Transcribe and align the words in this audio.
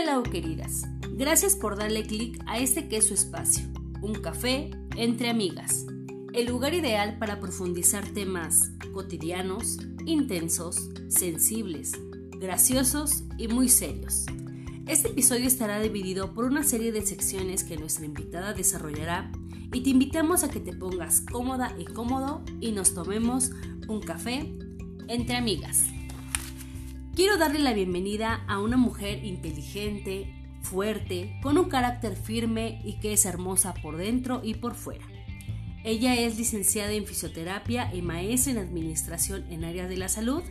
Hello 0.00 0.22
queridas, 0.22 0.86
gracias 1.10 1.56
por 1.56 1.76
darle 1.76 2.04
clic 2.04 2.40
a 2.46 2.58
este 2.58 2.88
que 2.88 2.98
es 2.98 3.08
su 3.08 3.14
espacio, 3.14 3.66
un 4.00 4.14
café 4.14 4.70
entre 4.94 5.28
amigas, 5.28 5.86
el 6.34 6.46
lugar 6.46 6.72
ideal 6.72 7.18
para 7.18 7.40
profundizar 7.40 8.06
temas 8.06 8.70
cotidianos, 8.92 9.78
intensos, 10.06 10.88
sensibles, 11.08 11.94
graciosos 12.38 13.24
y 13.38 13.48
muy 13.48 13.68
serios. 13.68 14.26
Este 14.86 15.08
episodio 15.08 15.48
estará 15.48 15.80
dividido 15.80 16.32
por 16.32 16.44
una 16.44 16.62
serie 16.62 16.92
de 16.92 17.04
secciones 17.04 17.64
que 17.64 17.76
nuestra 17.76 18.04
invitada 18.04 18.54
desarrollará 18.54 19.32
y 19.72 19.82
te 19.82 19.90
invitamos 19.90 20.44
a 20.44 20.48
que 20.48 20.60
te 20.60 20.74
pongas 20.74 21.22
cómoda 21.22 21.74
y 21.76 21.86
cómodo 21.86 22.44
y 22.60 22.70
nos 22.70 22.94
tomemos 22.94 23.50
un 23.88 24.00
café 24.00 24.56
entre 25.08 25.34
amigas. 25.34 25.86
Quiero 27.18 27.36
darle 27.36 27.58
la 27.58 27.72
bienvenida 27.72 28.44
a 28.46 28.60
una 28.60 28.76
mujer 28.76 29.24
inteligente, 29.24 30.32
fuerte, 30.62 31.36
con 31.42 31.58
un 31.58 31.68
carácter 31.68 32.14
firme 32.14 32.80
y 32.84 33.00
que 33.00 33.12
es 33.12 33.26
hermosa 33.26 33.74
por 33.74 33.96
dentro 33.96 34.40
y 34.44 34.54
por 34.54 34.76
fuera. 34.76 35.04
Ella 35.82 36.14
es 36.14 36.38
licenciada 36.38 36.92
en 36.92 37.06
fisioterapia 37.06 37.92
y 37.92 38.02
maestra 38.02 38.52
en 38.52 38.58
administración 38.58 39.44
en 39.50 39.64
áreas 39.64 39.88
de 39.88 39.96
la 39.96 40.08
salud. 40.08 40.44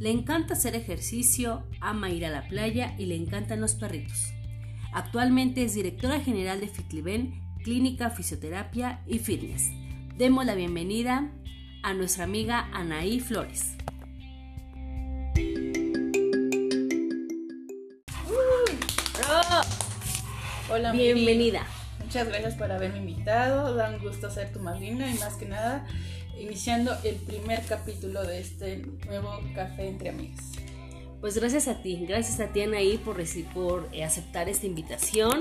Le 0.00 0.10
encanta 0.10 0.54
hacer 0.54 0.74
ejercicio, 0.74 1.62
ama 1.80 2.10
ir 2.10 2.26
a 2.26 2.30
la 2.30 2.48
playa 2.48 2.96
y 2.98 3.06
le 3.06 3.14
encantan 3.14 3.60
los 3.60 3.76
perritos. 3.76 4.32
Actualmente 4.92 5.62
es 5.62 5.74
directora 5.74 6.18
general 6.18 6.58
de 6.58 6.66
Fitliben, 6.66 7.40
Clínica 7.62 8.10
Fisioterapia 8.10 9.04
y 9.06 9.20
Fitness. 9.20 9.70
Demos 10.16 10.44
la 10.44 10.56
bienvenida 10.56 11.30
a 11.84 11.94
nuestra 11.94 12.24
amiga 12.24 12.68
Anaí 12.72 13.20
Flores. 13.20 13.77
Hola, 20.78 20.92
Bienvenida. 20.92 21.66
Muchas 21.98 22.28
gracias 22.28 22.54
por 22.54 22.70
haberme 22.70 22.98
invitado. 22.98 23.74
Da 23.74 23.90
un 23.90 23.98
gusto 23.98 24.30
ser 24.30 24.52
tu 24.52 24.60
madrina 24.60 25.10
y 25.10 25.18
más 25.18 25.34
que 25.34 25.44
nada 25.46 25.84
iniciando 26.38 26.96
el 27.02 27.16
primer 27.16 27.64
capítulo 27.64 28.22
de 28.22 28.38
este 28.38 28.86
nuevo 29.08 29.40
café 29.56 29.88
entre 29.88 30.10
amigas. 30.10 30.52
Pues 31.20 31.36
gracias 31.36 31.66
a 31.66 31.82
ti, 31.82 32.06
gracias 32.06 32.38
a 32.38 32.52
ti 32.52 32.60
Anaí 32.60 32.96
por, 32.96 33.16
por 33.52 33.88
eh, 33.90 34.04
aceptar 34.04 34.48
esta 34.48 34.66
invitación. 34.66 35.40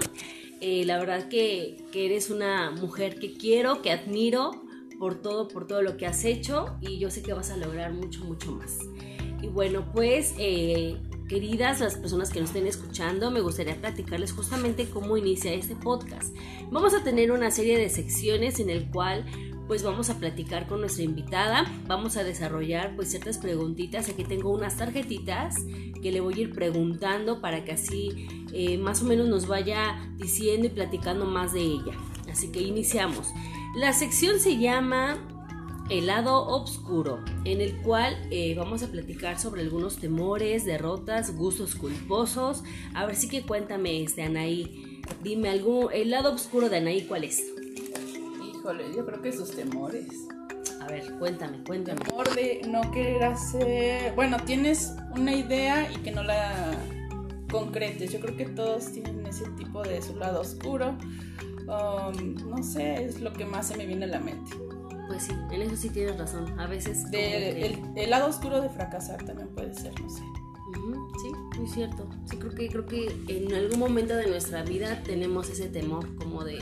Eh, 0.60 0.86
la 0.86 0.98
verdad 0.98 1.28
que, 1.28 1.86
que, 1.92 2.08
eres 2.08 2.32
una 2.32 2.72
mujer 2.72 3.20
que 3.20 3.38
quiero, 3.38 3.84
que 3.84 3.92
admiro 3.92 4.64
por 4.98 5.22
todo, 5.22 5.48
por 5.48 5.68
todo 5.68 5.84
lo 5.84 5.98
que 5.98 6.08
has 6.08 6.26
hecho 6.26 6.80
y 6.82 6.98
yo 6.98 7.12
sé 7.12 7.22
que 7.22 7.34
vas 7.34 7.52
a 7.52 7.58
lograr 7.58 7.94
mucho, 7.94 8.26
mucho 8.26 8.54
más. 8.54 8.80
Y 9.40 9.46
bueno, 9.46 9.92
pues 9.94 10.34
eh, 10.40 10.98
Queridas 11.28 11.82
las 11.82 11.96
personas 11.96 12.30
que 12.30 12.40
nos 12.40 12.52
estén 12.52 12.68
escuchando, 12.68 13.32
me 13.32 13.42
gustaría 13.42 13.76
platicarles 13.76 14.32
justamente 14.32 14.90
cómo 14.90 15.18
inicia 15.18 15.54
este 15.54 15.76
podcast. 15.76 16.34
Vamos 16.72 16.94
a 16.94 17.04
tener 17.04 17.34
una 17.34 17.52
serie 17.52 17.78
de 17.78 17.90
secciones 17.90 18.62
en 18.62 18.70
el 18.70 18.90
cual 18.90 19.26
pues 19.68 19.84
vamos 19.84 20.10
a 20.10 20.18
platicar 20.18 20.68
con 20.68 20.80
nuestra 20.80 21.04
invitada, 21.04 21.66
vamos 21.86 22.16
a 22.16 22.24
desarrollar 22.24 22.96
pues 22.96 23.10
ciertas 23.10 23.38
preguntitas, 23.38 24.08
aquí 24.08 24.24
tengo 24.24 24.52
unas 24.52 24.78
tarjetitas 24.78 25.58
que 26.02 26.14
le 26.14 26.22
voy 26.22 26.36
a 26.36 26.40
ir 26.44 26.54
preguntando 26.54 27.42
para 27.42 27.66
que 27.66 27.74
así 27.74 28.28
eh, 28.54 28.78
más 28.78 29.02
o 29.02 29.06
menos 29.06 29.28
nos 29.28 29.48
vaya 29.48 30.10
diciendo 30.16 30.68
y 30.68 30.70
platicando 30.70 31.26
más 31.26 31.52
de 31.52 31.60
ella. 31.60 31.94
Así 32.32 32.54
que 32.54 32.62
iniciamos. 32.62 33.34
La 33.76 33.92
sección 33.92 34.40
se 34.40 34.58
llama 34.58 35.18
el 35.90 36.08
lado 36.08 36.46
oscuro, 36.48 37.20
en 37.46 37.62
el 37.62 37.78
cual 37.78 38.18
eh, 38.30 38.56
vamos 38.56 38.84
a 38.84 38.88
platicar 38.88 39.40
sobre 39.40 39.62
algunos 39.62 39.98
temores, 39.98 40.66
derrotas, 40.66 41.36
gustos 41.36 41.76
culposos. 41.76 42.64
A 42.94 43.06
ver 43.06 43.16
si 43.16 43.30
que 43.30 43.44
cuéntame, 43.44 44.04
este 44.04 44.24
Anaí. 44.24 45.02
Dime 45.24 45.50
algún, 45.50 45.88
el 45.94 46.10
lado 46.10 46.34
oscuro 46.34 46.70
de 46.70 46.78
Anaí, 46.78 47.04
¿cuál 47.04 47.24
es? 47.24 47.44
Híjole, 48.46 48.84
yo 48.96 49.06
creo 49.06 49.22
que 49.22 49.32
sus 49.32 49.52
temores. 49.52 50.08
A 50.82 50.88
ver, 50.88 51.14
cuéntame, 51.20 51.64
cuéntame. 51.64 52.02
Temor 52.02 52.36
de 52.36 52.62
no 52.68 52.92
querer 52.92 53.24
hacer. 53.24 54.14
Bueno, 54.16 54.38
tienes 54.46 54.94
una 55.12 55.34
idea 55.34 55.90
y 55.92 55.98
que 55.98 56.12
no 56.12 56.24
la 56.24 56.78
concretes. 57.50 58.12
Yo 58.12 58.20
creo 58.20 58.36
que 58.36 58.46
todos 58.46 58.92
tienen 58.92 59.26
ese 59.26 59.50
tipo 59.52 59.84
de 59.84 60.02
su 60.02 60.16
lado 60.18 60.42
oscuro. 60.42 60.98
Um, 61.68 62.36
no 62.50 62.64
sé, 62.64 63.04
es 63.04 63.20
lo 63.20 63.34
que 63.34 63.46
más 63.46 63.68
se 63.68 63.78
me 63.78 63.86
viene 63.86 64.06
a 64.06 64.10
la 64.10 64.20
mente. 64.20 64.52
Pues 65.18 65.30
sí, 65.30 65.34
en 65.50 65.62
eso 65.64 65.76
sí 65.76 65.90
tienes 65.90 66.16
razón. 66.16 66.60
A 66.60 66.68
veces. 66.68 67.10
De, 67.10 67.18
que... 67.18 67.66
el, 67.66 67.98
el, 67.98 68.10
lado 68.12 68.28
oscuro 68.28 68.62
de 68.62 68.70
fracasar 68.70 69.24
también 69.26 69.48
puede 69.48 69.74
ser, 69.74 70.00
no 70.00 70.08
sé. 70.08 70.22
Uh 70.22 70.74
-huh, 70.74 71.12
sí, 71.20 71.58
muy 71.58 71.68
cierto. 71.68 72.08
Sí, 72.30 72.38
creo 72.38 72.54
que, 72.54 72.70
creo 72.70 72.86
que 72.86 73.26
en 73.28 73.52
algún 73.52 73.80
momento 73.80 74.16
de 74.16 74.28
nuestra 74.28 74.62
vida 74.62 75.02
tenemos 75.02 75.50
ese 75.50 75.70
temor, 75.70 76.16
como 76.18 76.44
de, 76.44 76.60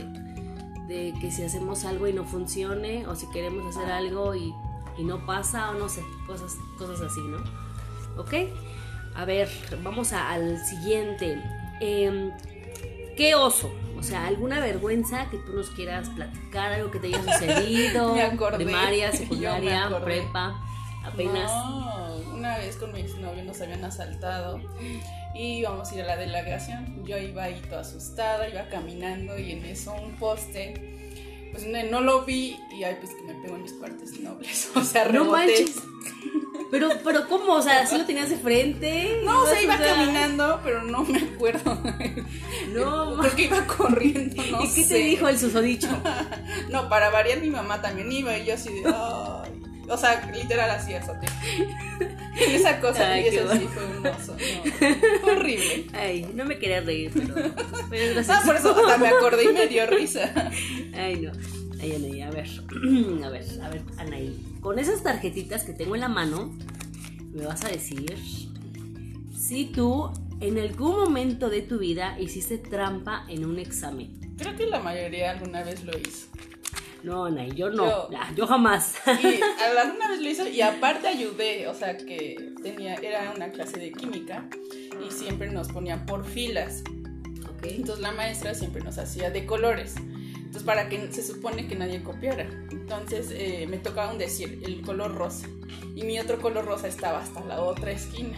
de 0.88 1.14
que 1.20 1.32
si 1.32 1.44
hacemos 1.44 1.84
algo 1.84 2.08
y 2.08 2.14
no 2.14 2.24
funcione, 2.24 3.06
o 3.08 3.16
si 3.18 3.30
queremos 3.32 3.76
hacer 3.76 3.92
algo 3.92 4.34
y, 4.36 4.54
y 4.98 5.04
no 5.04 5.26
pasa, 5.26 5.72
o 5.72 5.74
no 5.74 5.90
sé, 5.90 6.02
cosas, 6.26 6.56
cosas 6.78 7.02
así, 7.02 7.20
¿no? 7.20 7.40
¿Ok? 8.18 8.36
A 9.16 9.26
ver, 9.26 9.50
vamos 9.84 10.14
a, 10.14 10.32
al 10.32 10.66
siguiente. 10.66 11.44
Eh, 11.82 12.32
¿Qué 13.18 13.36
oso? 13.36 13.70
O 14.06 14.08
sea, 14.08 14.28
alguna 14.28 14.60
vergüenza 14.60 15.28
que 15.32 15.38
tú 15.38 15.54
nos 15.54 15.72
quieras 15.72 16.10
platicar, 16.10 16.72
algo 16.74 16.92
que 16.92 17.00
te 17.00 17.08
haya 17.08 17.24
sucedido, 17.40 18.14
me 18.14 18.22
acordé. 18.22 18.64
primaria, 18.64 19.12
secundaria, 19.12 19.90
me 19.90 20.00
prepa, 20.02 20.64
apenas. 21.04 21.50
No, 21.52 22.16
una 22.36 22.56
vez 22.60 22.76
con 22.76 22.94
mi 22.94 23.00
exnovio 23.00 23.44
nos 23.44 23.60
habían 23.62 23.84
asaltado 23.84 24.62
y 25.34 25.58
íbamos 25.58 25.92
a 25.92 25.96
ir 25.96 26.02
a 26.02 26.06
la 26.06 26.18
delegación. 26.18 27.04
Yo 27.04 27.18
iba 27.18 27.46
ahí 27.46 27.60
toda 27.68 27.82
asustada, 27.82 28.48
iba 28.48 28.70
caminando 28.70 29.40
y 29.40 29.54
en 29.54 29.66
eso 29.66 29.96
un 29.96 30.16
poste, 30.18 31.50
pues 31.52 31.66
no 31.66 32.02
lo 32.02 32.26
vi 32.26 32.60
y 32.78 32.84
ay, 32.84 32.98
pues 33.02 33.12
que 33.16 33.24
me 33.24 33.34
pegó 33.42 33.56
en 33.56 33.64
mis 33.64 33.74
partes 33.74 34.20
nobles. 34.20 34.70
O 34.76 34.82
sea, 34.84 35.06
reboté. 35.06 35.26
No 35.26 35.32
manches. 35.32 35.82
Pero, 36.72 36.90
pero 37.04 37.28
¿cómo? 37.28 37.54
O 37.54 37.62
sea, 37.62 37.86
¿sí 37.86 37.98
lo 37.98 38.06
tenías 38.06 38.30
de 38.30 38.38
frente? 38.38 39.22
No, 39.24 39.44
o 39.44 39.48
sea, 39.48 39.62
iba 39.62 39.78
caminando, 39.78 40.60
pero 40.64 40.84
no 40.84 41.04
me 41.04 41.20
acuerdo. 41.20 41.80
No, 42.74 43.16
porque 43.22 43.44
iba 43.44 43.66
corriendo, 43.68 44.44
no 44.52 44.64
¿Y 44.64 44.74
qué 44.74 44.84
sé. 44.84 44.96
te 44.96 45.00
dijo 45.02 45.28
el 45.28 45.38
susodicho? 45.40 45.88
no, 46.70 46.90
para 46.90 47.10
variar 47.10 47.40
mi 47.40 47.50
mamá 47.50 47.82
también 47.82 48.12
iba 48.12 48.38
y 48.38 48.46
yo 48.46 48.56
así 48.56 48.70
de, 48.74 48.84
ay. 48.88 49.52
O 49.88 49.98
sea, 49.98 50.32
literal 50.34 50.70
así, 50.72 50.94
azote. 50.96 51.28
Esa 52.40 52.82
cosa, 52.82 53.12
Ay, 53.12 53.26
y 53.26 53.28
eso 53.28 53.54
sí 53.54 53.68
fue 53.72 53.86
un 53.86 54.08
oso, 54.08 54.36
no. 54.36 55.32
Horrible. 55.32 55.86
Ay, 55.94 56.28
no 56.34 56.44
me 56.44 56.58
quería 56.58 56.82
reír, 56.82 57.12
pero, 57.14 57.36
Ah, 58.28 58.42
por 58.46 58.56
eso 58.56 58.76
hasta 58.76 58.98
me 58.98 59.08
acordé 59.08 59.46
y 59.46 59.54
me 59.54 59.68
dio 59.68 59.86
risa. 59.86 60.34
Ay, 60.98 61.18
no. 61.18 61.32
Ay, 61.80 61.96
Anaí, 61.96 62.22
a 62.22 62.32
ver. 62.32 62.48
A 63.24 63.30
ver, 63.30 63.46
a 63.64 63.70
ver, 63.70 63.82
Anaí. 63.98 64.55
Con 64.66 64.80
esas 64.80 65.04
tarjetitas 65.04 65.62
que 65.64 65.74
tengo 65.74 65.94
en 65.94 66.02
la 66.02 66.08
mano, 66.10 66.52
me 67.32 67.46
vas 67.46 67.64
a 67.66 67.68
decir 67.70 68.18
si 69.38 69.66
tú 69.66 70.10
en 70.42 70.58
algún 70.58 70.94
momento 70.96 71.52
de 71.52 71.62
tu 71.62 71.78
vida 71.78 72.20
hiciste 72.20 72.58
trampa 72.58 73.26
en 73.30 73.46
un 73.46 73.60
examen. 73.60 74.20
Creo 74.40 74.56
que 74.56 74.66
la 74.66 74.80
mayoría 74.80 75.30
alguna 75.30 75.62
vez 75.64 75.84
lo 75.84 75.96
hizo. 75.96 76.30
No, 77.04 77.26
Anaí, 77.26 77.52
yo 77.52 77.70
no. 77.70 77.86
Yo- 77.86 78.10
Ah, 78.18 78.32
yo 78.36 78.48
jamás. 78.48 78.96
Y 79.06 79.40
alguna 79.78 80.08
vez 80.10 80.20
lo 80.22 80.30
hizo 80.32 80.48
y 80.48 80.62
aparte 80.62 81.10
ayudé, 81.10 81.68
o 81.68 81.76
sea 81.76 81.96
que 81.98 82.54
tenía, 82.64 82.96
era 82.96 83.34
una 83.36 83.52
clase 83.52 83.78
de 83.78 83.92
química 83.92 84.50
y 85.08 85.12
siempre 85.12 85.52
nos 85.52 85.68
ponían 85.68 86.08
por 86.08 86.26
filas. 86.26 86.82
ok. 87.44 87.66
Entonces 87.68 88.00
la 88.02 88.14
maestra 88.14 88.56
siempre 88.56 88.82
nos 88.84 88.98
hacía 88.98 89.30
de 89.30 89.46
colores. 89.46 89.94
Entonces 90.56 90.74
para 90.74 90.88
que 90.88 91.12
se 91.12 91.22
supone 91.22 91.68
que 91.68 91.76
nadie 91.76 92.02
copiara. 92.02 92.48
Entonces 92.72 93.28
eh, 93.32 93.68
me 93.70 93.78
tocaba 93.78 94.14
un 94.14 94.18
decir 94.18 94.62
el 94.64 94.84
color 94.84 95.14
rosa. 95.14 95.48
Y 95.94 96.04
mi 96.04 96.18
otro 96.18 96.40
color 96.40 96.64
rosa 96.64 96.88
estaba 96.88 97.20
hasta 97.20 97.44
la 97.44 97.62
otra 97.62 97.92
esquina. 97.92 98.38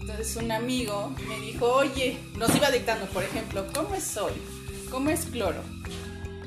Entonces 0.00 0.34
un 0.34 0.50
amigo 0.50 1.14
me 1.28 1.38
dijo, 1.38 1.72
oye, 1.72 2.18
nos 2.36 2.52
iba 2.56 2.68
dictando, 2.72 3.06
por 3.06 3.22
ejemplo, 3.22 3.64
¿cómo 3.72 3.94
es 3.94 4.02
sol? 4.02 4.32
¿Cómo 4.90 5.10
es 5.10 5.26
cloro? 5.26 5.62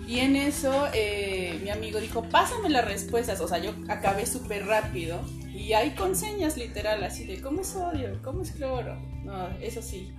Y 0.06 0.19
en 0.19 0.36
eso 0.36 0.90
eh, 0.94 1.62
mi 1.63 1.69
amigo 1.69 2.01
dijo, 2.01 2.24
pásame 2.30 2.69
las 2.69 2.84
respuestas. 2.84 3.40
O 3.40 3.48
sea, 3.48 3.60
yo 3.60 3.72
acabé 3.88 4.25
súper 4.25 4.66
rápido. 4.66 5.22
Y 5.54 5.72
hay 5.72 5.92
con 5.92 6.18
señas 6.18 6.57
literal, 6.57 7.01
así 7.06 7.24
de, 7.24 7.40
¿cómo 7.40 7.62
es 7.62 7.68
sodio? 7.68 8.19
¿Cómo 8.22 8.42
es 8.42 8.51
cloro? 8.51 9.00
No, 9.24 9.48
eso 9.62 9.81
sí. 9.81 10.13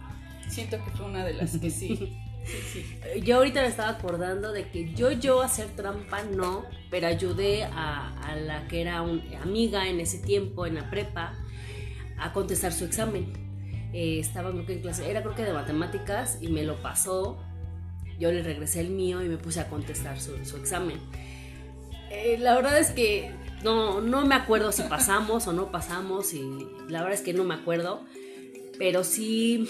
Siento 0.48 0.82
que 0.82 0.90
fue 0.92 1.04
una 1.04 1.22
de 1.22 1.34
las 1.34 1.58
que 1.58 1.70
sí. 1.70 2.16
Yo 3.22 3.36
ahorita 3.36 3.62
me 3.62 3.68
estaba 3.68 3.90
acordando 3.90 4.52
de 4.52 4.68
que 4.70 4.92
yo, 4.94 5.10
yo 5.10 5.42
hacer 5.42 5.68
trampa 5.74 6.22
no, 6.22 6.64
pero 6.90 7.06
ayudé 7.06 7.64
a, 7.64 8.36
la 8.44 8.68
que 8.68 8.80
era 8.80 9.02
un, 9.02 9.22
amiga 9.42 9.88
en 9.88 10.00
ese 10.00 10.18
tiempo, 10.18 10.66
en 10.66 10.76
la 10.76 10.90
prepa, 10.90 11.34
a 12.18 12.32
contestar 12.32 12.72
su 12.72 12.84
examen. 12.84 13.32
Eh, 13.92 14.18
estaba 14.20 14.52
que 14.64 14.74
en 14.74 14.80
clase, 14.80 15.10
era 15.10 15.22
creo 15.22 15.34
que 15.34 15.42
de 15.42 15.52
matemáticas 15.52 16.38
y 16.40 16.48
me 16.48 16.62
lo 16.62 16.82
pasó. 16.82 17.38
Yo 18.18 18.32
le 18.32 18.42
regresé 18.42 18.80
el 18.80 18.90
mío 18.90 19.22
y 19.22 19.28
me 19.28 19.36
puse 19.36 19.60
a 19.60 19.68
contestar 19.68 20.20
su, 20.20 20.44
su 20.44 20.56
examen. 20.56 20.98
Eh, 22.10 22.36
la 22.38 22.54
verdad 22.54 22.78
es 22.78 22.90
que 22.90 23.30
no, 23.62 24.00
no 24.00 24.24
me 24.24 24.34
acuerdo 24.34 24.72
si 24.72 24.82
pasamos 24.82 25.46
o 25.46 25.52
no 25.52 25.70
pasamos 25.70 26.32
y 26.32 26.42
la 26.88 27.02
verdad 27.02 27.14
es 27.14 27.22
que 27.22 27.32
no 27.32 27.44
me 27.44 27.54
acuerdo, 27.54 28.04
pero 28.78 29.02
sí 29.04 29.68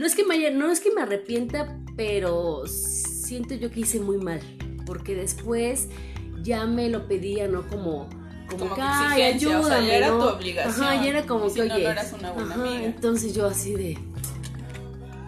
No 0.00 0.06
es 0.06 0.14
que 0.14 0.24
me 0.24 0.50
no 0.50 0.70
es 0.70 0.80
que 0.80 0.90
me 0.92 1.02
arrepienta, 1.02 1.76
pero 1.94 2.66
siento 2.66 3.52
yo 3.54 3.70
que 3.70 3.80
hice 3.80 4.00
muy 4.00 4.16
mal. 4.16 4.40
Porque 4.86 5.14
después 5.14 5.88
ya 6.42 6.64
me 6.64 6.88
lo 6.88 7.06
pedía, 7.06 7.48
¿no? 7.48 7.68
Como, 7.68 8.08
como, 8.48 8.74
que, 8.74 8.80
ay, 8.80 9.20
ayúdame. 9.24 9.62
O 9.62 9.68
sea, 9.68 9.80
ya 9.82 9.96
era 9.96 10.08
tu 10.08 10.22
obligación. 10.22 10.86
Ajá, 10.86 11.04
ya 11.04 11.10
era 11.10 11.26
como 11.26 11.50
si 11.50 11.60
que, 11.60 11.68
no, 11.68 11.74
oye. 11.74 11.84
no 11.84 11.90
eras 11.90 12.14
una 12.18 12.32
buena 12.32 12.54
ajá, 12.54 12.62
amiga. 12.62 12.84
Entonces 12.86 13.34
yo 13.34 13.44
así 13.44 13.74
de. 13.74 13.98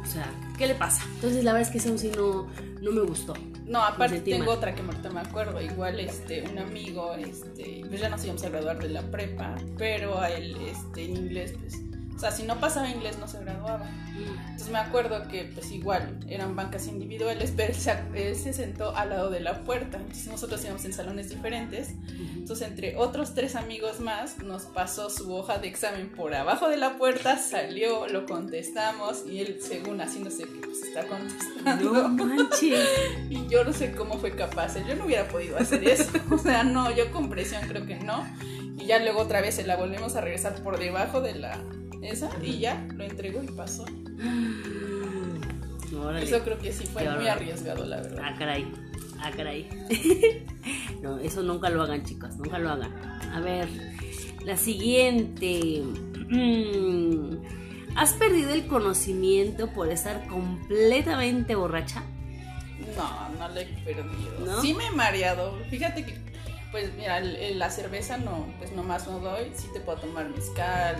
O 0.02 0.06
sea, 0.06 0.24
¿qué 0.56 0.66
le 0.66 0.75
pasa? 0.75 1.04
Entonces 1.16 1.44
la 1.44 1.52
verdad 1.52 1.68
es 1.68 1.72
que 1.72 1.86
eso 1.86 1.98
sí 1.98 2.10
no, 2.16 2.48
no 2.80 2.92
me 2.92 3.02
gustó. 3.02 3.34
No, 3.66 3.82
aparte 3.84 4.20
tengo 4.20 4.46
mal. 4.46 4.56
otra 4.56 4.75
que 4.75 4.80
ahorita 4.80 5.10
me 5.10 5.20
acuerdo. 5.20 5.60
Igual, 5.60 6.00
este, 6.00 6.48
un 6.50 6.58
amigo, 6.58 7.12
este, 7.12 7.82
pues 7.90 8.00
ya 8.00 8.08
nos 8.08 8.25
íbamos 8.25 8.42
a 8.42 8.48
graduar 8.48 8.78
de 8.78 8.88
la 8.88 9.02
prepa, 9.02 9.54
pero 9.76 10.18
a 10.18 10.30
él, 10.30 10.56
este, 10.66 11.04
en 11.04 11.16
inglés, 11.18 11.52
pues, 11.60 11.75
o 12.14 12.19
sea, 12.19 12.31
si 12.31 12.44
no 12.44 12.61
pasaba 12.61 12.88
inglés 12.88 13.19
no 13.19 13.26
se 13.26 13.41
graduaba. 13.41 13.88
Entonces 14.17 14.69
me 14.70 14.79
acuerdo 14.79 15.26
que, 15.29 15.44
pues 15.44 15.70
igual, 15.73 16.20
eran 16.29 16.55
bancas 16.55 16.87
individuales, 16.87 17.53
pero 17.56 17.73
él 18.14 18.37
se, 18.37 18.53
sentó 18.53 18.94
al 18.94 19.11
lado 19.11 19.31
de 19.31 19.41
la 19.41 19.64
puerta. 19.64 19.97
Entonces 19.99 20.29
nosotros 20.29 20.62
íbamos 20.64 20.85
en 20.85 20.93
salones 20.93 21.31
diferentes. 21.31 21.94
Entonces, 22.37 22.69
entre 22.69 22.97
otros 22.97 23.35
tres 23.35 23.56
amigos 23.56 24.00
más, 24.00 24.38
nos 24.38 24.64
pasó 24.64 25.11
su 25.11 25.35
hoja 25.35 25.59
de 25.59 25.69
examen 25.69 26.11
por 26.11 26.35
abajo 26.35 26.69
de 26.69 26.76
la 26.76 26.97
puerta, 26.97 27.38
salió, 27.38 28.06
lo 28.09 28.26
contestamos 28.26 29.25
y 29.26 29.41
él, 29.41 29.59
según 29.61 30.00
haciéndose 30.00 30.44
que 30.44 30.67
pues 30.67 30.82
está 30.82 31.06
contestando. 31.06 31.93
No 31.93 32.09
manches. 32.09 32.88
Y 33.31 33.47
yo 33.49 33.64
no 33.64 33.73
sé 33.73 33.93
cómo 33.93 34.19
fue 34.19 34.35
capaz. 34.37 34.75
Yo 34.87 34.94
no 34.94 35.06
hubiera 35.06 35.26
podido 35.29 35.56
hacer 35.56 35.87
eso. 35.88 36.11
O 36.31 36.38
sea, 36.38 36.64
no, 36.64 36.94
yo 36.94 37.11
con 37.11 37.31
presión 37.31 37.62
creo 37.67 37.87
que 37.87 37.97
no. 37.97 38.25
Y 38.78 38.86
ya 38.86 38.98
luego 38.98 39.20
otra 39.20 39.40
vez 39.40 39.54
se 39.54 39.66
la 39.66 39.76
volvemos 39.76 40.16
a 40.16 40.20
regresar 40.20 40.62
por 40.62 40.78
debajo 40.78 41.20
de 41.20 41.34
la 41.34 41.58
esa 42.02 42.30
y 42.42 42.58
ya 42.58 42.86
lo 42.94 43.04
entregó 43.04 43.42
y 43.42 43.46
pasó. 43.48 43.84
Órale. 45.96 46.24
Eso 46.24 46.42
creo 46.42 46.58
que 46.58 46.72
sí 46.72 46.86
fue 46.86 47.08
muy 47.10 47.28
arriesgado, 47.28 47.84
la 47.84 48.00
verdad. 48.00 48.22
Ah, 48.24 48.34
caray. 48.38 48.66
Ah, 49.20 49.30
caray. 49.36 49.69
no, 51.02 51.19
eso 51.19 51.42
nunca 51.42 51.70
lo 51.70 51.82
hagan, 51.82 52.04
chicos. 52.04 52.36
Nunca 52.36 52.58
lo 52.58 52.70
hagan. 52.70 52.92
A 53.32 53.40
ver, 53.40 53.69
la 54.44 54.56
siguiente. 54.56 55.82
Mm, 56.28 57.36
¿Has 57.94 58.14
perdido 58.14 58.52
el 58.52 58.66
conocimiento 58.66 59.68
por 59.68 59.90
estar 59.90 60.26
completamente 60.26 61.54
borracha? 61.54 62.02
No, 62.96 63.28
no 63.38 63.48
le 63.54 63.62
he 63.62 63.66
perdido. 63.66 64.38
¿No? 64.44 64.60
Sí 64.60 64.75
me 64.75 64.86
he 64.86 64.90
mareado. 64.90 65.58
Fíjate 65.70 66.04
que, 66.04 66.18
pues 66.72 66.92
mira, 66.94 67.19
el- 67.19 67.58
la 67.58 67.70
cerveza 67.70 68.16
no, 68.19 68.52
pues 68.58 68.72
nomás 68.72 69.06
no 69.06 69.20
doy. 69.20 69.52
Sí 69.54 69.69
te 69.72 69.78
puedo 69.80 69.98
tomar 69.98 70.28
mezcal, 70.30 70.96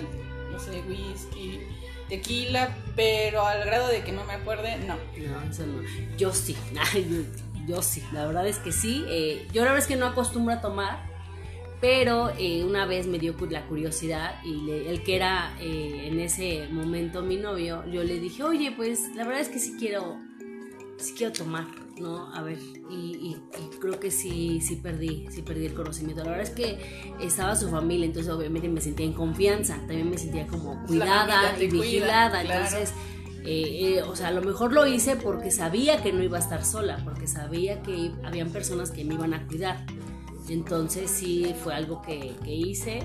no 0.52 0.58
sé, 0.60 0.82
whisky, 0.88 1.60
tequila, 2.08 2.76
pero 2.94 3.44
al 3.46 3.64
grado 3.64 3.88
de 3.88 4.04
que 4.04 4.12
no 4.12 4.22
me 4.24 4.34
acuerde, 4.34 4.76
no. 4.86 4.94
No. 4.94 6.16
Yo 6.16 6.32
sí. 6.32 6.56
Yo, 7.66 7.80
sí. 7.82 8.02
La 8.12 8.26
verdad 8.26 8.46
es 8.46 8.58
que 8.58 8.72
sí. 8.72 9.04
Eh, 9.08 9.46
yo 9.52 9.62
la 9.62 9.69
verdad 9.70 9.78
es 9.78 9.86
que 9.86 9.96
no 9.96 10.06
acostumbro 10.06 10.54
a 10.54 10.60
tomar. 10.60 11.10
Pero 11.80 12.30
eh, 12.38 12.62
una 12.64 12.86
vez 12.86 13.06
me 13.08 13.18
dio 13.18 13.34
la 13.50 13.62
curiosidad 13.66 14.36
y 14.44 14.52
le- 14.66 14.88
el 14.90 15.02
que 15.02 15.16
era 15.16 15.56
eh, 15.60 16.08
en 16.08 16.20
ese 16.20 16.68
momento 16.70 17.22
mi 17.22 17.36
novio, 17.36 17.84
yo 17.90 18.04
le 18.04 18.20
dije, 18.20 18.44
oye, 18.44 18.70
pues 18.72 19.14
la 19.16 19.25
verdad 19.25 19.40
es 19.40 19.48
que 19.48 19.58
sí 19.58 19.75
quiero, 19.78 20.16
sí 20.98 21.14
quiero 21.16 21.32
tomar, 21.32 21.66
¿no? 22.00 22.34
A 22.34 22.42
ver, 22.42 22.58
y, 22.90 22.94
y- 22.94 23.36
y 23.58 23.78
creo 23.78 23.98
que 24.00 24.10
sí, 24.10 24.60
sí 24.60 24.76
perdí, 24.76 25.26
sí 25.30 25.42
perdí 25.42 25.66
el 25.66 25.74
conocimiento. 25.74 26.24
La 26.24 26.30
verdad 26.30 26.46
es 26.46 26.50
que 26.50 26.78
estaba 27.20 27.54
su 27.56 27.68
familia, 27.68 28.06
entonces 28.06 28.32
obviamente 28.32 28.68
me 28.68 28.80
sentía 28.80 29.06
en 29.06 29.12
confianza, 29.12 29.76
también 29.86 30.10
me 30.10 30.18
sentía 30.18 30.46
como 30.46 30.82
cuidada 30.86 31.54
y 31.60 31.68
cuida, 31.68 31.82
vigilada, 31.82 32.42
claro. 32.42 32.64
entonces... 32.66 32.94
eh, 33.44 33.96
eh, 33.98 34.02
o 34.02 34.14
sea, 34.14 34.28
a 34.28 34.30
lo 34.30 34.40
mejor 34.42 34.72
lo 34.72 34.86
hice 34.86 35.16
porque 35.16 35.50
sabía 35.50 36.00
que 36.02 36.12
no 36.12 36.22
iba 36.22 36.38
a 36.38 36.40
estar 36.40 36.64
sola, 36.64 37.00
porque 37.04 37.26
sabía 37.26 37.82
que 37.82 38.12
habían 38.24 38.50
personas 38.50 38.90
que 38.92 39.04
me 39.04 39.14
iban 39.14 39.34
a 39.34 39.46
cuidar. 39.48 39.84
Entonces 40.48 41.10
sí 41.10 41.54
fue 41.62 41.74
algo 41.74 42.02
que, 42.02 42.34
que 42.44 42.52
hice. 42.54 43.00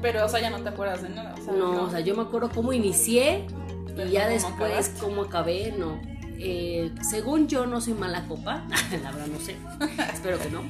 Pero, 0.00 0.24
o 0.24 0.28
sea, 0.28 0.40
ya 0.40 0.50
no 0.50 0.60
te 0.62 0.68
acuerdas 0.68 1.02
de 1.02 1.10
nada. 1.10 1.34
O 1.40 1.44
sea, 1.44 1.52
No, 1.54 1.84
o 1.84 1.90
sea, 1.90 2.00
yo 2.00 2.14
me 2.16 2.22
acuerdo 2.22 2.50
cómo 2.54 2.72
inicié 2.72 3.46
y 4.06 4.10
ya 4.10 4.24
no 4.26 4.30
después 4.32 4.54
acabaste. 4.54 5.00
cómo 5.00 5.22
acabé, 5.22 5.72
no. 5.78 6.00
Eh, 6.44 6.90
según 7.08 7.46
yo 7.46 7.66
no 7.66 7.80
soy 7.80 7.94
mala 7.94 8.26
copa, 8.26 8.66
la 9.02 9.12
verdad 9.12 9.28
no 9.28 9.38
sé, 9.38 9.56
espero 10.12 10.40
que 10.40 10.50
no. 10.50 10.62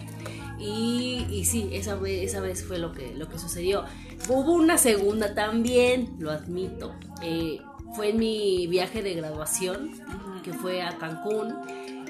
Y, 0.58 1.26
y 1.30 1.46
sí, 1.46 1.70
esa 1.72 1.94
vez, 1.96 2.28
esa 2.28 2.40
vez 2.40 2.62
fue 2.62 2.78
lo 2.78 2.92
que, 2.92 3.14
lo 3.14 3.28
que 3.28 3.38
sucedió. 3.38 3.84
Hubo 4.28 4.52
una 4.52 4.76
segunda 4.76 5.34
también, 5.34 6.14
lo 6.18 6.30
admito. 6.30 6.94
Eh, 7.22 7.60
fue 7.96 8.10
en 8.10 8.18
mi 8.18 8.66
viaje 8.66 9.02
de 9.02 9.14
graduación, 9.14 9.92
que 10.44 10.52
fue 10.52 10.82
a 10.82 10.98
Cancún. 10.98 11.54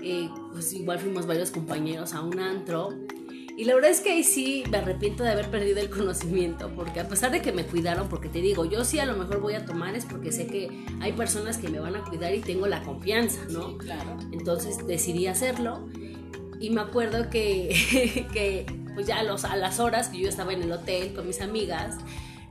Eh, 0.02 0.28
pues 0.52 0.72
igual 0.72 0.98
fuimos 0.98 1.26
varios 1.26 1.52
compañeros 1.52 2.14
a 2.14 2.20
un 2.20 2.40
antro. 2.40 2.90
Y 3.56 3.64
la 3.64 3.74
verdad 3.74 3.90
es 3.90 4.00
que 4.00 4.12
ahí 4.12 4.24
sí 4.24 4.64
me 4.70 4.78
arrepiento 4.78 5.22
de 5.22 5.30
haber 5.30 5.50
perdido 5.50 5.80
el 5.80 5.90
conocimiento, 5.90 6.70
porque 6.74 7.00
a 7.00 7.08
pesar 7.08 7.30
de 7.30 7.42
que 7.42 7.52
me 7.52 7.66
cuidaron, 7.66 8.08
porque 8.08 8.28
te 8.28 8.40
digo, 8.40 8.64
yo 8.64 8.84
sí 8.84 8.98
a 8.98 9.04
lo 9.04 9.16
mejor 9.16 9.40
voy 9.40 9.54
a 9.54 9.66
tomar 9.66 9.94
es 9.94 10.06
porque 10.06 10.32
sé 10.32 10.46
que 10.46 10.84
hay 11.00 11.12
personas 11.12 11.58
que 11.58 11.68
me 11.68 11.78
van 11.78 11.96
a 11.96 12.04
cuidar 12.04 12.34
y 12.34 12.40
tengo 12.40 12.66
la 12.66 12.82
confianza, 12.82 13.44
¿no? 13.50 13.70
Sí, 13.70 13.78
claro. 13.78 14.16
Entonces 14.32 14.86
decidí 14.86 15.26
hacerlo 15.26 15.88
y 16.60 16.70
me 16.70 16.80
acuerdo 16.80 17.28
que, 17.28 18.26
que 18.32 18.66
pues 18.94 19.06
ya 19.06 19.18
a, 19.18 19.22
los, 19.22 19.44
a 19.44 19.56
las 19.56 19.80
horas 19.80 20.08
que 20.08 20.18
yo 20.18 20.28
estaba 20.28 20.52
en 20.52 20.62
el 20.62 20.72
hotel 20.72 21.12
con 21.12 21.26
mis 21.26 21.40
amigas, 21.40 21.96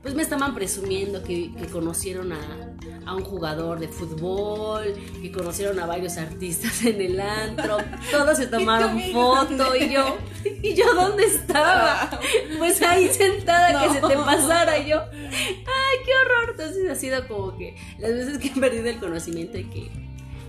pues 0.02 0.14
me 0.14 0.22
estaban 0.22 0.54
presumiendo 0.54 1.22
que, 1.22 1.52
que 1.54 1.66
conocieron 1.66 2.32
a, 2.32 2.74
a 3.06 3.14
un 3.14 3.22
jugador 3.24 3.78
de 3.78 3.88
fútbol, 3.88 4.94
que 5.20 5.30
conocieron 5.30 5.78
a 5.78 5.86
varios 5.86 6.16
artistas 6.16 6.84
en 6.84 7.00
el 7.00 7.20
antro, 7.20 7.78
todos 8.10 8.36
se 8.36 8.46
tomaron 8.48 9.00
foto 9.12 9.76
y 9.76 9.90
yo, 9.90 10.16
¿y 10.44 10.74
yo 10.74 10.92
dónde 10.94 11.24
estaba? 11.24 12.20
Pues 12.58 12.82
ahí 12.82 13.08
sentada 13.08 13.82
que 13.82 13.94
se 13.94 14.00
te 14.00 14.16
pasara 14.16 14.78
y 14.78 14.88
yo, 14.90 15.02
ay, 15.12 15.98
qué 16.04 16.12
horror. 16.24 16.50
Entonces 16.50 16.90
ha 16.90 16.94
sido 16.94 17.26
como 17.28 17.56
que 17.56 17.76
las 17.98 18.12
veces 18.12 18.38
que 18.38 18.48
he 18.48 18.60
perdido 18.60 18.88
el 18.88 18.98
conocimiento 18.98 19.58
y 19.58 19.64
que, 19.64 19.90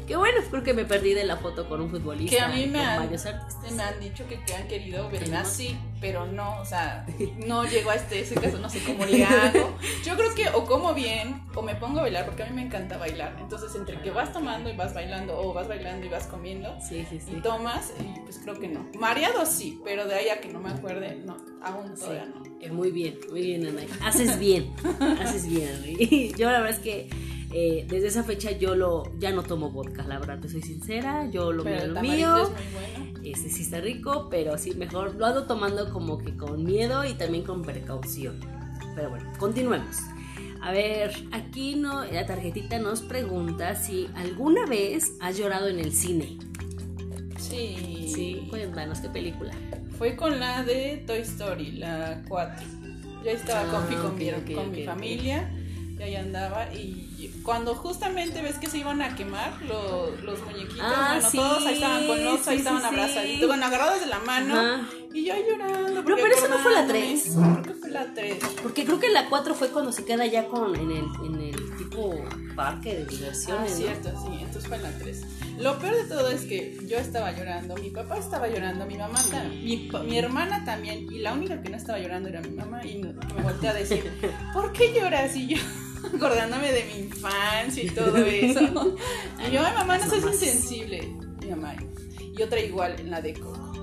que 0.06 0.16
bueno, 0.16 0.40
creo 0.50 0.64
que 0.64 0.74
me 0.74 0.86
perdí 0.86 1.14
de 1.14 1.24
la 1.24 1.38
foto 1.38 1.68
con 1.68 1.82
un 1.82 1.90
futbolista. 1.90 2.36
Que 2.36 2.42
a 2.42 2.48
mí 2.50 2.66
me 2.68 2.80
con 2.80 2.88
han, 2.88 3.10
me 4.00 4.00
dicho 4.06 4.28
que, 4.28 4.40
que 4.44 4.54
han 4.54 4.68
querido 4.68 5.08
¿Tenemos? 5.08 5.48
así, 5.48 5.78
pero 6.02 6.26
no, 6.26 6.60
o 6.60 6.66
sea, 6.66 7.06
no 7.46 7.64
llego 7.66 7.90
a 7.90 7.96
este 7.96 8.20
ese 8.22 8.36
caso, 8.36 8.58
no 8.60 8.70
sé 8.70 8.82
cómo 8.84 9.06
le 9.06 9.24
hago. 9.26 9.78
Yo 10.06 10.16
creo 10.16 10.34
que 10.36 10.48
o 10.50 10.66
como 10.66 10.94
bien 10.94 11.42
o 11.56 11.62
me 11.62 11.76
pongo 11.76 12.00
a 12.00 12.04
bailar, 12.04 12.26
porque 12.26 12.44
a 12.44 12.46
mí 12.48 12.54
me 12.54 12.64
encanta 12.64 12.98
bailar. 12.98 13.36
Entonces, 13.40 13.74
entre 13.76 14.00
que 14.02 14.12
vas 14.12 14.32
tomando 14.34 14.70
y 14.70 14.76
vas 14.76 14.94
bailando, 14.94 15.38
o 15.40 15.54
vas 15.54 15.68
bailando 15.68 16.06
y 16.06 16.10
vas 16.10 16.28
comiendo, 16.28 16.76
Sí, 16.82 17.06
sí, 17.10 17.20
sí. 17.20 17.34
y 17.38 17.42
tomas, 17.42 17.94
y 18.00 18.20
pues 18.22 18.40
creo 18.44 18.60
que 18.60 18.68
no. 18.68 18.86
Mareado 19.00 19.46
sí, 19.46 19.80
pero 19.84 20.06
de 20.06 20.16
ahí 20.16 20.30
a 20.30 20.42
que 20.42 20.50
no 20.50 20.60
me 20.60 20.70
acuerde, 20.72 21.16
no, 21.26 21.38
aún 21.62 21.94
todavía 21.96 22.26
no. 22.26 22.44
eh, 22.60 22.70
muy 22.72 22.92
bien, 22.92 23.20
muy 23.30 23.42
bien, 23.42 23.66
Ana. 23.68 23.82
Haces 24.06 24.38
bien, 24.40 24.74
haces 25.22 25.48
bien. 25.48 26.34
Yo 26.38 26.50
la 26.52 26.60
verdad 26.62 26.78
es 26.78 26.80
que 26.80 27.10
eh, 27.54 27.86
desde 27.90 28.08
esa 28.08 28.24
fecha 28.24 28.52
yo 28.52 28.76
lo 28.76 29.04
ya 29.20 29.32
no 29.32 29.44
tomo 29.44 29.70
vodka, 29.70 30.04
la 30.08 30.20
verdad, 30.20 30.40
te 30.40 30.50
soy 30.50 30.62
sincera. 30.62 31.30
Yo 31.30 31.52
lo 31.52 31.64
Pero 31.64 31.86
mío, 31.86 31.94
lo 31.94 32.02
mío. 32.02 32.38
es 32.38 32.50
muy 32.50 32.74
bueno. 32.74 33.20
Este 33.24 33.50
sí 33.50 33.62
está 33.64 33.80
rico, 33.80 34.28
pero 34.30 34.58
sí, 34.58 34.74
mejor 34.76 35.16
lo 35.16 35.26
ando 35.26 35.46
tomando 35.46 35.92
como 35.94 36.18
que 36.18 36.36
con 36.36 36.64
miedo 36.64 37.06
y 37.06 37.14
también 37.14 37.44
con 37.44 37.62
precaución. 37.62 38.40
Pero 38.96 39.10
bueno, 39.12 39.32
continuemos. 39.40 39.98
A 40.62 40.72
ver, 40.72 41.12
aquí 41.32 41.76
no, 41.76 42.06
la 42.06 42.26
tarjetita 42.26 42.80
nos 42.80 43.02
pregunta 43.02 43.76
si 43.76 44.08
alguna 44.16 44.66
vez 44.66 45.14
has 45.20 45.38
llorado 45.38 45.68
en 45.68 45.80
el 45.80 45.92
cine. 45.94 46.38
Sí. 47.38 48.10
Sí, 48.14 48.48
cuéntanos 48.50 49.00
qué 49.00 49.10
película. 49.10 49.54
Fue 49.98 50.16
con 50.16 50.40
la 50.40 50.64
de 50.64 51.04
Toy 51.06 51.20
Story, 51.20 51.74
la 51.74 52.22
4. 52.28 52.66
Yo 53.24 53.32
estaba 53.32 53.62
Ah, 53.62 53.72
con, 53.72 53.90
mi- 53.90 53.96
con 53.96 54.12
ok, 54.12 54.18
mi, 54.18 54.30
ok, 54.32 54.56
con 54.56 54.70
ok, 54.70 54.76
mi 54.78 54.84
familia 54.86 55.52
y 55.98 56.02
ahí 56.02 56.16
andaba. 56.16 56.74
Y 56.74 57.10
cuando 57.44 57.76
justamente 57.76 58.42
ves 58.42 58.58
que 58.58 58.68
se 58.68 58.78
iban 58.80 59.02
a 59.02 59.16
quemar 59.16 59.62
los, 59.64 60.22
los 60.22 60.42
muñequitos, 60.46 60.80
Ah, 60.82 61.14
bueno, 61.16 61.30
sí, 61.30 61.38
todos 61.38 61.66
ahí 61.66 61.74
estaban 61.76 62.08
con 62.08 62.24
nosotros, 62.24 62.48
ahí 62.48 62.56
sí, 62.56 62.60
estaban 62.62 62.82
sí, 62.82 62.88
abrazaditos, 62.88 63.48
bueno, 63.48 63.66
agarrados 63.66 64.00
de 64.00 64.06
la 64.08 64.20
mano. 64.20 64.60
Ajá. 64.60 64.90
Y 65.14 65.26
yo 65.26 65.34
llorando. 65.36 66.02
No, 66.02 66.16
pero 66.16 66.26
esa 66.28 66.48
no 66.48 66.58
fue 66.58 66.72
la 66.72 66.80
acordándome. 66.80 67.22
3. 67.22 67.36
Creo 67.36 67.64
que 67.64 67.74
fue 67.80 67.90
la 67.92 68.14
3. 68.16 68.38
Porque 68.64 68.84
creo 68.84 69.00
que 69.00 69.10
la 69.10 69.30
4 69.30 69.54
fue 69.54 69.70
cuando 69.70 69.92
se 69.92 70.06
queda 70.06 70.26
ya 70.26 70.48
con 70.48 70.76
en 70.76 70.90
el, 70.90 71.06
en 71.24 71.40
el 71.40 71.78
tipo 71.78 72.16
parque 72.56 72.96
de 72.96 73.04
Ah, 73.04 73.08
diversiones. 73.08 73.72
¿no? 73.72 73.78
cierto, 73.78 74.10
sí, 74.10 74.38
entonces 74.40 74.68
fue 74.68 74.80
la 74.80 74.90
3. 74.98 75.22
Lo 75.60 75.78
peor 75.78 75.96
de 75.96 76.04
todo 76.06 76.30
es 76.32 76.42
que 76.46 76.80
yo 76.88 76.98
estaba 76.98 77.32
llorando, 77.32 77.76
mi 77.76 77.92
papá 77.92 78.18
estaba 78.18 78.48
llorando, 78.48 78.88
mi 78.88 78.98
mamá 78.98 79.22
también, 79.30 79.64
mi, 79.64 79.90
mi 80.10 80.18
hermana 80.18 80.66
también, 80.66 81.06
y 81.12 81.20
la 81.20 81.34
única 81.34 81.62
que 81.62 81.70
no 81.70 81.78
estaba 81.78 82.00
llorando 82.00 82.30
era 82.30 82.42
mi 82.42 82.50
mamá, 82.50 82.84
y 82.84 82.98
me 82.98 83.14
me 83.14 83.44
volteé 83.44 83.70
a 83.70 83.74
decir, 83.76 84.12
¿por 84.54 84.72
qué 84.74 84.94
lloras? 84.94 85.36
Y 85.36 85.46
yo, 85.50 85.58
acordándome 86.16 86.72
de 86.72 86.84
mi 86.86 87.00
infancia 87.06 87.84
y 87.84 87.90
todo 87.90 88.18
eso. 88.18 88.60
Y 89.48 89.52
yo, 89.52 89.62
ay, 89.66 89.74
mamá, 89.74 89.98
no 89.98 90.10
seas 90.10 90.24
insensible. 90.24 91.02
Mi 91.42 91.48
mamá. 91.48 91.76
Y 92.20 92.42
otra 92.42 92.60
igual, 92.60 93.00
en 93.00 93.12
la 93.12 93.22
de 93.22 93.34
Coco. 93.34 93.74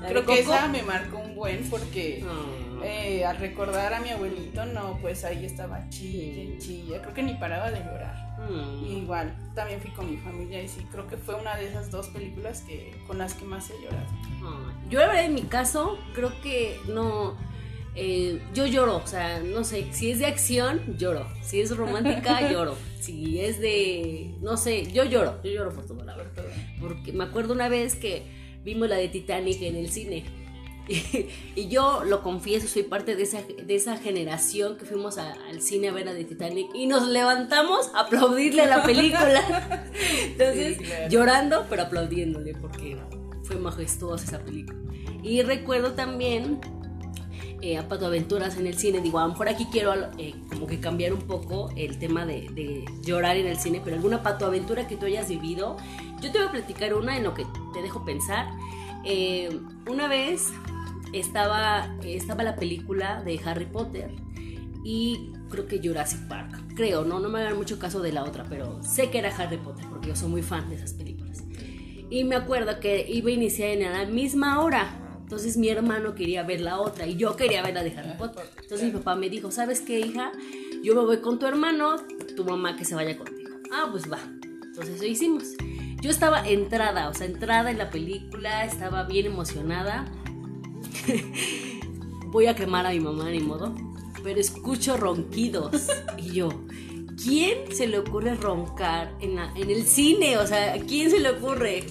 ¿La 0.00 0.06
de 0.06 0.12
Creo 0.12 0.26
que 0.26 0.42
Coco? 0.42 0.54
esa 0.54 0.68
me 0.68 0.82
marcó 0.82 1.18
un 1.18 1.34
buen 1.34 1.68
porque 1.68 2.24
Ah. 2.26 2.84
Eh, 2.84 3.24
al 3.24 3.38
recordar 3.38 3.92
a 3.92 4.00
mi 4.00 4.10
abuelito, 4.10 4.64
no, 4.66 4.98
pues 5.00 5.24
ahí 5.24 5.44
estaba 5.44 5.88
chilla, 5.88 6.56
chilla. 6.58 7.02
Creo 7.02 7.12
que 7.14 7.22
ni 7.24 7.34
paraba 7.34 7.70
de 7.70 7.80
llorar. 7.80 8.28
Mm. 8.38 8.84
igual, 8.84 9.34
también 9.56 9.80
fui 9.80 9.90
con 9.90 10.08
mi 10.08 10.16
familia 10.16 10.62
y 10.62 10.68
sí, 10.68 10.86
creo 10.92 11.08
que 11.08 11.16
fue 11.16 11.34
una 11.34 11.56
de 11.56 11.66
esas 11.66 11.90
dos 11.90 12.06
películas 12.06 12.62
que 12.62 12.96
con 13.08 13.18
las 13.18 13.34
que 13.34 13.44
más 13.44 13.68
he 13.70 13.74
llorado. 13.82 14.06
Yo 14.88 15.00
la 15.00 15.08
verdad 15.08 15.24
en 15.24 15.34
mi 15.34 15.42
caso, 15.42 15.98
creo 16.14 16.30
que 16.40 16.78
no... 16.86 17.36
Eh, 18.00 18.40
yo 18.54 18.64
lloro, 18.66 18.98
o 18.98 19.06
sea, 19.08 19.40
no 19.40 19.64
sé, 19.64 19.88
si 19.90 20.12
es 20.12 20.20
de 20.20 20.26
acción, 20.26 20.96
lloro. 20.96 21.26
Si 21.42 21.60
es 21.60 21.76
romántica, 21.76 22.48
lloro. 22.52 22.76
Si 23.00 23.40
es 23.40 23.60
de, 23.60 24.36
no 24.40 24.56
sé, 24.56 24.92
yo 24.92 25.02
lloro, 25.04 25.42
yo 25.42 25.50
lloro 25.50 25.74
por 25.74 25.84
todo, 25.84 26.04
la 26.04 26.16
verdad. 26.16 26.44
Porque 26.80 27.12
me 27.12 27.24
acuerdo 27.24 27.54
una 27.54 27.68
vez 27.68 27.96
que 27.96 28.22
vimos 28.64 28.88
la 28.88 28.96
de 28.96 29.08
Titanic 29.08 29.60
en 29.62 29.74
el 29.76 29.90
cine. 29.90 30.24
Y, 31.54 31.68
yo 31.68 32.02
lo 32.04 32.22
confieso, 32.22 32.66
soy 32.66 32.84
parte 32.84 33.14
de 33.14 33.24
esa, 33.24 33.42
de 33.42 33.74
esa 33.74 33.98
generación 33.98 34.78
que 34.78 34.86
fuimos 34.86 35.18
al 35.18 35.60
cine 35.60 35.88
a 35.88 35.92
ver 35.92 36.06
la 36.06 36.14
de 36.14 36.24
Titanic 36.24 36.68
y 36.72 36.86
nos 36.86 37.06
levantamos 37.08 37.90
a 37.94 38.02
aplaudirle 38.02 38.62
a 38.62 38.66
la 38.66 38.82
película. 38.84 39.84
Entonces, 40.24 40.78
llorando, 41.10 41.66
pero 41.68 41.82
aplaudiéndole 41.82 42.54
porque 42.54 42.96
fue 43.42 43.56
majestuosa 43.56 44.24
esa 44.24 44.38
película. 44.38 44.78
Y 45.22 45.42
recuerdo 45.42 45.92
también 45.92 46.58
eh, 47.60 47.76
a 47.76 47.88
Pato 47.88 48.06
Aventuras 48.06 48.56
en 48.56 48.66
el 48.66 48.78
cine. 48.78 49.00
Digo, 49.00 49.18
a 49.18 49.24
lo 49.24 49.30
mejor 49.30 49.48
aquí 49.48 49.66
quiero 49.70 49.92
eh, 50.16 50.34
como 50.48 50.66
que 50.66 50.78
cambiar 50.78 51.12
un 51.12 51.22
poco 51.22 51.70
el 51.76 51.98
tema 51.98 52.24
de, 52.24 52.84
llorar 53.02 53.36
en 53.36 53.46
el 53.46 53.58
cine, 53.58 53.80
pero 53.82 53.96
alguna 53.96 54.22
Pato 54.22 54.46
Aventura 54.46 54.86
que 54.86 54.96
tú 54.96 55.06
hayas 55.06 55.28
vivido. 55.28 55.76
Yo 56.20 56.30
te 56.30 56.38
voy 56.38 56.48
a 56.48 56.50
platicar 56.50 56.94
una 56.94 57.16
en 57.16 57.24
lo 57.24 57.34
que 57.34 57.44
te 57.74 57.82
dejo 57.82 58.04
pensar. 58.04 58.46
Eh, 59.04 59.60
una 59.88 60.06
vez 60.08 60.48
estaba, 61.12 61.96
estaba 62.04 62.42
la 62.42 62.56
película 62.56 63.22
de 63.22 63.40
Harry 63.44 63.66
Potter 63.66 64.10
y 64.84 65.32
creo 65.50 65.66
que 65.66 65.80
Jurassic 65.82 66.28
Park. 66.28 66.74
Creo, 66.76 67.04
¿no? 67.04 67.18
No 67.18 67.28
me 67.28 67.40
hagan 67.40 67.56
mucho 67.56 67.78
caso 67.78 68.00
de 68.00 68.12
la 68.12 68.22
otra, 68.22 68.44
pero 68.48 68.80
sé 68.82 69.10
que 69.10 69.18
era 69.18 69.34
Harry 69.36 69.56
Potter 69.56 69.84
porque 69.88 70.08
yo 70.08 70.16
soy 70.16 70.28
muy 70.28 70.42
fan 70.42 70.68
de 70.68 70.76
esas 70.76 70.92
películas. 70.92 71.42
Y 72.10 72.24
me 72.24 72.36
acuerdo 72.36 72.78
que 72.80 73.04
iba 73.08 73.30
a 73.30 73.32
iniciar 73.32 73.70
en 73.70 73.92
la 73.92 74.06
misma 74.06 74.60
hora 74.60 75.07
entonces 75.28 75.58
mi 75.58 75.68
hermano 75.68 76.14
quería 76.14 76.42
ver 76.42 76.62
la 76.62 76.80
otra 76.80 77.06
y 77.06 77.16
yo 77.16 77.36
quería 77.36 77.62
ver 77.62 77.74
la 77.74 77.84
de 77.84 77.90
Harry 77.90 78.16
Potter. 78.16 78.48
Entonces 78.62 78.86
mi 78.86 78.98
papá 78.98 79.14
me 79.14 79.28
dijo, 79.28 79.50
¿sabes 79.50 79.82
qué, 79.82 80.00
hija? 80.00 80.32
Yo 80.82 80.94
me 80.94 81.02
voy 81.02 81.20
con 81.20 81.38
tu 81.38 81.44
hermano, 81.44 81.96
tu 82.34 82.46
mamá 82.46 82.76
que 82.76 82.86
se 82.86 82.94
vaya 82.94 83.14
contigo. 83.14 83.50
Ah, 83.70 83.88
pues 83.90 84.10
va. 84.10 84.20
Entonces 84.42 84.94
eso 84.94 85.04
hicimos. 85.04 85.44
Yo 86.00 86.08
estaba 86.08 86.48
entrada, 86.48 87.10
o 87.10 87.14
sea, 87.14 87.26
entrada 87.26 87.70
en 87.70 87.76
la 87.76 87.90
película, 87.90 88.64
estaba 88.64 89.04
bien 89.04 89.26
emocionada. 89.26 90.10
voy 92.28 92.46
a 92.46 92.56
quemar 92.56 92.86
a 92.86 92.90
mi 92.92 93.00
mamá, 93.00 93.28
ni 93.28 93.40
modo. 93.40 93.74
Pero 94.22 94.40
escucho 94.40 94.96
ronquidos. 94.96 95.88
Y 96.16 96.32
yo, 96.32 96.48
¿quién 97.22 97.70
se 97.76 97.86
le 97.86 97.98
ocurre 97.98 98.34
roncar 98.34 99.14
en, 99.20 99.34
la, 99.34 99.52
en 99.56 99.70
el 99.70 99.84
cine? 99.84 100.38
O 100.38 100.46
sea, 100.46 100.72
¿a 100.72 100.78
quién 100.78 101.10
se 101.10 101.20
le 101.20 101.28
ocurre? 101.28 101.84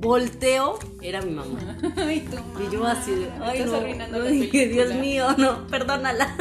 Volteo, 0.00 0.78
era 1.02 1.22
mi 1.22 1.32
mamá. 1.32 1.58
Y 2.08 2.72
yo 2.72 2.86
así 2.86 3.12
de, 3.12 3.30
ay, 3.42 3.64
no, 4.10 4.22
dije, 4.24 4.68
Dios 4.68 4.94
mío, 4.94 5.26
no, 5.38 5.66
perdónala. 5.66 6.34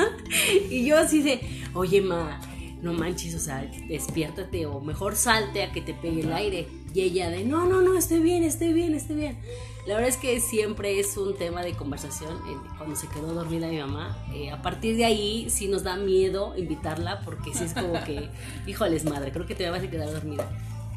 Y 0.70 0.86
yo 0.86 0.98
así 0.98 1.22
de, 1.22 1.42
oye, 1.74 2.02
ma, 2.02 2.40
no 2.82 2.94
manches, 2.94 3.36
o 3.36 3.40
sea, 3.40 3.70
despiértate 3.88 4.66
o 4.66 4.80
mejor 4.80 5.16
salte 5.16 5.64
a 5.64 5.72
que 5.72 5.82
te 5.82 5.94
pegue 5.94 6.22
el 6.22 6.34
aire. 6.34 6.68
Y 6.94 7.02
ella 7.02 7.30
de, 7.30 7.44
no, 7.44 7.66
no, 7.66 7.82
no, 7.82 7.98
estoy 7.98 8.20
bien, 8.20 8.44
estoy 8.44 8.74
bien, 8.74 8.96
estoy 8.96 9.18
bien. 9.18 9.38
La 9.86 9.96
verdad 9.96 10.10
es 10.10 10.18
que 10.18 10.40
siempre 10.42 11.00
es 11.00 11.16
un 11.16 11.36
tema 11.36 11.64
de 11.64 11.74
conversación 11.74 12.34
eh, 12.50 12.58
cuando 12.78 12.96
se 12.96 13.08
quedó 13.08 13.34
dormida 13.34 13.68
mi 13.68 13.78
mamá. 13.80 14.18
Eh, 14.34 14.52
a 14.52 14.62
partir 14.62 14.98
de 14.98 15.06
ahí 15.06 15.50
sí 15.50 15.68
nos 15.68 15.84
da 15.84 15.96
miedo 15.96 16.56
invitarla 16.58 17.22
porque 17.22 17.54
sí 17.54 17.64
es 17.64 17.74
como 17.74 17.94
que, 18.04 18.30
híjoles 18.68 19.06
madre, 19.06 19.32
creo 19.32 19.46
que 19.46 19.56
te 19.56 19.70
vas 19.70 19.82
a 19.82 19.90
quedar 19.90 20.12
dormida. 20.12 20.50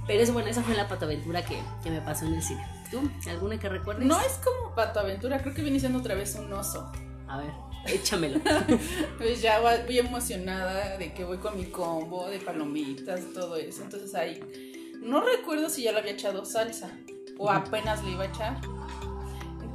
Pero 0.07 0.23
es 0.23 0.33
bueno, 0.33 0.49
esa 0.49 0.63
fue 0.63 0.75
la 0.75 0.89
patoaventura 0.89 1.45
que, 1.45 1.59
que 1.83 1.91
me 1.91 2.01
pasó 2.01 2.27
en 2.27 2.35
el 2.35 2.43
cine. 2.43 2.67
¿Tú? 2.91 3.09
¿Alguna 3.29 3.59
que 3.59 3.69
recuerdes? 3.69 4.07
No 4.07 4.21
es 4.21 4.41
como 4.45 4.75
patoaventura, 4.75 5.41
creo 5.41 5.55
que 5.55 5.63
viene 5.63 5.79
siendo 5.79 5.99
otra 5.99 6.15
vez 6.15 6.35
un 6.35 6.53
oso. 6.53 6.91
A 7.29 7.39
ver, 7.39 7.53
échamelo. 7.87 8.41
pues 9.19 9.41
ya 9.41 9.61
voy 9.61 9.99
emocionada 9.99 10.99
de 10.99 11.13
que 11.13 11.25
voy 11.25 11.39
con 11.39 11.57
mi 11.57 11.67
combo 11.67 12.29
de 12.29 12.39
palomitas, 12.39 13.21
todo 13.33 13.57
eso. 13.57 13.83
Entonces 13.83 14.15
ahí, 14.15 14.41
no 15.01 15.21
recuerdo 15.21 15.71
si 15.71 15.83
ya 15.83 15.93
le 15.93 16.01
había 16.01 16.13
echado 16.13 16.45
salsa 16.45 16.91
o 17.39 17.51
apenas 17.51 18.03
le 18.05 18.11
iba 18.13 18.25
a 18.25 18.27
echar. 18.27 18.61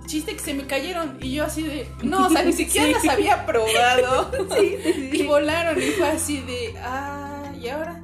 Chiste 0.05 0.33
que 0.33 0.39
se 0.39 0.53
me 0.53 0.67
cayeron 0.67 1.17
y 1.19 1.33
yo 1.33 1.45
así 1.45 1.63
de, 1.63 1.89
no, 2.03 2.27
o 2.27 2.29
sea, 2.29 2.43
ni 2.45 2.53
siquiera 2.53 2.91
las 2.91 3.07
había 3.07 3.45
probado. 3.45 4.31
sí, 4.55 4.77
y 5.13 5.23
volaron 5.23 5.81
y 5.81 5.87
fue 5.91 6.09
así 6.09 6.41
de, 6.41 6.75
ah, 6.79 7.51
¿y 7.59 7.67
ahora? 7.69 8.03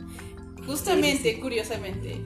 Justamente, 0.66 1.40
curiosamente, 1.40 2.22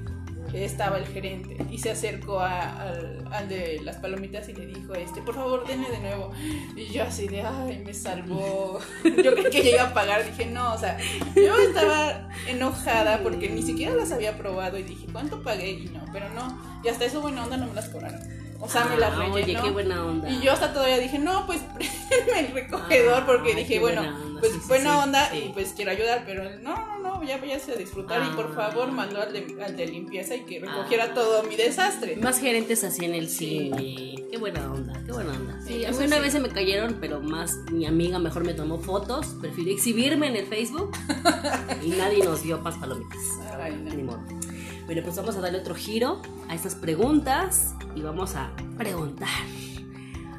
estaba 0.53 0.97
el 0.97 1.07
gerente 1.07 1.57
y 1.69 1.77
se 1.77 1.91
acercó 1.91 2.39
al, 2.39 3.49
de 3.49 3.81
las 3.83 3.97
palomitas 3.97 4.47
y 4.49 4.53
le 4.53 4.65
dijo, 4.67 4.93
este, 4.93 5.21
por 5.21 5.35
favor, 5.35 5.67
denme 5.67 5.89
de 5.89 5.99
nuevo. 5.99 6.31
Y 6.75 6.85
yo 6.87 7.03
así 7.03 7.27
de, 7.27 7.41
ay, 7.41 7.81
me 7.85 7.93
salvó. 7.93 8.79
Yo 9.03 9.33
creí 9.33 9.49
que 9.49 9.71
iba 9.71 9.83
a 9.83 9.93
pagar, 9.93 10.25
dije, 10.25 10.45
no, 10.45 10.73
o 10.73 10.77
sea, 10.77 10.97
yo 11.35 11.57
estaba 11.57 12.29
enojada 12.47 13.21
porque 13.23 13.49
ni 13.49 13.61
siquiera 13.61 13.93
las 13.93 14.11
había 14.11 14.37
probado 14.37 14.77
y 14.77 14.83
dije, 14.83 15.07
¿cuánto 15.11 15.43
pagué? 15.43 15.71
Y 15.71 15.85
no, 15.87 16.03
pero 16.11 16.29
no, 16.29 16.59
y 16.83 16.87
hasta 16.87 17.05
eso 17.05 17.21
buena 17.21 17.43
onda 17.43 17.57
no 17.57 17.67
me 17.67 17.73
las 17.73 17.89
cobraron. 17.89 18.19
O 18.59 18.69
sea, 18.69 18.85
me 18.85 18.97
las 18.97 19.13
ah, 19.13 19.15
rellenó. 19.17 19.33
Oye, 19.35 19.57
qué 19.61 19.69
buena 19.69 20.05
onda. 20.05 20.29
Y 20.29 20.41
yo 20.41 20.51
hasta 20.51 20.73
todavía 20.73 20.97
dije, 20.97 21.19
no, 21.19 21.45
pues 21.45 21.61
el 22.37 22.51
recogedor 22.51 23.25
porque 23.25 23.53
dije, 23.53 23.79
bueno, 23.79 24.03
pues 24.39 24.67
buena 24.67 25.03
onda 25.03 25.35
y 25.35 25.51
pues 25.53 25.73
quiero 25.73 25.91
ayudar, 25.91 26.23
pero 26.25 26.43
no, 26.61 26.75
no, 26.75 26.94
no, 27.15 27.23
ya 27.23 27.37
vayas 27.37 27.67
a 27.69 27.75
disfrutar 27.75 28.21
y 28.31 28.35
por 28.35 28.53
favor 28.53 28.91
mandó 28.91 29.21
al 29.21 29.33
de, 29.33 29.87
limpieza 29.87 30.35
y 30.35 30.41
que 30.41 30.59
recogiera 30.59 31.05
ah. 31.11 31.13
todo 31.13 31.43
mi 31.43 31.55
desastre. 31.55 32.17
Más 32.17 32.39
gerentes 32.39 32.83
así 32.83 33.05
en 33.05 33.15
el 33.15 33.29
cine. 33.29 34.15
Qué 34.29 34.37
buena 34.37 34.71
onda, 34.71 35.01
qué 35.05 35.11
buena 35.11 35.31
onda. 35.31 35.61
Sí, 35.61 35.85
a 35.85 35.91
mí 35.91 36.05
una 36.05 36.19
vez 36.19 36.33
se 36.33 36.39
me 36.39 36.49
cayeron, 36.49 36.97
pero 36.99 37.21
más 37.21 37.57
mi 37.71 37.85
amiga 37.85 38.19
mejor 38.19 38.43
me 38.43 38.53
tomó 38.53 38.77
fotos, 38.77 39.27
prefiero 39.39 39.71
exhibirme 39.71 40.27
en 40.27 40.35
el 40.35 40.45
Facebook 40.45 40.91
y 41.83 41.89
nadie 41.89 42.23
nos 42.23 42.43
dio 42.43 42.59
más 42.59 42.75
palomitas. 42.77 43.21
Ni 43.95 44.03
modo. 44.03 44.23
Bueno, 44.85 45.01
pues 45.03 45.15
vamos 45.15 45.35
a 45.35 45.41
darle 45.41 45.59
otro 45.59 45.73
giro 45.73 46.21
a 46.47 46.55
estas 46.55 46.75
preguntas 46.75 47.73
y 47.95 48.01
vamos 48.01 48.35
a 48.35 48.51
preguntar. 48.77 49.29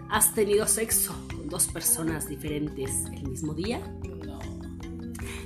¿Has 0.09 0.35
tenido 0.35 0.67
sexo 0.67 1.15
con 1.35 1.49
dos 1.49 1.67
personas 1.67 2.29
diferentes 2.29 3.07
el 3.13 3.29
mismo 3.29 3.55
día? 3.55 3.81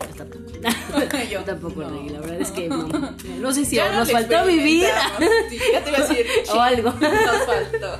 No. 0.00 0.24
Tampoco. 0.60 1.16
Yo 1.30 1.40
tampoco, 1.44 1.82
no. 1.82 2.02
la 2.10 2.20
verdad 2.20 2.40
es 2.40 2.50
que 2.50 2.68
no, 2.68 3.52
sé 3.52 3.64
si 3.64 3.76
nos 3.76 4.10
faltó 4.10 4.46
vivir. 4.46 4.84
ya 5.72 5.84
te 5.84 5.90
iba 5.90 5.98
a 5.98 6.06
decir. 6.06 6.26
o 6.54 6.60
algo. 6.60 6.90
Nos 6.90 7.46
faltó. 7.46 7.98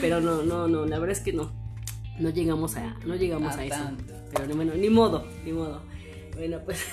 Pero 0.00 0.20
no, 0.20 0.42
no, 0.42 0.68
no, 0.68 0.86
la 0.86 0.98
verdad 0.98 1.16
es 1.16 1.22
que 1.22 1.32
no. 1.32 1.52
No 2.18 2.30
llegamos 2.30 2.76
a, 2.76 2.96
no 3.06 3.16
llegamos 3.16 3.56
a, 3.56 3.64
eso. 3.64 3.90
Pero 4.34 4.54
bueno, 4.54 4.74
ni 4.74 4.90
modo, 4.90 5.26
ni 5.44 5.52
modo. 5.52 5.82
Bueno, 6.36 6.60
pues 6.64 6.86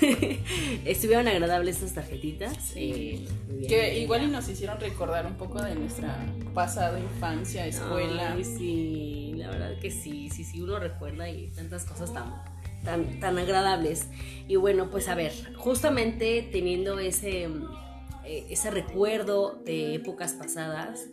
estuvieron 0.86 1.28
agradables 1.28 1.78
estas 1.78 1.94
tarjetitas. 1.94 2.74
Eh, 2.76 3.26
que 3.68 4.00
igual 4.00 4.24
y 4.24 4.28
nos 4.28 4.50
hicieron 4.50 4.80
recordar 4.80 5.26
un 5.26 5.36
poco 5.36 5.62
de 5.62 5.76
nuestra 5.76 6.18
pasada 6.54 7.00
infancia, 7.00 7.66
escuela. 7.66 8.36
sí, 8.44 9.34
la 9.38 9.50
verdad 9.50 9.80
que 9.80 9.92
sí, 9.92 10.30
sí, 10.30 10.44
sí, 10.44 10.62
uno 10.62 10.80
recuerda 10.80 11.30
y 11.30 11.48
tantas 11.52 11.86
cosas 11.86 12.14
tan, 12.14 12.34
tan, 12.84 13.20
tan 13.20 13.38
agradables. 13.38 14.08
Y 14.48 14.56
bueno, 14.56 14.90
pues 14.90 15.08
a 15.10 15.16
ver, 15.16 15.34
justamente 15.56 16.48
teniendo 16.52 17.00
ese, 17.00 17.50
eh, 18.26 18.46
ese 18.50 18.72
recuerdo 18.72 19.62
de 19.66 19.96
épocas 19.96 20.34
pasadas, 20.34 21.08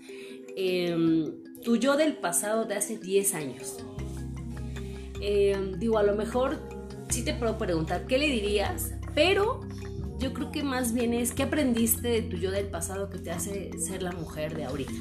em, 0.56 1.33
tu 1.62 1.76
yo 1.76 1.97
del 1.97 2.16
pasado 2.16 2.64
de 2.64 2.75
hace 2.75 2.99
10 2.99 3.35
años. 3.35 3.78
Em, 5.21 5.78
digo, 5.78 5.99
a 5.99 6.02
lo 6.02 6.14
mejor 6.14 6.61
sí 7.09 7.25
te 7.25 7.35
puedo 7.35 7.56
preguntar 7.56 8.06
qué 8.06 8.18
le 8.18 8.28
dirías, 8.28 8.92
pero 9.14 9.61
yo 10.18 10.33
creo 10.33 10.50
que 10.52 10.62
más 10.62 10.92
bien 10.92 11.14
es 11.14 11.33
qué 11.33 11.44
aprendiste 11.44 12.09
de 12.09 12.23
tu 12.23 12.37
yo 12.37 12.50
del 12.50 12.66
pasado 12.66 13.11
que 13.11 13.18
te 13.18 13.30
hace 13.30 13.71
ser 13.78 14.02
la 14.02 14.12
mujer 14.12 14.56
de 14.56 14.64
ahorita. 14.64 14.92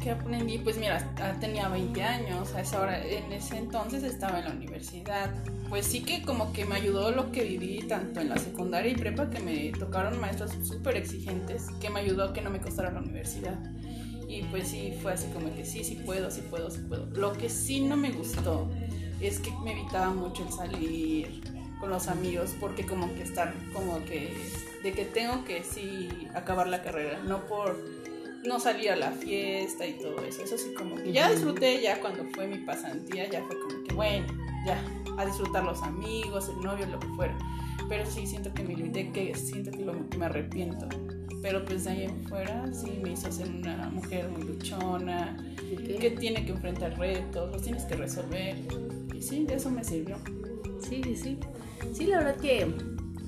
¿Qué 0.00 0.10
aprendí? 0.10 0.56
Pues 0.56 0.78
mira, 0.78 1.12
ah, 1.20 1.34
tenía 1.40 1.68
20 1.68 2.02
años, 2.02 2.54
a 2.54 2.62
esa 2.62 2.80
hora, 2.80 3.04
en 3.04 3.30
ese 3.32 3.58
entonces 3.58 4.02
estaba 4.02 4.38
en 4.38 4.46
la 4.46 4.52
universidad. 4.52 5.30
Pues 5.68 5.84
sí 5.84 6.02
que 6.02 6.22
como 6.22 6.54
que 6.54 6.64
me 6.64 6.76
ayudó 6.76 7.10
lo 7.10 7.30
que 7.30 7.44
viví 7.44 7.82
tanto 7.86 8.20
en 8.20 8.30
la 8.30 8.38
secundaria 8.38 8.92
y 8.92 8.94
prepa, 8.94 9.28
que 9.28 9.40
me 9.40 9.70
tocaron 9.78 10.18
maestros 10.18 10.52
súper 10.62 10.96
exigentes, 10.96 11.66
que 11.82 11.90
me 11.90 12.00
ayudó 12.00 12.24
a 12.24 12.32
que 12.32 12.40
no 12.40 12.48
me 12.48 12.60
costara 12.60 12.90
la 12.90 13.00
universidad. 13.00 13.58
Y 14.26 14.42
pues 14.44 14.68
sí, 14.68 14.94
fue 15.02 15.12
así 15.12 15.26
como 15.34 15.54
que 15.54 15.66
sí, 15.66 15.84
sí 15.84 15.96
puedo, 15.96 16.30
sí 16.30 16.40
puedo, 16.48 16.70
sí 16.70 16.80
puedo. 16.88 17.04
Lo 17.06 17.34
que 17.34 17.50
sí 17.50 17.80
no 17.80 17.98
me 17.98 18.10
gustó 18.10 18.70
es 19.20 19.38
que 19.38 19.52
me 19.62 19.72
evitaba 19.72 20.12
mucho 20.12 20.46
el 20.46 20.52
salir 20.52 21.42
con 21.78 21.90
los 21.90 22.08
amigos 22.08 22.54
porque 22.58 22.86
como 22.86 23.12
que 23.14 23.22
estar 23.22 23.54
como 23.72 24.02
que 24.04 24.34
de 24.82 24.92
que 24.92 25.04
tengo 25.04 25.44
que 25.44 25.62
sí 25.62 26.08
acabar 26.34 26.68
la 26.68 26.82
carrera, 26.82 27.18
no 27.26 27.46
por 27.46 27.76
no 28.44 28.58
salir 28.58 28.90
a 28.90 28.96
la 28.96 29.12
fiesta 29.12 29.86
y 29.86 29.94
todo 29.94 30.24
eso. 30.24 30.42
Eso 30.42 30.56
sí, 30.56 30.72
como 30.74 30.96
que 30.96 31.12
ya 31.12 31.30
disfruté, 31.30 31.80
ya 31.82 32.00
cuando 32.00 32.24
fue 32.34 32.46
mi 32.46 32.58
pasantía, 32.58 33.28
ya 33.28 33.42
fue 33.44 33.60
como 33.60 33.84
que 33.84 33.94
bueno, 33.94 34.26
ya, 34.66 34.82
a 35.18 35.26
disfrutar 35.26 35.64
los 35.64 35.82
amigos, 35.82 36.48
el 36.48 36.64
novio, 36.64 36.86
lo 36.86 36.98
que 36.98 37.08
fuera. 37.08 37.36
Pero 37.88 38.06
sí 38.06 38.26
siento 38.26 38.52
que 38.54 38.62
me 38.62 38.74
limité, 38.74 39.10
que 39.10 39.34
siento 39.34 39.70
que 39.70 40.16
me 40.16 40.24
arrepiento. 40.24 40.88
Pero 41.42 41.64
pues 41.64 41.84
de 41.84 41.90
ahí 41.90 42.04
en 42.04 42.22
fuera 42.28 42.70
sí 42.72 43.00
me 43.02 43.12
hizo 43.12 43.32
ser 43.32 43.48
una 43.48 43.88
mujer 43.90 44.28
muy 44.28 44.42
luchona, 44.42 45.36
que 46.00 46.10
tiene 46.10 46.44
que 46.44 46.52
enfrentar 46.52 46.98
retos, 46.98 47.50
los 47.52 47.62
tienes 47.62 47.84
que 47.84 47.96
resolver. 47.96 48.56
Y 49.14 49.22
sí, 49.22 49.44
de 49.44 49.54
eso 49.54 49.70
me 49.70 49.82
sirvió. 49.82 50.18
Sí, 50.86 51.00
sí, 51.02 51.16
sí. 51.16 51.38
Sí, 51.94 52.06
la 52.06 52.18
verdad 52.18 52.36
que 52.36 52.66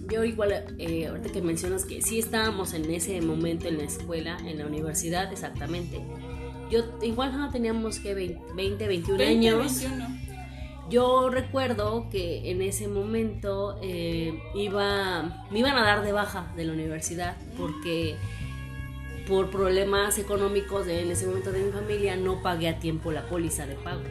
yo 0.08 0.24
igual, 0.24 0.64
eh, 0.78 1.06
ahorita 1.06 1.30
que 1.30 1.42
mencionas 1.42 1.84
que 1.84 2.02
sí 2.02 2.18
estábamos 2.18 2.74
en 2.74 2.90
ese 2.90 3.20
momento 3.20 3.68
en 3.68 3.78
la 3.78 3.84
escuela, 3.84 4.36
en 4.44 4.58
la 4.58 4.66
universidad, 4.66 5.32
exactamente. 5.32 6.00
Yo 6.70 6.84
igual 7.02 7.36
no 7.36 7.50
teníamos 7.50 7.98
que 7.98 8.14
20, 8.14 8.88
21 8.88 9.22
años. 9.22 9.84
Yo 10.90 11.30
recuerdo 11.30 12.08
que 12.10 12.50
en 12.50 12.60
ese 12.60 12.88
momento 12.88 13.78
eh, 13.82 14.38
iba, 14.54 15.46
me 15.50 15.60
iban 15.60 15.76
a 15.76 15.82
dar 15.82 16.02
de 16.02 16.12
baja 16.12 16.52
de 16.56 16.64
la 16.64 16.72
universidad 16.72 17.36
porque 17.56 18.16
por 19.26 19.50
problemas 19.50 20.18
económicos 20.18 20.86
de, 20.86 21.02
en 21.02 21.10
ese 21.10 21.26
momento 21.26 21.52
de 21.52 21.62
mi 21.62 21.72
familia 21.72 22.16
no 22.16 22.42
pagué 22.42 22.68
a 22.68 22.78
tiempo 22.78 23.12
la 23.12 23.26
póliza 23.26 23.66
de 23.66 23.74
pago. 23.76 24.02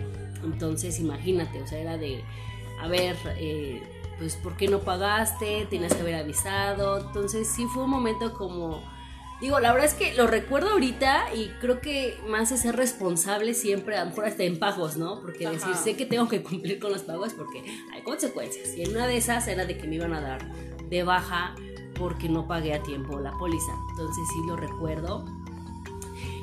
Entonces 0.43 0.99
imagínate, 0.99 1.61
o 1.61 1.67
sea, 1.67 1.79
era 1.79 1.97
de, 1.97 2.23
a 2.79 2.87
ver, 2.87 3.15
eh, 3.37 3.81
pues 4.21 4.35
¿por 4.35 4.55
qué 4.55 4.67
no 4.67 4.81
pagaste? 4.81 5.65
Tenías 5.67 5.95
que 5.95 6.01
haber 6.01 6.13
avisado. 6.13 6.99
Entonces 6.99 7.47
sí 7.47 7.65
fue 7.65 7.85
un 7.85 7.89
momento 7.89 8.35
como... 8.35 8.83
Digo, 9.41 9.59
la 9.59 9.73
verdad 9.73 9.87
es 9.87 9.95
que 9.95 10.13
lo 10.13 10.27
recuerdo 10.27 10.69
ahorita 10.69 11.33
y 11.33 11.47
creo 11.59 11.81
que 11.81 12.19
más 12.27 12.51
es 12.51 12.61
ser 12.61 12.75
responsable 12.75 13.55
siempre, 13.55 13.97
a 13.97 14.03
lo 14.03 14.11
mejor 14.11 14.25
hasta 14.25 14.43
en 14.43 14.59
pagos, 14.59 14.97
¿no? 14.97 15.19
Porque 15.21 15.49
decir, 15.49 15.73
sé 15.73 15.97
que 15.97 16.05
tengo 16.05 16.29
que 16.29 16.43
cumplir 16.43 16.77
con 16.77 16.91
los 16.91 17.01
pagos 17.01 17.33
porque 17.33 17.63
hay 17.91 18.03
consecuencias. 18.03 18.77
Y 18.77 18.83
en 18.83 18.91
una 18.91 19.07
de 19.07 19.17
esas 19.17 19.47
era 19.47 19.65
de 19.65 19.75
que 19.75 19.87
me 19.87 19.95
iban 19.95 20.13
a 20.13 20.21
dar 20.21 20.47
de 20.87 21.01
baja 21.01 21.55
porque 21.97 22.29
no 22.29 22.47
pagué 22.47 22.75
a 22.75 22.83
tiempo 22.83 23.19
la 23.19 23.31
póliza. 23.39 23.71
Entonces 23.89 24.23
sí 24.31 24.41
lo 24.45 24.55
recuerdo 24.55 25.25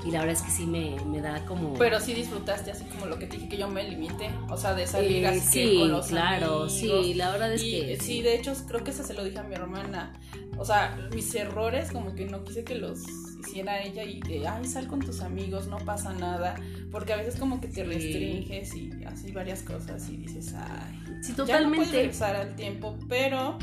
y 0.05 0.11
la 0.11 0.21
verdad 0.21 0.37
es 0.37 0.43
que 0.43 0.51
sí 0.51 0.67
me, 0.67 0.97
me, 1.05 1.21
da 1.21 1.45
como... 1.45 1.75
Pero 1.75 2.01
sí 2.01 2.15
disfrutaste 2.15 2.71
así 2.71 2.85
como 2.85 3.07
lo 3.07 3.19
que 3.19 3.27
te 3.27 3.37
dije 3.37 3.49
que 3.49 3.57
yo 3.57 3.69
me 3.69 3.83
limité, 3.89 4.31
o 4.49 4.57
sea, 4.57 4.75
de 4.75 4.87
salir 4.87 5.25
eh, 5.25 5.29
así 5.29 5.79
con 5.79 5.91
los 5.91 6.07
claro, 6.07 6.69
sí, 6.69 7.15
la 7.15 7.33
verdad 7.33 7.53
es 7.53 7.63
que... 7.63 7.99
Sí, 8.01 8.23
de 8.23 8.37
hecho 8.37 8.53
creo 8.67 8.85
que 8.85 8.93
eso 8.93 9.03
se 9.03 9.15
lo 9.15 9.25
dije 9.25 9.39
a 9.39 9.43
mi 9.43 9.55
hermana, 9.55 10.13
o 10.57 10.65
sea, 10.65 10.97
mis 11.13 11.35
errores 11.35 11.91
como 11.91 12.15
que 12.15 12.27
no 12.27 12.45
quise 12.45 12.65
que 12.65 12.77
los 12.77 13.01
hiciera 13.41 13.83
ella 13.83 14.05
y 14.05 14.21
de, 14.21 14.47
ay, 14.47 14.65
sal 14.67 14.87
con 14.87 15.01
tus 15.01 15.21
amigos, 15.21 15.67
no 15.67 15.79
pasa 15.79 16.13
nada, 16.13 16.55
porque 16.91 17.13
a 17.13 17.17
veces 17.17 17.37
como 17.37 17.61
que 17.61 17.69
te 17.69 17.85
restringes 17.85 18.75
y 18.75 18.91
así 19.05 19.33
varias 19.33 19.63
cosas 19.63 20.09
y 20.09 20.17
dices, 20.17 20.55
ay, 20.55 21.23
sí, 21.23 21.33
totalmente. 21.33 21.53
Ya 21.53 21.61
no 21.61 21.75
puedes 21.75 21.93
regresar 21.93 22.37
al 22.37 22.55
tiempo, 22.57 22.97
pero 23.09 23.59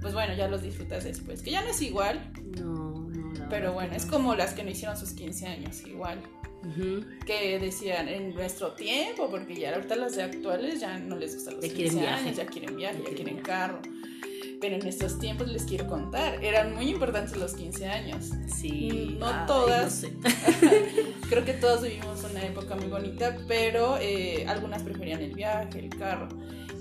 pues 0.00 0.14
bueno, 0.14 0.34
ya 0.34 0.48
los 0.48 0.62
disfrutas 0.62 1.04
después, 1.04 1.42
que 1.42 1.50
ya 1.50 1.62
no 1.62 1.70
es 1.70 1.80
igual. 1.82 2.32
No 2.60 3.01
pero 3.52 3.74
bueno, 3.74 3.94
es 3.94 4.06
como 4.06 4.34
las 4.34 4.54
que 4.54 4.64
no 4.64 4.70
hicieron 4.70 4.96
sus 4.96 5.10
15 5.10 5.46
años, 5.46 5.82
igual. 5.86 6.22
Que 7.26 7.58
decían 7.58 8.08
en 8.08 8.34
nuestro 8.34 8.72
tiempo, 8.72 9.28
porque 9.30 9.54
ya 9.54 9.74
ahorita 9.74 9.94
las 9.94 10.16
de 10.16 10.22
actuales 10.22 10.80
ya 10.80 10.98
no 10.98 11.16
les 11.16 11.34
gustan 11.34 11.56
los 11.56 11.66
15 11.66 12.06
años, 12.08 12.34
ya 12.34 12.46
quieren 12.46 12.76
viaje, 12.76 13.02
ya, 13.06 13.14
quieren, 13.14 13.42
carro. 13.42 13.82
Pero 14.58 14.76
en 14.76 14.86
estos 14.86 15.18
tiempos 15.18 15.48
les 15.48 15.64
quiero 15.64 15.86
contar, 15.86 16.42
eran 16.42 16.74
muy 16.74 16.88
importantes 16.88 17.36
los 17.36 17.52
15 17.52 17.88
años. 17.88 18.30
Sí. 18.58 19.18
No 19.20 19.44
todas. 19.44 20.06
Creo 21.28 21.44
que 21.44 21.52
todos 21.52 21.82
vivimos 21.82 22.24
una 22.24 22.46
época 22.46 22.74
muy 22.74 22.86
bonita, 22.86 23.36
pero 23.46 23.98
eh, 24.00 24.46
algunas 24.48 24.82
preferían 24.82 25.20
el 25.20 25.34
viaje, 25.34 25.78
el 25.78 25.90
carro. 25.90 26.28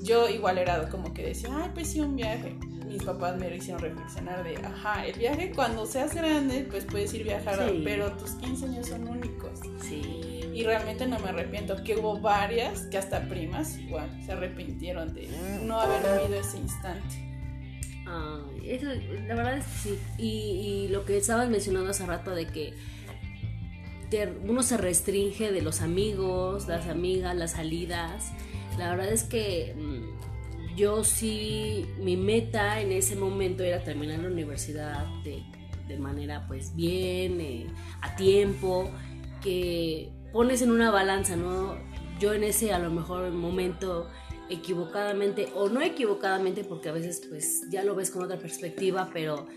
Yo 0.04 0.30
igual 0.30 0.58
era 0.58 0.88
como 0.88 1.14
que 1.14 1.24
decía, 1.24 1.50
ay, 1.52 1.72
pues 1.74 1.90
sí, 1.90 2.00
un 2.00 2.16
viaje 2.16 2.56
mis 2.92 3.04
papás 3.04 3.38
me 3.38 3.56
hicieron 3.56 3.82
reflexionar 3.82 4.44
de, 4.44 4.58
ajá, 4.58 5.06
el 5.06 5.18
viaje 5.18 5.52
cuando 5.56 5.86
seas 5.86 6.14
grande, 6.14 6.68
pues 6.70 6.86
puedes 6.86 7.14
ir 7.14 7.24
viajar, 7.24 7.72
pero 7.84 8.12
tus 8.14 8.32
15 8.32 8.66
años 8.66 8.88
son 8.88 9.08
únicos. 9.08 9.60
Sí. 9.82 10.02
Y 10.54 10.64
realmente 10.64 11.08
no 11.08 11.18
me 11.20 11.30
arrepiento, 11.30 11.82
que 11.84 11.96
hubo 11.96 12.20
varias, 12.20 12.82
que 12.88 12.98
hasta 12.98 13.28
primas, 13.30 13.78
igual, 13.78 14.10
se 14.26 14.34
arrepintieron 14.34 15.14
de 15.14 15.30
no 15.64 15.80
haber 15.80 16.22
vivido 16.22 16.42
ese 16.42 16.58
instante. 16.58 17.32
Ah, 18.06 18.42
eso, 18.66 18.88
la 19.28 19.36
verdad 19.36 19.58
es 19.58 19.66
que 19.66 19.72
sí. 19.72 20.00
Y, 20.18 20.88
lo 20.90 21.06
que 21.06 21.18
estabas 21.18 21.50
mencionando 21.50 21.90
hace 21.92 22.06
rato 22.06 22.36
de 22.36 22.48
que 22.48 22.74
uno 24.46 24.62
se 24.62 24.76
restringe 24.76 25.54
de 25.54 25.62
los 25.62 25.82
amigos, 25.82 26.68
las 26.68 26.88
amigas, 26.88 27.34
las 27.36 27.52
salidas. 27.52 28.34
La 28.78 28.90
verdad 28.90 29.12
es 29.12 29.24
que 29.24 29.74
mm, 29.78 30.31
yo 30.76 31.04
sí, 31.04 31.86
mi 32.00 32.18
meta 32.18 32.82
en 32.82 32.92
ese 32.92 33.16
momento 33.16 33.64
era 33.64 33.84
terminar 33.84 34.20
la 34.20 34.28
universidad 34.28 35.06
de, 35.24 35.44
manera 36.00 36.46
pues 36.48 36.74
bien, 36.74 37.42
eh, 37.42 37.68
a 38.02 38.16
tiempo, 38.16 38.90
que 39.42 40.10
pones 40.32 40.62
en 40.62 40.72
una 40.72 40.90
balanza, 40.90 41.36
¿no? 41.36 41.76
Yo 42.18 42.34
en 42.34 42.46
ese 42.46 42.72
a 42.72 42.80
lo 42.80 42.90
mejor 42.90 43.30
momento 43.32 44.10
equivocadamente 44.50 45.50
o 45.54 45.68
no 45.68 45.82
equivocadamente 45.82 46.64
porque 46.64 46.88
a 46.88 46.94
veces 46.94 47.22
pues 47.28 47.70
ya 47.70 47.84
lo 47.84 47.94
ves 47.94 48.10
con 48.10 48.24
otra 48.24 48.38
perspectiva, 48.38 49.10
pero 49.12 49.48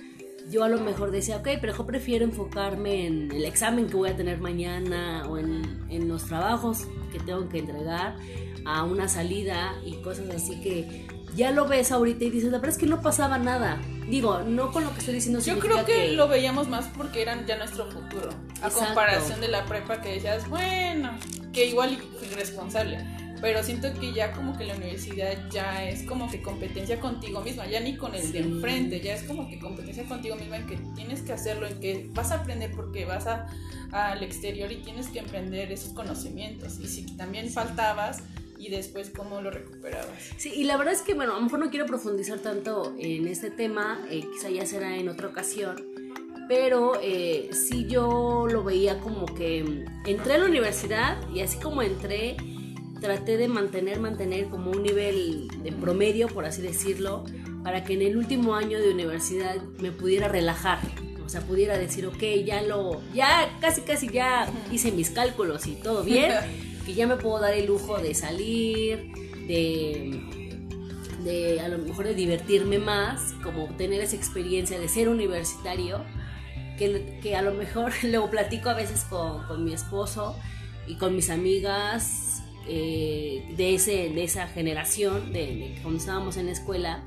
yo 0.51 0.65
a 0.65 0.69
lo 0.69 0.81
mejor 0.81 1.13
decía, 1.13 1.37
ok, 1.37 1.49
pero 1.61 1.77
yo 1.77 1.87
prefiero 1.87 2.25
enfocarme 2.25 3.07
en 3.07 3.31
el 3.31 3.45
examen 3.45 3.87
que 3.87 3.95
voy 3.95 4.11
a 4.11 4.17
tener 4.17 4.41
mañana 4.41 5.27
o 5.29 5.39
en, 5.39 5.87
en 5.89 6.09
los 6.09 6.25
trabajos 6.25 6.87
que 7.13 7.21
tengo 7.21 7.49
que 7.49 7.61
entregar 7.61 8.17
a 8.65 8.85
una 8.85 9.09
salida 9.09 9.75
y 9.85 9.95
cosas 9.97 10.31
así 10.31 10.61
que 10.61 11.07
ya 11.37 11.51
lo 11.51 11.67
ves 11.67 11.91
ahorita 11.93 12.25
y 12.25 12.31
dices, 12.31 12.51
la 12.51 12.59
verdad 12.59 12.71
es 12.71 12.79
que 12.79 12.87
no 12.87 13.01
pasaba 13.03 13.39
nada. 13.39 13.81
Digo, 14.09 14.41
no 14.41 14.71
con 14.71 14.85
lo 14.85 14.93
que 14.93 15.01
estoy 15.01 15.15
diciendo. 15.15 15.41
Yo 15.41 15.59
creo 15.59 15.85
que, 15.85 16.13
lo 16.13 16.29
veíamos 16.29 16.69
más 16.69 16.87
porque 16.97 17.23
eran 17.23 17.47
ya 17.47 17.57
nuestro 17.57 17.91
futuro. 17.91 18.31
A 18.63 18.71
comparación 18.71 19.41
de 19.41 19.49
la 19.49 19.65
prepa 19.65 20.01
que 20.01 20.11
decías, 20.11 20.49
bueno, 20.49 21.11
que 21.53 21.67
igual 21.67 21.99
fui 22.19 22.29
responsable. 22.29 22.99
Pero 23.41 23.63
siento 23.63 23.93
que 24.01 24.13
ya 24.13 24.33
como 24.33 24.57
que 24.57 24.65
la 24.65 24.75
universidad 24.75 25.37
ya 25.51 25.85
es 25.87 26.05
como 26.05 26.31
que 26.31 26.41
competencia 26.41 26.99
contigo 26.99 27.41
misma, 27.41 27.67
ya 27.67 27.81
ni 27.81 27.97
con 27.97 28.15
el 28.15 28.33
de 28.33 28.39
enfrente, 28.39 29.01
ya 29.01 29.15
es 29.15 29.25
como 29.25 29.49
que 29.49 29.59
competencia 29.59 30.05
contigo 30.05 30.37
misma 30.37 30.59
en 30.59 30.67
que 30.67 30.79
tienes 30.95 31.21
que 31.21 31.33
hacerlo, 31.33 31.67
en 31.67 31.79
que 31.79 32.09
vas 32.15 32.31
a 32.31 32.37
aprender 32.37 32.71
porque 32.73 33.05
vas 33.05 33.27
a, 33.27 33.47
al 33.93 34.23
exterior 34.23 34.73
y 34.73 34.77
tienes 34.77 35.09
que 35.09 35.21
aprender 35.21 35.73
esos 35.73 35.93
conocimientos. 35.93 36.79
Y 36.81 36.87
si 36.87 37.05
también 37.17 37.51
faltabas, 37.51 38.23
y 38.65 38.71
después 38.71 39.11
cómo 39.11 39.41
lo 39.41 39.51
recuperabas. 39.51 40.09
Sí, 40.39 40.53
y 40.55 40.65
la 40.65 40.77
verdad 40.77 40.95
es 40.95 41.03
que, 41.03 41.15
bueno, 41.15 41.33
a 41.33 41.37
lo 41.37 41.43
mejor 41.43 41.59
no 41.59 41.71
quiero 41.71 41.87
profundizar 41.87 42.39
tanto 42.39 42.95
en 42.99 43.29
este 43.29 43.51
tema, 43.51 44.07
eh, 44.11 44.25
quizá 44.33 44.49
ya 44.49 44.65
será 44.65 44.97
en 44.97 45.09
otra 45.09 45.29
ocasión, 45.29 45.77
pero 46.49 46.99
eh, 47.03 47.51
sí 47.53 47.87
yo 47.87 48.47
lo 48.51 48.65
veía 48.65 49.01
como 49.01 49.27
que 49.27 49.85
entré 50.07 50.35
a 50.35 50.39
la 50.39 50.47
universidad 50.47 51.19
y 51.35 51.41
así 51.41 51.59
como 51.59 51.83
entré, 51.83 52.37
traté 53.01 53.37
de 53.37 53.49
mantener, 53.49 54.01
mantener 54.01 54.49
como 54.49 54.71
un 54.71 54.83
nivel 54.83 55.49
de 55.63 55.73
promedio, 55.73 56.29
por 56.29 56.47
así 56.47 56.63
decirlo, 56.63 57.25
para 57.63 57.85
que 57.85 57.95
en 57.95 58.03
el 58.03 58.17
último 58.17 58.55
año 58.55 58.79
de 58.81 58.91
universidad 58.91 59.57
me 59.79 59.91
pudiera 59.91 60.29
relajar. 60.29 60.79
O 61.25 61.29
sea, 61.29 61.41
pudiera 61.41 61.79
decir, 61.79 62.07
ok, 62.07 62.23
ya 62.45 62.63
lo, 62.63 63.01
ya 63.15 63.59
casi 63.61 63.81
casi 63.81 64.09
ya 64.09 64.47
hice 64.71 64.93
mis 64.93 65.11
cálculos 65.11 65.67
y 65.67 65.75
todo 65.75 66.03
bien. 66.03 66.33
que 66.85 66.95
ya 66.95 67.07
me 67.07 67.17
puedo 67.17 67.41
dar 67.41 67.55
el 67.55 67.67
lujo 67.67 67.99
de 67.99 68.15
salir, 68.15 69.13
de, 69.47 70.21
de 71.25 71.61
a 71.61 71.69
lo 71.69 71.79
mejor 71.79 72.07
de 72.07 72.15
divertirme 72.15 72.79
más, 72.79 73.35
como 73.43 73.67
tener 73.77 74.01
esa 74.03 74.17
experiencia 74.17 74.79
de 74.79 74.89
ser 74.89 75.09
universitario, 75.09 76.05
que, 76.79 77.19
que 77.23 77.37
a 77.37 77.43
lo 77.43 77.55
mejor 77.55 77.93
luego 78.03 78.31
platico 78.31 78.69
a 78.69 78.75
veces 78.75 79.05
con, 79.05 79.47
con 79.47 79.65
mi 79.65 79.73
esposo 79.73 80.37
y 80.87 80.97
con 80.97 81.15
mis 81.15 81.31
amigas 81.31 82.43
eh, 82.67 83.45
de, 83.57 83.75
ese, 83.75 84.11
de 84.11 84.25
esa 84.25 84.47
generación, 84.49 85.33
de, 85.33 85.79
cuando 85.83 85.99
estábamos 86.01 86.37
en 86.37 86.47
la 86.47 86.53
escuela, 86.53 87.05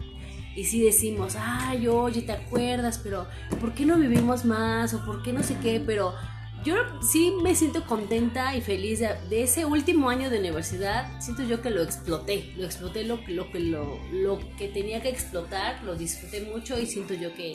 y 0.56 0.66
si 0.66 0.82
decimos, 0.82 1.36
ay, 1.38 1.88
oye, 1.88 2.24
¿te 2.24 2.32
acuerdas? 2.32 3.00
Pero, 3.04 3.28
¿por 3.62 3.74
qué 3.74 3.86
no 3.86 3.98
vivimos 3.98 4.44
más? 4.44 4.94
¿O 4.96 5.06
por 5.06 5.22
qué 5.22 5.32
no 5.32 5.44
sé 5.44 5.56
qué? 5.62 5.80
Pero 5.80 6.16
yo 6.64 6.76
sí 7.02 7.34
me 7.42 7.56
siento 7.56 7.86
contenta 7.86 8.56
y 8.56 8.62
feliz 8.62 9.00
de, 9.00 9.44
ese 9.44 9.66
último 9.66 10.10
año 10.10 10.30
de 10.30 10.40
universidad. 10.40 11.20
Siento 11.22 11.44
yo 11.44 11.62
que 11.62 11.70
lo 11.70 11.82
exploté, 11.82 12.54
lo 12.58 12.66
exploté 12.66 13.04
lo, 13.04 13.20
lo, 13.28 13.48
lo, 13.54 14.00
lo 14.12 14.40
que 14.58 14.68
tenía 14.68 15.02
que 15.02 15.10
explotar, 15.10 15.84
lo 15.84 15.96
disfruté 15.96 16.42
mucho 16.42 16.80
y 16.80 16.86
siento 16.86 17.14
yo 17.14 17.34
que, 17.34 17.54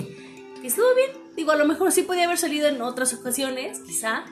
que 0.61 0.67
estuvo 0.67 0.95
bien. 0.95 1.11
Digo, 1.37 1.53
a 1.53 1.57
lo 1.57 1.67
mejor 1.67 1.93
sí 1.93 2.03
podía 2.03 2.25
haber 2.25 2.39
salido 2.39 2.69
en 2.69 2.81
otras 2.81 3.13
ocasiones, 3.15 3.81
quizá, 3.81 4.25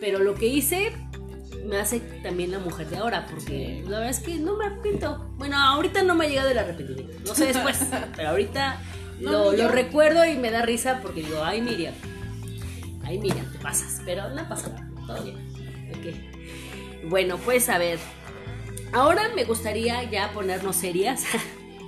pero 0.00 0.18
lo 0.18 0.34
que 0.34 0.46
hice 0.46 0.92
me 1.64 1.78
hace 1.78 2.00
también 2.22 2.50
la 2.50 2.58
mujer 2.58 2.90
de 2.90 2.96
ahora, 2.96 3.26
porque 3.30 3.82
la 3.84 4.00
verdad 4.00 4.10
es 4.10 4.20
que 4.20 4.34
no 4.36 4.56
me 4.56 4.66
arrepiento. 4.66 5.30
Bueno, 5.36 5.56
ahorita 5.56 6.02
no 6.02 6.14
me 6.14 6.26
ha 6.26 6.28
llegado 6.28 6.50
el 6.50 6.58
arrepentimiento, 6.58 7.14
no 7.26 7.34
sé 7.34 7.46
después, 7.46 7.78
pero 8.16 8.30
ahorita 8.30 8.82
lo, 9.20 9.52
lo 9.52 9.68
recuerdo 9.68 10.26
y 10.26 10.36
me 10.36 10.50
da 10.50 10.62
risa 10.62 11.00
porque 11.00 11.22
digo, 11.22 11.42
ay 11.42 11.62
Miriam 11.62 11.94
ahí 13.04 13.18
Miriam, 13.18 13.50
te 13.52 13.58
pasas, 13.58 14.00
pero 14.04 14.30
no 14.30 14.48
pasa 14.48 14.68
nada, 14.68 14.90
todo 15.06 15.24
bien. 15.24 15.36
Ok. 15.90 17.08
Bueno, 17.08 17.38
pues 17.38 17.68
a 17.68 17.78
ver, 17.78 17.98
ahora 18.92 19.30
me 19.34 19.44
gustaría 19.44 20.02
ya 20.10 20.32
ponernos 20.32 20.76
serias 20.76 21.24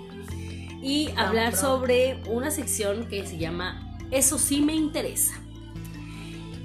y 0.83 1.11
hablar 1.16 1.57
sobre 1.57 2.22
una 2.26 2.50
sección 2.50 3.09
que 3.09 3.26
se 3.26 3.38
llama 3.38 3.98
Eso 4.11 4.38
sí 4.38 4.61
me 4.61 4.74
interesa. 4.74 5.35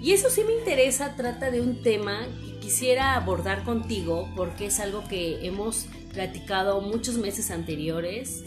Y 0.02 0.14
eso 0.14 0.30
sí 0.30 0.42
me 0.44 0.54
interesa, 0.54 1.16
trata 1.16 1.52
de 1.52 1.62
un 1.62 1.84
tema 1.84 2.26
que 2.44 2.60
quisiera 2.60 3.16
abordar 3.16 3.64
contigo 3.64 4.28
porque 4.36 4.66
es 4.66 4.80
algo 4.80 5.08
que 5.08 5.46
hemos 5.46 5.86
platicado 6.14 6.82
muchos 6.82 7.18
meses 7.18 7.52
anteriores. 7.52 8.44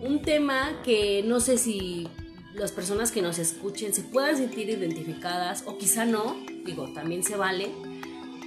Un 0.00 0.22
tema 0.22 0.80
que 0.84 1.22
no 1.26 1.40
sé 1.40 1.58
si 1.58 2.08
las 2.54 2.72
personas 2.72 3.10
que 3.12 3.22
nos 3.22 3.38
escuchen 3.38 3.92
se 3.94 4.02
puedan 4.02 4.36
sentir 4.36 4.68
identificadas 4.68 5.64
o 5.66 5.78
quizá 5.78 6.04
no, 6.04 6.36
digo, 6.64 6.92
también 6.92 7.22
se 7.22 7.36
vale. 7.36 7.70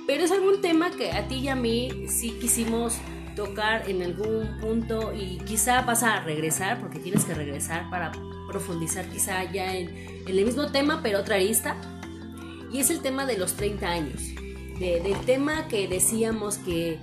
Pero 0.08 0.24
es 0.24 0.32
algún 0.32 0.62
tema 0.62 0.92
que 0.92 1.12
a 1.12 1.28
ti 1.28 1.36
y 1.36 1.48
a 1.48 1.56
mí 1.56 1.90
sí 2.08 2.38
quisimos 2.40 2.96
tocar 3.36 3.90
en 3.90 4.02
algún 4.04 4.60
punto 4.62 5.14
y 5.14 5.38
quizá 5.40 5.82
vas 5.82 6.04
a 6.04 6.22
regresar, 6.22 6.80
porque 6.80 7.00
tienes 7.00 7.26
que 7.26 7.34
regresar 7.34 7.90
para 7.90 8.12
profundizar 8.48 9.10
quizá 9.10 9.52
ya 9.52 9.76
en, 9.76 9.90
en 9.90 10.28
el 10.28 10.46
mismo 10.46 10.72
tema, 10.72 11.02
pero 11.02 11.20
otra 11.20 11.36
arista 11.36 11.76
y 12.76 12.80
es 12.80 12.90
el 12.90 13.00
tema 13.00 13.26
de 13.26 13.38
los 13.38 13.54
30 13.54 13.88
años. 13.88 14.22
del 14.80 15.18
tema 15.26 15.70
que 15.70 15.88
decíamos 15.88 16.58
que, 16.58 17.00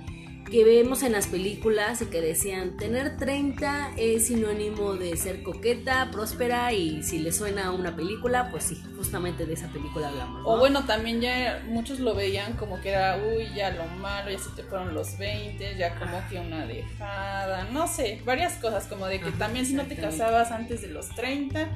que 0.53 0.63
vemos 0.63 1.01
en 1.01 1.13
las 1.13 1.25
películas 1.25 2.03
y 2.03 2.05
que 2.05 2.21
decían 2.21 2.77
tener 2.77 3.17
30 3.17 3.93
es 3.97 4.27
sinónimo 4.27 4.93
de 4.93 5.17
ser 5.17 5.41
coqueta, 5.41 6.11
próspera 6.11 6.71
y 6.73 7.01
si 7.01 7.17
le 7.17 7.31
suena 7.31 7.69
a 7.69 7.71
una 7.71 7.95
película, 7.95 8.51
pues 8.51 8.65
sí, 8.65 8.79
justamente 8.95 9.47
de 9.47 9.53
esa 9.55 9.69
película 9.69 10.09
hablamos. 10.09 10.43
O 10.45 10.59
bueno, 10.59 10.85
también 10.85 11.21
ya 11.21 11.63
muchos 11.65 11.99
lo 11.99 12.13
veían 12.13 12.53
como 12.53 12.79
que 12.81 12.89
era, 12.89 13.17
uy, 13.17 13.47
ya 13.55 13.71
lo 13.71 13.87
malo, 13.99 14.29
ya 14.29 14.37
se 14.37 14.51
te 14.51 14.61
fueron 14.61 14.93
los 14.93 15.17
20, 15.17 15.75
ya 15.75 15.97
como 15.97 16.21
que 16.29 16.39
una 16.39 16.67
dejada, 16.67 17.63
no 17.71 17.87
sé, 17.87 18.21
varias 18.23 18.53
cosas 18.57 18.85
como 18.85 19.07
de 19.07 19.21
que 19.21 19.31
también 19.31 19.65
si 19.65 19.73
no 19.73 19.87
te 19.87 19.95
casabas 19.95 20.51
antes 20.51 20.83
de 20.83 20.89
los 20.89 21.09
30, 21.15 21.67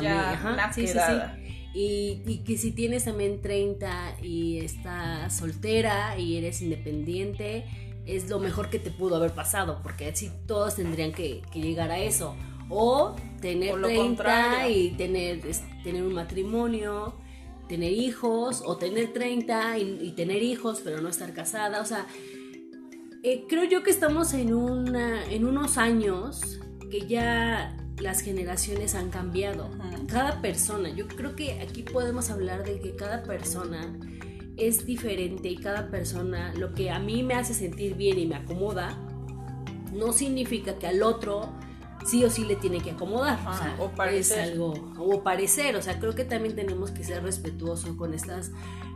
ya 0.00 0.40
una 0.44 0.72
quedada. 0.72 1.38
Y, 1.72 2.42
que 2.44 2.58
si 2.58 2.72
tienes 2.72 3.04
también 3.04 3.40
30 3.40 4.16
y 4.22 4.58
estás 4.58 5.36
soltera 5.36 6.18
y 6.18 6.36
eres 6.36 6.62
independiente, 6.62 7.64
es 8.08 8.30
lo 8.30 8.38
mejor 8.40 8.70
que 8.70 8.78
te 8.78 8.90
pudo 8.90 9.16
haber 9.16 9.32
pasado, 9.32 9.80
porque 9.82 10.08
así 10.08 10.30
todos 10.46 10.76
tendrían 10.76 11.12
que, 11.12 11.42
llegar 11.52 11.90
a 11.90 11.98
eso. 11.98 12.34
O 12.70 13.14
tener 13.40 13.80
30 13.80 14.68
y 14.68 14.90
tener, 14.92 15.40
tener 15.84 16.02
un 16.02 16.14
matrimonio, 16.14 17.14
tener 17.68 17.92
hijos, 17.92 18.62
o 18.64 18.76
tener 18.78 19.12
30 19.12 19.78
y, 19.78 20.12
tener 20.16 20.42
hijos, 20.42 20.80
pero 20.82 21.02
no 21.02 21.08
estar 21.08 21.34
casada. 21.34 21.82
O 21.82 21.84
sea, 21.84 22.06
eh, 23.22 23.44
creo 23.46 23.64
yo 23.64 23.82
que 23.82 23.90
estamos 23.90 24.32
en, 24.32 24.54
una, 24.54 25.24
en 25.26 25.44
unos 25.44 25.76
años 25.76 26.60
que 26.90 27.06
ya 27.06 27.76
las 28.00 28.20
generaciones 28.20 28.94
han 28.94 29.10
cambiado. 29.10 29.70
Cada 30.08 30.40
persona, 30.40 30.88
yo 30.88 31.06
creo 31.08 31.36
que 31.36 31.60
aquí 31.60 31.82
podemos 31.82 32.30
hablar 32.30 32.64
de 32.64 32.80
que 32.80 32.96
cada 32.96 33.22
persona 33.22 33.98
es 34.58 34.84
diferente 34.84 35.48
y 35.48 35.56
cada 35.56 35.90
persona, 35.90 36.52
lo 36.54 36.74
que 36.74 36.90
a 36.90 36.98
mí 36.98 37.22
me 37.22 37.34
hace 37.34 37.54
sentir 37.54 37.94
bien 37.94 38.18
y 38.18 38.26
me 38.26 38.34
acomoda, 38.34 38.98
no 39.92 40.12
significa 40.12 40.78
que 40.78 40.86
al 40.86 41.02
otro 41.02 41.48
sí 42.04 42.24
o 42.24 42.30
sí 42.30 42.44
le 42.44 42.56
tiene 42.56 42.80
que 42.80 42.90
acomodar. 42.90 43.38
o, 43.78 43.88
parecer. 43.90 44.52
algo, 44.52 44.72
o 44.98 45.22
parecer. 45.22 45.76
O 45.76 45.82
sea, 45.82 45.98
creo 45.98 46.14
que 46.14 46.24
también 46.24 46.54
tenemos 46.54 46.90
que 46.90 47.04
ser 47.04 47.22
respetuosos 47.22 47.96
con 47.96 48.14
estas 48.14 48.50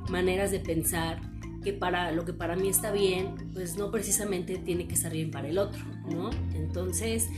maneras 0.09 0.51
de 0.51 0.61
pensar 0.61 1.20
que 1.62 1.72
para 1.72 2.11
lo 2.11 2.25
que 2.25 2.33
para 2.33 2.57
mí 2.57 2.68
está 2.68 2.90
bien, 2.90 3.35
pues 3.53 3.77
no 3.77 3.90
precisamente 3.90 4.59
tiene 4.59 4.88
que 4.88 4.94
estar 4.94 5.12
bien 5.12 5.31
para 5.31 5.48
el 5.48 5.59
otro, 5.59 5.81
¿no? 6.11 6.31
Entonces, 6.55 7.29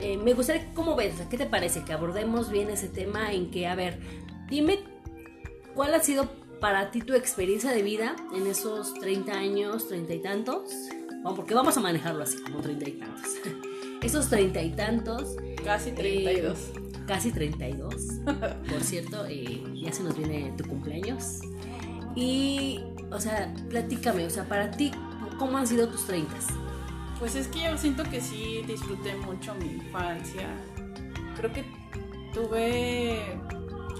eh, 0.00 0.16
me 0.16 0.32
gustaría, 0.32 0.72
¿cómo 0.72 0.96
ves? 0.96 1.14
¿Qué 1.28 1.36
te 1.36 1.46
parece? 1.46 1.82
Que 1.82 1.92
abordemos 1.92 2.50
bien 2.50 2.70
ese 2.70 2.88
tema 2.88 3.32
en 3.32 3.50
que, 3.50 3.66
a 3.66 3.74
ver, 3.74 4.00
dime 4.48 4.78
cuál 5.74 5.94
ha 5.94 6.00
sido 6.00 6.30
para 6.60 6.90
ti 6.90 7.00
tu 7.00 7.14
experiencia 7.14 7.70
de 7.70 7.82
vida 7.82 8.16
en 8.34 8.46
esos 8.46 8.94
30 8.94 9.32
años, 9.32 9.88
30 9.88 10.14
y 10.14 10.22
tantos. 10.22 10.72
porque 11.34 11.54
vamos 11.54 11.76
a 11.76 11.80
manejarlo 11.80 12.22
así, 12.22 12.38
como 12.38 12.60
30 12.60 12.88
y 12.88 12.92
tantos. 12.92 13.30
esos 14.02 14.28
30 14.28 14.62
y 14.62 14.70
tantos. 14.70 15.36
Casi 15.64 15.92
32. 15.92 16.58
Eh, 16.58 16.72
casi 17.06 17.32
32. 17.32 17.94
Por 18.70 18.82
cierto, 18.82 19.26
eh, 19.26 19.62
ya 19.74 19.92
se 19.92 20.02
nos 20.02 20.16
viene 20.16 20.52
tu 20.56 20.64
cumpleaños. 20.64 21.40
Y, 22.14 22.80
o 23.10 23.20
sea, 23.20 23.52
platícame, 23.68 24.24
o 24.24 24.30
sea, 24.30 24.44
para 24.44 24.70
ti, 24.70 24.92
¿cómo 25.38 25.58
han 25.58 25.66
sido 25.66 25.88
tus 25.88 26.06
30? 26.06 26.32
Pues 27.18 27.34
es 27.34 27.48
que 27.48 27.62
yo 27.64 27.76
siento 27.76 28.04
que 28.04 28.20
sí 28.20 28.62
disfruté 28.66 29.14
mucho 29.16 29.54
mi 29.54 29.66
infancia. 29.66 30.48
Creo 31.36 31.52
que 31.52 31.64
tuve 32.32 33.20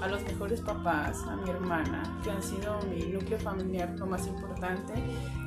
a 0.02 0.08
los 0.08 0.22
mejores 0.22 0.60
papás, 0.60 1.22
a 1.28 1.36
mi 1.36 1.48
hermana, 1.48 2.02
que 2.22 2.30
han 2.30 2.42
sido 2.42 2.80
mi 2.82 3.04
núcleo 3.06 3.38
familiar 3.38 3.90
lo 3.98 4.06
más 4.06 4.26
importante. 4.26 4.92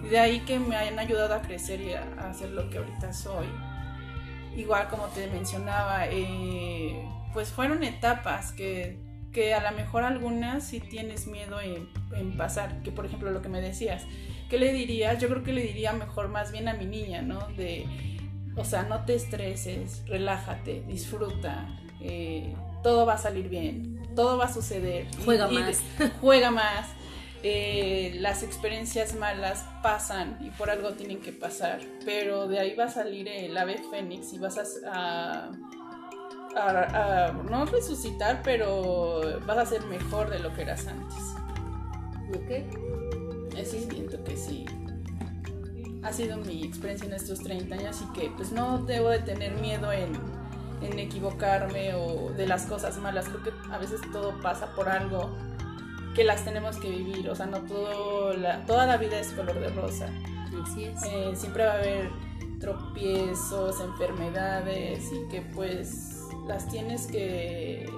Y 0.04 0.08
de 0.08 0.20
ahí 0.20 0.40
que 0.42 0.60
me 0.60 0.76
hayan 0.76 1.00
ayudado 1.00 1.34
a 1.34 1.42
crecer 1.42 1.82
y 1.82 1.94
a 1.94 2.04
hacer 2.30 2.50
lo 2.52 2.70
que 2.70 2.80
ahorita 2.80 3.14
soy. 3.14 3.48
Igual 4.56 4.88
como 4.90 5.06
te 5.08 5.28
mencionaba, 5.28 6.08
eh, 6.08 7.08
pues 7.34 7.50
fueron 7.50 7.84
etapas 7.84 8.52
que, 8.52 8.98
que, 9.32 9.54
a 9.54 9.70
lo 9.70 9.78
mejor 9.78 10.04
algunas 10.04 10.66
sí 10.66 10.80
tienes 10.80 11.28
miedo 11.28 11.60
en, 11.62 11.88
pasar. 12.38 12.82
Que 12.82 12.92
por 12.92 13.06
ejemplo 13.06 13.32
lo 13.32 13.42
que 13.42 13.50
me 13.50 13.62
decías, 13.62 14.06
¿qué 14.50 14.58
le 14.58 14.74
dirías? 14.74 15.22
Yo 15.22 15.30
creo 15.30 15.44
que 15.44 15.54
le 15.54 15.62
diría 15.62 15.94
mejor 15.94 16.30
más 16.30 16.52
bien 16.52 16.68
a 16.68 16.74
mi 16.74 16.86
niña, 16.86 17.22
¿no? 17.22 17.48
De, 17.50 17.86
o 18.56 18.66
sea, 18.66 18.84
no 18.84 19.06
te 19.06 19.16
estreses, 19.16 20.04
relájate, 20.08 20.84
disfruta, 20.88 21.80
eh, 22.02 22.54
todo 22.84 23.06
va 23.06 23.14
a 23.14 23.18
salir 23.18 23.50
bien, 23.50 23.99
todo 24.20 24.38
va 24.38 24.46
a 24.46 24.54
suceder. 24.54 25.08
Juega 25.24 25.48
más. 25.48 25.82
juega 26.20 26.52
más. 26.52 26.88
Eh, 27.42 28.18
las 28.20 28.44
experiencias 28.44 29.16
malas 29.16 29.66
pasan 29.82 30.38
y 30.42 30.50
por 30.50 30.70
algo 30.70 30.92
tienen 30.92 31.22
que 31.22 31.32
pasar, 31.32 31.80
pero 32.04 32.50
de 32.50 32.60
ahí 32.60 32.76
va 32.76 32.84
a 32.84 32.90
salir 32.90 33.30
el 33.30 33.58
ave 33.58 33.82
fénix 33.90 34.34
y 34.34 34.40
vas 34.40 34.58
a, 34.86 35.52
a, 36.54 37.32
no 37.50 37.66
resucitar, 37.68 38.42
pero 38.44 39.40
vas 39.48 39.58
a 39.58 39.66
ser 39.66 39.86
mejor 39.86 40.30
de 40.30 40.40
lo 40.40 40.54
que 40.54 40.64
eras 40.64 40.86
antes. 40.88 41.24
¿Ok? 42.36 43.64
sí 43.64 43.88
siento 43.90 44.22
que 44.26 44.36
sí. 44.36 44.66
Ha 46.04 46.12
sido 46.12 46.36
mi 46.38 46.66
experiencia 46.66 47.08
en 47.08 47.14
estos 47.14 47.40
30 47.40 47.74
años 47.74 48.02
y 48.02 48.20
que 48.20 48.30
pues 48.32 48.52
no 48.52 48.80
debo 48.80 49.10
de 49.12 49.20
tener 49.20 49.54
miedo 49.54 49.94
en, 49.94 50.12
en 50.82 51.00
equivocarme 51.00 51.94
o 51.96 52.32
de 52.32 52.48
las 52.48 52.66
cosas 52.66 52.98
malas. 52.98 53.28
Creo 53.30 53.44
que 53.44 53.52
a 53.72 53.78
veces 53.78 54.02
todo 54.12 54.40
pasa 54.42 54.74
por 54.76 54.90
algo 54.90 55.30
que 56.16 56.24
las 56.24 56.44
tenemos 56.44 56.78
que 56.78 56.90
vivir. 56.90 57.30
O 57.30 57.36
sea, 57.36 57.46
no 57.46 57.62
todo 57.62 58.34
la, 58.34 58.66
toda 58.66 58.86
la 58.86 58.98
vida 58.98 59.20
es 59.20 59.32
color 59.32 59.60
de 59.60 59.70
rosa. 59.70 60.10
Así 60.64 60.86
es. 60.86 61.04
Eh, 61.04 61.32
siempre 61.36 61.66
va 61.66 61.74
a 61.74 61.78
haber 61.78 62.10
tropiezos, 62.60 63.80
enfermedades 63.80 65.10
y 65.12 65.28
que 65.30 65.42
pues 65.42 66.28
las 66.48 66.68
tienes 66.68 67.08
que 67.08 67.90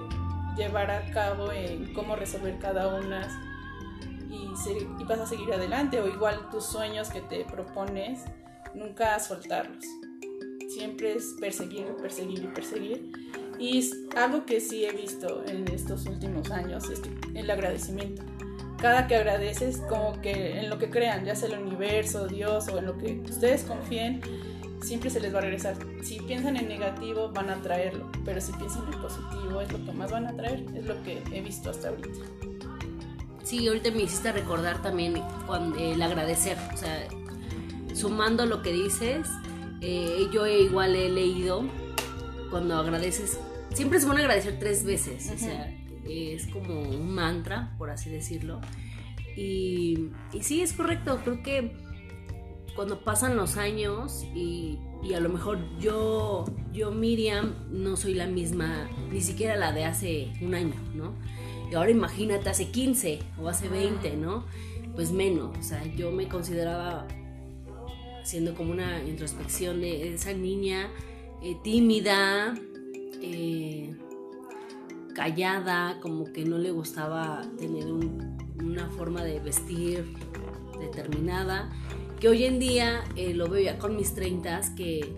llevar 0.56 0.90
a 0.90 1.10
cabo 1.10 1.50
en 1.52 1.92
cómo 1.94 2.16
resolver 2.16 2.58
cada 2.58 2.94
una 3.00 3.28
y, 4.30 5.04
vas 5.04 5.20
a 5.20 5.26
seguir 5.26 5.52
adelante 5.52 6.00
o 6.00 6.08
igual 6.08 6.48
tus 6.50 6.64
sueños 6.64 7.08
que 7.08 7.20
te 7.20 7.44
propones, 7.44 8.24
nunca 8.74 9.18
soltarlos. 9.18 9.84
Siempre 10.74 11.14
es 11.14 11.36
perseguir, 11.38 11.86
perseguir 12.00 12.44
y 12.44 12.46
perseguir. 12.48 13.12
Y 13.58 13.90
algo 14.16 14.46
que 14.46 14.60
sí 14.60 14.84
he 14.84 14.92
visto 14.92 15.44
en 15.46 15.68
estos 15.68 16.06
últimos 16.06 16.50
años 16.50 16.88
es 16.88 17.02
el 17.34 17.50
agradecimiento. 17.50 18.22
Cada 18.78 19.06
que 19.06 19.16
agradeces, 19.16 19.78
como 19.88 20.20
que 20.20 20.58
en 20.58 20.70
lo 20.70 20.78
que 20.78 20.90
crean, 20.90 21.24
ya 21.24 21.36
sea 21.36 21.48
el 21.48 21.62
universo, 21.62 22.26
Dios 22.26 22.68
o 22.68 22.78
en 22.78 22.86
lo 22.86 22.98
que 22.98 23.20
ustedes 23.24 23.62
confíen, 23.64 24.20
siempre 24.80 25.10
se 25.10 25.20
les 25.20 25.32
va 25.32 25.38
a 25.38 25.42
regresar. 25.42 25.76
Si 26.02 26.18
piensan 26.20 26.56
en 26.56 26.68
negativo, 26.68 27.30
van 27.30 27.50
a 27.50 27.60
traerlo, 27.62 28.10
pero 28.24 28.40
si 28.40 28.52
piensan 28.52 28.92
en 28.92 29.00
positivo, 29.00 29.60
es 29.60 29.70
lo 29.72 29.84
que 29.84 29.92
más 29.92 30.10
van 30.10 30.26
a 30.26 30.34
traer, 30.34 30.64
es 30.74 30.86
lo 30.86 31.00
que 31.02 31.22
he 31.32 31.42
visto 31.42 31.70
hasta 31.70 31.90
ahorita. 31.90 32.08
Sí, 33.44 33.68
ahorita 33.68 33.90
me 33.90 34.02
hiciste 34.02 34.32
recordar 34.32 34.82
también 34.82 35.22
el 35.78 36.02
agradecer, 36.02 36.56
o 36.72 36.76
sea, 36.76 37.06
sumando 37.94 38.46
lo 38.46 38.62
que 38.62 38.72
dices, 38.72 39.28
eh, 39.82 40.28
yo 40.32 40.46
igual 40.46 40.94
he 40.94 41.08
leído 41.10 41.64
cuando 42.50 42.76
agradeces, 42.76 43.38
siempre 43.74 43.98
es 43.98 44.06
bueno 44.06 44.20
agradecer 44.20 44.58
tres 44.58 44.84
veces, 44.84 45.30
o 45.34 45.38
sea, 45.38 45.74
es 46.08 46.46
como 46.46 46.80
un 46.82 47.12
mantra, 47.12 47.74
por 47.78 47.90
así 47.90 48.08
decirlo. 48.08 48.60
Y, 49.36 50.10
y 50.32 50.42
sí, 50.42 50.60
es 50.60 50.72
correcto, 50.72 51.18
creo 51.24 51.42
que 51.42 51.72
cuando 52.76 53.00
pasan 53.00 53.36
los 53.36 53.56
años 53.56 54.24
y, 54.34 54.78
y, 55.02 55.14
a 55.14 55.20
lo 55.20 55.28
mejor 55.28 55.58
yo, 55.78 56.44
yo 56.72 56.90
Miriam, 56.92 57.54
no 57.70 57.96
soy 57.96 58.14
la 58.14 58.26
misma, 58.26 58.88
ni 59.10 59.20
siquiera 59.20 59.56
la 59.56 59.72
de 59.72 59.84
hace 59.84 60.32
un 60.40 60.54
año, 60.54 60.74
¿no? 60.94 61.14
Y 61.70 61.74
ahora 61.74 61.90
imagínate 61.90 62.48
hace 62.48 62.70
15 62.70 63.18
o 63.40 63.48
hace 63.48 63.68
20, 63.68 64.16
¿no? 64.16 64.44
Pues 64.94 65.10
menos, 65.10 65.56
o 65.58 65.62
sea, 65.62 65.82
yo 65.96 66.12
me 66.12 66.28
consideraba 66.28 67.06
haciendo 68.22 68.54
como 68.54 68.72
una 68.72 69.02
introspección 69.02 69.80
de 69.80 70.14
esa 70.14 70.32
niña 70.32 70.88
eh, 71.42 71.56
tímida, 71.62 72.54
eh, 73.20 73.94
callada, 75.14 75.98
como 76.00 76.32
que 76.32 76.44
no 76.44 76.58
le 76.58 76.70
gustaba 76.70 77.42
tener 77.58 77.86
una 77.86 78.88
forma 78.90 79.24
de 79.24 79.40
vestir 79.40 80.04
determinada, 80.78 81.70
que 82.20 82.28
hoy 82.28 82.44
en 82.44 82.58
día 82.58 83.04
eh, 83.16 83.34
lo 83.34 83.48
veo 83.48 83.62
ya 83.64 83.78
con 83.78 83.96
mis 83.96 84.14
30, 84.14 84.74
que, 84.76 85.16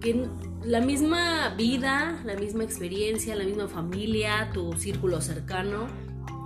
que 0.00 0.26
la 0.64 0.80
misma 0.80 1.54
vida, 1.56 2.22
la 2.24 2.36
misma 2.36 2.64
experiencia, 2.64 3.34
la 3.34 3.44
misma 3.44 3.68
familia, 3.68 4.50
tu 4.52 4.72
círculo 4.74 5.20
cercano, 5.20 5.86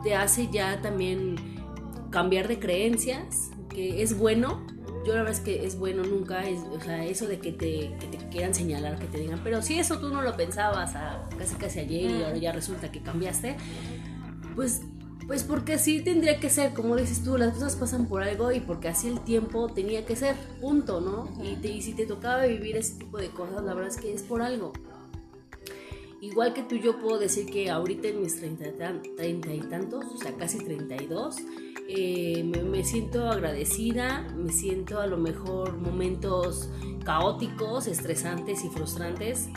te 0.03 0.15
hace 0.15 0.49
ya 0.51 0.81
también 0.81 1.37
cambiar 2.11 2.49
de 2.49 2.59
creencias, 2.59 3.51
que 3.69 4.03
es 4.03 4.19
bueno. 4.19 4.67
Yo 5.05 5.15
la 5.15 5.23
verdad 5.23 5.33
es 5.33 5.41
que 5.41 5.67
es 5.67 5.79
bueno 5.79 6.03
nunca, 6.03 6.47
es, 6.49 6.61
o 6.71 6.81
sea, 6.81 7.05
eso 7.05 7.27
de 7.27 7.39
que 7.39 7.53
te, 7.53 7.97
que 7.99 8.07
te, 8.07 8.29
quieran 8.29 8.55
señalar, 8.55 8.99
que 8.99 9.07
te 9.07 9.19
digan, 9.19 9.41
pero 9.43 9.63
si 9.63 9.79
eso 9.79 9.99
tú 9.99 10.11
no 10.11 10.21
lo 10.21 10.37
pensabas 10.37 10.95
a, 10.95 11.29
casi 11.39 11.55
casi 11.55 11.81
ayer 11.81 12.11
y 12.11 12.23
ahora 12.23 12.37
ya 12.37 12.53
resulta 12.53 12.93
que 12.93 13.01
cambiaste, 13.01 13.57
pues 14.55 14.83
pues 15.31 15.45
porque 15.45 15.75
así 15.75 16.01
tendría 16.01 16.41
que 16.41 16.51
ser, 16.51 16.75
como 16.75 16.97
dices 16.97 17.23
tú, 17.23 17.39
las 17.39 17.55
cosas 17.55 17.77
pasan 17.77 18.07
por 18.07 18.25
algo 18.25 18.51
y 18.51 18.59
porque 18.59 18.89
así 18.89 19.07
el 19.07 19.21
tiempo 19.21 19.69
tenía 19.69 20.05
que 20.05 20.17
ser, 20.17 20.35
punto, 20.61 21.01
¿no? 21.01 21.29
Y, 21.41 21.83
si 21.83 21.93
te 21.93 22.05
tocaba 22.05 22.47
vivir 22.47 22.77
ese 22.77 22.99
tipo 22.99 23.17
de 23.17 23.29
cosas, 23.29 23.63
la 23.63 23.75
verdad 23.75 23.93
es 23.93 23.97
que 23.97 24.13
es 24.13 24.25
por 24.25 24.43
algo. 24.43 24.73
Igual 26.21 26.53
que 26.53 26.63
tú, 26.63 26.77
yo 26.77 26.99
puedo 26.99 27.19
decir 27.19 27.47
que 27.47 27.71
ahorita 27.71 28.09
en 28.09 28.21
mis 28.21 28.37
treinta, 28.37 29.55
y 29.55 29.61
tantos, 29.61 30.05
o 30.05 30.17
sea, 30.19 30.37
casi 30.37 30.59
32, 30.59 31.37
eh, 31.89 32.45
me, 32.45 32.63
me, 32.63 32.85
siento 32.85 33.31
agradecida, 33.31 34.27
me 34.37 34.53
siento 34.53 35.01
a 35.01 35.07
lo 35.07 35.17
mejor 35.17 35.79
momentos 35.79 36.69
caóticos, 37.05 37.87
estresantes 37.87 38.65
y 38.65 38.69
frustrantes, 38.69 39.49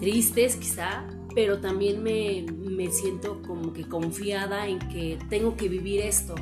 tristes 0.00 0.56
quizá, 0.56 1.06
pero 1.34 1.60
también 1.60 2.02
me, 2.02 2.46
me, 2.58 2.90
siento 2.90 3.42
como 3.42 3.72
que 3.72 3.84
confiada 3.84 4.66
en 4.66 4.78
que 4.78 5.18
tengo 5.28 5.56
que 5.56 5.68
vivir 5.68 6.00
esto 6.00 6.34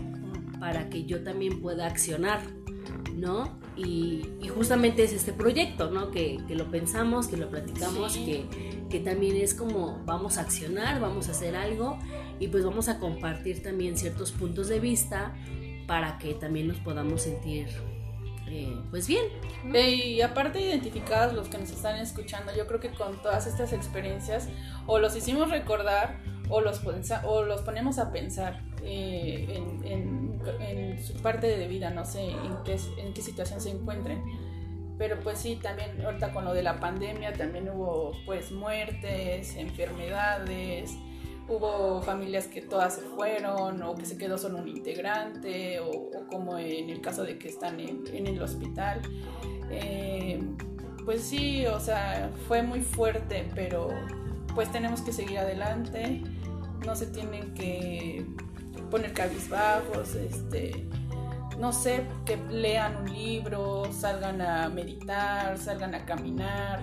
para 0.60 0.88
que 0.88 1.04
yo 1.04 1.22
también 1.22 1.60
pueda 1.60 1.86
accionar, 1.86 2.40
¿no? 3.16 3.58
Y, 3.76 4.22
justamente 4.54 5.04
es 5.04 5.12
este 5.12 5.32
proyecto, 5.32 5.90
¿no? 5.90 6.10
Que, 6.10 6.38
que 6.48 6.56
lo 6.56 6.70
pensamos, 6.70 7.28
que 7.28 7.36
lo 7.36 7.48
platicamos, 7.48 8.16
que, 8.16 8.44
que, 8.88 9.00
también 9.00 9.36
es 9.36 9.54
como 9.54 10.00
vamos 10.04 10.38
a 10.38 10.42
accionar, 10.42 11.00
vamos 11.00 11.28
a 11.28 11.32
hacer 11.32 11.56
algo 11.56 11.98
y 12.38 12.48
pues 12.48 12.64
vamos 12.64 12.88
a 12.88 12.98
compartir 12.98 13.62
también 13.62 13.96
ciertos 13.96 14.32
puntos 14.32 14.68
de 14.68 14.80
vista 14.80 15.34
para 15.86 16.18
que 16.18 16.34
también 16.34 16.68
nos 16.68 16.78
podamos 16.78 17.22
sentir 17.22 17.68
eh, 18.50 18.76
pues 18.90 19.06
bien. 19.06 19.24
Y 19.74 20.20
aparte 20.20 20.60
identificadas 20.60 21.34
los 21.34 21.48
que 21.48 21.58
nos 21.58 21.70
están 21.70 21.98
escuchando, 21.98 22.54
yo 22.56 22.66
creo 22.66 22.80
que 22.80 22.90
con 22.90 23.20
todas 23.22 23.46
estas 23.46 23.72
experiencias 23.72 24.48
o 24.86 24.98
los 24.98 25.16
hicimos 25.16 25.50
recordar 25.50 26.20
o 26.48 26.60
los, 26.60 26.80
o 27.24 27.42
los 27.42 27.60
ponemos 27.62 27.98
a 27.98 28.10
pensar 28.10 28.62
eh, 28.82 29.62
en, 29.84 30.98
su 31.02 31.14
parte 31.22 31.46
de 31.46 31.68
vida, 31.68 31.90
no 31.90 32.04
sé 32.04 32.30
en 32.30 32.56
qué, 32.64 32.76
en 32.98 33.12
qué 33.12 33.22
situación 33.22 33.60
se 33.60 33.70
encuentren. 33.70 34.22
Pero 34.98 35.20
pues 35.20 35.38
sí, 35.38 35.56
también 35.56 36.00
ahorita 36.04 36.32
con 36.32 36.44
lo 36.44 36.52
de 36.52 36.62
la 36.62 36.80
pandemia 36.80 37.32
también 37.32 37.68
hubo 37.70 38.12
pues 38.26 38.50
muertes, 38.50 39.54
enfermedades, 39.54 40.96
hubo 41.48 42.02
familias 42.02 42.46
que 42.46 42.60
todas 42.60 42.96
se 42.96 43.02
fueron 43.02 43.82
o 43.82 43.94
que 43.94 44.04
se 44.04 44.18
quedó 44.18 44.36
solo 44.36 44.58
un 44.58 44.68
integrante 44.68 45.80
o, 45.80 46.10
como 46.30 46.58
en 46.58 46.90
el 46.90 47.00
caso 47.00 47.22
de 47.22 47.38
que 47.38 47.48
están 47.48 47.80
en, 47.80 48.26
el 48.26 48.42
hospital. 48.42 49.00
Eh, 49.70 50.40
pues 51.04 51.22
sí, 51.22 51.64
o 51.66 51.80
sea, 51.80 52.30
fue 52.48 52.62
muy 52.62 52.80
fuerte, 52.80 53.48
pero 53.54 53.88
pues 54.54 54.70
tenemos 54.70 55.00
que 55.00 55.12
seguir 55.12 55.38
adelante, 55.38 56.22
no 56.84 56.96
se 56.96 57.06
tienen 57.06 57.54
que 57.54 58.26
poner 58.90 59.12
cabizbajos, 59.12 60.14
este, 60.16 60.86
no 61.58 61.72
sé, 61.72 62.06
que 62.24 62.36
lean 62.50 62.96
un 62.96 63.12
libro, 63.12 63.84
salgan 63.92 64.40
a 64.40 64.68
meditar, 64.68 65.58
salgan 65.58 65.94
a 65.94 66.04
caminar 66.04 66.82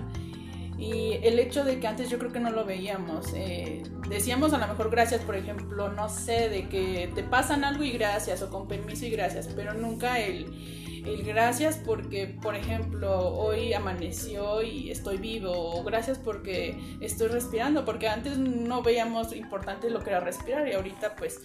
y 0.78 1.18
el 1.22 1.38
hecho 1.38 1.64
de 1.64 1.80
que 1.80 1.86
antes 1.86 2.10
yo 2.10 2.18
creo 2.18 2.32
que 2.32 2.40
no 2.40 2.50
lo 2.50 2.66
veíamos, 2.66 3.32
eh, 3.34 3.82
decíamos 4.10 4.52
a 4.52 4.58
lo 4.58 4.68
mejor 4.68 4.90
gracias, 4.90 5.22
por 5.22 5.34
ejemplo, 5.34 5.88
no 5.88 6.10
sé, 6.10 6.50
de 6.50 6.68
que 6.68 7.10
te 7.14 7.22
pasan 7.22 7.64
algo 7.64 7.82
y 7.82 7.92
gracias, 7.92 8.42
o 8.42 8.50
con 8.50 8.68
permiso 8.68 9.06
y 9.06 9.10
gracias, 9.10 9.48
pero 9.56 9.72
nunca 9.72 10.20
el, 10.20 11.02
el 11.06 11.22
gracias 11.22 11.80
porque, 11.82 12.26
por 12.26 12.54
ejemplo, 12.54 13.28
hoy 13.28 13.72
amaneció 13.72 14.62
y 14.62 14.90
estoy 14.90 15.16
vivo, 15.16 15.50
o 15.50 15.82
gracias 15.82 16.18
porque 16.18 16.78
estoy 17.00 17.28
respirando, 17.28 17.86
porque 17.86 18.08
antes 18.08 18.36
no 18.36 18.82
veíamos 18.82 19.34
importante 19.34 19.88
lo 19.88 20.00
que 20.00 20.10
era 20.10 20.20
respirar 20.20 20.68
y 20.68 20.74
ahorita 20.74 21.16
pues 21.16 21.40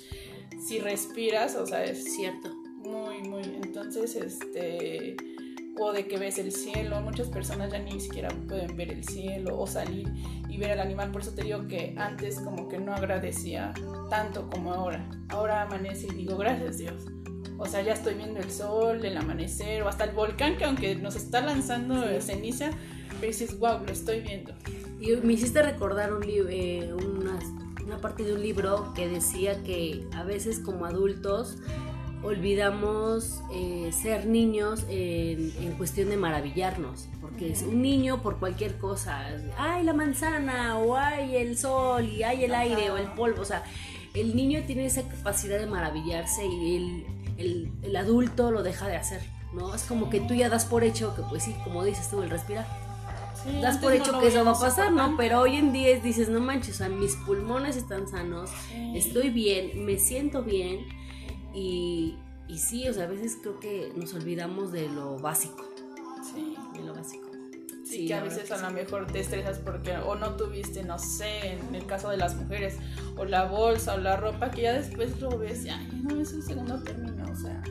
si 0.68 0.80
respiras, 0.80 1.56
o 1.56 1.66
sea, 1.66 1.86
es 1.86 2.04
cierto. 2.16 2.61
Muy, 2.84 3.22
muy, 3.24 3.44
entonces, 3.44 4.16
este 4.16 5.16
o 5.80 5.92
de 5.92 6.08
que 6.08 6.18
ves 6.18 6.38
el 6.38 6.52
cielo. 6.52 7.02
Muchas 7.02 7.28
personas 7.30 7.72
ya 7.72 7.80
ni 7.80 8.00
siquiera 8.00 8.30
pueden 8.48 8.76
ver 8.76 8.92
el 8.92 9.04
cielo 9.04 9.60
o 9.60 9.68
salir 9.68 10.08
y 10.50 10.58
ver 10.58 10.72
al 10.72 10.80
animal. 10.80 11.12
Por 11.12 11.22
eso 11.22 11.32
te 11.32 11.44
digo 11.44 11.68
que 11.68 11.96
antes 11.98 12.40
como 12.40 12.68
que 12.68 12.78
no 12.78 12.94
agradecía 12.94 13.74
tanto 14.10 14.50
como 14.50 14.74
ahora. 14.74 15.08
Ahora 15.30 15.64
amanece 15.64 16.08
y 16.08 16.16
digo, 16.16 16.38
gracias 16.38 16.78
Dios. 16.78 17.06
O 17.58 17.66
sea, 17.66 17.82
ya 17.82 17.94
estoy 17.94 18.16
viendo 18.16 18.40
el 18.40 18.52
sol, 18.52 19.06
el 19.06 19.18
amanecer 19.18 19.84
o 19.84 19.88
hasta 19.88 20.06
el 20.06 20.12
volcán 20.12 20.58
que 20.58 20.66
aunque 20.66 20.96
nos 20.96 21.16
está 21.16 21.42
lanzando 21.42 22.04
ceniza, 22.20 22.72
pero 23.20 23.28
dices, 23.28 23.58
wow, 23.60 23.80
lo 23.86 23.92
estoy 23.92 24.22
viendo. 24.22 24.54
Y 25.00 25.16
me 25.18 25.34
hiciste 25.34 25.62
recordar 25.62 26.14
un 26.14 26.24
eh, 26.28 26.92
una, 26.94 27.40
una 27.86 27.98
parte 28.00 28.24
de 28.24 28.34
un 28.34 28.42
libro 28.42 28.94
que 28.96 29.08
decía 29.08 29.62
que 29.64 30.08
a 30.14 30.24
veces 30.24 30.60
como 30.60 30.86
adultos 30.86 31.58
olvidamos 32.24 33.42
eh, 33.52 33.92
ser 33.92 34.28
niños 34.28 34.86
en, 34.90 35.52
cuestión 35.78 36.10
de 36.10 36.18
maravillarnos, 36.18 37.08
porque 37.20 37.52
es 37.52 37.64
un 37.64 37.82
niño 37.82 38.22
por 38.22 38.38
cualquier 38.38 38.78
cosa, 38.78 39.26
ay 39.58 39.84
la 39.84 39.94
manzana, 39.94 40.78
o 40.78 40.96
ay 40.96 41.36
el 41.38 41.58
sol, 41.58 42.08
y 42.08 42.24
ay 42.24 42.44
el 42.44 42.54
aire, 42.54 42.92
o 42.92 42.98
el 42.98 43.08
polvo, 43.14 43.42
o 43.42 43.46
sea, 43.46 43.64
el 44.14 44.36
niño 44.36 44.62
tiene 44.68 44.86
esa 44.86 45.08
capacidad 45.08 45.58
de 45.58 45.66
maravillarse 45.66 46.46
y 46.46 46.76
el, 47.38 47.68
el, 47.82 47.96
adulto 47.96 48.52
lo 48.52 48.62
deja 48.62 48.88
de 48.88 48.98
hacer, 48.98 49.22
¿no? 49.54 49.74
Es 49.74 49.84
como 49.84 50.10
que 50.10 50.20
tú 50.20 50.36
ya 50.36 50.50
das 50.50 50.66
por 50.66 50.84
hecho 50.84 51.16
que, 51.16 51.24
pues 51.24 51.44
sí, 51.44 51.56
como 51.64 51.84
dices 51.84 52.10
tú, 52.10 52.22
el 52.22 52.30
respirar. 52.30 52.68
das 53.62 53.78
por 53.78 53.94
hecho 53.94 54.20
que 54.20 54.28
eso 54.28 54.46
va 54.46 54.52
a 54.52 54.60
pasar, 54.60 54.92
¿no? 54.92 55.16
Pero 55.18 55.40
hoy 55.40 55.56
en 55.56 55.74
día 55.74 55.98
dices, 56.00 56.30
no 56.30 56.40
manches, 56.40 56.76
o 56.76 56.78
sea, 56.80 56.90
mis 56.90 57.16
pulmones 57.16 57.76
están 57.76 58.08
sanos, 58.08 58.52
estoy 58.94 59.30
bien, 59.30 59.84
me 59.86 59.98
siento 59.98 60.44
bien, 60.44 60.86
y, 61.54 62.18
y 62.48 62.58
sí, 62.58 62.88
o 62.88 62.94
sea, 62.94 63.06
a 63.06 63.08
veces 63.08 63.38
creo 63.42 63.60
que 63.60 63.92
nos 63.96 64.14
olvidamos 64.14 64.72
de 64.72 64.90
lo 64.90 65.18
básico. 65.18 65.66
Sí. 66.34 66.56
De 66.74 66.84
lo 66.84 66.94
básico. 66.94 67.30
Sí, 67.84 68.08
que 68.08 68.14
a 68.14 68.24
veces 68.24 68.50
a 68.52 68.58
lo 68.58 68.74
mejor 68.74 69.08
te 69.08 69.20
estresas 69.20 69.60
porque 69.60 69.98
o 69.98 70.16
no 70.16 70.36
tuviste, 70.38 70.82
no 70.84 70.98
sé, 70.98 71.54
en 71.54 71.76
el 71.76 71.86
caso 71.86 72.10
de 72.10 72.16
las 72.16 72.36
mujeres, 72.36 72.78
o 73.18 73.26
la 73.26 73.46
bolsa 73.46 73.96
o 73.96 73.98
la 73.98 74.16
ropa, 74.16 74.50
que 74.50 74.62
ya 74.62 74.74
después 74.74 75.20
lo 75.20 75.38
ves, 75.38 75.66
ya 75.66 75.78
no 75.92 76.22
es 76.22 76.32
un 76.32 76.42
segundo 76.42 76.82
término, 76.84 77.30
o 77.30 77.36
sea, 77.36 77.62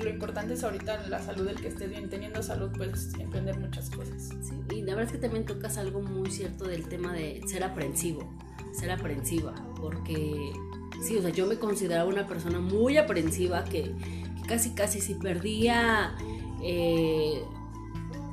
lo 0.00 0.08
importante 0.08 0.54
es 0.54 0.62
ahorita 0.62 1.06
la 1.08 1.20
salud 1.20 1.46
del 1.46 1.60
que 1.60 1.68
esté 1.68 1.88
bien, 1.88 2.08
teniendo 2.08 2.42
salud 2.42 2.70
puedes 2.76 3.12
emprender 3.14 3.58
muchas 3.58 3.90
cosas. 3.90 4.30
Sí, 4.40 4.54
y 4.74 4.82
la 4.82 4.94
verdad 4.94 5.12
es 5.12 5.12
que 5.12 5.18
también 5.18 5.44
tocas 5.44 5.76
algo 5.78 6.00
muy 6.00 6.30
cierto 6.30 6.64
del 6.66 6.88
tema 6.88 7.12
de 7.12 7.42
ser 7.46 7.64
aprensivo, 7.64 8.32
ser 8.72 8.92
aprensiva, 8.92 9.54
porque 9.76 10.52
Sí, 11.02 11.16
o 11.16 11.22
sea, 11.22 11.30
yo 11.30 11.46
me 11.46 11.58
consideraba 11.58 12.08
una 12.08 12.26
persona 12.26 12.60
muy 12.60 12.96
aprensiva 12.98 13.64
que, 13.64 13.94
casi, 14.46 14.70
casi 14.70 15.00
si 15.00 15.14
perdía 15.14 16.14
eh, 16.62 17.42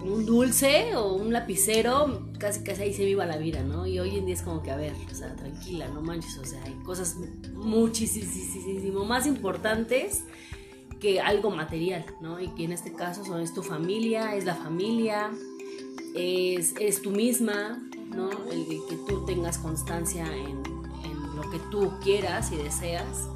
un 0.03 0.25
dulce 0.25 0.95
o 0.95 1.13
un 1.13 1.31
lapicero, 1.33 2.29
casi, 2.39 2.63
casi 2.63 2.83
ahí 2.83 2.93
se 2.93 3.03
iba 3.03 3.25
la 3.25 3.37
vida, 3.37 3.63
¿no? 3.63 3.87
Y 3.87 3.99
hoy 3.99 4.17
en 4.17 4.25
día 4.25 4.35
es 4.35 4.41
como 4.41 4.61
que, 4.61 4.71
a 4.71 4.75
ver, 4.75 4.93
o 5.11 5.15
sea, 5.15 5.35
tranquila, 5.35 5.87
no 5.89 6.01
manches, 6.01 6.37
o 6.37 6.45
sea, 6.45 6.61
hay 6.63 6.73
cosas 6.83 7.15
muchísimo 7.53 9.05
más 9.05 9.25
importantes 9.25 10.23
que 10.99 11.21
algo 11.21 11.51
material, 11.51 12.05
¿no? 12.21 12.39
Y 12.39 12.49
que 12.49 12.65
en 12.65 12.71
este 12.71 12.93
caso 12.93 13.23
son, 13.23 13.41
es 13.41 13.53
tu 13.53 13.63
familia, 13.63 14.35
es 14.35 14.45
la 14.45 14.55
familia, 14.55 15.31
es, 16.15 16.73
es 16.79 17.01
tú 17.01 17.11
misma, 17.11 17.81
¿no? 18.15 18.29
El 18.51 18.65
que 18.67 18.97
tú 19.07 19.25
tengas 19.25 19.57
constancia 19.57 20.25
en 20.35 20.76
lo 21.37 21.49
que 21.49 21.59
tú 21.71 21.93
quieras 22.01 22.51
y 22.51 22.57
deseas. 22.57 23.29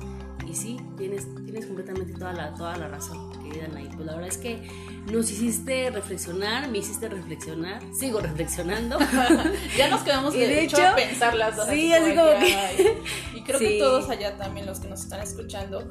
Y 0.48 0.56
sí, 0.56 0.78
tienes, 0.98 1.28
tienes 1.46 1.66
completamente 1.66 2.14
toda 2.14 2.34
la, 2.34 2.54
toda 2.56 2.76
la 2.76 2.90
razón, 2.90 3.32
querida 3.42 3.68
Nay. 3.70 3.90
Pues 3.96 4.06
la 4.06 4.14
verdad 4.14 4.28
es 4.28 4.38
que 4.38 4.68
nos 5.10 5.32
hiciste 5.32 5.90
reflexionar, 5.92 6.70
me 6.70 6.80
hiciste 6.80 7.08
reflexionar, 7.08 7.82
sigo 7.94 8.20
reflexionando. 8.20 8.98
ya 9.78 9.90
nos 9.90 10.02
quedamos 10.02 10.34
de, 10.34 10.64
hecho, 10.64 10.86
a 10.86 10.96
pensar 10.96 11.36
las 11.36 11.56
dos. 11.56 11.68
Sí, 11.70 11.94
así 11.94 12.16
como 12.16 12.32
que... 12.40 12.98
¿Y 13.34 13.38
Y 13.38 13.44
creo 13.44 13.60
que 13.60 13.80
todos 13.80 14.10
allá 14.10 14.36
también, 14.38 14.66
los 14.66 14.80
que 14.80 14.90
nos 14.90 15.02
están 15.02 15.22
escuchando, 15.22 15.90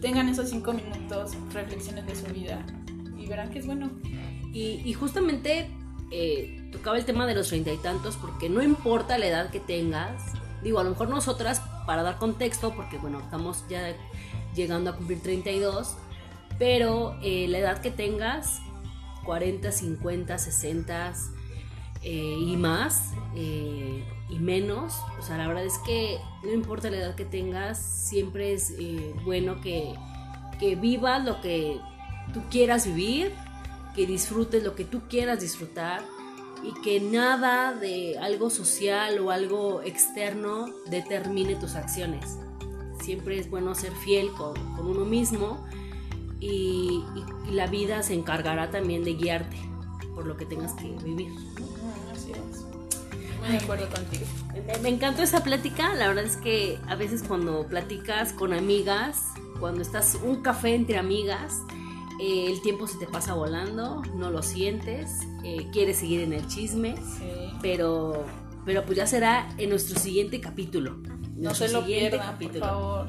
tengan 0.00 0.28
esos 0.28 0.50
cinco 0.50 0.72
minutos, 0.72 1.32
reflexiones 1.52 2.06
de 2.06 2.14
su 2.14 2.26
vida 2.32 2.64
y 3.16 3.26
verán 3.26 3.50
que 3.50 3.58
es 3.58 3.66
bueno. 3.66 3.90
Y, 4.52 4.92
justamente 4.94 5.70
eh, 6.10 6.68
tocaba 6.72 6.96
el 6.96 7.04
tema 7.04 7.26
de 7.26 7.34
los 7.34 7.48
treinta 7.48 7.72
y 7.72 7.76
tantos, 7.76 8.16
porque 8.16 8.48
no 8.48 8.62
importa 8.62 9.18
la 9.18 9.26
edad 9.26 9.50
que 9.50 9.60
tengas, 9.60 10.22
digo, 10.62 10.78
a 10.80 10.84
lo 10.84 10.90
mejor 10.90 11.08
nosotras, 11.08 11.62
para 11.86 12.02
dar 12.02 12.18
contexto, 12.18 12.74
porque 12.74 12.98
bueno, 12.98 13.20
estamos 13.20 13.64
ya 13.68 13.94
llegando 14.54 14.90
a 14.90 14.96
cumplir 14.96 15.22
32, 15.22 15.96
pero 16.58 17.16
eh, 17.22 17.46
la 17.48 17.58
edad 17.58 17.80
que 17.80 17.90
tengas, 17.90 18.60
40, 19.24 19.70
50, 19.70 20.38
60 20.38 21.14
y 22.02 22.56
más, 22.56 23.12
eh, 23.34 24.04
y 24.30 24.38
menos, 24.38 24.94
o 25.18 25.22
sea, 25.22 25.36
la 25.36 25.48
verdad 25.48 25.64
es 25.64 25.78
que 25.78 26.18
no 26.42 26.52
importa 26.52 26.90
la 26.90 26.98
edad 26.98 27.14
que 27.14 27.24
tengas, 27.24 27.78
siempre 27.78 28.52
es 28.52 28.72
eh, 28.78 29.14
bueno 29.24 29.60
que, 29.60 29.94
que 30.58 30.76
vivas 30.76 31.24
lo 31.24 31.40
que 31.40 31.80
tú 32.32 32.42
quieras 32.50 32.86
vivir, 32.86 33.32
que 33.94 34.06
disfrutes 34.06 34.62
lo 34.62 34.74
que 34.74 34.84
tú 34.84 35.02
quieras 35.08 35.40
disfrutar 35.40 36.02
y 36.62 36.72
que 36.82 37.00
nada 37.00 37.72
de 37.72 38.18
algo 38.18 38.50
social 38.50 39.18
o 39.20 39.30
algo 39.30 39.82
externo 39.82 40.66
determine 40.86 41.54
tus 41.56 41.74
acciones. 41.74 42.38
Siempre 43.02 43.38
es 43.38 43.48
bueno 43.48 43.74
ser 43.74 43.92
fiel 43.92 44.30
con, 44.32 44.58
uno 44.78 45.04
mismo 45.04 45.64
y, 46.40 47.04
la 47.50 47.66
vida 47.66 48.02
se 48.02 48.12
encargará 48.12 48.70
también 48.70 49.04
de 49.04 49.14
guiarte 49.14 49.56
por 50.14 50.26
lo 50.26 50.36
que 50.36 50.44
tengas 50.44 50.74
que 50.74 50.88
vivir. 51.02 51.32
Así 52.12 52.32
es. 52.32 53.38
Muy 53.40 53.48
de 53.48 53.56
acuerdo 53.56 53.88
contigo. 53.88 54.26
Me, 54.82 54.88
encantó 54.90 55.22
esa 55.22 55.42
plática. 55.42 55.94
La 55.94 56.08
verdad 56.08 56.24
es 56.24 56.36
que 56.36 56.78
a 56.88 56.94
veces 56.94 57.22
cuando 57.26 57.66
platicas 57.66 58.34
con 58.34 58.52
amigas, 58.52 59.22
cuando 59.60 59.80
estás 59.80 60.18
un 60.22 60.42
café 60.42 60.74
entre 60.74 60.98
amigas, 60.98 61.62
eh, 62.20 62.50
el 62.50 62.60
tiempo 62.60 62.86
se 62.86 62.98
te 62.98 63.06
pasa 63.06 63.32
volando, 63.34 64.02
no 64.14 64.30
lo 64.30 64.42
sientes, 64.42 65.20
eh, 65.48 65.66
quieres 65.72 65.96
seguir 65.96 66.20
en 66.20 66.34
el 66.34 66.46
chisme, 66.46 66.94
pero, 67.62 68.26
pero 68.66 68.84
pues 68.84 68.98
ya 68.98 69.06
será 69.06 69.48
en 69.56 69.70
nuestro 69.70 69.98
siguiente 69.98 70.40
capítulo. 70.40 70.98
No 71.36 71.54
se 71.54 71.70
lo 71.70 71.86
pierdan, 71.86 72.38
por 72.38 72.58
favor. 72.58 73.08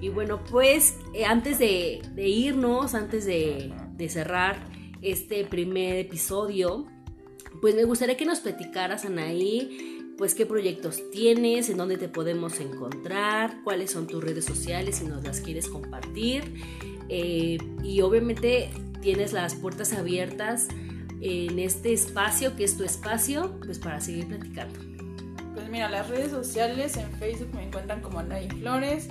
Y 0.00 0.08
bueno, 0.08 0.42
pues 0.42 0.96
eh, 1.12 1.26
antes 1.26 1.58
de, 1.58 2.00
irnos, 2.16 2.94
antes 2.94 3.26
de, 3.26 3.74
de, 3.94 4.08
cerrar 4.08 4.56
este 5.02 5.44
primer 5.44 5.96
episodio, 5.96 6.86
pues 7.60 7.74
me 7.74 7.84
gustaría 7.84 8.16
que 8.16 8.24
nos 8.24 8.40
platicaras, 8.40 9.04
Anaí, 9.04 10.14
pues 10.16 10.34
qué 10.34 10.46
proyectos 10.46 11.02
tienes, 11.10 11.68
en 11.68 11.76
dónde 11.76 11.98
te 11.98 12.08
podemos 12.08 12.58
encontrar, 12.58 13.62
cuáles 13.64 13.90
son 13.90 14.06
tus 14.06 14.24
redes 14.24 14.46
sociales 14.46 14.96
si 14.96 15.04
nos 15.04 15.22
las 15.24 15.42
quieres 15.42 15.68
compartir. 15.68 16.54
Eh, 17.10 17.58
y 17.84 18.00
obviamente 18.00 18.70
tienes 19.02 19.34
las 19.34 19.54
puertas 19.56 19.92
abiertas 19.92 20.68
en 21.20 21.58
este 21.58 21.92
espacio 21.92 22.56
que 22.56 22.64
es 22.64 22.76
tu 22.76 22.84
espacio, 22.84 23.58
pues 23.64 23.78
para 23.78 24.00
seguir 24.00 24.28
platicando. 24.28 24.78
Pues 25.54 25.68
mira, 25.68 25.88
las 25.88 26.08
redes 26.08 26.30
sociales 26.30 26.96
en 26.96 27.10
Facebook 27.12 27.54
me 27.54 27.64
encuentran 27.64 28.00
como 28.00 28.18
Anaí 28.18 28.48
Flores. 28.48 29.08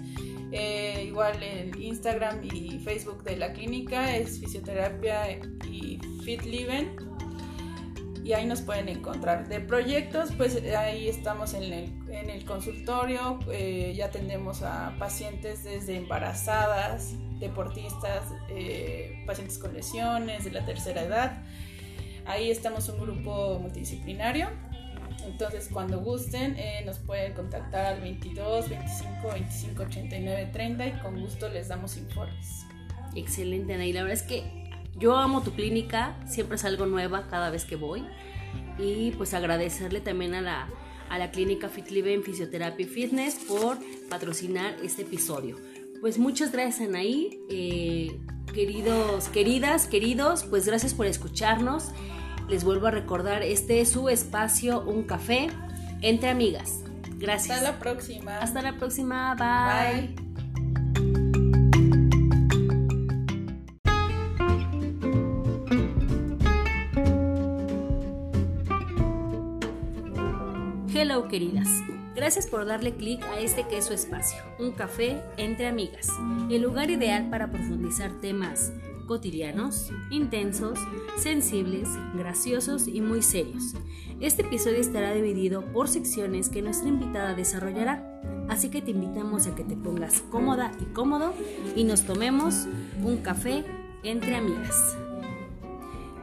Eh, 0.52 1.06
igual 1.08 1.42
en 1.42 1.82
Instagram 1.82 2.44
y 2.44 2.80
Facebook 2.80 3.24
de 3.24 3.36
la 3.36 3.52
clínica 3.52 4.16
es 4.16 4.40
fisioterapia 4.40 5.40
y 5.70 6.00
fit 6.24 6.44
living 6.44 6.86
y 8.26 8.34
ahí 8.34 8.48
nos 8.48 8.62
pueden 8.62 8.90
encontrar. 8.90 9.48
De 9.48 9.60
proyectos, 9.60 10.32
pues 10.36 10.60
ahí 10.76 11.08
estamos 11.08 11.54
en 11.54 11.64
el, 11.64 11.94
en 12.10 12.32
el 12.32 12.44
consultorio, 12.44 13.38
eh, 13.52 13.94
ya 13.96 14.08
atendemos 14.08 14.64
a 14.64 14.96
pacientes 14.98 15.64
desde 15.64 15.98
embarazadas, 15.98 17.14
deportistas, 17.40 18.24
eh, 18.50 19.24
pacientes 19.28 19.60
con 19.60 19.76
lesiones 19.76 20.44
de 20.44 20.52
la 20.52 20.66
tercera 20.66 21.04
edad. 21.04 21.44
Ahí 22.26 22.50
estamos 22.50 22.90
un 22.90 23.00
grupo 23.00 23.60
multidisciplinario. 23.60 24.50
Entonces, 25.26 25.70
cuando 25.72 26.00
gusten, 26.00 26.56
eh, 26.58 26.84
nos 26.86 27.00
pueden 27.00 27.34
contactar 27.34 27.86
al 27.86 28.02
22 28.02 28.70
25 28.70 29.28
25 29.34 29.84
89 29.84 30.50
30 30.54 30.88
y 30.88 30.92
con 31.00 31.20
gusto 31.20 31.50
les 31.50 31.68
damos 31.68 31.98
informes. 31.98 32.66
Excelente, 33.16 33.74
Ana. 33.74 33.86
Y 33.86 33.94
la 33.94 34.04
verdad 34.04 34.18
es 34.18 34.24
que 34.24 34.44
yo 34.98 35.16
amo 35.18 35.42
tu 35.42 35.52
clínica, 35.52 36.16
siempre 36.28 36.56
es 36.56 36.66
algo 36.66 36.86
nueva 36.86 37.28
cada 37.28 37.50
vez 37.50 37.66
que 37.66 37.76
voy. 37.76 38.06
Y 38.78 39.12
pues 39.12 39.34
agradecerle 39.34 40.02
también 40.02 40.36
a 40.36 40.42
la, 40.42 40.68
a 41.10 41.18
la 41.18 41.32
clínica 41.32 41.70
FitLive 41.70 42.14
en 42.14 42.24
Fisioterapia 42.24 42.86
y 42.86 42.90
Fitness 42.90 43.36
por 43.48 43.78
patrocinar 44.10 44.76
este 44.84 45.04
episodio. 45.04 45.58
Pues 46.02 46.20
muchas 46.20 46.52
gracias 46.52 46.88
Anaí, 46.88 47.40
eh, 47.50 48.20
queridos, 48.54 49.30
queridas, 49.30 49.88
queridos, 49.88 50.44
pues 50.44 50.66
gracias 50.68 50.94
por 50.94 51.08
escucharnos. 51.08 51.92
Les 52.48 52.64
vuelvo 52.64 52.88
a 52.88 52.92
recordar, 52.92 53.42
este 53.42 53.82
es 53.82 53.92
su 53.92 54.08
espacio, 54.10 54.82
un 54.82 55.04
café 55.04 55.50
entre 56.02 56.30
amigas. 56.30 56.82
Gracias. 57.18 57.58
Hasta 57.58 57.72
la 57.72 57.80
próxima. 57.80 58.38
Hasta 58.38 58.62
la 58.62 58.78
próxima. 58.78 59.36
Bye. 59.36 60.16
Hello 70.98 71.28
queridas, 71.28 71.68
gracias 72.16 72.48
por 72.48 72.66
darle 72.66 72.96
clic 72.96 73.22
a 73.26 73.40
este 73.40 73.68
que 73.68 73.78
es 73.80 73.86
su 73.86 73.94
espacio, 73.94 74.42
un 74.60 74.72
café 74.72 75.22
entre 75.36 75.68
amigas, 75.68 76.08
el 76.50 76.62
lugar 76.62 76.90
ideal 76.90 77.30
para 77.30 77.52
profundizar 77.52 78.12
temas 78.22 78.72
cotidianos, 79.06 79.92
intensos, 80.10 80.80
sensibles, 81.18 81.90
graciosos 82.16 82.88
y 82.88 83.02
muy 83.02 83.22
serios. 83.22 83.76
Este 84.20 84.44
episodio 84.44 84.80
estará 84.80 85.14
dividido 85.14 85.64
por 85.74 85.88
secciones 85.88 86.50
que 86.50 86.62
nuestra 86.62 86.90
invitada 86.90 87.34
desarrollará, 87.34 88.22
así 88.50 88.70
que 88.70 88.82
te 88.82 88.92
invitamos 88.92 89.48
a 89.48 89.56
que 89.56 89.64
te 89.64 89.76
pongas 89.76 90.22
cómoda 90.22 90.72
y 90.80 90.86
cómodo 90.86 91.34
y 91.76 91.84
nos 91.84 92.04
tomemos 92.04 92.68
un 93.04 93.18
café 93.18 93.66
entre 94.04 94.36
amigas. 94.36 94.98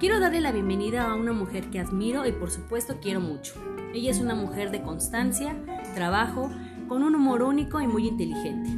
Quiero 0.00 0.18
darle 0.18 0.40
la 0.40 0.50
bienvenida 0.50 1.08
a 1.08 1.14
una 1.14 1.32
mujer 1.32 1.70
que 1.70 1.78
admiro 1.78 2.26
y 2.26 2.32
por 2.32 2.50
supuesto 2.50 2.96
quiero 3.00 3.20
mucho. 3.20 3.54
Ella 3.94 4.10
es 4.10 4.20
una 4.20 4.34
mujer 4.34 4.70
de 4.70 4.82
constancia, 4.82 5.54
trabajo, 5.94 6.50
con 6.92 7.04
un 7.04 7.14
humor 7.14 7.42
único 7.42 7.80
y 7.80 7.86
muy 7.86 8.06
inteligente. 8.06 8.68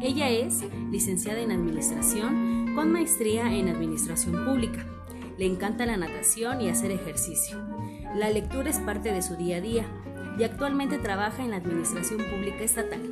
Ella 0.00 0.30
es 0.30 0.64
licenciada 0.90 1.40
en 1.40 1.52
Administración 1.52 2.72
con 2.74 2.90
maestría 2.90 3.52
en 3.52 3.68
Administración 3.68 4.42
Pública. 4.46 4.86
Le 5.36 5.44
encanta 5.44 5.84
la 5.84 5.98
natación 5.98 6.62
y 6.62 6.70
hacer 6.70 6.92
ejercicio. 6.92 7.58
La 8.14 8.30
lectura 8.30 8.70
es 8.70 8.78
parte 8.78 9.12
de 9.12 9.20
su 9.20 9.36
día 9.36 9.58
a 9.58 9.60
día 9.60 9.84
y 10.38 10.44
actualmente 10.44 10.96
trabaja 10.96 11.44
en 11.44 11.50
la 11.50 11.58
Administración 11.58 12.22
Pública 12.30 12.60
Estatal. 12.60 13.02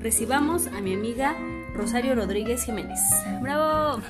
Recibamos 0.00 0.66
a 0.68 0.80
mi 0.80 0.94
amiga 0.94 1.36
Rosario 1.74 2.14
Rodríguez 2.14 2.64
Jiménez. 2.64 3.00
¡Bravo! 3.42 4.00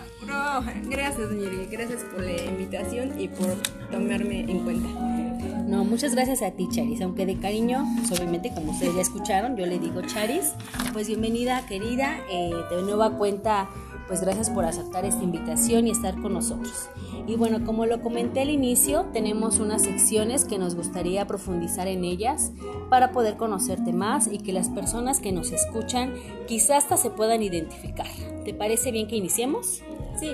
Gracias, 0.85 1.31
señorita. 1.31 1.69
Gracias 1.69 2.05
por 2.05 2.23
la 2.23 2.45
invitación 2.45 3.21
y 3.21 3.27
por 3.27 3.57
tomarme 3.91 4.43
en 4.43 4.61
cuenta. 4.61 5.30
No, 5.67 5.85
muchas 5.85 6.15
gracias 6.15 6.43
a 6.43 6.51
ti, 6.51 6.69
Charis. 6.71 7.01
Aunque 7.01 7.27
de 7.27 7.39
cariño, 7.39 7.85
pues, 7.97 8.19
obviamente, 8.19 8.53
como 8.55 8.73
ustedes 8.73 8.95
ya 8.95 9.03
escucharon, 9.03 9.57
yo 9.57 9.67
le 9.67 9.79
digo 9.79 10.03
Charis. 10.03 10.53
Pues 10.93 11.09
bienvenida, 11.09 11.65
querida. 11.67 12.19
Eh, 12.31 12.51
de 12.71 12.83
nueva 12.83 13.17
cuenta, 13.17 13.69
pues 14.09 14.23
gracias 14.23 14.51
por 14.51 14.65
aceptar 14.65 15.05
esta 15.05 15.23
invitación 15.23 15.87
y 15.87 15.93
estar 15.93 16.21
con 16.21 16.33
nosotros. 16.33 16.91
Y 17.29 17.37
bueno, 17.37 17.65
como 17.65 17.87
lo 17.87 18.03
comenté 18.03 18.41
al 18.41 18.51
inicio, 18.51 19.07
tenemos 19.13 19.61
unas 19.61 19.83
secciones 19.83 20.45
que 20.45 20.59
nos 20.59 20.75
gustaría 20.75 21.29
profundizar 21.29 21.87
en 21.87 22.05
ellas 22.05 22.51
para 22.89 23.13
poder 23.13 23.37
conocerte 23.37 23.93
más 23.93 24.27
y 24.27 24.39
que 24.39 24.53
las 24.53 24.69
personas 24.69 25.21
que 25.21 25.31
nos 25.31 25.53
escuchan 25.53 26.15
quizás 26.49 26.85
hasta 26.85 26.97
se 26.97 27.11
puedan 27.11 27.43
identificar. 27.43 28.09
¿Te 28.45 28.53
parece 28.53 28.91
bien 28.91 29.07
que 29.07 29.15
iniciemos? 29.15 29.81
Sí. 30.19 30.33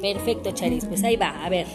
Perfecto, 0.00 0.50
Charis. 0.52 0.84
Pues 0.84 1.02
ahí 1.04 1.16
va. 1.16 1.44
A 1.44 1.48
ver, 1.48 1.66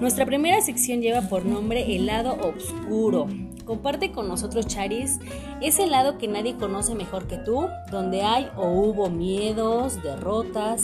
nuestra 0.00 0.26
primera 0.26 0.60
sección 0.60 1.00
lleva 1.00 1.22
por 1.22 1.44
nombre 1.44 1.94
El 1.96 2.06
lado 2.06 2.36
oscuro. 2.40 3.28
Comparte 3.64 4.12
con 4.12 4.28
nosotros, 4.28 4.66
Charis, 4.66 5.18
ese 5.62 5.86
lado 5.86 6.18
que 6.18 6.28
nadie 6.28 6.54
conoce 6.56 6.94
mejor 6.94 7.26
que 7.26 7.38
tú, 7.38 7.66
donde 7.90 8.20
hay 8.20 8.50
o 8.56 8.68
hubo 8.68 9.08
miedos, 9.08 10.02
derrotas, 10.02 10.82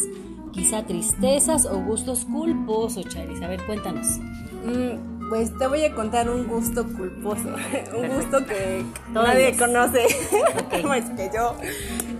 quizá 0.52 0.86
tristezas 0.86 1.66
o 1.66 1.78
gustos 1.80 2.24
culposos, 2.24 3.06
Charis. 3.06 3.42
A 3.42 3.48
ver, 3.48 3.66
cuéntanos. 3.66 4.18
Mm, 4.64 5.28
pues 5.28 5.56
te 5.58 5.66
voy 5.66 5.84
a 5.84 5.94
contar 5.94 6.30
un 6.30 6.46
gusto 6.46 6.84
culposo, 6.84 7.54
un 7.96 8.08
gusto 8.08 8.46
que 8.46 8.84
nadie 9.12 9.56
conoce 9.56 10.06
más 10.84 11.10
que 11.10 11.30
yo. 11.34 11.56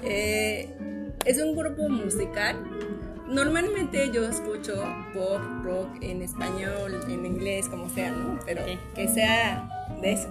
Eh, 0.03 0.69
es 1.25 1.43
un 1.43 1.57
grupo 1.57 1.89
musical 1.89 2.57
Normalmente 3.31 4.11
yo 4.11 4.25
escucho 4.25 4.75
pop, 5.15 5.41
rock 5.63 5.89
en 6.01 6.21
español, 6.21 7.01
en 7.09 7.25
inglés, 7.25 7.69
como 7.69 7.89
sea, 7.89 8.11
¿no? 8.11 8.41
Pero 8.45 8.63
que 8.95 9.07
sea 9.07 9.87
de 10.03 10.13
eso. 10.15 10.29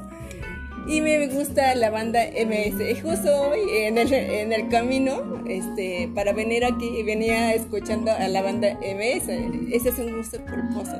Y 0.87 1.01
me 1.01 1.27
gusta 1.27 1.75
la 1.75 1.89
banda 1.89 2.21
MS. 2.25 3.01
Justo 3.01 3.41
hoy 3.49 3.59
en 3.69 3.97
el, 3.97 4.11
en 4.13 4.53
el 4.53 4.69
camino 4.69 5.43
este, 5.47 6.09
para 6.13 6.33
venir 6.33 6.65
aquí 6.65 7.03
venía 7.03 7.53
escuchando 7.53 8.11
a 8.11 8.27
la 8.27 8.41
banda 8.41 8.73
MS. 8.81 9.29
Ese 9.71 9.89
es 9.89 9.99
un 9.99 10.17
gusto 10.17 10.39
culposo. 10.45 10.95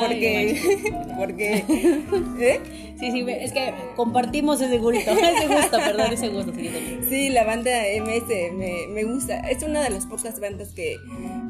porque. 0.00 0.60
porque 1.18 1.54
¿eh? 2.40 2.60
Sí, 2.98 3.12
sí, 3.12 3.24
es 3.28 3.52
que 3.52 3.72
compartimos 3.94 4.60
ese 4.60 4.78
gusto. 4.78 5.10
Ese 5.10 5.46
gusto, 5.46 5.78
perdón, 5.78 6.12
ese 6.12 6.28
gusto. 6.30 6.52
Sí, 7.08 7.28
la 7.28 7.44
banda 7.44 7.70
MS 8.02 8.54
me, 8.54 8.88
me 8.88 9.04
gusta. 9.04 9.38
Es 9.48 9.62
una 9.62 9.82
de 9.82 9.90
las 9.90 10.06
pocas 10.06 10.40
bandas 10.40 10.70
que, 10.70 10.96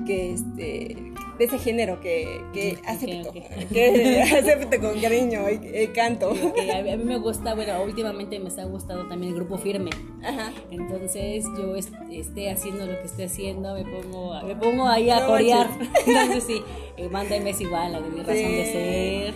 que 0.07 0.33
este, 0.35 0.97
de 1.39 1.45
ese 1.45 1.59
género 1.59 2.01
que, 2.01 2.43
que 2.53 2.79
acepto, 2.87 3.33
que 3.73 4.23
acepto 4.23 4.81
con 4.81 5.01
cariño 5.01 5.43
y, 5.51 5.87
canto. 5.89 6.31
a 6.31 6.83
mí 6.83 7.05
me 7.05 7.19
gusta, 7.19 7.55
bueno, 7.55 7.83
últimamente 7.83 8.39
me 8.41 8.49
está 8.49 8.65
gustando 8.65 9.07
también 9.09 9.33
el 9.33 9.39
grupo 9.39 9.57
firme. 9.57 9.91
Ajá. 10.23 10.53
Entonces 10.71 11.45
yo 11.57 11.77
esté 11.77 12.51
haciendo 12.51 12.87
lo 12.87 12.99
que 12.99 13.07
esté 13.07 13.25
haciendo, 13.25 13.75
me 13.75 13.85
pongo, 13.85 14.43
me 14.43 14.57
pongo 14.57 14.87
ahí 14.87 15.11
a 15.11 15.27
corear. 15.27 15.69
Entonces 16.07 16.45
sí, 16.45 16.63
eh, 16.97 17.09
mándame 17.09 17.51
es 17.51 17.61
igual, 17.61 17.93
la 17.93 18.01
de 18.01 18.11
mi 18.11 18.19
razón 18.19 18.35
de 18.35 18.65
ser. 18.73 19.35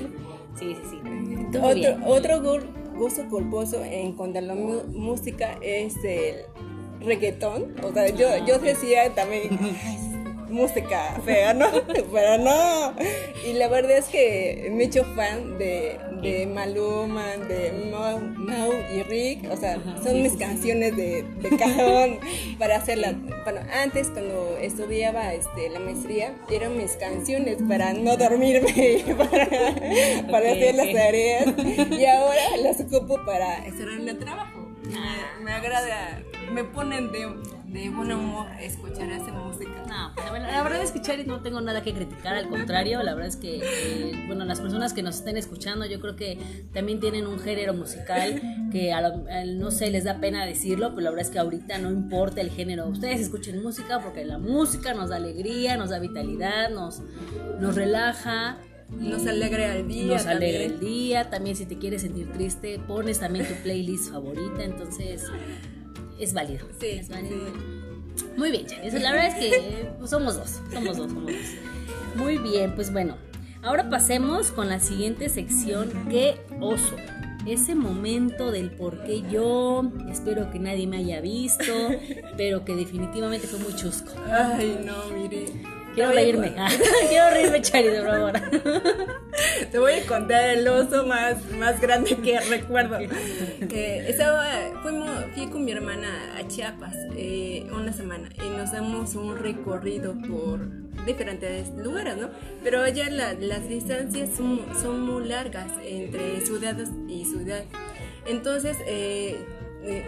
Sí, 0.59 0.77
sí, 0.83 0.99
sí. 1.03 1.59
otro, 1.59 2.07
otro 2.07 2.63
gusto 2.95 3.29
culposo 3.29 3.83
en 3.85 4.13
cuanto 4.13 4.39
a 4.39 4.43
la 4.43 4.55
música 4.55 5.59
es 5.63 5.95
el 6.05 6.45
reggaetón. 7.01 7.75
O 7.83 7.93
sea, 7.93 8.09
yo, 8.09 8.45
yo 8.47 8.59
decía 8.59 9.15
también, 9.15 9.59
música 10.53 11.21
fea, 11.25 11.55
¿no? 11.55 11.67
Pero 12.13 12.39
no. 12.39 12.95
Y 13.45 13.55
la 13.55 13.69
verdad 13.69 13.99
es 13.99 14.07
que 14.07 14.71
me 14.73 14.85
he 14.85 14.87
hecho 14.87 15.05
fan 15.17 15.59
de, 15.59 15.99
de 16.23 16.47
Maluma, 16.47 17.37
de 17.49 17.73
Mau, 17.91 18.73
y 18.95 19.03
Rick. 19.03 19.51
O 19.51 19.57
sea, 19.57 19.83
son 20.03 20.23
mis 20.23 20.37
canciones 20.37 20.97
de, 20.97 21.23
de 21.23 21.57
cajón 21.57 22.19
para 22.59 22.77
hacerla. 22.77 23.15
Bueno, 23.45 23.61
antes 23.83 24.09
cuando 24.09 24.59
estudiaba 24.59 25.33
este, 25.35 25.71
la 25.71 25.81
maestría, 25.81 26.35
eran 26.51 26.77
mis 26.77 26.93
canciones 26.93 27.59
para 27.69 27.93
no 27.95 28.17
dormirme, 28.17 29.05
para, 29.19 29.49
para 30.31 30.53
hacer 30.53 30.75
las 30.75 30.93
tareas. 30.93 31.47
Y 31.91 32.05
ahora 32.05 32.43
las 32.63 32.81
ocupo 32.81 33.19
para 33.25 33.55
hacer 33.63 33.89
el 33.89 34.19
trabajo. 34.19 34.69
Me, 34.83 35.45
me 35.45 35.53
agrada, 35.53 36.23
me 36.53 36.65
ponen 36.65 37.11
de 37.13 37.27
de 37.73 37.89
buen 37.89 38.13
humor 38.13 38.47
escuchar 38.61 39.11
esa 39.11 39.33
música. 39.33 39.71
No, 39.89 40.13
pues, 40.15 40.43
la, 40.43 40.63
verdad 40.63 40.83
es 40.83 40.91
que 40.91 41.01
Charis 41.01 41.27
no 41.27 41.41
tengo 41.41 41.61
nada 41.61 41.83
que 41.83 41.95
criticar, 41.95 42.35
al 42.37 42.49
contrario, 42.49 43.03
la 43.03 43.15
verdad 43.15 43.29
es 43.29 43.37
que, 43.37 43.61
eh, 43.63 44.25
bueno, 44.27 44.45
las 44.45 44.61
personas 44.61 44.93
que 44.93 45.03
nos 45.03 45.17
estén 45.17 45.39
escuchando, 45.39 45.87
yo 45.87 45.99
creo 45.99 46.15
que 46.15 46.39
también 46.73 47.01
tienen 47.01 47.27
un 47.27 47.39
género 47.39 47.73
musical 47.73 48.41
que 48.71 48.93
a 48.93 49.03
no 49.47 49.71
sé, 49.71 49.91
les 49.91 50.05
da 50.05 50.21
pena 50.21 50.45
decirlo, 50.45 50.91
pero 50.91 51.03
la 51.03 51.11
verdad 51.11 51.27
es 51.27 51.33
que 51.33 51.39
ahorita 51.39 51.79
no 51.79 51.91
importa 51.91 52.43
el 52.43 52.51
género, 52.51 52.87
ustedes 52.89 53.21
escuchen 53.21 53.63
música 53.63 54.01
porque 54.01 54.25
la 54.25 54.39
música 54.39 54.93
nos 54.93 55.09
da 55.09 55.17
alegría, 55.17 55.77
nos 55.79 55.91
da 55.91 55.99
vitalidad, 55.99 56.71
nos, 56.71 57.01
nos 57.59 57.75
relaja. 57.75 58.59
Nos 58.91 59.27
alegra 59.27 59.75
el 59.75 59.89
día. 59.89 60.17
Nos 60.19 60.27
alegra 60.27 60.65
el 60.65 60.79
día. 60.79 61.31
También 61.31 61.57
si 61.57 61.65
te 61.65 61.79
quieres 61.79 62.03
sentir 62.03 62.31
triste, 62.31 62.79
pones 62.87 63.21
también 63.21 63.47
tu 63.49 63.55
playlist 63.63 64.11
favorita. 64.11 64.63
Entonces, 64.63 65.25
es 66.25 66.33
válido. 66.33 66.67
Sí, 66.81 66.87
es 66.87 67.09
válido. 67.09 67.37
Muy 68.37 68.51
bien, 68.51 68.67
Charis. 68.67 68.95
La 68.95 69.13
verdad 69.13 69.29
es 69.29 69.35
que 69.35 69.89
pues, 69.99 70.11
somos 70.11 70.37
dos. 70.37 70.61
Somos 70.73 70.97
dos, 70.97 71.11
somos 71.11 71.33
dos. 71.33 71.43
Muy 72.17 72.39
bien, 72.39 72.75
pues 72.75 72.93
bueno. 72.93 73.17
Ahora 73.63 73.89
pasemos 73.89 74.51
con 74.51 74.69
la 74.69 74.81
siguiente 74.81 75.29
sección. 75.29 75.91
¡Qué 76.11 76.41
oso! 76.61 76.97
Ese 77.47 77.75
momento 77.75 78.51
del 78.53 78.71
por 78.71 79.03
qué 79.05 79.23
yo, 79.31 79.91
espero 80.11 80.51
que 80.51 80.59
nadie 80.59 80.87
me 80.87 80.99
haya 80.99 81.21
visto, 81.21 81.73
pero 82.37 82.65
que 82.65 82.75
definitivamente 82.77 83.47
fue 83.47 83.59
muy 83.59 83.75
chusco. 83.75 84.13
Ay, 84.31 84.81
no, 84.85 85.17
mire. 85.17 85.47
Quiero 85.95 86.13
reírme. 86.13 86.55
Quiero 87.09 87.31
reírme, 87.31 87.61
Chari, 87.61 87.89
de 87.89 88.03
favor. 88.03 88.33
Te 89.71 89.79
voy 89.79 89.93
a 89.93 90.07
contar 90.07 90.51
el 90.51 90.67
oso 90.69 91.07
más, 91.07 91.45
más 91.53 91.81
grande 91.81 92.17
que 92.17 92.41
recuerdo. 92.41 92.99
Estaba, 92.99 94.47
fuimos, 94.83 95.11
fui 95.35 95.49
con 95.49 95.65
mi 95.65 95.73
hermana 95.73 96.37
a 96.39 96.47
Chiapas 96.49 96.95
eh, 97.17 97.67
una 97.73 97.93
semana 97.93 98.29
y 98.45 98.49
nos 98.51 98.73
damos 98.73 99.15
un 99.15 99.39
recorrido 99.39 100.15
por 100.29 100.61
diferentes 101.05 101.69
lugares, 101.71 102.17
¿no? 102.17 102.29
Pero 102.63 102.83
allá 102.83 103.11
las 103.11 103.69
distancias 103.69 104.31
son, 104.37 104.61
son, 104.81 105.01
muy 105.01 105.29
largas 105.29 105.71
entre 105.85 106.41
ciudad 106.41 106.77
y 107.09 107.25
ciudad. 107.25 107.65
Entonces, 108.27 108.77
eh, 108.87 109.37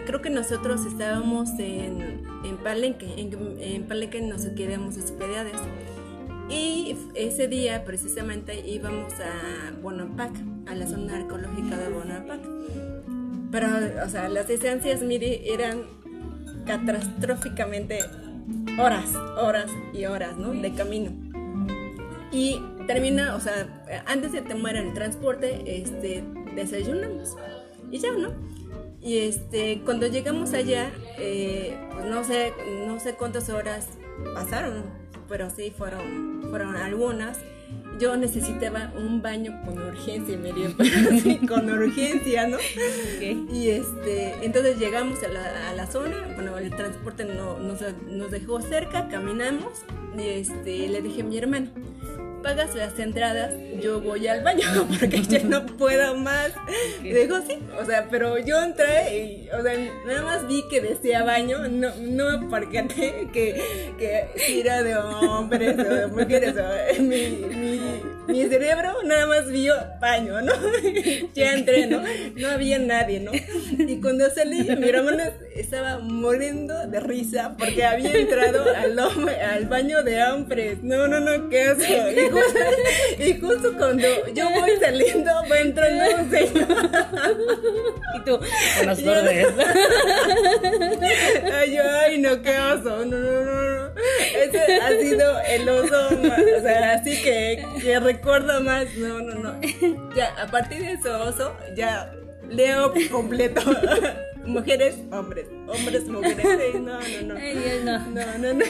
creo 0.05 0.21
que 0.21 0.29
nosotros 0.29 0.85
estábamos 0.85 1.49
en, 1.59 2.23
en 2.43 2.57
Palenque, 2.63 3.13
en, 3.17 3.59
en, 3.59 3.83
Palenque 3.83 4.21
nos 4.21 4.45
quedamos 4.47 4.97
hospedados. 4.97 5.61
Y 6.49 6.95
ese 7.15 7.47
día 7.47 7.83
precisamente 7.85 8.59
íbamos 8.67 9.13
a 9.13 9.71
Bonampak, 9.81 10.31
a 10.67 10.75
la 10.75 10.85
zona 10.85 11.17
arqueológica 11.17 11.77
de 11.77 11.89
Bonampak. 11.89 12.39
Pero, 13.51 13.67
o 14.05 14.09
sea, 14.09 14.29
las 14.29 14.47
distancias, 14.47 15.01
mire, 15.01 15.53
eran 15.53 15.83
catastróficamente 16.65 17.99
horas, 18.79 19.15
horas 19.37 19.71
y 19.93 20.05
horas, 20.05 20.37
¿no? 20.37 20.51
De 20.51 20.73
camino. 20.73 21.11
Y 22.31 22.61
termina, 22.85 23.35
o 23.35 23.39
sea, 23.39 23.83
antes 24.05 24.31
de 24.31 24.41
tomar 24.41 24.75
el 24.75 24.93
transporte, 24.93 25.63
este, 25.81 26.23
desayunamos. 26.55 27.35
Y 27.91 27.99
ya, 27.99 28.11
¿no? 28.11 28.29
Y 29.05 29.19
este, 29.19 29.81
cuando 29.85 30.07
llegamos 30.07 30.53
allá, 30.53 30.91
eh, 31.19 31.77
pues 31.93 32.05
no 32.05 32.23
sé, 32.23 32.53
no 32.87 32.99
sé 32.99 33.13
cuántas 33.13 33.49
horas 33.49 33.87
pasaron, 34.33 34.83
pero 35.29 35.51
sí 35.51 35.71
fueron, 35.77 36.47
fueron 36.49 36.75
algunas. 36.75 37.37
Yo 37.99 38.17
necesitaba 38.17 38.91
un 38.97 39.21
baño 39.21 39.61
con 39.63 39.77
urgencia, 39.77 40.35
me 40.39 40.51
dio 40.53 40.75
con 41.47 41.69
urgencia, 41.69 42.47
¿no? 42.47 42.57
Y 43.21 43.69
este, 43.69 44.43
entonces 44.43 44.79
llegamos 44.79 45.21
a 45.21 45.27
la, 45.27 45.69
a 45.69 45.73
la, 45.73 45.85
zona, 45.85 46.33
bueno, 46.33 46.57
el 46.57 46.71
transporte 46.71 47.25
no, 47.25 47.59
nos, 47.59 47.81
nos 48.09 48.31
dejó 48.31 48.59
cerca, 48.59 49.07
caminamos 49.07 49.83
y 50.17 50.29
este, 50.29 50.87
le 50.87 51.01
dije 51.03 51.21
a 51.21 51.25
mi 51.25 51.37
hermano, 51.37 51.69
pagas 52.45 52.75
las 52.75 52.99
entradas, 52.99 53.55
yo 53.81 54.01
voy 54.01 54.27
al 54.27 54.43
baño 54.43 54.67
porque 54.99 55.23
ya 55.23 55.39
no 55.39 55.65
puedo 55.65 56.15
más. 56.15 56.51
Y 57.03 57.11
digo, 57.11 57.37
sí, 57.47 57.57
o 57.81 57.83
sea, 57.85 58.07
pero 58.11 58.37
yo 58.37 58.61
entré 58.61 59.17
y, 59.17 59.49
o 59.49 59.63
sea, 59.63 59.73
nada 60.05 60.21
más 60.21 60.47
vi 60.47 60.63
que 60.69 60.79
decía 60.79 61.23
baño, 61.23 61.67
no, 61.67 61.89
no 61.95 62.47
porque 62.47 62.85
que, 63.33 63.59
que 63.97 64.59
era 64.59 64.83
de 64.83 64.95
hombres 64.95 65.75
o 65.79 65.83
de 65.83 66.05
mujeres, 66.05 66.53
o, 66.55 67.01
mi, 67.01 67.29
mi, 67.29 67.81
mi, 68.27 68.43
cerebro 68.47 69.01
nada 69.03 69.25
más 69.25 69.49
vio 69.49 69.73
baño, 69.99 70.39
¿no? 70.43 70.53
ya 71.33 71.53
entré, 71.53 71.87
¿no? 71.87 72.03
No 72.35 72.49
había 72.49 72.77
nadie, 72.77 73.21
¿no? 73.21 73.31
Y 73.33 73.99
cuando 74.01 74.29
salí, 74.29 74.61
mi 74.61 74.87
hermano 74.87 75.23
estaba 75.55 75.97
muriendo 75.97 76.85
de 76.85 76.99
risa 76.99 77.55
porque 77.57 77.83
había 77.85 78.13
entrado 78.13 78.65
al, 78.75 78.99
al 78.99 79.65
baño 79.65 80.03
de 80.03 80.23
hombres. 80.25 80.83
No, 80.83 81.07
no, 81.07 81.19
no, 81.19 81.49
qué 81.49 81.63
asco. 81.63 82.34
y 83.19 83.39
justo 83.39 83.73
cuando 83.77 84.07
yo 84.33 84.49
voy 84.51 84.71
saliendo, 84.79 85.31
va 85.49 85.59
entrando 85.59 86.21
un 86.21 86.29
señor. 86.29 86.67
Y 88.15 88.23
tú, 88.25 88.39
buenas 88.77 89.03
tardes. 89.03 89.47
Ay, 91.53 91.77
ay, 91.77 92.17
no, 92.19 92.41
qué 92.41 92.57
oso. 92.57 93.05
No, 93.05 93.17
no, 93.17 93.43
no. 93.43 93.91
Ese 94.35 94.79
ha 94.81 94.89
sido 94.89 95.39
el 95.49 95.69
oso 95.69 96.09
más, 96.21 96.39
o 96.39 96.61
sea, 96.61 96.93
así 96.93 97.21
que, 97.21 97.65
que 97.81 97.99
recuerdo 97.99 98.61
más. 98.61 98.93
No, 98.95 99.19
no, 99.19 99.35
no. 99.35 99.59
Ya, 100.15 100.33
a 100.41 100.47
partir 100.47 100.79
de 100.79 100.93
ese 100.93 101.09
oso, 101.09 101.55
ya 101.75 102.13
leo 102.49 102.93
completo. 103.11 103.61
Mujeres, 104.45 104.95
hombres. 105.11 105.47
Hombres, 105.67 106.03
mujeres. 106.05 106.75
no, 106.75 106.99
no, 106.99 107.21
no. 107.23 107.35
Ay, 107.35 107.57
Dios, 107.57 107.83
no. 107.83 107.99
No, 108.09 108.37
no, 108.37 108.53
no. 108.53 108.65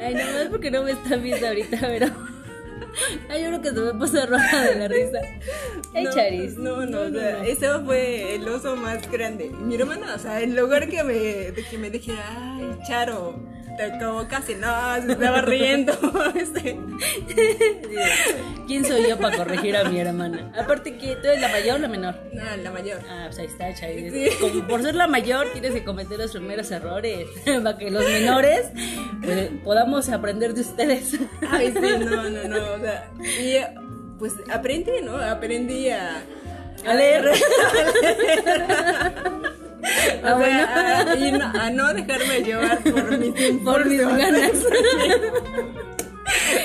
Ay, 0.00 0.16
porque 0.50 0.70
no 0.70 0.82
me 0.82 0.92
están 0.92 1.22
viendo 1.22 1.46
ahorita, 1.46 1.78
pero. 1.80 2.33
Ay, 3.28 3.42
yo 3.42 3.48
creo 3.48 3.62
que 3.62 3.68
se 3.70 3.80
me 3.80 3.94
puso 3.94 4.26
roja 4.26 4.62
de 4.62 4.74
la 4.76 4.88
risa. 4.88 5.18
Ay, 5.94 6.06
Charis. 6.14 6.56
No, 6.56 6.86
no, 6.86 7.08
no, 7.08 7.20
eso 7.20 7.84
fue 7.84 8.34
el 8.34 8.48
oso 8.48 8.76
más 8.76 9.10
grande. 9.10 9.50
Mi 9.50 9.74
hermana, 9.76 10.14
o 10.14 10.18
sea, 10.18 10.40
en 10.40 10.56
lugar 10.56 10.88
que 10.88 11.02
me, 11.02 11.14
de 11.14 11.64
que 11.68 11.78
me 11.78 11.90
dijera, 11.90 12.22
ay, 12.56 12.78
Charo, 12.86 13.38
como 13.98 14.26
casi 14.28 14.54
no, 14.54 14.68
se 15.02 15.12
estaba 15.12 15.40
riendo. 15.42 15.92
Este. 16.34 16.78
¿Quién 18.66 18.84
soy 18.84 19.08
yo 19.08 19.18
para 19.18 19.36
corregir 19.36 19.76
a 19.76 19.84
mi 19.84 19.98
hermana? 19.98 20.52
Aparte 20.58 20.96
que 20.96 21.16
tú 21.16 21.28
eres 21.28 21.40
la 21.40 21.48
mayor 21.48 21.76
o 21.76 21.78
la 21.78 21.88
menor. 21.88 22.14
No, 22.32 22.42
la 22.56 22.70
mayor. 22.70 23.00
Ah, 23.08 23.24
pues 23.26 23.38
ahí 23.38 23.46
está. 23.46 23.68
Como 24.40 24.66
por 24.66 24.82
ser 24.82 24.94
la 24.94 25.06
mayor 25.06 25.48
tienes 25.52 25.72
que 25.72 25.84
cometer 25.84 26.18
los 26.18 26.32
primeros 26.32 26.70
errores 26.70 27.28
para 27.44 27.76
que 27.76 27.90
los 27.90 28.04
menores 28.04 28.66
pues, 29.22 29.50
podamos 29.62 30.08
aprender 30.08 30.54
de 30.54 30.62
ustedes. 30.62 31.18
Ay, 31.50 31.72
sí, 31.72 31.80
no, 32.04 32.28
no, 32.28 32.48
no. 32.48 32.74
O 32.74 32.78
sea, 32.80 33.10
y 33.22 33.56
pues 34.18 34.34
aprendí, 34.50 34.92
¿no? 35.02 35.16
Aprendí 35.16 35.88
a 35.90 36.22
A 36.86 36.94
leer. 36.94 37.28
A, 37.28 39.12
no, 40.22 41.44
a, 41.44 41.70
no, 41.70 41.94
dejarme 41.94 42.40
llevar 42.40 42.82
por 42.82 43.18
mis 43.18 43.32
por 43.62 43.86
mis 43.86 44.00
ganas. 44.00 44.52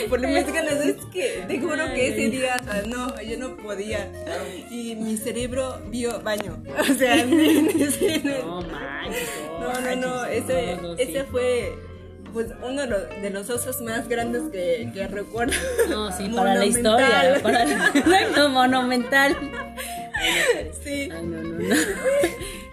por 0.10 0.22
mis 0.22 0.54
ganas 0.54 0.86
es 0.86 0.96
que 1.12 1.44
te 1.48 1.60
juro 1.60 1.86
que 1.94 2.08
ese 2.08 2.30
día 2.30 2.56
no 2.88 3.22
yo 3.22 3.38
no 3.38 3.58
podía 3.58 4.10
y 4.72 4.96
mi 4.96 5.18
cerebro 5.18 5.82
vio 5.88 6.22
baño 6.22 6.64
o 6.80 6.94
sea 6.94 7.26
no 8.36 8.62
manches 8.62 9.30
no 9.60 9.74
no 9.82 9.96
no 9.96 10.26
ese 10.26 10.80
ese 10.98 11.26
fue 11.26 11.78
pues 12.34 12.48
uno 12.64 12.86
de 12.86 13.30
los 13.30 13.50
osos 13.50 13.82
más 13.82 14.08
grandes 14.08 14.44
que, 14.52 14.90
que 14.94 15.08
recuerdo. 15.08 15.54
No, 15.90 16.12
sí, 16.12 16.30
para 16.30 16.56
la 16.56 16.66
historia. 16.66 17.40
Para 17.42 17.66
no, 18.36 18.50
monumental. 18.50 19.36
Sí. 20.84 21.10
Ay, 21.12 21.24
no, 21.24 21.42
no, 21.42 21.60
no. 21.60 21.76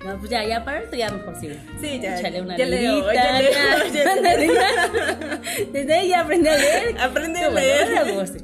No, 0.07 0.18
pues 0.18 0.30
ya, 0.30 0.44
ya 0.44 0.64
para 0.64 0.78
esto 0.78 0.94
ya 0.96 1.11
mejor 1.11 1.34
sí. 1.40 1.50
Sí, 1.80 2.00
ya. 2.00 2.18
Échale 2.18 2.40
una 2.40 2.57
ya 2.57 2.66
leo, 2.66 3.12
ya, 3.12 3.42
ya, 3.42 3.50
ya, 3.92 5.40
Desde 5.72 5.94
ahí 5.94 6.09
ya 6.09 6.20
aprende 6.20 6.50
a 6.50 6.57
leer. 6.57 7.00
Aprende 7.00 7.40
a 7.40 7.50
leer. 7.50 7.88
Bueno, 7.88 8.04
me 8.04 8.20
gusta, 8.20 8.38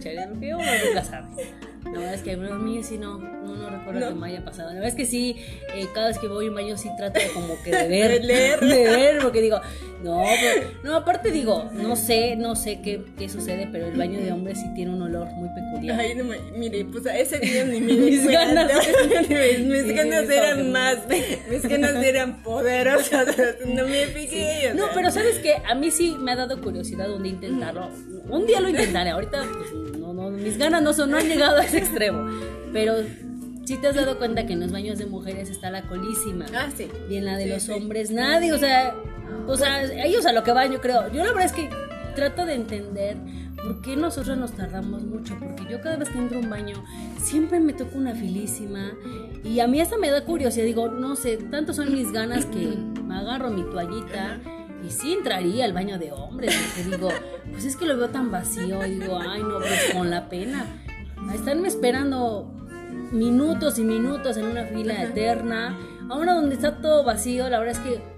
La 1.92 1.98
verdad 1.98 2.14
es 2.14 2.22
que 2.22 2.32
a 2.32 2.36
mí 2.36 2.82
sí 2.82 2.96
no, 2.96 3.18
no, 3.18 3.54
no 3.54 3.68
recuerdo 3.68 4.08
que 4.08 4.14
me 4.14 4.28
haya 4.28 4.44
pasado. 4.44 4.68
La 4.68 4.74
verdad 4.76 4.88
es 4.88 4.94
que 4.94 5.04
sí, 5.04 5.36
eh, 5.74 5.86
cada 5.94 6.08
vez 6.08 6.18
que 6.18 6.26
voy 6.26 6.46
a 6.46 6.48
un 6.48 6.54
baño 6.54 6.76
sí 6.78 6.88
trato 6.96 7.20
de 7.20 7.28
como 7.28 7.62
que 7.62 7.70
de 7.70 7.88
ver. 7.88 8.12
de 8.12 8.26
leer. 8.26 8.60
De 8.72 8.84
ver, 8.84 9.18
porque 9.22 9.42
digo, 9.42 9.60
no, 10.02 10.24
pero, 10.40 10.68
no, 10.82 10.96
aparte 10.96 11.30
digo, 11.30 11.70
no 11.72 11.94
sé, 11.94 12.34
no 12.36 12.56
sé 12.56 12.80
qué, 12.80 13.04
qué 13.18 13.28
sucede, 13.28 13.68
pero 13.70 13.86
el 13.86 13.96
baño 13.96 14.20
de 14.20 14.32
hombres 14.32 14.58
sí 14.58 14.66
tiene 14.74 14.92
un 14.92 15.02
olor 15.02 15.28
muy 15.32 15.48
peculiar. 15.50 16.00
Ay, 16.00 16.14
no, 16.14 16.24
mire, 16.56 16.84
pues 16.86 17.06
a 17.06 17.16
ese 17.16 17.38
día 17.38 17.64
ni 17.64 17.80
me 17.80 17.92
mis 17.92 18.26
ganas, 18.26 18.72
mis 18.78 19.82
sí, 19.82 19.92
ganas 19.92 20.30
eran 20.30 20.72
más, 20.72 20.98
mis 21.50 21.62
ganas 21.62 22.02
eran 22.02 22.42
poderosas, 22.42 23.36
no 23.66 23.86
me 23.86 24.06
fijé. 24.06 24.72
No, 24.74 24.86
pero 24.94 25.10
sabes 25.10 25.38
que 25.38 25.54
a 25.54 25.74
mí 25.74 25.90
sí 25.90 26.16
me 26.18 26.32
ha 26.32 26.36
dado 26.36 26.60
curiosidad 26.60 27.10
un 27.12 27.22
día 27.22 27.32
intentarlo. 27.32 27.90
Un 28.28 28.46
día 28.46 28.60
lo 28.60 28.68
intentaré, 28.70 29.10
ahorita 29.10 29.44
pues, 29.52 30.00
no, 30.12 30.30
no, 30.30 30.36
mis 30.36 30.58
ganas 30.58 30.82
no 30.82 30.92
son, 30.92 31.10
no 31.10 31.18
han 31.18 31.28
llegado 31.28 31.56
a 31.56 31.64
ese 31.64 31.78
extremo, 31.78 32.28
pero 32.72 32.94
si 33.64 33.76
te 33.76 33.88
has 33.88 33.94
dado 33.94 34.18
cuenta 34.18 34.46
que 34.46 34.54
en 34.54 34.60
los 34.60 34.72
baños 34.72 34.98
de 34.98 35.06
mujeres 35.06 35.50
está 35.50 35.70
la 35.70 35.82
colísima. 35.82 36.46
Ah, 36.54 36.68
sí. 36.76 36.88
Y 37.08 37.16
en 37.16 37.24
la 37.24 37.36
de 37.36 37.46
los 37.46 37.68
hombres 37.68 38.10
nadie, 38.10 38.52
o 38.52 38.58
sea, 38.58 38.94
o 39.46 39.56
sea, 39.56 39.84
ellos 40.04 40.26
a 40.26 40.32
lo 40.32 40.42
que 40.42 40.52
van, 40.52 40.72
yo 40.72 40.80
creo. 40.80 41.10
Yo 41.12 41.24
la 41.24 41.32
verdad 41.32 41.44
es 41.44 41.52
que 41.52 41.68
trato 42.14 42.44
de 42.44 42.54
entender 42.54 43.16
por 43.62 43.80
qué 43.80 43.96
nosotros 43.96 44.36
nos 44.36 44.52
tardamos 44.52 45.02
mucho. 45.02 45.36
Porque 45.38 45.64
yo 45.70 45.80
cada 45.80 45.96
vez 45.96 46.08
que 46.08 46.18
entro 46.18 46.38
a 46.38 46.40
un 46.40 46.50
baño, 46.50 46.84
siempre 47.22 47.60
me 47.60 47.72
toco 47.72 47.98
una 47.98 48.14
filísima. 48.14 48.92
Y 49.44 49.60
a 49.60 49.66
mí 49.66 49.80
hasta 49.80 49.98
me 49.98 50.10
da 50.10 50.24
curiosidad. 50.24 50.64
Digo, 50.64 50.88
no 50.88 51.16
sé, 51.16 51.36
tanto 51.36 51.72
son 51.72 51.92
mis 51.92 52.12
ganas 52.12 52.46
que 52.46 52.76
me 53.04 53.16
agarro 53.16 53.50
mi 53.50 53.62
toallita. 53.62 54.40
Y 54.84 54.90
sí 54.90 55.12
entraría 55.12 55.64
al 55.64 55.72
baño 55.72 55.98
de 55.98 56.12
hombres, 56.12 56.54
porque 56.54 56.90
digo, 56.90 57.08
pues 57.50 57.64
es 57.64 57.76
que 57.76 57.86
lo 57.86 57.96
veo 57.96 58.10
tan 58.10 58.30
vacío, 58.30 58.84
y 58.86 58.96
digo, 58.96 59.18
ay 59.18 59.42
no, 59.42 59.58
pues 59.58 59.94
con 59.94 60.10
la 60.10 60.28
pena. 60.28 60.66
Estarme 61.32 61.68
esperando 61.68 62.52
minutos 63.12 63.78
y 63.78 63.84
minutos 63.84 64.36
en 64.36 64.46
una 64.46 64.64
fila 64.64 65.02
eterna, 65.02 65.78
ahora 66.08 66.34
donde 66.34 66.56
está 66.56 66.78
todo 66.78 67.04
vacío, 67.04 67.48
la 67.48 67.58
verdad 67.60 67.76
es 67.76 67.80
que 67.80 68.11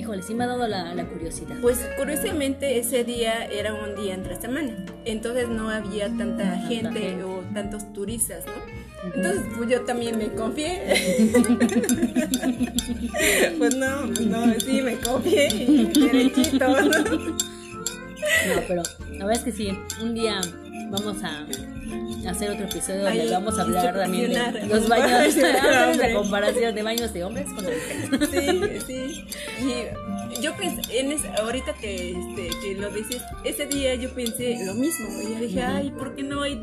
Híjole, 0.00 0.22
sí 0.22 0.32
me 0.32 0.44
ha 0.44 0.46
dado 0.46 0.66
la, 0.66 1.04
curiosidad. 1.04 1.56
Pues 1.60 1.86
curiosamente 1.98 2.78
ese 2.78 3.04
día 3.04 3.44
era 3.44 3.74
un 3.74 4.02
día 4.02 4.14
entre 4.14 4.40
semana, 4.40 4.86
entonces 5.04 5.50
no 5.50 5.68
había 5.68 6.08
tanta, 6.16 6.56
gente, 6.66 7.22
o 7.22 7.44
tantos 7.52 7.92
turistas, 7.92 8.46
¿no? 8.46 8.52
Entonces 9.14 9.42
pues 9.58 9.68
yo 9.68 9.82
también 9.82 10.16
me 10.16 10.32
confié. 10.32 10.78
pues 13.58 13.76
no, 13.76 14.06
no, 14.06 14.54
sí 14.58 14.80
me 14.80 14.96
confié 14.96 15.50
derechito. 15.92 16.66
¿no? 16.66 17.36
pero 18.66 18.82
la 19.10 19.26
verdad 19.26 19.32
es 19.32 19.44
que 19.44 19.52
sí, 19.52 19.78
un 20.00 20.14
día 20.14 20.40
vamos 20.90 21.22
a 21.22 21.44
hacer 22.30 22.50
otro 22.50 22.64
episodio 22.64 23.02
donde 23.04 23.30
vamos 23.30 23.58
a 23.58 23.62
hablar 23.62 23.94
también 23.94 24.32
de 24.32 24.66
los 24.66 24.88
baños, 24.88 25.34
de 25.98 26.12
comparación 26.14 26.74
de 26.74 26.82
baños 26.82 27.12
de 27.12 27.24
hombres 27.24 27.46
con 27.46 27.64
mujeres. 27.64 28.84
Sí, 28.86 28.86
sí. 28.86 29.24
Y 30.30 30.42
yo 30.42 30.54
pensé, 30.56 30.98
en 30.98 31.16
ahorita 31.38 31.74
que, 31.74 32.12
este, 32.12 32.50
que 32.62 32.74
lo 32.76 32.90
dices, 32.90 33.22
ese 33.44 33.66
día 33.66 33.94
yo 33.94 34.10
pensé 34.14 34.64
lo 34.64 34.74
mismo. 34.74 35.08
Y 35.22 35.34
dije, 35.46 35.62
ay, 35.62 35.90
¿por 35.90 36.14
qué 36.14 36.22
no 36.22 36.42
hay 36.42 36.62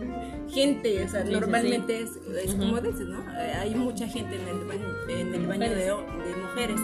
gente? 0.53 1.03
O 1.03 1.09
sea, 1.09 1.23
normalmente 1.23 2.01
Es, 2.01 2.11
es, 2.43 2.55
como 2.55 2.79
dices, 2.79 3.07
¿no? 3.07 3.23
Hay 3.59 3.75
mucha 3.75 4.07
gente 4.07 4.35
en 4.35 4.47
el 4.47 4.65
baño, 4.65 4.95
en 5.09 5.35
el 5.35 5.47
baño 5.47 5.69
de, 5.69 5.85
de 5.85 6.35
mujeres. 6.41 6.79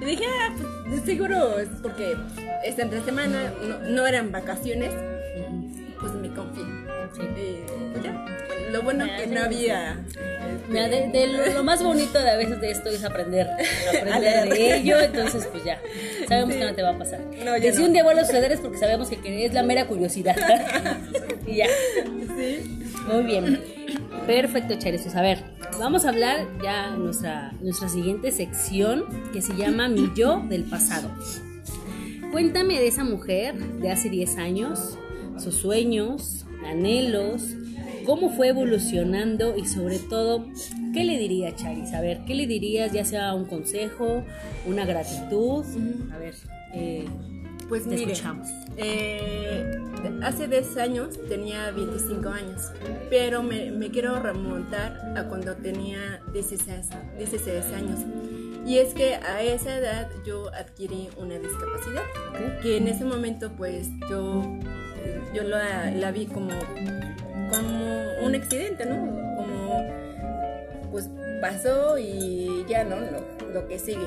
Y 0.00 0.04
dije, 0.04 0.24
ah, 0.26 0.54
pues 0.88 1.02
seguro 1.02 1.58
es 1.58 1.68
porque 1.82 2.16
esta 2.64 2.82
entre 2.82 3.02
semana 3.02 3.52
no, 3.62 3.78
no 3.90 4.06
eran 4.06 4.30
vacaciones, 4.30 4.92
pues 6.00 6.12
me 6.12 6.28
confié. 6.32 6.87
Eh, 7.20 7.64
pues 7.92 8.04
ya. 8.04 8.26
Lo 8.72 8.82
bueno 8.82 9.06
que 9.16 9.26
no 9.26 9.40
había. 9.42 9.98
De, 10.68 11.52
lo, 11.54 11.64
más 11.64 11.82
bonito 11.82 12.18
de 12.18 12.30
a 12.30 12.36
veces 12.36 12.60
de 12.60 12.70
esto 12.70 12.90
es 12.90 13.02
aprender, 13.02 13.48
aprender 13.88 14.48
de 14.50 14.76
ello, 14.76 15.00
entonces 15.00 15.46
pues 15.50 15.64
ya, 15.64 15.80
sabemos 16.28 16.54
que 16.54 16.64
no 16.64 16.74
te 16.74 16.82
va 16.82 16.90
a 16.90 16.98
pasar. 16.98 17.20
No, 17.44 17.54
que 17.54 17.72
si 17.72 17.82
un 17.82 17.92
día 17.92 18.04
vuelve 18.04 18.20
a 18.20 18.24
suceder 18.26 18.52
es 18.52 18.60
porque 18.60 18.76
sabemos 18.76 19.08
que 19.08 19.46
es 19.46 19.54
la 19.54 19.62
mera 19.62 19.86
curiosidad. 19.86 20.36
y 21.46 21.56
ya. 21.56 21.66
Sí. 22.36 22.80
Muy 23.10 23.22
bien. 23.22 23.60
Perfecto, 24.26 24.74
Charizos. 24.78 25.14
A 25.16 25.22
ver, 25.22 25.42
vamos 25.78 26.04
a 26.04 26.10
hablar 26.10 26.46
ya 26.62 26.90
nuestra, 26.90 27.52
nuestra 27.60 27.88
siguiente 27.88 28.30
sección 28.30 29.06
que 29.32 29.40
se 29.40 29.56
llama 29.56 29.88
Mi 29.88 30.12
yo 30.14 30.42
del 30.48 30.64
pasado. 30.64 31.10
Cuéntame 32.30 32.78
de 32.78 32.88
esa 32.88 33.04
mujer 33.04 33.54
de 33.54 33.90
hace 33.90 34.10
10 34.10 34.36
años, 34.36 34.98
sus 35.38 35.54
sueños, 35.54 36.37
anhelos, 36.64 37.42
cómo 38.04 38.30
fue 38.30 38.48
evolucionando 38.48 39.56
y 39.56 39.66
sobre 39.66 39.98
todo, 39.98 40.46
¿qué 40.94 41.04
le 41.04 41.18
diría 41.18 41.54
Charis? 41.54 41.92
A 41.92 42.00
ver, 42.00 42.20
¿qué 42.26 42.34
le 42.34 42.46
dirías 42.46 42.92
ya 42.92 43.04
sea 43.04 43.34
un 43.34 43.44
consejo, 43.44 44.24
una 44.66 44.84
gratitud? 44.84 45.64
A 46.12 46.18
ver, 46.18 46.34
eh, 46.72 47.04
pues 47.68 47.86
te 47.86 47.96
escuchamos. 47.96 48.48
Eh, 48.78 49.62
hace 50.22 50.48
10 50.48 50.76
años 50.78 51.18
tenía 51.28 51.70
25 51.70 52.28
años, 52.30 52.72
pero 53.10 53.42
me, 53.42 53.90
quiero 53.90 54.18
remontar 54.20 55.14
a 55.16 55.24
cuando 55.24 55.54
tenía 55.56 56.22
16, 56.32 56.88
16 57.18 57.64
años. 57.76 58.00
Y 58.66 58.78
es 58.78 58.94
que 58.94 59.14
a 59.16 59.42
esa 59.42 59.76
edad 59.76 60.08
yo 60.26 60.52
adquirí 60.54 61.08
una 61.16 61.38
discapacidad, 61.38 62.04
que 62.62 62.78
en 62.78 62.88
ese 62.88 63.04
momento 63.04 63.52
pues 63.56 63.88
yo 64.08 64.42
yo 65.34 65.42
la, 65.44 66.10
vi 66.10 66.26
como, 66.26 66.50
como 67.50 68.24
un 68.24 68.34
accidente, 68.34 68.86
¿no? 68.86 68.96
Como, 69.36 69.84
pues 70.90 71.10
pasó 71.40 71.98
y 71.98 72.64
ya, 72.68 72.84
¿no? 72.84 72.96
Lo, 73.52 73.66
que 73.68 73.78
sigue. 73.78 74.06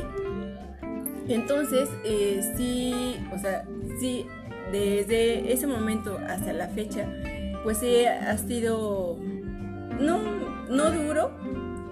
Entonces, 1.27 1.89
eh, 2.03 2.53
sí, 2.55 3.17
o 3.33 3.37
sea, 3.37 3.65
sí, 3.99 4.25
desde 4.71 5.51
ese 5.51 5.67
momento 5.67 6.19
hasta 6.27 6.53
la 6.53 6.67
fecha, 6.67 7.07
pues 7.63 7.77
sí 7.77 8.05
ha 8.05 8.37
sido, 8.37 9.17
no, 9.99 10.19
no 10.69 10.91
duro, 10.91 11.31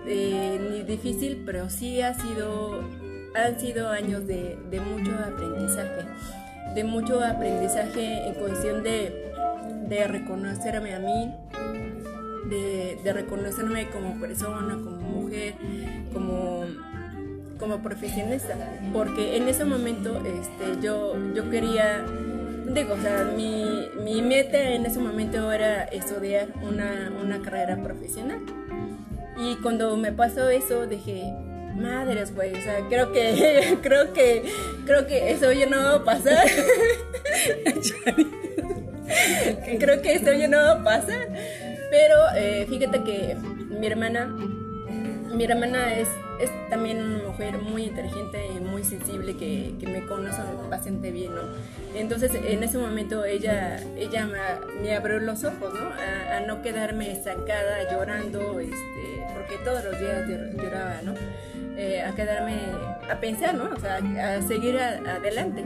eh, 0.08 0.60
ni 0.72 0.84
difícil, 0.84 1.44
pero 1.46 1.70
sí 1.70 2.02
ha 2.02 2.14
sido, 2.14 2.82
han 3.36 3.60
sido 3.60 3.90
años 3.90 4.26
de, 4.26 4.58
de 4.70 4.80
mucho 4.80 5.12
aprendizaje 5.14 6.06
de 6.74 6.84
mucho 6.84 7.24
aprendizaje 7.24 8.28
en 8.28 8.34
cuestión 8.36 8.84
de, 8.84 9.32
de 9.88 10.08
reconocerme 10.08 10.94
a 10.94 11.00
mí, 11.00 11.34
de, 12.50 13.14
reconocerme 13.14 13.90
como 13.90 14.20
persona, 14.20 14.76
como 14.76 15.02
mujer, 15.02 15.56
como, 16.14 16.66
como 17.60 17.80
profesionista. 17.80 18.56
Porque 18.94 19.38
en 19.38 19.48
ese 19.48 19.66
momento 19.66 20.22
este, 20.26 20.82
yo, 20.82 21.16
yo 21.34 21.50
quería, 21.50 22.06
digo, 22.74 22.94
o 22.94 23.02
sea, 23.02 23.32
mi, 23.36 23.90
mi 24.04 24.22
meta 24.22 24.60
en 24.60 24.86
ese 24.86 25.00
momento 25.00 25.52
era 25.52 25.84
estudiar 25.86 26.50
una, 26.62 27.12
una 27.22 27.40
carrera 27.42 27.78
profesional. 27.78 28.40
Y 29.38 29.56
cuando 29.58 29.96
me 29.96 30.12
pasó 30.12 30.50
eso, 30.50 30.86
dije, 30.86 31.34
Madres, 31.80 32.34
güey, 32.34 32.54
o 32.54 32.62
sea, 32.62 32.80
creo 32.90 33.12
que, 33.12 33.78
creo 33.82 34.14
que, 34.14 34.44
creo 34.86 35.08
que 35.08 35.32
eso 35.32 35.52
ya 35.52 35.66
no 35.66 35.78
va 35.78 35.96
a 35.96 36.04
pasar. 36.04 36.48
creo 39.80 40.02
que 40.02 40.14
eso 40.14 40.34
ya 40.34 40.48
no 40.48 40.58
va 40.58 40.72
a 40.72 40.84
pasar. 40.84 41.28
Pero 41.90 42.16
eh, 42.36 42.68
fíjate 42.70 43.04
que 43.04 43.36
mi 43.70 43.88
hermana 43.88 44.30
mi 45.34 45.46
hermana 45.46 45.94
es, 45.94 46.08
es 46.42 46.50
también 46.70 47.02
una 47.02 47.24
mujer 47.24 47.58
muy 47.60 47.84
inteligente 47.84 48.48
y 48.48 48.60
muy 48.60 48.84
sensible 48.84 49.38
que, 49.38 49.76
que 49.80 49.88
me 49.88 50.06
conoce 50.06 50.42
bastante 50.70 51.12
bien, 51.12 51.36
¿no? 51.36 51.42
Entonces 51.96 52.32
en 52.34 52.64
ese 52.64 52.78
momento 52.78 53.26
ella, 53.26 53.80
ella 53.96 54.28
me, 54.82 54.94
abrió 54.94 55.20
los 55.20 55.44
ojos, 55.44 55.74
¿no? 55.74 55.90
A, 55.90 56.38
a, 56.38 56.40
no 56.42 56.62
quedarme 56.62 57.12
estancada 57.12 57.92
llorando, 57.92 58.60
este, 58.60 59.26
porque 59.34 59.58
todos 59.64 59.84
los 59.86 60.00
días 60.00 60.28
lloraba, 60.58 61.02
¿no? 61.04 61.14
Eh, 61.82 62.02
a 62.02 62.14
quedarme 62.14 62.58
a 63.10 63.22
pensar, 63.22 63.56
¿no? 63.56 63.70
O 63.74 63.80
sea, 63.80 63.96
a 63.96 64.42
seguir 64.42 64.78
adelante. 64.78 65.64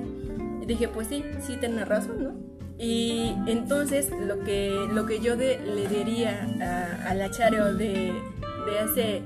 Y 0.62 0.66
dije, 0.68 0.88
pues 0.88 1.08
sí, 1.08 1.26
sí 1.42 1.58
tienes 1.58 1.88
razón, 1.88 2.24
¿no? 2.24 2.36
Y 2.78 3.34
entonces 3.48 4.12
lo 4.12 4.44
que, 4.44 4.78
lo 4.92 5.08
que 5.08 5.22
yo 5.22 5.36
le 5.36 5.88
diría 5.88 6.48
a, 6.62 7.10
a 7.10 7.14
la 7.16 7.32
Charo 7.32 7.74
de, 7.74 8.14
de 8.66 8.80
hace 8.80 9.24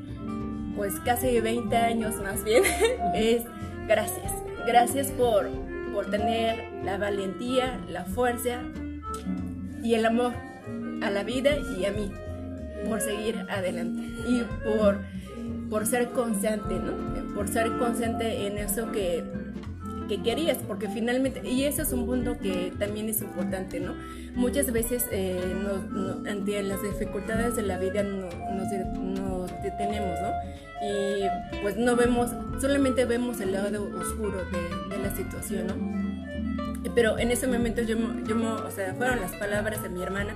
pues 0.78 0.94
casi 1.02 1.42
20 1.42 1.76
años 1.76 2.16
más 2.24 2.46
bien, 2.46 2.64
es 3.14 3.44
gracias. 3.86 4.32
Gracias 4.66 5.08
por, 5.08 5.50
por 5.94 6.10
tener 6.10 6.72
la 6.86 6.98
valentía, 6.98 7.82
la 7.90 8.06
fuerza 8.06 8.62
y 9.84 9.96
el 9.96 10.06
amor 10.06 10.32
a 11.02 11.10
la 11.10 11.24
vida 11.24 11.58
y 11.78 11.84
a 11.86 11.92
mí, 11.92 12.10
por 12.88 13.02
seguir 13.02 13.46
adelante 13.50 14.04
y 14.26 14.44
por, 14.64 15.02
por 15.70 15.86
ser 15.86 16.10
constante, 16.10 16.80
¿no? 16.80 17.34
Por 17.34 17.48
ser 17.48 17.78
constante 17.78 18.48
en 18.48 18.58
eso 18.58 18.92
que, 18.92 19.24
que 20.08 20.22
querías, 20.22 20.58
porque 20.68 20.88
finalmente, 20.88 21.48
y 21.48 21.64
eso 21.64 21.82
es 21.82 21.92
un 21.92 22.06
punto 22.06 22.38
que 22.40 22.74
también 22.80 23.10
es 23.10 23.22
importante, 23.22 23.80
¿no? 23.80 23.94
Muchas 24.36 24.72
veces 24.72 25.06
eh, 25.12 25.42
ante 26.30 26.64
las 26.64 26.82
dificultades 26.82 27.56
de 27.56 27.64
la 27.64 27.78
vida 27.78 28.04
nos, 28.04 28.34
nos 28.36 29.52
detenemos, 29.62 30.20
¿no? 30.22 30.32
Y 30.82 31.62
pues 31.62 31.76
no 31.78 31.96
vemos, 31.96 32.30
solamente 32.62 33.06
vemos 33.06 33.42
el 33.42 33.54
lado 33.54 33.90
oscuro 34.00 34.44
de, 34.46 34.96
de 34.96 35.04
la 35.04 35.16
situación, 35.16 35.68
¿no? 35.68 35.98
Pero 36.96 37.18
en 37.20 37.32
ese 37.32 37.48
momento 37.48 37.82
yo, 37.82 37.98
yo, 38.26 38.38
o 38.66 38.72
sea, 38.72 38.94
fueron 38.94 39.20
las 39.20 39.32
palabras 39.34 39.84
de 39.84 39.90
mi 39.90 40.02
hermana 40.02 40.36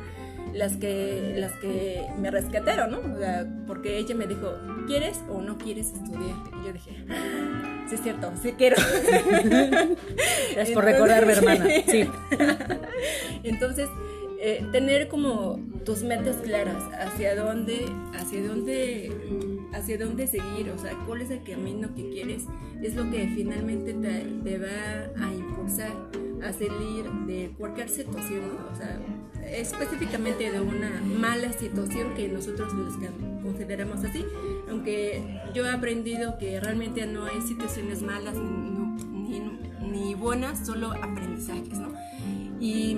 las 0.54 0.78
que, 0.78 1.34
las 1.38 1.54
que 1.54 2.06
me 2.20 2.32
rescataron, 2.32 2.92
¿no? 2.92 3.14
O 3.14 3.18
sea, 3.18 3.48
porque 3.68 3.98
ella 3.98 4.16
me 4.16 4.28
dijo, 4.28 4.54
¿quieres 4.88 5.20
o 5.30 5.42
no 5.42 5.58
quieres 5.58 5.88
estudiar? 5.94 6.36
Y 6.62 6.66
yo 6.66 6.74
dije, 6.74 7.06
ah, 7.10 7.86
sí 7.88 7.96
es 7.96 8.02
cierto, 8.02 8.32
sí 8.42 8.54
quiero. 8.58 8.78
Gracias 10.54 10.72
por 10.74 10.84
recordarme, 10.84 11.34
hermana. 11.34 11.66
Sí. 11.88 12.08
Entonces, 13.44 13.90
eh, 14.40 14.66
tener 14.72 15.08
como 15.08 15.60
tus 15.86 16.04
metas 16.04 16.38
claras, 16.38 16.84
hacia 17.00 17.36
dónde, 17.36 17.86
hacia 18.14 18.42
dónde, 18.42 19.12
hacia 19.74 19.98
dónde 19.98 20.28
seguir, 20.28 20.70
o 20.76 20.80
sea, 20.80 20.98
cuál 21.06 21.22
es 21.22 21.30
el 21.30 21.44
camino 21.44 21.94
que 21.96 22.10
quieres, 22.10 22.44
es 22.82 22.96
lo 22.96 23.10
que 23.10 23.28
finalmente 23.36 23.94
te, 23.94 24.26
te 24.44 24.58
va 24.58 25.26
a 25.26 25.34
impulsar 25.34 25.92
a 26.44 26.54
salir 26.54 27.10
de 27.28 27.52
cualquier 27.58 27.90
situación, 27.90 28.42
¿no? 28.48 28.72
O 28.72 28.76
sea, 28.76 29.00
específicamente 29.52 30.52
de 30.52 30.62
una 30.62 31.02
mala 31.02 31.52
situación 31.54 32.14
que 32.16 32.28
nosotros 32.28 32.74
los 32.74 32.94
consideramos 33.44 34.04
así, 34.04 34.26
aunque 34.70 35.42
yo 35.54 35.66
he 35.66 35.72
aprendido 35.72 36.38
que 36.38 36.60
realmente 36.60 37.06
no 37.06 37.26
hay 37.26 37.42
situaciones 37.42 38.02
malas 38.02 38.36
ni, 38.36 39.42
ni 39.92 40.16
buenas, 40.16 40.66
solo 40.66 40.92
aprendizajes, 40.92 41.78
¿no? 41.78 41.92
Y 42.60 42.96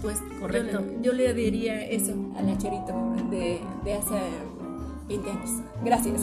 pues 0.00 0.18
Correcto. 0.40 0.82
Yo, 1.02 1.12
le 1.12 1.32
diría 1.34 1.84
eso 1.86 2.14
a 2.36 2.42
la 2.42 2.56
Charito 2.56 3.14
de, 3.30 3.60
de 3.84 3.92
hace 3.92 4.18
20 5.12 5.30
años. 5.30 5.50
Gracias. 5.84 6.22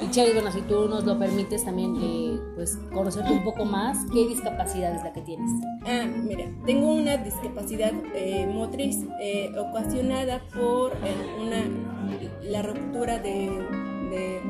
Y 0.00 0.10
Chari, 0.10 0.32
bueno, 0.32 0.50
si 0.50 0.62
tú 0.62 0.88
nos 0.88 1.04
lo 1.04 1.18
permites 1.18 1.64
también, 1.64 1.96
eh, 2.00 2.38
pues 2.54 2.78
conocerte 2.92 3.32
un 3.32 3.44
poco 3.44 3.64
más, 3.64 3.98
¿qué 4.12 4.26
discapacidad 4.26 4.94
es 4.94 5.02
la 5.02 5.12
que 5.12 5.20
tienes? 5.22 5.50
Ah, 5.86 6.06
mira, 6.06 6.46
tengo 6.66 6.92
una 6.92 7.16
discapacidad 7.16 7.92
eh, 8.14 8.46
motriz 8.52 8.98
eh, 9.20 9.52
ocasionada 9.56 10.42
por 10.54 10.92
una, 11.40 11.62
la 12.42 12.62
ruptura 12.62 13.18
de, 13.18 13.48
de 14.10 14.42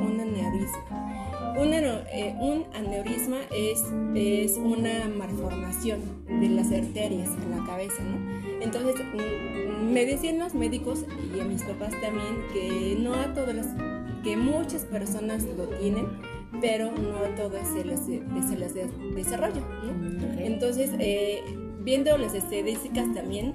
un 1.58 1.74
aneurisma. 1.74 2.40
un 2.40 2.64
aneurisma 2.74 3.38
es, 3.50 3.82
es 4.14 4.56
una 4.56 5.08
malformación 5.16 6.00
de 6.26 6.48
las 6.48 6.72
arterias 6.72 7.28
en 7.28 7.50
la 7.50 7.64
cabeza, 7.66 8.02
¿no? 8.02 8.62
Entonces, 8.62 8.94
mm, 8.96 9.92
me 9.92 10.06
decían 10.06 10.38
los 10.38 10.54
médicos 10.54 11.04
y 11.34 11.40
a 11.40 11.44
mis 11.44 11.62
papás 11.62 11.92
también 12.00 12.36
que 12.52 12.96
no 12.98 13.14
a 13.14 13.34
todas 13.34 13.54
las, 13.54 13.66
que 14.22 14.36
muchas 14.36 14.82
personas 14.82 15.44
lo 15.56 15.66
tienen, 15.68 16.06
pero 16.60 16.92
no 16.92 17.16
a 17.16 17.34
todas 17.34 17.66
se 17.68 17.84
les, 17.84 18.00
se 18.00 18.56
les 18.56 18.74
desarrolla. 19.14 19.60
¿no? 19.60 20.40
Entonces, 20.40 20.90
eh, 20.98 21.42
viendo 21.80 22.16
las 22.18 22.34
estadísticas 22.34 23.12
también, 23.14 23.54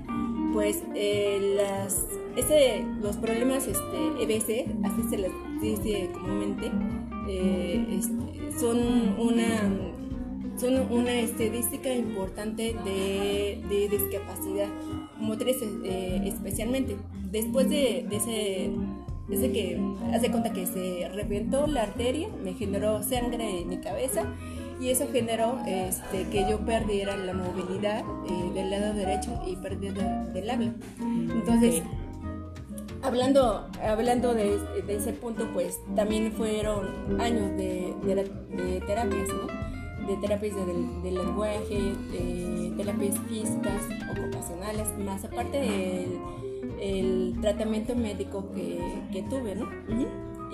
pues 0.53 0.83
eh, 0.95 1.55
las, 1.55 2.05
ese, 2.35 2.83
los 3.01 3.17
problemas 3.17 3.67
este, 3.67 4.23
EBC, 4.23 4.67
así 4.85 5.09
se 5.09 5.17
les 5.17 5.31
dice 5.61 6.09
comúnmente, 6.13 6.71
eh, 7.27 7.85
este, 7.91 8.59
son 8.59 8.77
una 9.19 9.69
son 10.57 10.91
una 10.91 11.13
estadística 11.13 11.93
importante 11.93 12.75
de, 12.83 13.61
de 13.69 13.89
discapacidad 13.89 14.67
motriz 15.19 15.57
eh, 15.83 16.21
especialmente. 16.25 16.97
Después 17.31 17.69
de, 17.69 18.05
de 18.09 18.15
ese 18.15 18.71
que 19.51 19.79
hace 20.13 20.31
cuenta 20.31 20.53
que 20.53 20.65
se 20.65 21.09
reventó 21.09 21.67
la 21.67 21.83
arteria, 21.83 22.29
me 22.43 22.53
generó 22.53 23.03
sangre 23.03 23.61
en 23.61 23.69
mi 23.69 23.77
cabeza 23.77 24.23
y 24.79 24.89
eso 24.89 25.07
generó 25.11 25.59
este, 25.65 26.23
que 26.31 26.49
yo 26.49 26.59
perdiera 26.59 27.17
la 27.17 27.33
movilidad 27.33 28.03
eh, 28.29 28.53
del 28.53 28.69
lado 28.69 28.93
derecho 28.93 29.41
y 29.45 29.55
perdiera 29.55 30.25
del 30.25 30.49
habla. 30.49 30.73
Entonces, 30.99 31.83
hablando, 33.01 33.67
hablando 33.81 34.33
de, 34.33 34.57
de, 34.85 34.95
ese 34.95 35.13
punto, 35.13 35.47
pues 35.53 35.79
también 35.95 36.31
fueron 36.33 37.19
años 37.19 37.57
de, 37.57 37.93
de 38.03 38.81
terapias, 38.85 39.29
¿no? 39.29 39.67
de 40.07 40.15
terapias 40.17 40.55
de, 40.55 41.11
lenguaje, 41.11 41.93
de 42.11 42.73
terapias 42.77 43.19
físicas, 43.27 43.83
ocupacionales, 44.09 44.97
más 44.97 45.23
aparte 45.25 45.59
del 45.59 46.19
el 46.79 47.35
tratamiento 47.41 47.95
médico 47.95 48.51
que, 48.53 48.79
que 49.11 49.23
tuve, 49.23 49.55
¿no? 49.55 49.67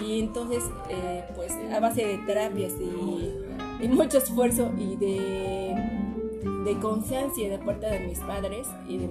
Y 0.04 0.20
entonces, 0.20 0.64
eh, 0.90 1.24
pues 1.36 1.52
a 1.72 1.80
base 1.80 2.06
de 2.06 2.18
terapias 2.20 2.74
y, 2.80 3.86
y 3.86 3.88
mucho 3.90 4.18
esfuerzo 4.18 4.72
y 4.78 4.96
de, 4.96 5.76
de 6.66 6.80
conciencia 6.80 7.50
de 7.50 7.60
parte 7.60 7.88
de 7.88 8.00
mis 8.08 8.20
padres 8.20 8.68
y 8.88 8.98
de, 8.98 9.10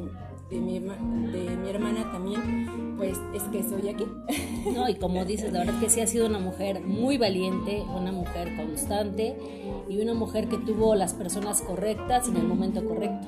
de 0.53 0.61
mi, 0.61 0.79
de 0.79 1.57
mi 1.57 1.71
hermana 1.71 2.11
también, 2.13 2.95
pues 2.97 3.19
es 3.35 3.43
que 3.45 3.63
soy 3.63 3.89
aquí. 3.89 4.07
No, 4.75 4.89
y 4.89 4.95
como 4.95 5.25
dices, 5.25 5.53
la 5.53 5.61
verdad 5.61 5.81
que 5.81 5.89
sí 5.89 6.01
ha 6.01 6.07
sido 6.07 6.27
una 6.27 6.39
mujer 6.39 6.81
muy 6.83 7.19
valiente, 7.19 7.83
una 7.95 8.13
mujer 8.13 8.55
constante 8.57 9.37
y 9.89 10.01
una 10.01 10.15
mujer 10.15 10.49
que 10.49 10.59
tuvo 10.59 10.95
las 10.95 11.15
personas 11.15 11.63
correctas 11.63 12.29
en 12.29 12.37
el 12.37 12.45
momento 12.45 12.85
correcto. 12.87 13.27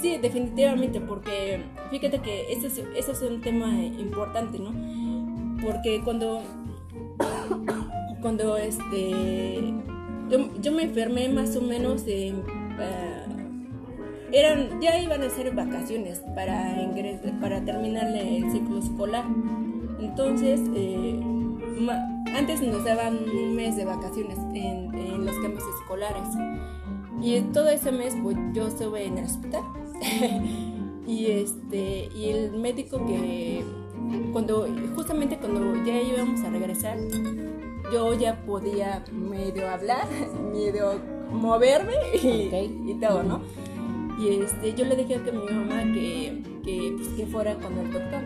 Sí, 0.00 0.18
definitivamente, 0.18 1.00
porque 1.00 1.62
fíjate 1.90 2.20
que 2.20 2.52
eso 2.52 2.66
es, 2.66 2.78
eso 2.96 3.12
es 3.12 3.22
un 3.22 3.40
tema 3.40 3.74
importante, 3.82 4.58
¿no? 4.58 4.72
Porque 5.64 6.02
cuando, 6.04 6.42
cuando 8.20 8.58
este, 8.58 9.74
yo, 10.30 10.50
yo 10.60 10.72
me 10.72 10.82
enfermé 10.84 11.28
más 11.30 11.56
o 11.56 11.62
menos 11.62 12.04
de... 12.04 12.34
Uh, 12.34 13.25
eran, 14.32 14.80
ya 14.80 14.98
iban 15.00 15.22
a 15.22 15.30
ser 15.30 15.54
vacaciones 15.54 16.20
para, 16.34 16.74
para 17.40 17.64
terminar 17.64 18.08
el 18.14 18.50
ciclo 18.50 18.78
escolar. 18.78 19.24
Entonces, 20.00 20.60
eh, 20.74 21.20
antes 22.34 22.60
nos 22.62 22.84
daban 22.84 23.18
un 23.28 23.56
mes 23.56 23.76
de 23.76 23.84
vacaciones 23.84 24.38
en, 24.54 24.94
en, 24.94 25.24
los 25.24 25.36
cambios 25.38 25.64
escolares. 25.80 26.28
Y 27.22 27.40
todo 27.52 27.68
ese 27.68 27.92
mes 27.92 28.14
pues, 28.22 28.36
yo 28.52 28.66
estuve 28.68 29.04
en 29.04 29.18
el 29.18 29.24
hospital. 29.24 29.62
y, 31.06 31.26
este, 31.26 32.08
y 32.14 32.30
el 32.30 32.52
médico 32.52 33.04
que, 33.06 33.64
cuando, 34.32 34.68
justamente 34.94 35.38
cuando 35.38 35.84
ya 35.84 36.00
íbamos 36.00 36.40
a 36.42 36.50
regresar, 36.50 36.98
yo 37.92 38.14
ya 38.14 38.44
podía 38.44 39.04
medio 39.12 39.68
hablar, 39.68 40.06
medio 40.52 41.00
moverme 41.30 41.94
y, 42.22 42.90
y 42.90 42.94
todo, 43.00 43.22
¿no? 43.22 43.40
Y 44.18 44.40
este, 44.40 44.74
yo 44.74 44.84
le 44.86 44.96
dije 44.96 45.16
a 45.16 45.18
mi 45.18 45.44
mamá 45.52 45.82
que, 45.92 46.42
que, 46.64 46.94
pues, 46.96 47.08
que 47.08 47.26
fuera 47.26 47.54
con 47.56 47.76
el 47.78 47.92
doctor 47.92 48.22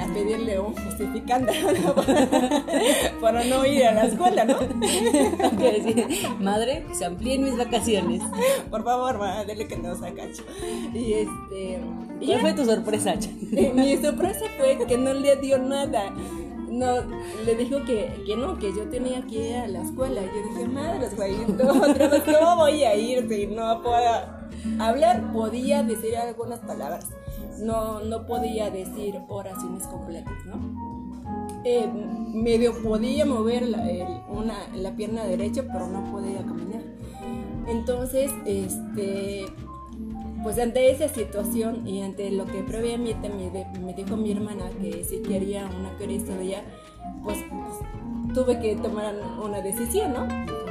a 0.00 0.14
pedirle 0.14 0.58
un 0.58 0.74
justificante 0.74 1.52
para 3.20 3.44
no 3.44 3.66
ir 3.66 3.84
a 3.84 3.92
la 3.92 4.06
escuela, 4.06 4.44
¿no? 4.44 4.58
decir, 5.58 6.06
madre, 6.40 6.86
se 6.92 7.04
amplíen 7.04 7.44
mis 7.44 7.58
vacaciones. 7.58 8.22
Por 8.70 8.84
favor, 8.84 9.18
ma, 9.18 9.44
dile 9.44 9.68
que 9.68 9.76
no 9.76 9.94
sacacho. 9.94 10.44
Y 10.94 11.12
este. 11.12 11.80
¿Cuál 12.24 12.40
fue 12.40 12.52
tu 12.54 12.64
sorpresa? 12.64 13.14
Mi 13.74 13.96
sorpresa 13.98 14.46
fue 14.56 14.78
que 14.86 14.96
no 14.96 15.12
le 15.12 15.36
dio 15.36 15.58
nada 15.58 16.14
no, 16.70 16.96
le 17.44 17.54
dijo 17.56 17.84
que, 17.84 18.22
que, 18.26 18.36
no, 18.36 18.58
que 18.58 18.72
yo 18.74 18.88
tenía 18.88 19.22
que 19.22 19.50
ir 19.50 19.56
a 19.56 19.66
la 19.66 19.82
escuela. 19.82 20.20
Yo 20.22 20.54
dije, 20.54 20.68
madre, 20.68 21.08
güey, 21.16 21.34
¿cómo 21.56 22.56
voy 22.56 22.84
a 22.84 22.94
ir 22.94 23.28
si 23.28 23.46
no 23.46 23.82
puedo 23.82 24.37
hablar? 24.78 25.32
Podía 25.32 25.82
decir 25.82 26.16
algunas 26.16 26.60
palabras, 26.60 27.06
no, 27.60 28.00
no 28.00 28.26
podía 28.26 28.70
decir 28.70 29.20
oraciones 29.28 29.84
completas, 29.84 30.34
¿no? 30.46 30.88
Eh, 31.64 31.88
medio 32.32 32.82
podía 32.82 33.26
mover 33.26 33.68
la, 33.68 34.92
pierna 34.96 35.24
derecha, 35.24 35.64
pero 35.70 35.86
no 35.86 36.10
podía 36.10 36.38
caminar. 36.38 36.82
Entonces, 37.66 38.30
este, 38.46 39.46
pues 40.42 40.58
ante 40.58 40.90
esa 40.90 41.08
situación 41.08 41.86
y 41.86 42.02
ante 42.02 42.30
lo 42.30 42.46
que 42.46 42.62
previamente 42.62 43.28
me, 43.28 43.50
me 43.80 43.92
dijo 43.92 44.16
mi 44.16 44.32
hermana 44.32 44.70
que 44.80 45.04
si 45.04 45.18
quería 45.18 45.66
una 45.66 45.90
ella 46.40 46.62
pues, 47.22 47.38
pues 47.50 48.34
tuve 48.34 48.60
que 48.60 48.76
tomar 48.76 49.14
una 49.44 49.60
decisión, 49.60 50.12
¿no? 50.12 50.26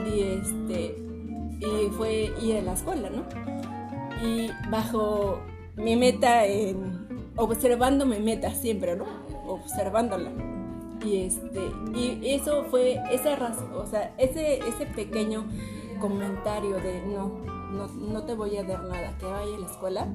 Y 0.07 0.21
este 0.21 1.06
y 1.59 1.89
fue 1.91 2.33
ir 2.41 2.57
a 2.57 2.61
la 2.61 2.73
escuela, 2.73 3.09
¿no? 3.09 3.23
Y 4.25 4.49
bajo 4.69 5.39
mi 5.75 5.95
meta 5.95 6.45
en 6.45 7.07
observando 7.35 8.05
mi 8.05 8.19
meta 8.19 8.53
siempre, 8.53 8.95
¿no? 8.95 9.05
Observándola. 9.47 10.31
Y 11.05 11.25
este 11.25 11.71
y 11.93 12.33
eso 12.33 12.65
fue 12.65 12.99
esa 13.11 13.35
razón, 13.35 13.71
o 13.73 13.85
sea, 13.85 14.13
ese 14.17 14.59
ese 14.67 14.87
pequeño 14.87 15.45
comentario 15.99 16.75
de 16.77 17.01
no, 17.05 17.39
no, 17.71 17.87
no 17.87 18.23
te 18.23 18.33
voy 18.33 18.57
a 18.57 18.63
dar 18.63 18.83
nada, 18.83 19.15
que 19.17 19.25
vaya 19.25 19.55
a 19.55 19.59
la 19.59 19.67
escuela. 19.67 20.07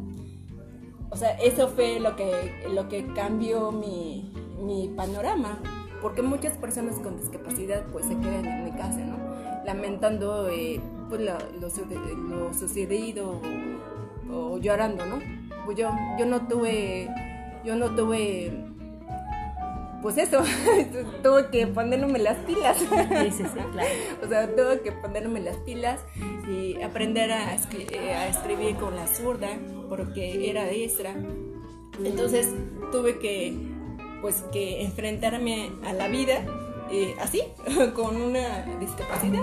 O 1.11 1.17
sea, 1.17 1.33
eso 1.33 1.69
fue 1.69 2.01
lo 2.01 2.17
que, 2.17 2.65
lo 2.73 2.89
que 2.89 3.07
cambió 3.13 3.71
mi, 3.71 4.33
mi 4.59 4.89
panorama, 4.89 5.61
porque 6.01 6.23
muchas 6.23 6.57
personas 6.57 6.99
con 7.01 7.19
discapacidad 7.19 7.85
pues 7.93 8.07
se 8.07 8.17
quedan 8.17 8.47
en 8.47 8.65
mi 8.65 8.71
casa, 8.73 8.99
¿no? 9.01 9.32
Lamentando 9.65 10.49
eh, 10.49 10.81
pues 11.09 11.21
lo, 11.21 11.39
lo, 11.61 12.55
sucedido 12.55 13.41
o, 14.31 14.59
llorando, 14.59 15.05
¿no? 15.07 15.19
Pues 15.65 15.79
yo, 15.79 15.91
yo 16.19 16.27
no 16.27 16.47
tuve, 16.49 17.09
yo 17.65 17.77
no 17.77 17.95
tuve 17.95 18.53
pues 20.03 20.19
eso, 20.19 20.43
tuve 21.23 21.49
que 21.51 21.67
ponerme 21.69 22.19
las 22.19 22.37
pilas. 22.39 22.77
Sí, 22.79 22.87
sí, 23.31 23.45
sí, 23.45 23.61
claro. 23.73 23.89
O 24.25 24.29
sea, 24.29 24.49
tuve 24.49 24.81
que 24.81 24.91
ponerme 24.91 25.41
las 25.41 25.57
pilas 25.59 26.01
y 26.49 26.83
aprender 26.83 27.31
a, 27.31 27.51
a 27.51 28.29
escribir 28.29 28.75
con 28.77 28.97
la 28.97 29.07
zurda 29.07 29.49
porque 29.89 30.51
era 30.51 30.67
diestra. 30.67 31.15
Entonces 32.05 32.49
tuve 32.91 33.19
que, 33.19 33.55
pues, 34.21 34.43
que 34.53 34.83
enfrentarme 34.83 35.71
a 35.85 35.93
la 35.93 36.09
vida 36.09 36.45
eh, 36.93 37.17
así, 37.19 37.43
con 37.95 38.21
una 38.21 38.67
discapacidad. 38.79 39.43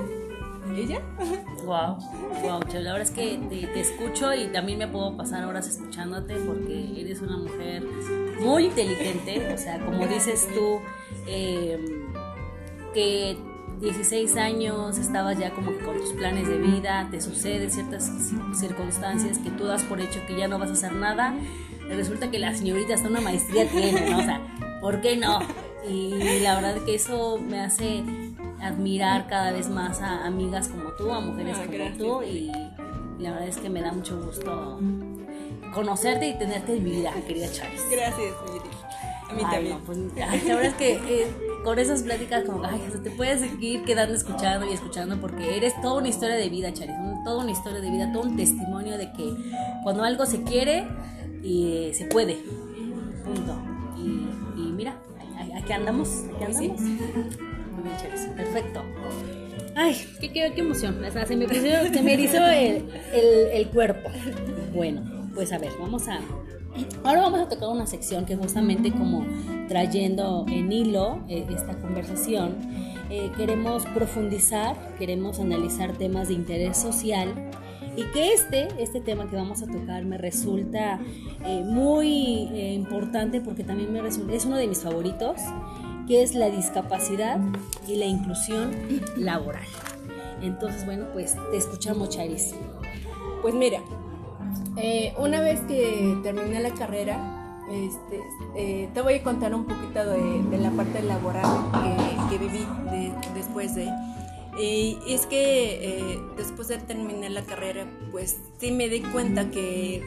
¿Y 0.75 0.85
ya? 0.85 1.01
Wow, 1.65 1.97
wow, 2.43 2.59
la 2.73 2.93
verdad 2.93 3.01
es 3.01 3.11
que 3.11 3.39
te, 3.49 3.65
te, 3.67 3.79
escucho 3.79 4.33
y 4.35 4.47
también 4.47 4.77
me 4.77 4.87
puedo 4.87 5.17
pasar 5.17 5.43
horas 5.45 5.67
escuchándote 5.67 6.35
porque 6.35 7.01
eres 7.01 7.21
una 7.21 7.37
mujer 7.37 7.83
muy 8.39 8.65
inteligente, 8.65 9.51
o 9.51 9.57
sea, 9.57 9.83
como 9.83 10.05
dices 10.05 10.47
tú, 10.53 10.79
em, 11.25 12.13
que 12.93 13.35
16 13.81 14.35
años 14.37 14.99
estabas 14.99 15.39
ya 15.39 15.51
como 15.51 15.71
que 15.71 15.83
con 15.83 15.97
tus 15.97 16.13
planes 16.13 16.47
de 16.47 16.59
vida, 16.59 17.07
te 17.09 17.19
suceden 17.19 17.71
ciertas 17.71 18.11
circunstancias 18.53 19.39
que 19.39 19.49
tú 19.49 19.65
das 19.65 19.83
por 19.83 19.99
hecho 19.99 20.19
que 20.27 20.37
ya 20.37 20.47
no 20.47 20.59
vas 20.59 20.69
a 20.69 20.73
hacer 20.73 20.93
nada, 20.93 21.33
resulta 21.89 22.29
que 22.29 22.37
la 22.37 22.53
señorita 22.53 22.93
hasta 22.93 23.09
una 23.09 23.21
maestría 23.21 23.67
tiene, 23.67 24.11
¿no? 24.11 24.19
O 24.19 24.21
sea, 24.21 24.41
¿por 24.81 25.01
qué 25.01 25.17
no? 25.17 25.39
Y 25.87 26.39
la 26.41 26.55
verdad 26.55 26.83
que 26.83 26.95
eso 26.95 27.37
me 27.37 27.61
hace 27.61 28.03
admirar 28.61 29.27
cada 29.27 29.51
vez 29.51 29.69
más 29.69 30.01
a 30.01 30.25
amigas 30.25 30.67
como 30.67 30.91
tú, 30.91 31.11
a 31.11 31.19
mujeres 31.21 31.57
ah, 31.59 31.65
como 31.65 31.97
tú 31.97 32.23
y 32.23 32.51
la 33.19 33.31
verdad 33.31 33.47
es 33.47 33.57
que 33.57 33.69
me 33.69 33.81
da 33.81 33.91
mucho 33.91 34.21
gusto 34.21 34.79
conocerte 35.73 36.27
y 36.27 36.37
tenerte 36.37 36.75
en 36.75 36.83
mi 36.83 36.91
vida, 36.91 37.13
querida 37.27 37.51
Chávez. 37.51 37.81
Gracias, 37.91 38.33
Miri. 38.51 38.69
A 39.29 39.33
mí 39.33 39.41
también. 39.43 39.77
pues, 39.85 39.97
la 40.15 40.55
verdad 40.55 40.65
es 40.65 40.73
que 40.73 40.93
eh, 40.93 41.27
con 41.63 41.77
esas 41.77 42.01
pláticas 42.01 42.45
como, 42.45 42.63
ay, 42.63 42.81
te 43.03 43.11
puedes 43.11 43.41
seguir 43.41 43.83
quedando 43.83 44.15
escuchando 44.15 44.65
y 44.65 44.73
escuchando 44.73 45.21
porque 45.21 45.57
eres 45.57 45.79
toda 45.81 45.99
una 45.99 46.07
historia 46.07 46.35
de 46.35 46.49
vida, 46.49 46.73
Charis, 46.73 46.95
toda 47.23 47.43
una 47.43 47.51
historia 47.51 47.79
de 47.79 47.91
vida, 47.91 48.11
todo 48.11 48.23
un 48.23 48.35
testimonio 48.35 48.97
de 48.97 49.11
que 49.11 49.35
cuando 49.83 50.03
algo 50.03 50.25
se 50.25 50.41
quiere 50.43 50.87
y 51.43 51.91
se 51.93 52.05
puede, 52.05 52.37
punto. 53.23 53.68
Aquí 55.69 55.75
andamos, 55.75 56.09
aquí 56.33 56.45
andamos. 56.45 56.81
Muy 56.81 57.83
bien, 57.83 57.97
Charis, 58.01 58.21
perfecto. 58.35 58.81
Ay, 59.75 59.95
qué, 60.19 60.33
qué, 60.33 60.51
qué 60.55 60.61
emoción. 60.61 60.95
se 61.27 61.35
me, 61.35 61.47
se 61.47 62.01
me 62.01 62.13
erizó 62.13 62.43
el, 62.47 62.89
el, 63.13 63.47
el 63.53 63.67
cuerpo. 63.69 64.09
Bueno 64.73 65.19
pues 65.39 65.53
a 65.53 65.57
ver, 65.57 65.71
vamos 65.79 66.07
a... 66.07 66.19
Ahora 67.03 67.21
vamos 67.21 67.39
a 67.39 67.47
tocar 67.47 67.69
una 67.69 67.85
sección 67.87 68.25
que 68.25 68.35
justamente 68.35 68.91
como 68.91 69.25
trayendo 69.67 70.45
en 70.49 70.71
hilo 70.71 71.23
eh, 71.29 71.45
esta 71.49 71.79
conversación, 71.79 72.57
eh, 73.09 73.31
queremos 73.37 73.85
profundizar, 73.85 74.75
queremos 74.97 75.39
analizar 75.39 75.93
temas 75.93 76.27
de 76.27 76.33
interés 76.33 76.77
social 76.77 77.33
y 77.99 78.03
que 78.13 78.33
este, 78.33 78.69
este 78.81 79.01
tema 79.01 79.29
que 79.29 79.35
vamos 79.35 79.61
a 79.61 79.67
tocar 79.67 80.05
me 80.05 80.17
resulta 80.17 80.99
eh, 81.45 81.63
muy 81.65 82.43
importante 82.75 83.41
porque 83.41 83.63
también 83.63 83.91
me 83.91 84.01
resulta, 84.01 84.33
es 84.33 84.45
uno 84.45 84.55
de 84.55 84.67
mis 84.67 84.79
favoritos, 84.79 85.35
que 86.07 86.23
es 86.23 86.33
la 86.33 86.49
discapacidad 86.49 87.39
y 87.87 87.97
la 87.97 88.05
inclusión 88.05 88.71
laboral. 89.17 89.67
Entonces, 90.41 90.85
bueno, 90.85 91.07
pues 91.11 91.35
te 91.51 91.57
escuchamos, 91.57 92.09
Charis. 92.09 92.55
Pues 93.41 93.53
mira, 93.53 93.81
eh, 94.77 95.13
una 95.17 95.41
vez 95.41 95.59
que 95.61 96.17
terminé 96.23 96.61
la 96.61 96.71
carrera, 96.71 97.61
este, 97.69 98.21
eh, 98.55 98.89
te 98.93 99.01
voy 99.01 99.15
a 99.15 99.23
contar 99.23 99.53
un 99.53 99.65
poquito 99.65 100.05
de, 100.05 100.57
la 100.57 100.71
parte 100.71 101.03
laboral 101.03 101.45
que, 102.29 102.37
viví 102.37 102.65
después 103.35 103.75
de... 103.75 103.89
Y 104.57 104.97
es 105.07 105.25
que 105.25 106.13
eh, 106.13 106.19
después 106.37 106.67
de 106.67 106.77
terminar 106.77 107.31
la 107.31 107.43
carrera, 107.45 107.87
pues 108.11 108.37
sí 108.59 108.71
me 108.71 108.89
di 108.89 109.01
cuenta 109.01 109.51
que, 109.51 110.03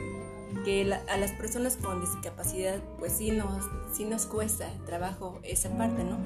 que 0.65 0.93
a 0.93 1.17
las 1.17 1.33
personas 1.33 1.77
con 1.77 2.01
discapacidad, 2.01 2.81
pues 2.99 3.13
sí 3.13 3.31
nos, 3.31 3.65
sí 3.93 4.05
nos 4.05 4.27
cuesta 4.27 4.71
trabajo 4.87 5.39
esa 5.43 5.71
parte, 5.77 6.05
¿no? 6.05 6.19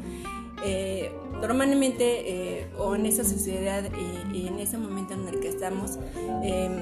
normalmente, 1.41 2.67
o 2.79 2.95
en 2.95 3.05
esa 3.07 3.23
sociedad 3.23 3.85
y, 4.33 4.47
en 4.47 4.59
ese 4.59 4.79
momento 4.79 5.15
en 5.15 5.29
el 5.29 5.39
que 5.39 5.49
estamos, 5.49 5.99
em, 6.43 6.73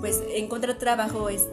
pues 0.00 0.22
encontrar 0.34 0.78
trabajo 0.78 1.28
es 1.28 1.46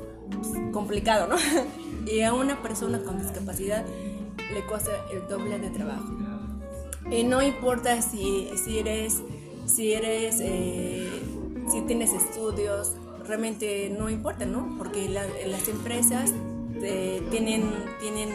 complicado, 0.71 1.27
¿no? 1.27 1.35
y 2.11 2.21
a 2.21 2.33
una 2.33 2.61
persona 2.61 2.99
con 2.99 3.19
discapacidad 3.19 3.85
le 4.53 4.61
cuesta 4.65 4.91
el 5.11 5.27
doble 5.27 5.59
de 5.59 5.69
trabajo. 5.69 6.22
Y 7.11 7.23
no 7.23 7.41
importa 7.41 8.01
si, 8.01 8.49
si 8.63 8.79
eres, 8.79 9.21
si 9.65 9.93
eres, 9.93 10.37
eh, 10.39 11.09
si 11.71 11.81
tienes 11.81 12.11
estudios, 12.13 12.93
realmente 13.25 13.93
no 13.97 14.09
importa, 14.09 14.45
¿no? 14.45 14.75
Porque 14.77 15.09
las 15.09 15.67
empresas 15.67 16.31
eh, 16.81 17.21
tienen, 17.29 17.71
tienen 17.99 18.29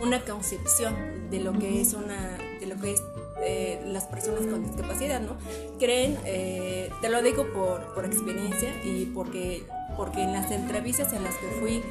una 0.00 0.20
concepción 0.24 1.30
de 1.30 1.40
lo 1.40 1.52
que 1.52 1.80
es 1.80 1.94
una, 1.94 2.38
de 2.60 2.66
lo 2.66 2.80
que 2.80 2.92
es 2.92 3.02
eh, 3.44 3.82
las 3.86 4.04
personas 4.04 4.46
con 4.46 4.64
discapacidad, 4.64 5.20
¿no? 5.20 5.36
Creen, 5.78 6.16
eh, 6.24 6.90
te 7.00 7.08
lo 7.08 7.22
digo 7.22 7.46
por, 7.52 7.92
por, 7.94 8.04
experiencia 8.04 8.72
y 8.84 9.06
porque, 9.06 9.64
porque 9.96 10.22
en 10.22 10.32
las 10.32 10.50
entrevistas 10.52 11.12
en 11.12 11.24
las 11.24 11.34
que 11.36 11.46
fui, 11.60 11.82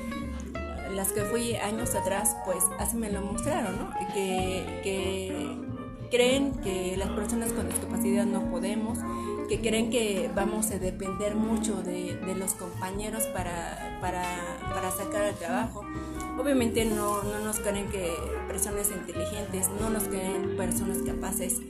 las 0.91 1.11
que 1.11 1.21
fui 1.21 1.55
años 1.55 1.95
atrás, 1.95 2.35
pues 2.45 2.63
así 2.79 2.97
me 2.97 3.11
lo 3.11 3.21
mostraron, 3.21 3.77
¿no? 3.77 3.89
Que, 4.13 5.71
creen 6.09 6.51
que 6.55 6.97
las 6.97 7.07
personas 7.11 7.53
con 7.53 7.69
discapacidad 7.69 8.25
no 8.25 8.51
podemos, 8.51 8.99
que 9.47 9.61
creen 9.61 9.89
que 9.89 10.29
vamos 10.35 10.69
a 10.71 10.77
depender 10.77 11.35
mucho 11.35 11.81
de, 11.83 12.19
los 12.37 12.53
compañeros 12.53 13.23
para, 13.27 13.97
para, 14.01 14.91
sacar 14.91 15.23
el 15.27 15.35
trabajo 15.35 15.85
Obviamente 16.37 16.85
no, 16.85 17.23
no 17.23 17.39
nos 17.39 17.59
creen 17.59 17.87
que 17.89 18.13
personas 18.47 18.89
inteligentes, 18.91 19.69
no 19.79 19.89
nos 19.89 20.03
creen 20.03 20.55
personas 20.57 20.99
capaces. 21.05 21.61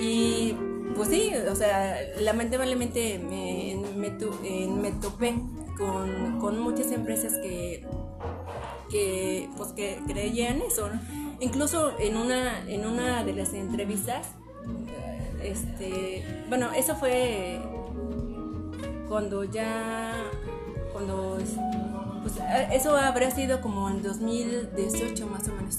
Y 0.00 0.54
pues 0.94 1.08
sí, 1.08 1.32
o 1.50 1.54
sea, 1.54 1.96
lamentablemente 2.20 3.18
me, 3.18 3.76
me, 3.96 4.10
me 4.10 4.90
topé 4.92 5.34
con, 5.78 6.40
con, 6.40 6.58
muchas 6.58 6.90
empresas 6.92 7.34
que, 7.42 7.86
que, 8.90 9.48
pues 9.56 9.72
que 9.72 10.00
creían 10.06 10.60
eso. 10.62 10.88
Incluso 11.40 11.92
en 11.98 12.16
una, 12.16 12.68
en 12.68 12.86
una 12.86 13.24
de 13.24 13.32
las 13.32 13.52
entrevistas, 13.52 14.26
este, 15.42 16.44
bueno, 16.48 16.72
eso 16.72 16.96
fue 16.96 17.60
cuando 19.08 19.44
ya, 19.44 20.14
cuando 20.92 21.38
pues, 22.22 22.34
eso 22.72 22.96
habrá 22.96 23.30
sido 23.30 23.60
como 23.60 23.88
en 23.88 24.02
2018 24.02 25.26
más 25.26 25.48
o 25.48 25.52
menos. 25.52 25.78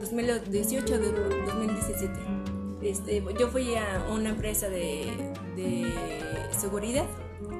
2018 0.00 0.98
de 0.98 1.12
2017. 1.46 2.12
Este, 2.82 3.24
yo 3.38 3.48
fui 3.48 3.74
a 3.76 4.06
una 4.12 4.30
empresa 4.30 4.68
de, 4.68 5.32
de 5.56 5.90
seguridad. 6.58 7.06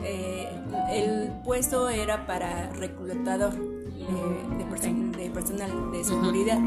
Eh, 0.03 0.49
el 0.91 1.33
puesto 1.45 1.89
era 1.89 2.27
para 2.27 2.71
reclutador 2.73 3.55
de, 3.85 5.19
de, 5.19 5.31
personal 5.31 5.93
de 5.93 6.05
seguridad. 6.05 6.59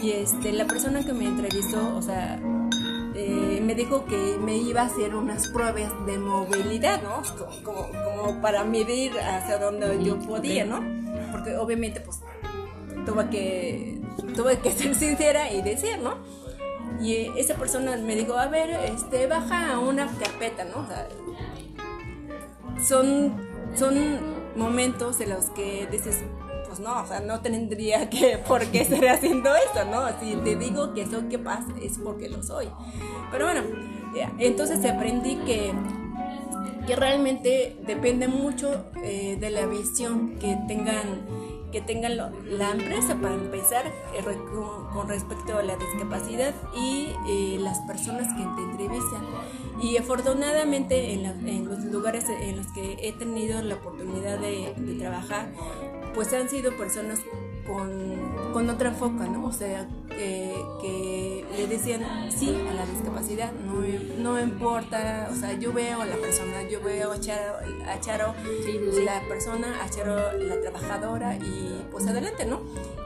Y 0.00 0.10
este, 0.10 0.52
la 0.52 0.66
persona 0.66 1.04
que 1.04 1.12
me 1.12 1.26
entrevistó, 1.26 1.96
o 1.96 2.02
sea, 2.02 2.38
eh, 3.14 3.60
me 3.62 3.74
dijo 3.74 4.04
que 4.04 4.38
me 4.38 4.56
iba 4.58 4.82
a 4.82 4.86
hacer 4.86 5.14
unas 5.14 5.48
pruebas 5.48 5.90
de 6.04 6.18
movilidad, 6.18 7.02
¿no? 7.02 7.22
Como, 7.64 7.88
como 7.90 8.40
para 8.42 8.64
medir 8.64 9.12
hacia 9.18 9.58
dónde 9.58 10.02
yo 10.04 10.18
podía, 10.18 10.66
¿no? 10.66 10.82
Porque 11.32 11.56
obviamente, 11.56 12.00
pues, 12.00 12.20
tuve 13.06 13.30
que, 13.30 14.00
tuve 14.34 14.58
que 14.58 14.70
ser 14.78 14.94
sincera 14.94 15.50
y 15.50 15.62
decir, 15.62 15.98
¿no? 15.98 16.18
Y 17.00 17.30
esa 17.38 17.54
persona 17.54 17.96
me 17.96 18.14
dijo, 18.16 18.34
a 18.34 18.48
ver, 18.48 18.70
este, 18.70 19.26
baja 19.26 19.72
a 19.72 19.78
una 19.78 20.06
carpeta, 20.06 20.64
¿no? 20.64 20.80
O 20.80 20.86
sea, 20.86 21.08
son, 22.82 23.34
son 23.74 24.35
momentos 24.56 25.20
en 25.20 25.30
los 25.30 25.46
que 25.50 25.86
dices, 25.90 26.22
pues 26.66 26.80
no, 26.80 27.02
o 27.02 27.06
sea, 27.06 27.20
no 27.20 27.40
tendría 27.40 28.10
que 28.10 28.38
por 28.38 28.64
qué 28.66 28.82
estar 28.82 29.06
haciendo 29.08 29.54
esto, 29.54 29.84
¿no? 29.84 30.06
Si 30.20 30.34
te 30.36 30.56
digo 30.56 30.94
que 30.94 31.06
soy 31.06 31.24
capaz 31.24 31.64
es 31.80 31.98
porque 31.98 32.28
lo 32.28 32.42
soy. 32.42 32.68
Pero 33.30 33.46
bueno, 33.46 33.62
entonces 34.38 34.84
aprendí 34.84 35.36
que, 35.46 35.72
que 36.86 36.96
realmente 36.96 37.76
depende 37.86 38.28
mucho 38.28 38.86
eh, 39.02 39.36
de 39.38 39.50
la 39.50 39.66
visión 39.66 40.36
que 40.38 40.56
tengan 40.66 41.26
que 41.76 41.82
tengan 41.82 42.16
la 42.16 42.70
empresa 42.70 43.16
para 43.20 43.34
empezar 43.34 43.84
eh, 44.14 44.24
con, 44.94 45.08
respecto 45.10 45.58
a 45.58 45.62
la 45.62 45.76
discapacidad 45.76 46.54
y 46.74 47.08
eh, 47.28 47.58
las 47.60 47.80
personas 47.80 48.28
que 48.32 48.42
te 48.56 48.62
entrevistan. 48.62 49.22
Y 49.82 49.98
afortunadamente 49.98 51.12
en, 51.12 51.66
los 51.66 51.84
lugares 51.84 52.30
en 52.30 52.56
los 52.56 52.66
que 52.68 52.96
he 53.02 53.12
tenido 53.12 53.60
la 53.60 53.74
oportunidad 53.74 54.38
de, 54.38 54.72
de 54.74 54.94
trabajar, 54.94 55.52
pues 56.14 56.32
han 56.32 56.48
sido 56.48 56.74
personas 56.78 57.20
con, 57.66 58.52
con 58.52 58.70
otra 58.70 58.92
foca, 58.92 59.26
¿no? 59.26 59.46
O 59.46 59.52
sea, 59.52 59.86
que 60.16 61.44
le 61.56 61.66
decían 61.66 62.02
sí 62.30 62.56
a 62.68 62.74
la 62.74 62.86
discapacidad, 62.86 63.52
no, 63.52 63.82
no 64.18 64.40
importa, 64.40 65.28
o 65.30 65.34
sea, 65.34 65.52
yo 65.58 65.72
veo 65.72 66.00
a 66.00 66.06
la 66.06 66.16
persona, 66.16 66.68
yo 66.68 66.80
veo 66.82 67.12
a 67.12 67.20
Charo, 67.20 67.56
a 67.86 68.00
Charo 68.00 68.34
la 69.04 69.20
persona, 69.28 69.82
a 69.82 69.90
Charo 69.90 70.32
la 70.38 70.60
trabajadora 70.60 71.36
y 71.36 71.86
pues 71.90 72.06
adelante, 72.06 72.46
¿no? 72.46 72.62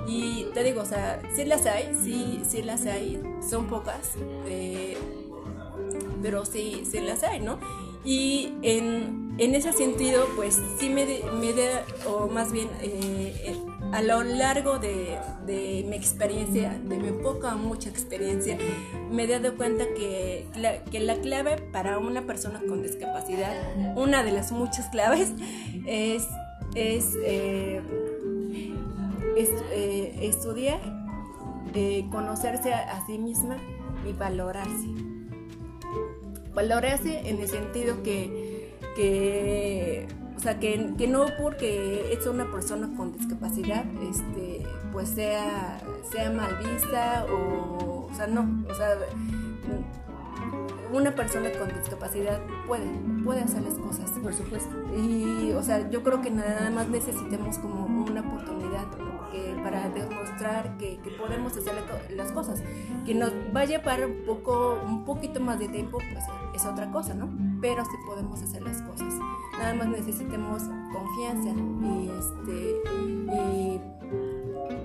Y 0.06 0.46
te 0.54 0.62
digo, 0.62 0.82
o 0.82 0.86
sea, 0.86 1.20
sí 1.34 1.44
las 1.44 1.66
hay, 1.66 1.94
sí, 2.02 2.42
sí 2.48 2.62
las 2.62 2.86
hay, 2.86 3.22
son 3.48 3.66
pocas, 3.66 4.12
eh, 4.46 4.96
pero 6.22 6.44
sí, 6.44 6.86
sí 6.90 7.00
las 7.00 7.22
hay, 7.22 7.40
¿no? 7.40 7.58
Y 8.04 8.54
en, 8.62 9.34
en 9.38 9.54
ese 9.54 9.72
sentido, 9.72 10.26
pues 10.36 10.58
sí 10.78 10.88
me, 10.88 11.04
me 11.04 11.52
da, 11.52 11.84
o 12.06 12.28
más 12.28 12.50
bien 12.50 12.68
eh, 12.80 13.56
a 13.92 14.02
lo 14.02 14.22
largo 14.22 14.78
de, 14.78 15.18
de, 15.46 15.84
mi 15.88 15.96
experiencia, 15.96 16.78
de 16.84 16.98
mi 16.98 17.10
poca 17.10 17.54
o 17.54 17.58
mucha 17.58 17.88
experiencia, 17.88 18.56
me 19.10 19.24
he 19.24 19.26
dado 19.26 19.56
cuenta 19.56 19.84
que 19.94 20.46
que 20.90 21.00
la 21.00 21.16
clave 21.16 21.56
para 21.72 21.98
una 21.98 22.26
persona 22.26 22.60
con 22.66 22.82
discapacidad, 22.82 23.52
una 23.96 24.22
de 24.22 24.32
las 24.32 24.52
muchas 24.52 24.88
claves, 24.88 25.32
es, 25.86 26.26
es, 26.74 27.16
eh, 27.24 27.80
eh, 29.36 30.18
estudiar, 30.22 30.80
conocerse 32.10 32.72
a 32.72 33.04
sí 33.06 33.18
misma 33.18 33.56
y 34.08 34.12
valorarse. 34.12 34.88
Valorarse 36.54 37.28
en 37.28 37.40
el 37.40 37.48
sentido 37.48 38.02
que, 38.02 38.74
que 38.96 40.06
o 40.40 40.42
sea, 40.42 40.58
que, 40.58 40.94
que, 40.96 41.06
no 41.06 41.26
porque 41.38 42.14
es 42.14 42.26
una 42.26 42.50
persona 42.50 42.88
con 42.96 43.12
discapacidad, 43.12 43.84
este, 44.10 44.66
pues 44.90 45.10
sea, 45.10 45.78
sea 46.10 46.30
mal 46.30 46.56
vista 46.56 47.26
o, 47.30 48.08
o 48.10 48.14
sea, 48.14 48.26
no, 48.26 48.64
o 48.66 48.74
sea, 48.74 48.96
una 50.90 51.14
persona 51.14 51.50
con 51.58 51.68
discapacidad 51.68 52.40
puede, 52.66 52.86
puede 53.22 53.42
hacer 53.42 53.62
las 53.62 53.74
cosas. 53.74 54.10
Por 54.22 54.32
supuesto. 54.32 54.74
Y, 54.96 55.52
o 55.52 55.62
sea, 55.62 55.90
yo 55.90 56.02
creo 56.02 56.22
que 56.22 56.30
nada 56.30 56.70
más 56.70 56.88
necesitemos 56.88 57.58
como 57.58 57.84
una 58.04 58.22
oportunidad 58.22 58.86
para 59.62 59.88
demostrar 59.90 60.76
que, 60.78 60.98
que, 60.98 61.10
podemos 61.10 61.54
hacer 61.56 61.74
las 62.16 62.32
cosas. 62.32 62.62
Que 63.04 63.14
nos 63.14 63.30
vaya 63.52 63.76
a 63.76 63.80
llevar 63.80 64.06
un, 64.06 64.24
poco, 64.24 64.80
un 64.84 65.04
poquito 65.04 65.38
más 65.40 65.58
de 65.58 65.68
tiempo, 65.68 65.98
pues 66.12 66.24
es 66.54 66.64
otra 66.64 66.90
cosa, 66.90 67.14
¿no? 67.14 67.30
Pero 67.60 67.84
sí 67.84 67.96
podemos 68.06 68.42
hacer 68.42 68.62
las 68.62 68.80
cosas. 68.82 69.14
Nada 69.60 69.74
más 69.74 69.88
necesitemos 69.88 70.62
confianza 70.92 71.50
y, 71.50 72.10
este, 72.18 73.80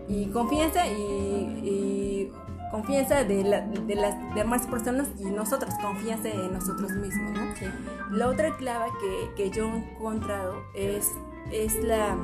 y, 0.10 0.26
confianza 0.28 0.86
y 0.88 2.32
confianza 2.76 3.24
de, 3.24 3.44
de, 3.88 3.96
las 3.96 4.36
demás 4.36 4.68
personas 4.68 5.08
y 5.20 5.26
nosotros, 5.26 5.74
confianza 5.82 6.30
en 6.30 6.54
nosotros 6.54 6.92
mismos. 6.92 7.32
¿no? 7.32 8.18
La 8.18 8.28
otra 8.28 8.56
clave 8.58 8.92
que, 9.00 9.44
que, 9.44 9.50
yo 9.50 9.66
he 9.66 9.78
encontrado 9.78 10.56
es, 10.76 11.12
es, 11.52 11.82
la, 11.84 12.18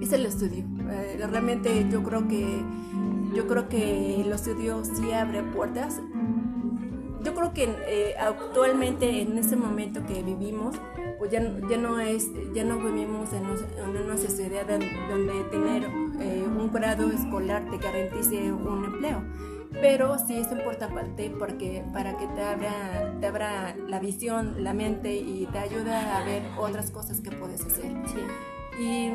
es 0.00 0.12
el 0.12 0.24
estudio. 0.24 0.64
Eh, 0.90 1.26
realmente 1.28 1.86
yo 1.90 2.02
creo 2.02 2.26
que 2.26 2.62
yo 3.34 3.46
creo 3.46 3.68
que 3.68 4.22
el 4.22 4.32
estudio 4.32 4.82
sí 4.84 5.12
abre 5.12 5.42
puertas. 5.42 6.00
Yo 7.22 7.34
creo 7.34 7.52
que 7.52 7.64
eh, 7.86 8.14
actualmente 8.18 9.20
en 9.20 9.36
este 9.36 9.56
momento 9.56 10.00
que 10.06 10.22
vivimos, 10.22 10.76
pues 11.18 11.30
ya, 11.30 11.42
ya 11.68 11.76
no 11.76 12.00
es, 12.00 12.28
ya 12.54 12.64
no 12.64 12.78
vivimos 12.78 13.32
en, 13.34 13.44
una 13.44 14.16
sociedad 14.16 14.66
donde 14.66 15.44
tener 15.50 15.84
eh, 16.20 16.46
un 16.46 16.72
grado 16.72 17.10
escolar 17.10 17.68
te 17.70 17.76
garantice 17.76 18.52
un 18.52 18.84
empleo. 18.84 19.22
Pero 19.80 20.18
sí 20.18 20.36
es 20.36 20.50
importante 20.50 21.30
porque 21.38 21.84
para 21.92 22.16
que 22.16 22.26
te 22.28 22.42
abra, 22.42 23.14
te 23.20 23.26
abra 23.26 23.76
la 23.86 24.00
visión, 24.00 24.64
la 24.64 24.74
mente 24.74 25.14
y 25.14 25.46
te 25.52 25.58
ayuda 25.58 26.18
a 26.18 26.24
ver 26.24 26.42
otras 26.58 26.90
cosas 26.90 27.20
que 27.20 27.30
puedes 27.30 27.64
hacer. 27.64 27.92
Y, 28.80 29.12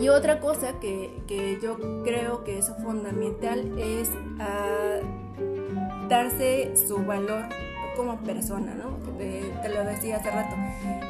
y 0.00 0.08
otra 0.08 0.40
cosa 0.40 0.78
que, 0.80 1.22
que, 1.26 1.58
yo 1.60 1.76
creo 2.04 2.42
que 2.44 2.58
es 2.58 2.72
fundamental 2.82 3.78
es 3.78 4.10
ah, 4.38 5.00
darse 6.08 6.74
su 6.76 7.04
valor 7.04 7.44
como 7.96 8.18
persona, 8.18 8.74
¿no? 8.74 8.96
te 9.16 9.68
lo 9.68 9.84
decía 9.84 10.16
hace 10.16 10.30
rato. 10.30 10.54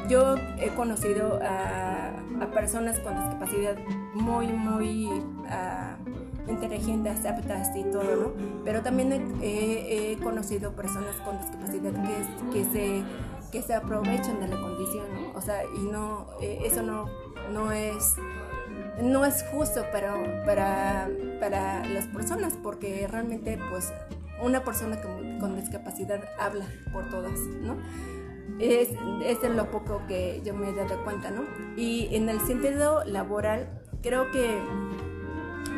Yo 0.07 0.35
he 0.57 0.69
conocido 0.69 1.39
a, 1.43 2.11
personas 2.53 2.97
con 2.99 3.15
discapacidad 3.15 3.75
muy, 4.13 4.47
muy 4.47 5.07
uh, 5.07 6.49
inteligentes, 6.49 7.25
aptas 7.25 7.75
y 7.75 7.83
todo, 7.83 8.15
¿no? 8.15 8.31
Pero 8.63 8.81
también 8.81 9.37
he, 9.41 10.17
conocido 10.23 10.71
personas 10.71 11.15
con 11.25 11.37
discapacidad 11.39 11.91
que, 11.91 12.53
que, 12.53 12.65
se, 12.71 13.03
que 13.51 13.61
se 13.61 13.73
aprovechan 13.73 14.39
de 14.39 14.47
la 14.47 14.59
condición, 14.59 15.05
¿no? 15.13 15.37
O 15.37 15.41
sea, 15.41 15.63
y 15.65 15.79
no, 15.79 16.27
eh, 16.41 16.61
eso 16.63 16.81
no, 16.83 17.05
no 17.51 17.71
es 17.71 18.15
no 19.01 19.25
es 19.25 19.45
justo 19.51 19.83
para, 19.91 20.43
para, 20.43 21.07
para 21.39 21.85
las 21.85 22.05
personas 22.05 22.53
porque 22.63 23.07
realmente 23.07 23.59
pues 23.69 23.93
una 24.41 24.63
persona 24.63 24.99
con, 25.01 25.55
discapacidad 25.55 26.23
habla 26.39 26.65
por 26.91 27.09
todas, 27.09 27.39
¿no? 27.61 27.77
Es, 28.59 28.89
es 29.23 29.49
lo 29.49 29.69
poco 29.71 30.01
que 30.07 30.41
yo 30.43 30.53
me 30.53 30.69
he 30.69 30.73
dado 30.73 31.03
cuenta, 31.03 31.31
¿no? 31.31 31.43
Y 31.75 32.09
en 32.15 32.29
el 32.29 32.39
sentido 32.41 33.03
laboral, 33.05 33.69
creo 34.01 34.31
que, 34.31 34.59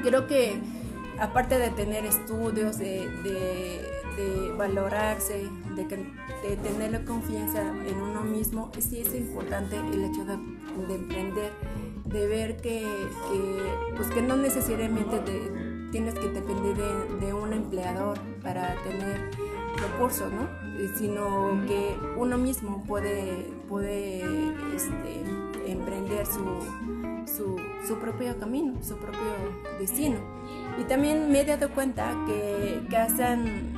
creo 0.04 0.28
que 0.28 0.62
aparte 1.20 1.58
de 1.58 1.70
tener 1.72 2.06
estudios, 2.06 2.78
de, 2.78 3.08
valorarse, 4.58 5.48
de, 5.76 5.86
de, 5.86 6.58
tener 6.58 6.92
la 6.92 7.06
confianza 7.06 7.62
en 7.62 8.02
uno 8.02 8.22
mismo, 8.22 8.70
sí 8.80 9.00
es 9.00 9.16
importante 9.16 9.78
el 9.78 10.04
hecho 10.04 10.26
de, 10.26 10.34
emprender, 10.94 11.54
de 12.06 12.28
ver 12.28 12.58
que, 12.58 12.82
que, 12.82 13.96
pues 13.96 14.10
que 14.10 14.22
no 14.22 14.36
necesariamente 14.36 15.20
de, 15.22 15.69
tienes 15.92 16.14
que 16.14 16.30
depender 16.30 16.76
de, 17.20 17.34
un 17.34 17.54
empleador 17.54 18.20
para 18.42 18.76
tener 18.84 19.32
recursos, 19.78 20.32
¿no? 20.32 20.48
Sino 20.98 21.66
que 21.68 21.98
uno 22.18 22.38
mismo 22.38 22.84
puede, 22.86 23.52
puede 23.68 24.22
este, 24.76 25.72
emprender 25.72 26.26
su, 26.26 27.58
su, 27.88 28.00
propio 28.00 28.38
camino, 28.40 28.82
su 28.84 28.98
propio 28.98 29.20
destino. 29.80 30.18
Y 30.80 30.84
también 30.84 31.32
me 31.32 31.42
he 31.42 31.46
dado 31.46 31.70
cuenta 31.74 32.16
que, 32.26 32.82
que 32.90 32.98
hacen, 32.98 33.74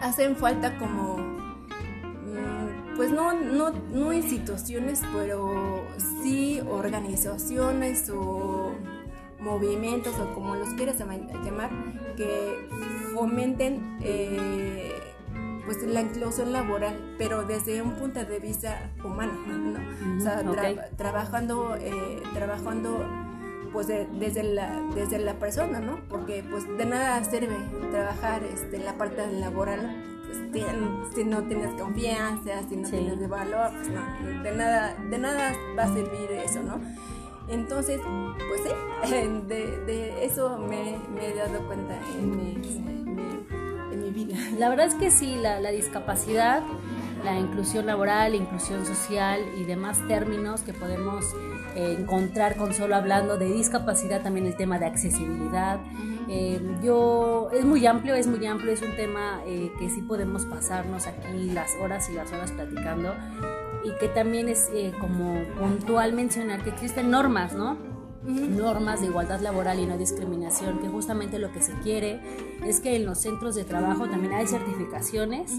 hacen 0.00 0.36
falta 0.36 0.78
como, 0.78 1.16
mm, 1.18 2.96
pues 2.96 3.10
no, 3.10 3.32
no, 3.32 3.70
no 3.92 4.12
instituciones, 4.12 5.02
pero 5.12 5.84
sí 6.22 6.60
organizaciones 6.68 8.10
o 8.10 8.72
movimientos 9.40 10.18
o 10.18 10.34
como 10.34 10.54
los 10.54 10.68
quieras 10.74 10.98
llamar, 10.98 11.70
que 12.16 12.68
fomenten 13.14 13.98
eh, 14.02 15.00
pues 15.64 15.82
la 15.82 16.02
inclusión 16.02 16.52
laboral, 16.52 17.14
pero 17.18 17.44
desde 17.44 17.82
un 17.82 17.92
punto 17.92 18.24
de 18.24 18.38
vista 18.38 18.90
humano, 19.04 19.32
¿no? 19.46 20.18
o 20.18 20.20
sea, 20.20 20.42
trabajando, 20.96 21.76
eh, 21.76 22.22
trabajando 22.34 23.06
pues 23.72 23.86
desde 23.86 24.42
la 24.42 24.82
desde 24.94 25.18
la 25.18 25.34
persona, 25.34 25.80
¿no? 25.80 26.00
Porque 26.08 26.44
pues 26.48 26.66
de 26.76 26.86
nada 26.86 27.22
sirve 27.24 27.56
trabajar 27.92 28.42
este, 28.42 28.78
la 28.78 28.94
parte 28.94 29.24
laboral 29.30 30.20
pues, 30.52 31.14
si 31.14 31.24
no 31.24 31.42
tienes 31.44 31.80
confianza, 31.80 32.62
si 32.68 32.76
no 32.76 32.88
tienes 32.88 33.20
de 33.20 33.26
valor, 33.26 33.70
pues 33.72 33.88
no, 33.88 34.42
de 34.42 34.52
nada 34.56 34.96
de 35.08 35.18
nada 35.18 35.52
va 35.78 35.84
a 35.84 35.94
servir 35.94 36.30
eso, 36.44 36.62
¿no? 36.62 36.80
Entonces, 37.50 38.00
pues 38.48 38.60
sí, 38.62 39.10
de, 39.48 39.78
de 39.86 40.24
eso 40.24 40.58
me, 40.58 40.98
me, 41.14 41.28
he 41.28 41.34
dado 41.34 41.66
cuenta 41.66 41.98
en 42.18 42.36
mi, 42.36 42.54
vida. 44.10 44.36
La 44.58 44.68
verdad 44.68 44.86
es 44.86 44.94
que 44.94 45.10
sí, 45.10 45.36
la, 45.36 45.60
la 45.60 45.70
discapacidad, 45.70 46.62
la 47.24 47.38
inclusión 47.38 47.86
laboral, 47.86 48.32
la 48.32 48.38
inclusión 48.38 48.84
social 48.84 49.40
y 49.56 49.64
demás 49.64 49.98
términos 50.08 50.62
que 50.62 50.72
podemos 50.72 51.24
eh, 51.76 51.96
encontrar 51.98 52.56
con 52.56 52.74
solo 52.74 52.96
hablando 52.96 53.36
de 53.36 53.46
discapacidad, 53.46 54.22
también 54.22 54.46
el 54.46 54.56
tema 54.56 54.78
de 54.78 54.86
accesibilidad. 54.86 55.78
Eh, 56.28 56.60
yo, 56.82 57.48
es 57.52 57.64
muy 57.64 57.86
amplio, 57.86 58.14
es 58.14 58.26
muy 58.26 58.44
amplio, 58.46 58.72
es 58.72 58.82
un 58.82 58.96
tema 58.96 59.40
eh, 59.46 59.72
que 59.78 59.88
sí 59.88 60.02
podemos 60.02 60.46
pasarnos 60.46 61.06
aquí 61.06 61.50
las 61.50 61.76
horas 61.76 62.08
y 62.10 62.14
las 62.14 62.32
horas 62.32 62.50
platicando 62.52 63.14
y 63.84 63.96
que 63.98 64.08
también 64.08 64.48
es 64.48 64.70
como 65.00 65.42
puntual 65.58 66.12
mencionar 66.12 66.62
que 66.62 66.70
existen 66.70 67.10
normas, 67.10 67.54
¿no? 67.54 67.76
normas 68.22 69.00
de 69.00 69.06
igualdad 69.06 69.40
laboral 69.40 69.78
y 69.78 69.86
no 69.86 69.96
discriminación, 69.96 70.78
que 70.80 70.88
justamente 70.88 71.38
lo 71.38 71.52
que 71.52 71.62
se 71.62 71.72
quiere 71.80 72.20
es 72.66 72.80
que 72.80 72.96
en 72.96 73.06
los 73.06 73.18
centros 73.18 73.54
de 73.54 73.64
trabajo 73.64 74.08
también 74.08 74.34
hay 74.34 74.46
certificaciones 74.46 75.52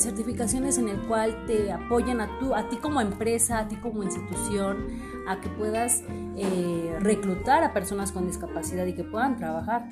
certificaciones 0.00 0.78
en 0.78 0.88
el 0.88 0.98
cual 1.00 1.44
te 1.46 1.70
apoyan 1.70 2.20
a, 2.20 2.38
tú, 2.38 2.54
a 2.54 2.68
ti 2.68 2.76
como 2.76 3.00
empresa, 3.00 3.58
a 3.58 3.68
ti 3.68 3.76
como 3.76 4.02
institución, 4.02 4.86
a 5.28 5.40
que 5.40 5.48
puedas 5.48 6.02
eh, 6.36 6.96
reclutar 7.00 7.62
a 7.62 7.72
personas 7.72 8.10
con 8.12 8.26
discapacidad 8.26 8.86
y 8.86 8.94
que 8.94 9.04
puedan 9.04 9.36
trabajar. 9.36 9.88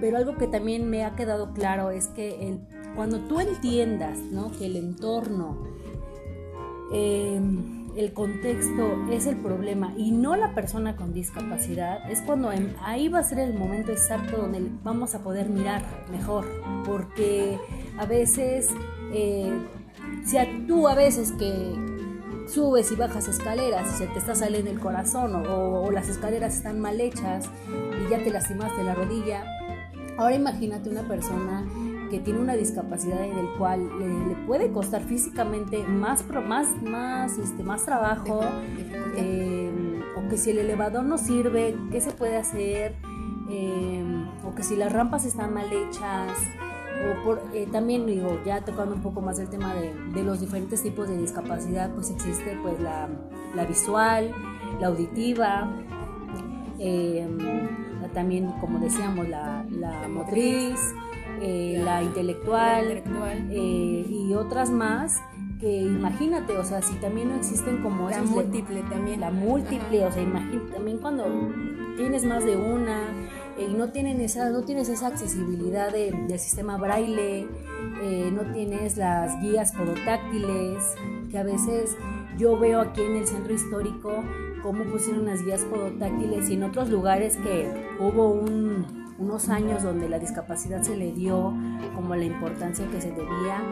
Pero 0.00 0.16
algo 0.16 0.36
que 0.36 0.46
también 0.46 0.88
me 0.88 1.04
ha 1.04 1.14
quedado 1.14 1.52
claro 1.52 1.90
es 1.90 2.08
que 2.08 2.58
cuando 2.96 3.20
tú 3.20 3.40
entiendas 3.40 4.18
¿no? 4.18 4.50
que 4.52 4.66
el 4.66 4.76
entorno, 4.76 5.58
em, 6.92 7.88
el 7.96 8.12
contexto 8.12 9.10
es 9.10 9.26
el 9.26 9.36
problema 9.36 9.92
y 9.96 10.12
no 10.12 10.36
la 10.36 10.54
persona 10.54 10.96
con 10.96 11.12
discapacidad, 11.12 12.10
es 12.10 12.20
cuando 12.22 12.50
ahí 12.82 13.08
va 13.08 13.18
a 13.18 13.24
ser 13.24 13.40
el 13.40 13.54
momento 13.54 13.90
exacto 13.92 14.36
donde 14.36 14.70
vamos 14.82 15.14
a 15.14 15.22
poder 15.22 15.48
mirar 15.48 15.82
mejor, 16.10 16.46
porque 16.86 17.58
a 17.98 18.06
veces 18.06 18.68
eh, 19.12 19.52
si 20.24 20.36
tú 20.66 20.88
a 20.88 20.94
veces 20.94 21.32
que 21.32 21.74
subes 22.46 22.90
y 22.90 22.96
bajas 22.96 23.28
escaleras 23.28 23.98
se 23.98 24.06
te 24.06 24.18
está 24.18 24.34
saliendo 24.34 24.70
el 24.70 24.80
corazón 24.80 25.44
o, 25.46 25.90
las 25.90 26.08
escaleras 26.08 26.56
están 26.56 26.80
mal 26.80 27.00
hechas 27.00 27.48
y 27.68 28.10
ya 28.10 28.22
te 28.22 28.30
lastimaste 28.30 28.82
la 28.82 28.94
rodilla, 28.94 29.44
ahora 30.18 30.34
imagínate 30.34 30.88
una 30.88 31.06
persona 31.06 31.64
que 32.10 32.18
tiene 32.18 32.40
una 32.40 32.54
discapacidad 32.54 33.24
en 33.24 33.38
el 33.38 33.46
cual 33.56 33.88
le, 33.98 34.34
puede 34.46 34.70
costar 34.72 35.02
físicamente 35.02 35.84
más, 35.84 36.24
más, 36.46 36.82
más, 36.82 37.38
este, 37.38 37.62
más 37.62 37.84
trabajo, 37.84 38.40
eh, 39.16 39.70
o 40.16 40.28
que 40.28 40.36
si 40.36 40.50
el 40.50 40.58
elevador 40.58 41.04
no 41.04 41.18
sirve, 41.18 41.76
¿qué 41.90 42.00
se 42.00 42.10
puede 42.10 42.36
hacer? 42.36 42.96
Eh, 43.48 44.04
o 44.44 44.54
que 44.54 44.62
si 44.62 44.76
las 44.76 44.92
rampas 44.92 45.24
están 45.24 45.54
mal 45.54 45.72
hechas, 45.72 46.36
o 47.00 47.24
por, 47.24 47.42
eh, 47.54 47.66
también 47.70 48.06
digo, 48.06 48.40
ya 48.44 48.62
tocando 48.62 48.94
un 48.94 49.02
poco 49.02 49.20
más 49.20 49.38
el 49.38 49.48
tema 49.48 49.74
de, 49.74 49.94
de, 50.12 50.22
los 50.22 50.40
diferentes 50.40 50.82
tipos 50.82 51.08
de 51.08 51.16
discapacidad, 51.16 51.90
pues 51.94 52.10
existe 52.10 52.58
pues 52.62 52.78
la, 52.80 53.08
la 53.54 53.64
visual, 53.64 54.34
la 54.80 54.88
auditiva, 54.88 55.70
también 58.14 58.50
como 58.60 58.78
decíamos 58.78 59.28
la, 59.28 59.64
la 59.70 60.08
motriz, 60.08 60.80
eh, 61.40 61.80
la 61.84 62.02
intelectual, 62.02 63.02
eh, 63.50 64.06
y 64.08 64.34
otras 64.34 64.70
más 64.70 65.20
que 65.60 65.82
imagínate, 65.82 66.56
o 66.56 66.64
sea, 66.64 66.80
si 66.80 66.94
también 66.96 67.28
no 67.28 67.36
existen 67.36 67.82
como 67.82 68.08
la 68.08 68.22
múltiple 68.22 68.82
también. 68.88 69.20
La 69.20 69.30
múltiple, 69.30 70.06
o 70.06 70.12
sea, 70.12 70.22
imagínate 70.22 70.72
también 70.72 70.98
cuando 70.98 71.24
tienes 71.96 72.24
más 72.24 72.44
de 72.44 72.56
una, 72.56 72.98
y 73.58 73.74
no, 73.74 73.90
tienen 73.90 74.22
esa, 74.22 74.48
no 74.48 74.62
tienes 74.62 74.88
esa 74.88 75.08
accesibilidad 75.08 75.92
del 75.92 76.38
sistema 76.38 76.78
braille, 76.78 77.46
eh, 78.02 78.30
no 78.32 78.42
tienes 78.54 78.96
las 78.96 79.38
guías 79.42 79.72
podotáctiles, 79.72 80.82
que 81.30 81.38
a 81.38 81.42
veces 81.42 81.94
yo 82.38 82.58
veo 82.58 82.80
aquí 82.80 83.02
en 83.02 83.16
el 83.16 83.26
centro 83.26 83.52
histórico 83.52 84.24
cómo 84.62 84.84
pusieron 84.84 85.26
las 85.26 85.44
guías 85.44 85.62
podotáctiles 85.64 86.48
y 86.48 86.54
en 86.54 86.64
otros 86.64 86.88
lugares 86.88 87.36
que 87.36 87.70
hubo 87.98 88.30
un 88.32 88.99
unos 89.20 89.50
años 89.50 89.82
donde 89.82 90.08
la 90.08 90.18
discapacidad 90.18 90.82
se 90.82 90.96
le 90.96 91.12
dio 91.12 91.54
como 91.94 92.16
la 92.16 92.24
importancia 92.24 92.86
que 92.90 93.00
se 93.00 93.10
debía 93.10 93.62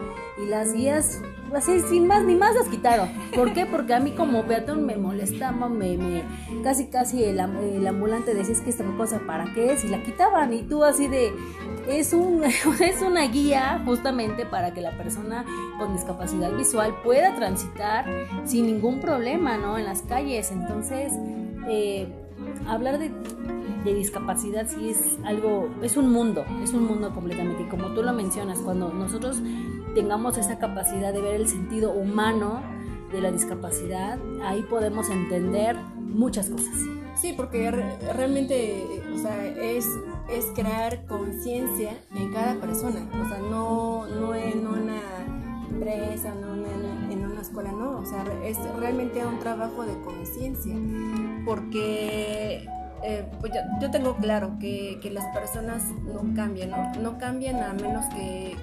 y 0.41 0.45
las 0.45 0.73
guías 0.73 1.21
así 1.55 1.79
sin 1.81 2.07
más 2.07 2.23
ni 2.23 2.35
más 2.35 2.55
las 2.55 2.67
quitaron. 2.67 3.09
¿Por 3.35 3.53
qué? 3.53 3.65
Porque 3.65 3.95
a 3.95 3.99
mí 3.99 4.11
como 4.11 4.43
peatón 4.43 4.85
me 4.85 4.95
molestaba, 4.95 5.67
me, 5.67 5.97
me 5.97 6.23
casi 6.63 6.87
casi 6.87 7.23
el, 7.23 7.39
el 7.39 7.87
ambulante 7.87 8.35
decía 8.35 8.53
es 8.53 8.61
que 8.61 8.69
esta 8.69 8.85
cosa 8.95 9.21
para 9.25 9.51
qué 9.53 9.73
es 9.73 9.83
y 9.83 9.87
la 9.87 10.03
quitaban 10.03 10.53
y 10.53 10.61
tú 10.63 10.83
así 10.83 11.07
de 11.07 11.33
es 11.87 12.13
un 12.13 12.43
es 12.79 13.01
una 13.01 13.23
guía 13.23 13.81
justamente 13.85 14.45
para 14.45 14.73
que 14.73 14.81
la 14.81 14.95
persona 14.97 15.45
con 15.79 15.93
discapacidad 15.93 16.51
visual 16.55 16.93
pueda 17.03 17.35
transitar 17.35 18.05
sin 18.45 18.67
ningún 18.67 18.99
problema, 18.99 19.57
¿no? 19.57 19.77
En 19.77 19.85
las 19.85 20.03
calles. 20.03 20.51
Entonces 20.51 21.11
eh, 21.67 22.07
hablar 22.67 22.99
de 22.99 23.11
de 23.83 23.93
discapacidad 23.93 24.67
sí 24.67 24.89
es 24.89 25.17
algo, 25.23 25.69
es 25.81 25.95
un 25.97 26.11
mundo, 26.11 26.45
es 26.63 26.73
un 26.73 26.85
mundo 26.85 27.13
completamente. 27.13 27.63
Y 27.63 27.65
como 27.67 27.93
tú 27.93 28.03
lo 28.03 28.13
mencionas, 28.13 28.59
cuando 28.59 28.89
nosotros 28.89 29.41
tengamos 29.95 30.37
esa 30.37 30.59
capacidad 30.59 31.13
de 31.13 31.21
ver 31.21 31.35
el 31.35 31.47
sentido 31.47 31.91
humano 31.91 32.61
de 33.11 33.21
la 33.21 33.31
discapacidad, 33.31 34.19
ahí 34.43 34.61
podemos 34.63 35.09
entender 35.09 35.75
muchas 35.95 36.49
cosas. 36.49 36.75
Sí, 37.15 37.33
porque 37.35 37.69
realmente, 37.71 39.03
o 39.13 39.17
sea, 39.17 39.45
es, 39.45 39.87
es 40.29 40.45
crear 40.55 41.05
conciencia 41.05 41.97
en 42.15 42.31
cada 42.31 42.55
persona, 42.55 43.09
o 43.21 43.27
sea, 43.27 43.39
no, 43.39 44.07
no 44.07 44.35
en 44.35 44.65
una 44.65 45.01
empresa, 45.69 46.33
no 46.35 46.55
en, 46.55 46.63
en 46.65 46.98
una 47.39 47.47
escuela, 47.47 47.71
no, 47.71 47.99
o 47.99 48.05
sea, 48.05 48.25
es 48.43 48.57
realmente 48.77 49.25
un 49.25 49.39
trabajo 49.39 49.85
de 49.85 49.97
conciencia, 50.01 50.75
porque 51.45 52.67
eh, 53.01 53.25
pues 53.39 53.53
yo, 53.81 53.89
tengo 53.91 54.17
claro 54.17 54.57
que, 54.59 54.99
las 55.11 55.25
personas 55.33 55.83
no 56.03 56.35
cambian, 56.35 56.71
¿no? 56.71 56.93
No 57.01 57.17
cambian 57.17 57.63
a 57.63 57.73
menos 57.73 58.05
que, 58.13 58.57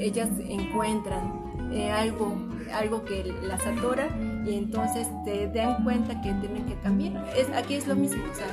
ellas 0.00 0.28
encuentran 0.48 1.72
eh, 1.72 1.90
algo, 1.90 2.36
algo 2.72 3.04
que 3.04 3.24
las 3.42 3.66
atora 3.66 4.08
y 4.46 4.54
entonces 4.54 5.08
te 5.24 5.48
dan 5.48 5.82
cuenta 5.82 6.20
que 6.20 6.32
tienen 6.34 6.64
que 6.66 6.76
cambiar. 6.76 7.24
Es, 7.36 7.50
aquí 7.50 7.74
es 7.74 7.88
lo 7.88 7.96
mismo, 7.96 8.22
o 8.30 8.34
sea, 8.34 8.46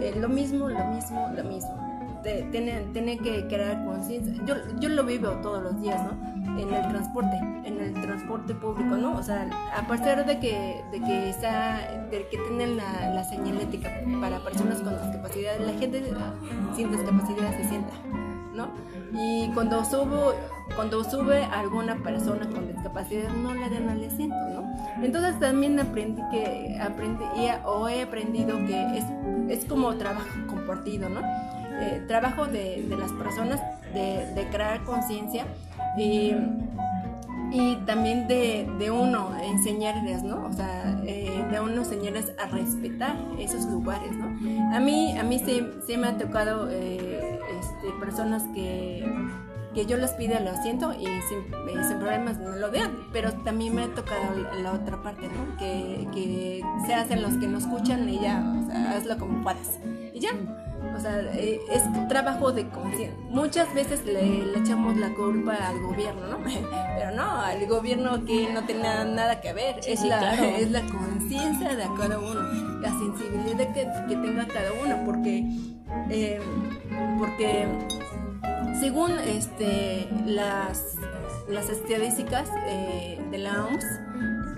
eh, 0.00 0.14
lo 0.18 0.28
mismo, 0.28 0.68
lo 0.68 0.84
mismo, 0.86 1.30
lo 1.36 1.44
mismo 1.44 1.91
tiene, 2.22 2.86
tiene 2.92 3.18
que 3.18 3.46
crear 3.46 3.84
conciencia. 3.84 4.32
Yo, 4.44 4.54
yo 4.78 4.88
lo 4.88 5.04
vivo 5.04 5.28
todos 5.42 5.62
los 5.62 5.80
días, 5.80 6.00
¿no? 6.04 6.32
En 6.58 6.72
el 6.72 6.88
transporte, 6.88 7.36
en 7.64 7.80
el 7.80 7.94
transporte 7.94 8.54
público, 8.54 8.96
¿no? 8.96 9.16
O 9.16 9.22
sea, 9.22 9.48
a 9.76 9.86
pesar 9.86 10.24
de 10.26 10.38
que, 10.38 10.82
de 10.92 11.00
que, 11.00 11.30
está, 11.30 11.88
de 12.10 12.26
que 12.28 12.38
tienen 12.38 12.76
la, 12.76 13.14
la 13.14 13.24
señalética 13.24 13.90
para 14.20 14.38
personas 14.40 14.80
con 14.80 14.92
discapacidad, 15.02 15.58
la 15.60 15.72
gente 15.72 16.02
sin 16.76 16.90
discapacidad 16.90 17.56
se 17.56 17.68
sienta, 17.68 17.92
¿no? 18.54 18.68
Y 19.14 19.50
cuando 19.52 19.84
subo, 19.84 20.34
cuando 20.74 21.04
sube 21.04 21.44
alguna 21.44 21.96
persona 21.96 22.46
con 22.48 22.66
discapacidad, 22.68 23.30
no 23.30 23.54
le 23.54 23.68
dan 23.68 23.88
al 23.88 24.04
asiento, 24.04 24.36
¿no? 24.54 24.72
Entonces 25.02 25.38
también 25.38 25.78
aprendí 25.78 26.22
que, 26.30 26.78
aprendí, 26.80 27.24
o 27.64 27.88
he 27.88 28.02
aprendido 28.02 28.56
que 28.66 28.98
es, 28.98 29.04
es 29.48 29.64
como 29.64 29.94
trabajo 29.96 30.28
compartido, 30.48 31.08
¿no? 31.08 31.20
Eh, 31.80 32.02
trabajo 32.06 32.46
de, 32.46 32.84
las 32.98 33.12
personas 33.12 33.60
de, 33.94 34.48
crear 34.50 34.82
conciencia 34.84 35.44
y, 35.96 36.34
también 37.86 38.28
de, 38.28 38.90
uno 38.90 39.32
enseñarles, 39.42 40.22
¿no? 40.22 40.46
O 40.46 40.52
sea, 40.52 41.00
eh, 41.06 41.44
de 41.50 41.60
uno 41.60 41.82
enseñarles 41.82 42.32
a 42.42 42.46
respetar 42.46 43.16
esos 43.38 43.66
lugares, 43.66 44.12
¿no? 44.12 44.26
A 44.74 44.80
mí, 44.80 45.16
a 45.18 45.22
mí 45.22 45.38
sí, 45.38 45.96
me 45.96 46.08
ha 46.08 46.16
tocado 46.16 46.68
eh, 46.70 47.40
este, 47.60 47.92
personas 48.00 48.44
que 48.54 49.04
que 49.74 49.86
yo 49.86 49.96
les 49.96 50.10
pida 50.12 50.40
lo 50.40 50.54
siento 50.62 50.92
y 50.92 51.04
sin, 51.06 51.38
eh, 51.68 51.84
sin 51.88 51.98
problemas 51.98 52.38
no 52.38 52.50
lo 52.50 52.70
vean, 52.70 52.92
pero 53.12 53.32
también 53.32 53.74
me 53.74 53.82
ha 53.82 53.94
tocado 53.94 54.22
la 54.62 54.72
otra 54.72 55.02
parte, 55.02 55.28
¿no? 55.28 55.56
Que, 55.56 56.06
que 56.12 56.62
se 56.86 56.94
hacen 56.94 57.22
los 57.22 57.34
que 57.34 57.46
no 57.46 57.58
escuchan 57.58 58.08
y 58.08 58.20
ya, 58.20 58.42
o 58.62 58.66
sea, 58.66 58.96
hazlo 58.96 59.18
como 59.18 59.42
puedas. 59.42 59.78
Y 60.12 60.20
ya. 60.20 60.30
O 60.96 61.00
sea, 61.00 61.20
eh, 61.34 61.60
es 61.70 61.82
trabajo 62.08 62.52
de 62.52 62.68
conciencia. 62.68 63.16
Muchas 63.30 63.72
veces 63.74 64.04
le, 64.04 64.58
echamos 64.58 64.96
la 64.96 65.12
culpa 65.14 65.54
al 65.54 65.80
gobierno, 65.80 66.26
¿no? 66.26 66.38
Pero 66.44 67.10
no, 67.16 67.40
al 67.40 67.66
gobierno 67.66 68.24
que 68.24 68.52
no 68.52 68.64
tiene 68.64 68.82
nada 68.82 69.40
que 69.40 69.52
ver. 69.52 69.80
es, 69.86 70.02
la, 70.02 70.34
es 70.58 70.70
la 70.70 70.82
conciencia 70.82 71.74
de 71.74 71.84
cada 71.98 72.18
uno, 72.18 72.40
la 72.80 72.90
sensibilidad 72.90 73.72
que, 73.72 73.88
que 74.08 74.16
tenga 74.16 74.46
cada 74.46 74.72
uno, 74.84 75.02
porque, 75.04 75.44
eh, 76.10 76.40
porque 77.18 77.66
según 78.80 79.12
este, 79.26 80.08
las, 80.26 80.96
las 81.48 81.68
estadísticas 81.68 82.48
eh, 82.66 83.20
de 83.30 83.38
la 83.38 83.64
OMS, 83.64 83.84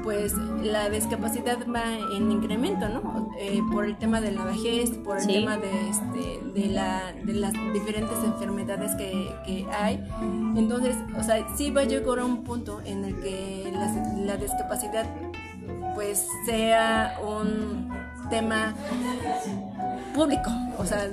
pues 0.05 0.35
la 0.63 0.91
discapacidad 0.91 1.59
va 1.75 1.97
en 2.15 2.31
incremento, 2.31 2.89
¿no? 2.91 3.31
Eh, 3.41 3.63
por 3.73 3.87
el 3.87 3.97
tema 3.97 4.21
de 4.21 4.33
la 4.33 4.45
vejez, 4.45 4.91
por 4.99 5.19
el 5.19 5.27
tema 5.27 5.57
de, 5.57 5.89
este, 5.89 6.41
de, 6.61 6.67
la, 6.67 7.15
de 7.25 7.33
las 7.33 7.55
diferentes 7.73 8.17
enfermedades 8.23 8.95
que, 8.97 9.35
que, 9.47 9.67
hay. 9.73 10.07
Entonces, 10.57 10.95
o 11.19 11.23
sea, 11.23 11.45
sí 11.57 11.71
va 11.71 11.81
a 11.81 11.85
llegar 11.85 12.19
a 12.19 12.25
un 12.27 12.45
punto 12.45 12.83
en 12.85 13.03
el 13.05 13.19
que 13.21 13.73
la, 13.73 13.87
la 14.27 14.37
discapacidad 14.37 15.07
pues 15.95 16.27
sea 16.45 17.19
un 17.27 17.89
tema 18.29 18.75
público, 20.15 20.51
o 20.79 20.85
sea, 20.85 21.09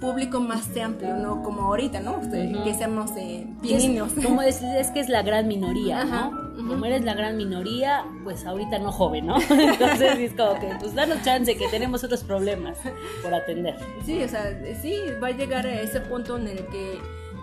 público 0.00 0.40
más 0.40 0.68
amplio, 0.76 1.16
¿no? 1.16 1.42
Como 1.42 1.62
ahorita, 1.62 2.00
¿no? 2.00 2.20
Que 2.64 2.74
seamos 2.74 3.10
eh, 3.16 3.46
niños. 3.62 4.12
Como 4.22 4.42
es, 4.42 4.62
es 4.62 4.90
que 4.90 5.00
es 5.00 5.08
la 5.08 5.22
gran 5.22 5.48
minoría, 5.48 6.04
¿no? 6.04 6.48
Como 6.56 6.84
eres 6.84 7.04
la 7.04 7.14
gran 7.14 7.36
minoría, 7.36 8.04
pues 8.24 8.44
ahorita 8.44 8.78
no 8.78 8.92
joven, 8.92 9.26
¿no? 9.26 9.36
Entonces 9.50 10.18
es 10.18 10.32
como 10.34 10.58
que, 10.60 10.68
pues 10.80 10.94
danos 10.94 11.22
chance, 11.22 11.56
que 11.56 11.68
tenemos 11.68 12.04
otros 12.04 12.24
problemas 12.24 12.78
por 13.22 13.34
atender. 13.34 13.76
Sí, 14.04 14.22
o 14.22 14.28
sea, 14.28 14.58
sí, 14.80 14.96
va 15.22 15.28
a 15.28 15.32
llegar 15.32 15.66
a 15.66 15.80
ese 15.80 16.00
punto 16.00 16.36
en 16.36 16.48
el 16.48 16.66
que, 16.66 16.98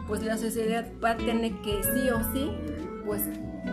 pues 0.07 0.23
la 0.23 0.37
sociedad 0.37 0.85
va 1.03 1.11
a 1.11 1.17
tener 1.17 1.53
que 1.61 1.81
sí 1.83 2.09
o 2.09 2.19
sí, 2.33 2.51
pues 3.05 3.23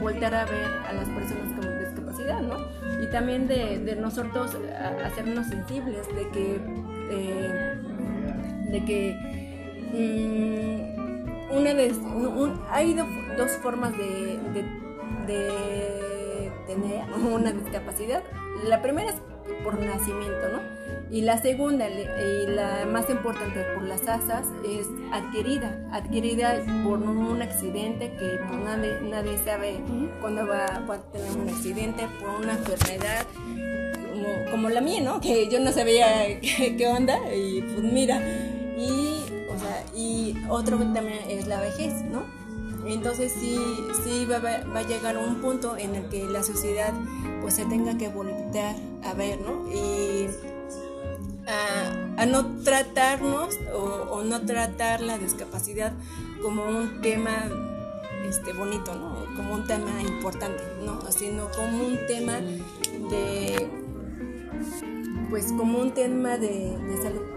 volver 0.01 0.35
a 0.35 0.45
ver 0.45 0.67
a 0.89 0.93
las 0.93 1.09
personas 1.09 1.53
con 1.53 1.79
discapacidad, 1.79 2.41
¿no? 2.41 2.57
Y 3.03 3.11
también 3.11 3.47
de, 3.47 3.79
de 3.79 3.97
nosotros 3.97 4.57
hacernos 5.05 5.47
sensibles 5.49 6.07
de 6.15 6.29
que 6.31 6.61
eh, 7.11 7.83
de 8.73 8.85
que 8.85 9.15
mm, 9.93 11.57
una 11.57 11.75
vez 11.75 11.95
hay 12.71 12.95
dos 12.95 13.51
formas 13.63 13.93
de, 13.97 14.39
tener 16.67 17.03
una 17.15 17.53
discapacidad. 17.53 18.23
La 18.65 18.81
primera 18.81 19.11
es 19.11 19.17
por 19.63 19.79
nacimiento, 19.79 20.49
¿no? 20.53 20.61
Y 21.11 21.21
la 21.21 21.37
segunda 21.43 21.89
y 21.91 22.47
la 22.47 22.87
más 22.87 23.11
importante 23.11 23.61
por 23.75 23.83
las 23.83 24.09
asas 24.09 24.47
es 24.67 24.87
adquirida, 25.13 25.87
adquirida 25.93 26.55
por 26.85 27.01
un 27.01 27.43
accidente 27.43 28.11
que 28.19 28.39
pues, 28.49 28.61
nadie, 28.61 28.99
nadie 29.03 29.37
sabe 29.45 29.81
cuándo 30.21 30.47
va, 30.47 30.65
a 30.67 30.99
tener 31.13 31.37
un 31.37 31.49
accidente, 31.51 32.07
por 32.19 32.31
una 32.41 32.53
enfermedad 32.53 33.27
como, 33.35 34.51
como 34.51 34.71
la 34.71 34.81
mía, 34.81 35.03
¿no? 35.03 35.21
Que 35.21 35.49
yo 35.51 35.61
no 35.61 35.71
sabía 35.73 36.27
qué, 36.41 36.77
qué 36.77 36.87
onda 36.87 37.19
y 37.35 37.61
pues 37.61 37.93
mira, 37.93 38.23
y, 38.77 39.25
o 39.51 39.59
sea, 39.59 39.85
y 39.95 40.37
otro 40.49 40.79
también 40.79 41.21
es 41.29 41.47
la 41.47 41.61
vejez, 41.61 42.03
¿no? 42.05 42.23
Entonces 42.87 43.33
sí, 43.33 43.59
sí 44.03 44.27
va, 44.27 44.39
va, 44.39 44.79
a 44.79 44.83
llegar 44.83 45.17
un 45.17 45.37
punto 45.37 45.77
en 45.77 45.95
el 45.95 46.09
que 46.09 46.25
la 46.25 46.43
sociedad 46.43 46.93
pues 47.41 47.55
se 47.55 47.65
tenga 47.65 47.97
que 47.97 48.09
volver 48.09 48.75
a 49.05 49.15
ver, 49.15 49.41
¿no? 49.41 49.71
Y 49.71 50.27
a, 52.17 52.27
no 52.27 52.63
tratarnos 52.63 53.59
o, 53.75 54.23
no 54.23 54.41
tratar 54.43 55.01
la 55.01 55.19
discapacidad 55.19 55.93
como 56.43 56.65
un 56.65 57.01
tema 57.01 57.49
este, 58.25 58.53
bonito, 58.53 58.95
¿no? 58.95 59.27
Como 59.37 59.55
un 59.55 59.67
tema 59.67 60.01
importante, 60.03 60.63
¿no? 60.85 61.01
Sino 61.11 61.49
como 61.51 61.85
un 61.85 61.99
tema 62.07 62.41
de, 62.41 63.69
pues 65.31 65.53
como 65.53 65.79
un 65.79 65.93
tema 65.93 66.37
de, 66.37 66.77
de 66.77 67.03
salud. 67.03 67.32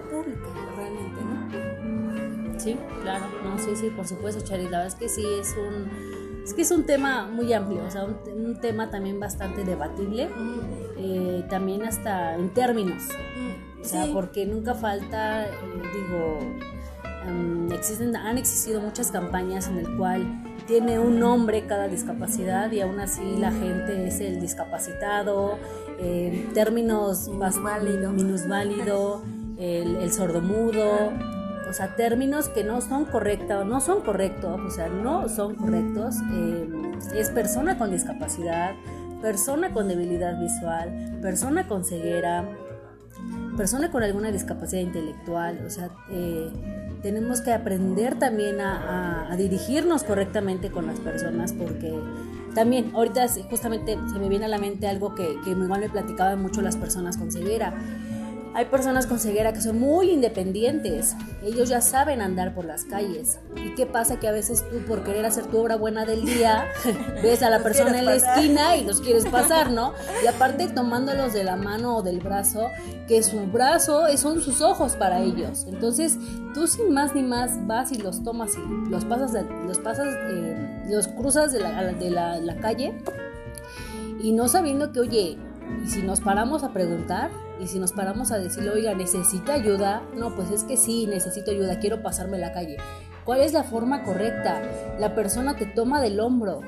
Sí, 2.66 2.76
claro, 3.04 3.26
no, 3.44 3.60
sí, 3.60 3.76
sí, 3.76 3.92
por 3.92 4.08
supuesto, 4.08 4.44
Chari. 4.44 4.64
La 4.64 4.80
verdad 4.80 4.88
es 4.88 4.96
que 4.96 5.08
sí 5.08 5.24
es 5.40 5.56
un, 5.56 6.42
es 6.44 6.52
que 6.52 6.64
es 6.64 6.72
un 6.72 6.84
tema 6.84 7.28
muy 7.28 7.54
amplio, 7.54 7.86
o 7.86 7.92
sea, 7.92 8.06
un, 8.06 8.60
tema 8.60 8.90
también 8.90 9.20
bastante 9.20 9.64
debatible, 9.64 10.30
eh, 10.98 11.46
también 11.48 11.84
hasta 11.84 12.34
en 12.34 12.50
términos, 12.56 13.04
o 13.80 13.84
sea, 13.84 14.08
porque 14.12 14.48
nunca 14.48 14.74
falta, 14.74 15.46
eh, 15.46 15.52
digo, 15.94 16.40
em, 17.28 17.72
existen, 17.72 18.16
han 18.16 18.40
existido 18.40 18.82
muchas 18.82 19.12
campañas 19.12 19.68
en 19.68 19.78
el 19.78 19.96
cual 19.96 20.26
tiene 20.66 20.98
un 20.98 21.20
nombre 21.20 21.68
cada 21.68 21.88
discapacidad 21.88 22.72
y 22.72 22.82
aún 22.82 23.00
así 23.00 23.36
la 23.38 23.52
gente 23.52 24.08
es 24.08 24.22
el 24.22 24.42
discapacitado, 24.42 25.60
eh, 26.00 26.50
términos 26.56 27.28
minusválido, 27.28 28.12
minusválido 28.12 29.22
el, 29.60 29.98
el 29.98 30.12
sordomudo 30.12 31.12
sea, 31.76 31.96
términos 31.96 32.48
que 32.48 32.64
no 32.64 32.80
son 32.80 33.06
correctos, 33.06 33.66
no 33.66 33.82
son 33.82 34.02
correctos, 34.02 34.62
o 34.62 34.70
sea, 34.70 34.88
no 34.88 35.28
son 35.28 35.56
correctos. 35.56 36.16
Eh, 36.34 36.70
es 37.16 37.30
persona 37.32 37.78
con 37.78 37.92
discapacidad, 37.92 38.76
persona 39.22 39.74
con 39.74 39.90
debilidad 39.90 40.40
visual, 40.40 41.20
persona 41.22 41.68
con 41.68 41.84
ceguera, 41.84 42.48
persona 43.58 43.92
con 43.92 44.04
alguna 44.04 44.32
discapacidad 44.32 44.82
intelectual, 44.82 45.66
o 45.66 45.70
sea, 45.70 45.90
eh, 46.12 46.50
tenemos 47.02 47.42
que 47.42 47.52
aprender 47.52 48.20
también 48.20 48.60
a, 48.62 49.36
dirigirnos 49.38 50.04
correctamente 50.04 50.72
con 50.72 50.88
las 50.88 51.00
personas 51.00 51.52
porque 51.52 51.94
también 52.54 52.92
ahorita 52.96 53.28
justamente 53.50 53.98
se 54.12 54.18
me 54.18 54.30
viene 54.30 54.46
a 54.46 54.48
la 54.48 54.58
mente 54.58 54.88
algo 54.88 55.14
que, 55.14 55.38
que 55.44 55.50
igual 55.50 55.82
me 55.82 55.90
platicaban 55.90 56.42
mucho 56.42 56.62
las 56.62 56.78
personas 56.78 57.18
con 57.18 57.32
ceguera 57.32 57.74
hay 58.56 58.66
personas 58.66 59.06
con 59.06 59.20
ceguera 59.20 59.52
que 59.52 59.60
son 59.60 59.78
muy 59.78 60.12
independientes. 60.12 61.14
Ellos 61.44 61.68
ya 61.68 61.82
saben 61.82 62.22
andar 62.22 62.56
por 62.56 62.64
las 62.64 62.86
calles. 62.86 63.38
¿Y 63.58 63.76
qué 63.76 63.86
pasa? 63.86 64.18
Que 64.18 64.30
a 64.30 64.32
veces 64.32 64.64
tú, 64.70 64.78
por 64.88 65.04
querer 65.04 65.26
hacer 65.26 65.46
tu 65.48 65.58
obra 65.58 65.76
buena 65.76 66.06
del 66.06 66.26
día, 66.26 66.66
ves 67.22 67.44
a 67.44 67.50
la 67.50 67.62
persona 67.62 68.00
en 68.00 68.06
la 68.06 68.16
esquina 68.16 68.78
y 68.78 68.86
los 68.86 69.02
quieres 69.02 69.26
pasar, 69.26 69.72
¿no? 69.72 69.94
Y 70.24 70.28
aparte 70.28 70.70
tomándolos 70.70 71.34
de 71.34 71.44
la 71.44 71.58
mano 71.58 71.98
o 71.98 72.02
del 72.02 72.22
brazo, 72.22 72.70
que 73.10 73.24
su 73.24 73.46
brazo 73.48 74.06
son 74.16 74.42
sus 74.42 74.62
ojos 74.62 74.94
para 74.94 75.20
ellos. 75.20 75.66
Entonces, 75.68 76.18
tú 76.54 76.66
sin 76.66 76.94
más 76.94 77.14
ni 77.14 77.24
más 77.24 77.68
vas 77.68 77.92
y 77.92 77.98
los 77.98 78.24
tomas 78.24 78.54
y 78.56 78.90
los 78.90 79.04
pasas, 79.04 79.34
los 79.68 79.80
pasas, 79.80 80.08
eh, 80.30 80.86
los 80.90 81.10
cruzas 81.10 81.52
de 81.52 81.60
la, 81.60 81.84
de 81.92 82.10
la 82.10 82.56
calle 82.62 82.94
y 84.22 84.32
no 84.32 84.48
sabiendo 84.48 84.94
que, 84.94 85.02
oye, 85.02 85.38
y 85.84 85.88
si 85.90 86.02
nos 86.02 86.22
paramos 86.22 86.64
a 86.64 86.72
preguntar, 86.72 87.30
y 87.60 87.68
si 87.68 87.80
nos 87.80 87.94
paramos 87.94 88.32
a 88.32 88.38
decirle, 88.38 88.72
oiga, 88.72 88.94
¿necesita 88.94 89.54
ayuda? 89.54 90.04
No, 90.16 90.36
pues 90.36 90.52
es 90.52 90.64
que 90.64 90.78
sí, 90.78 91.08
necesito 91.08 91.52
ayuda, 91.52 91.80
quiero 91.80 92.02
pasarme 92.02 92.38
la 92.38 92.52
calle. 92.52 92.78
¿Cuál 93.24 93.42
es 93.42 93.54
la 93.54 93.64
forma 93.64 94.04
correcta? 94.04 94.62
La 95.00 95.16
persona 95.16 95.56
te 95.56 95.66
toma 95.66 96.02
del 96.02 96.20
hombro, 96.20 96.62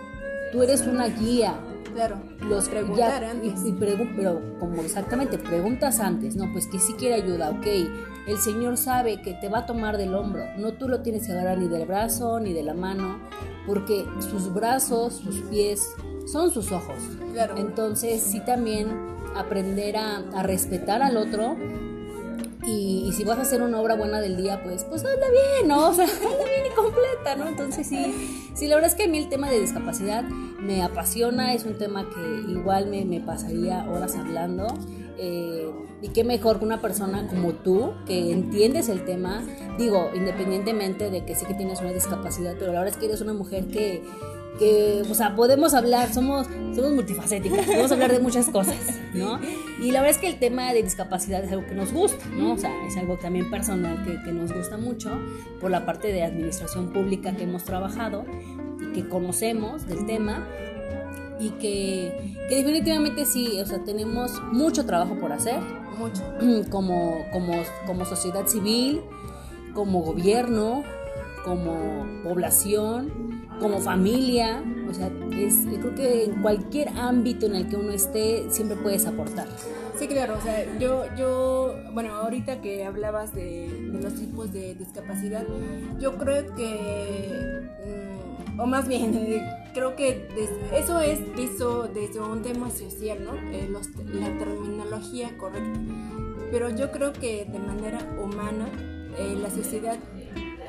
tú 0.51 0.63
eres 0.63 0.81
una 0.81 1.07
guía. 1.07 1.55
Claro, 1.93 2.17
los 2.41 2.69
preguntar 2.69 3.23
antes. 3.23 3.59
pero 3.79 4.41
como 4.59 4.81
exactamente, 4.83 5.37
preguntas 5.39 5.99
antes, 5.99 6.35
no, 6.35 6.51
pues 6.51 6.67
que 6.67 6.79
sí 6.79 6.93
quiere 6.93 7.15
ayuda, 7.15 7.49
ok. 7.49 7.65
El 8.27 8.37
Señor 8.37 8.77
sabe 8.77 9.21
que 9.21 9.33
te 9.33 9.49
va 9.49 9.59
a 9.59 9.65
tomar 9.65 9.97
del 9.97 10.13
hombro, 10.13 10.45
no 10.57 10.73
tú 10.73 10.87
lo 10.87 11.01
tienes 11.01 11.25
que 11.25 11.31
agarrar 11.31 11.57
ni 11.57 11.67
del 11.67 11.87
brazo 11.87 12.39
ni 12.39 12.53
de 12.53 12.61
la 12.61 12.73
mano, 12.73 13.19
porque 13.65 14.05
sus 14.19 14.53
brazos, 14.53 15.15
sus 15.15 15.41
pies 15.41 15.89
son 16.27 16.51
sus 16.51 16.71
ojos. 16.71 16.97
Claro. 17.33 17.55
Entonces, 17.57 18.21
sí 18.21 18.41
también 18.41 19.16
aprender 19.39 19.97
a, 19.97 20.43
respetar 20.43 21.01
al 21.01 21.17
otro. 21.17 21.55
Y, 22.65 23.11
si 23.13 23.23
vas 23.23 23.37
a 23.39 23.43
hacer 23.43 23.61
una 23.61 23.79
obra 23.79 23.95
buena 23.95 24.19
del 24.19 24.35
día, 24.35 24.61
pues, 24.63 24.83
pues 24.83 25.05
anda 25.05 25.27
bien, 25.29 25.67
¿no? 25.67 25.87
O 25.89 25.93
sea, 25.93 26.05
anda 26.05 26.43
bien 26.43 26.71
y 26.71 26.75
completa, 26.75 27.35
¿no? 27.37 27.47
Entonces 27.47 27.87
sí, 27.87 28.49
sí, 28.53 28.67
la 28.67 28.75
verdad 28.75 28.91
es 28.91 28.95
que 28.95 29.03
a 29.03 29.07
mí 29.07 29.17
el 29.17 29.29
tema 29.29 29.49
de 29.49 29.59
discapacidad 29.59 30.23
me 30.23 30.83
apasiona, 30.83 31.53
es 31.53 31.63
un 31.63 31.77
tema 31.77 32.09
que 32.09 32.51
igual 32.51 32.87
me, 32.87 33.05
me 33.05 33.21
pasaría 33.21 33.87
horas 33.89 34.15
hablando. 34.15 34.67
Eh, 35.19 35.71
y 36.01 36.09
qué 36.09 36.23
mejor 36.23 36.59
que 36.59 36.65
una 36.65 36.79
persona 36.79 37.27
como 37.27 37.53
tú, 37.53 37.93
que 38.05 38.31
entiendes 38.31 38.87
el 38.87 39.03
tema, 39.03 39.43
digo, 39.79 40.11
independientemente 40.13 41.09
de 41.09 41.25
que 41.25 41.33
sí 41.33 41.45
que 41.45 41.55
tienes 41.55 41.81
una 41.81 41.91
discapacidad, 41.91 42.55
pero 42.59 42.71
la 42.71 42.79
verdad 42.79 42.93
es 42.93 42.97
que 42.97 43.07
eres 43.07 43.21
una 43.21 43.33
mujer 43.33 43.65
que, 43.67 44.03
que, 44.57 45.03
o 45.09 45.13
sea, 45.13 45.35
podemos 45.35 45.73
hablar, 45.73 46.13
somos, 46.13 46.47
somos 46.75 46.91
multifacéticas, 46.91 47.65
podemos 47.65 47.91
hablar 47.91 48.11
de 48.11 48.19
muchas 48.19 48.47
cosas, 48.47 48.77
¿no? 49.13 49.39
Y 49.81 49.91
la 49.91 50.01
verdad 50.01 50.15
es 50.15 50.17
que 50.17 50.27
el 50.27 50.39
tema 50.39 50.71
de 50.73 50.83
discapacidad 50.83 51.43
es 51.43 51.51
algo 51.51 51.65
que 51.67 51.75
nos 51.75 51.93
gusta, 51.93 52.25
¿no? 52.27 52.53
O 52.53 52.57
sea, 52.57 52.71
es 52.87 52.97
algo 52.97 53.17
también 53.17 53.49
personal 53.49 54.03
que, 54.03 54.21
que 54.23 54.31
nos 54.31 54.53
gusta 54.53 54.77
mucho 54.77 55.11
por 55.61 55.71
la 55.71 55.85
parte 55.85 56.11
de 56.11 56.23
administración 56.23 56.91
pública 56.91 57.35
que 57.35 57.43
hemos 57.43 57.63
trabajado 57.63 58.25
y 58.81 58.93
que 58.93 59.07
conocemos 59.07 59.87
del 59.87 60.05
tema 60.05 60.47
y 61.39 61.49
que, 61.51 62.35
que, 62.49 62.55
definitivamente 62.55 63.25
sí, 63.25 63.59
o 63.59 63.65
sea, 63.65 63.83
tenemos 63.83 64.41
mucho 64.51 64.85
trabajo 64.85 65.15
por 65.19 65.31
hacer. 65.31 65.59
Mucho. 65.97 66.23
Como, 66.69 67.25
como, 67.33 67.53
como 67.87 68.05
sociedad 68.05 68.45
civil, 68.45 69.01
como 69.73 70.01
gobierno, 70.01 70.83
como 71.43 72.05
población, 72.23 73.36
como 73.59 73.79
familia, 73.79 74.63
o 74.89 74.93
sea, 74.93 75.11
es, 75.31 75.55
creo 75.65 75.95
que 75.95 76.25
en 76.25 76.41
cualquier 76.41 76.89
ámbito 76.89 77.45
en 77.45 77.55
el 77.55 77.67
que 77.67 77.75
uno 77.75 77.91
esté, 77.91 78.45
siempre 78.49 78.77
puedes 78.77 79.05
aportar. 79.05 79.47
Sí, 79.97 80.07
claro, 80.07 80.35
o 80.37 80.41
sea, 80.41 80.77
yo, 80.77 81.05
yo 81.17 81.75
bueno, 81.93 82.13
ahorita 82.13 82.61
que 82.61 82.85
hablabas 82.85 83.33
de, 83.33 83.67
de 83.67 84.01
los 84.01 84.13
tipos 84.15 84.53
de 84.53 84.75
discapacidad, 84.75 85.43
yo 85.99 86.17
creo 86.17 86.53
que, 86.55 87.61
mm, 88.55 88.59
o 88.59 88.65
más 88.67 88.87
bien, 88.87 89.11
creo 89.73 89.95
que 89.95 90.27
eso 90.73 90.99
es 90.99 91.19
visto 91.35 91.87
desde 91.87 92.19
un 92.19 92.41
tema 92.43 92.69
social, 92.69 93.23
¿no? 93.23 93.35
Eh, 93.51 93.67
los, 93.69 93.89
la 94.13 94.37
terminología 94.37 95.35
correcta. 95.37 95.79
Pero 96.51 96.69
yo 96.69 96.91
creo 96.91 97.13
que 97.13 97.45
de 97.45 97.59
manera 97.59 97.99
humana, 98.23 98.67
eh, 99.17 99.35
la 99.41 99.49
sociedad 99.49 99.97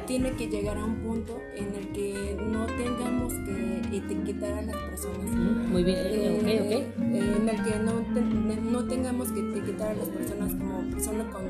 tiene 0.08 0.32
que 0.32 0.48
llegar 0.48 0.78
a 0.78 0.84
un 0.84 0.96
punto 1.02 1.38
en 1.54 1.74
el 1.74 1.92
que 1.92 2.34
no 2.40 2.64
tengamos 2.66 3.34
que 3.44 3.96
etiquetar 3.98 4.54
a 4.54 4.62
las 4.62 4.76
personas. 4.76 5.30
Muy 5.68 5.84
bien, 5.84 5.98
eh, 5.98 6.38
ok, 6.38 6.46
ok. 6.64 6.72
Eh, 6.72 7.36
en 7.36 7.48
el 7.48 7.62
que 7.62 7.78
no, 7.78 7.92
te, 8.14 8.20
no 8.22 8.84
tengamos 8.86 9.30
que 9.30 9.40
etiquetar 9.40 9.88
a 9.90 9.94
las 9.94 10.08
personas 10.08 10.54
como 10.54 10.90
personas 10.90 11.26
con 11.30 11.44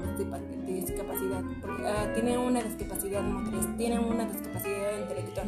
discapacidad. 0.66 1.42
Porque, 1.60 1.82
uh, 1.82 2.14
tiene 2.14 2.36
una 2.36 2.60
discapacidad 2.60 3.22
motriz, 3.22 3.64
tiene 3.76 4.00
una 4.00 4.24
discapacidad 4.26 5.02
intelectual. 5.02 5.46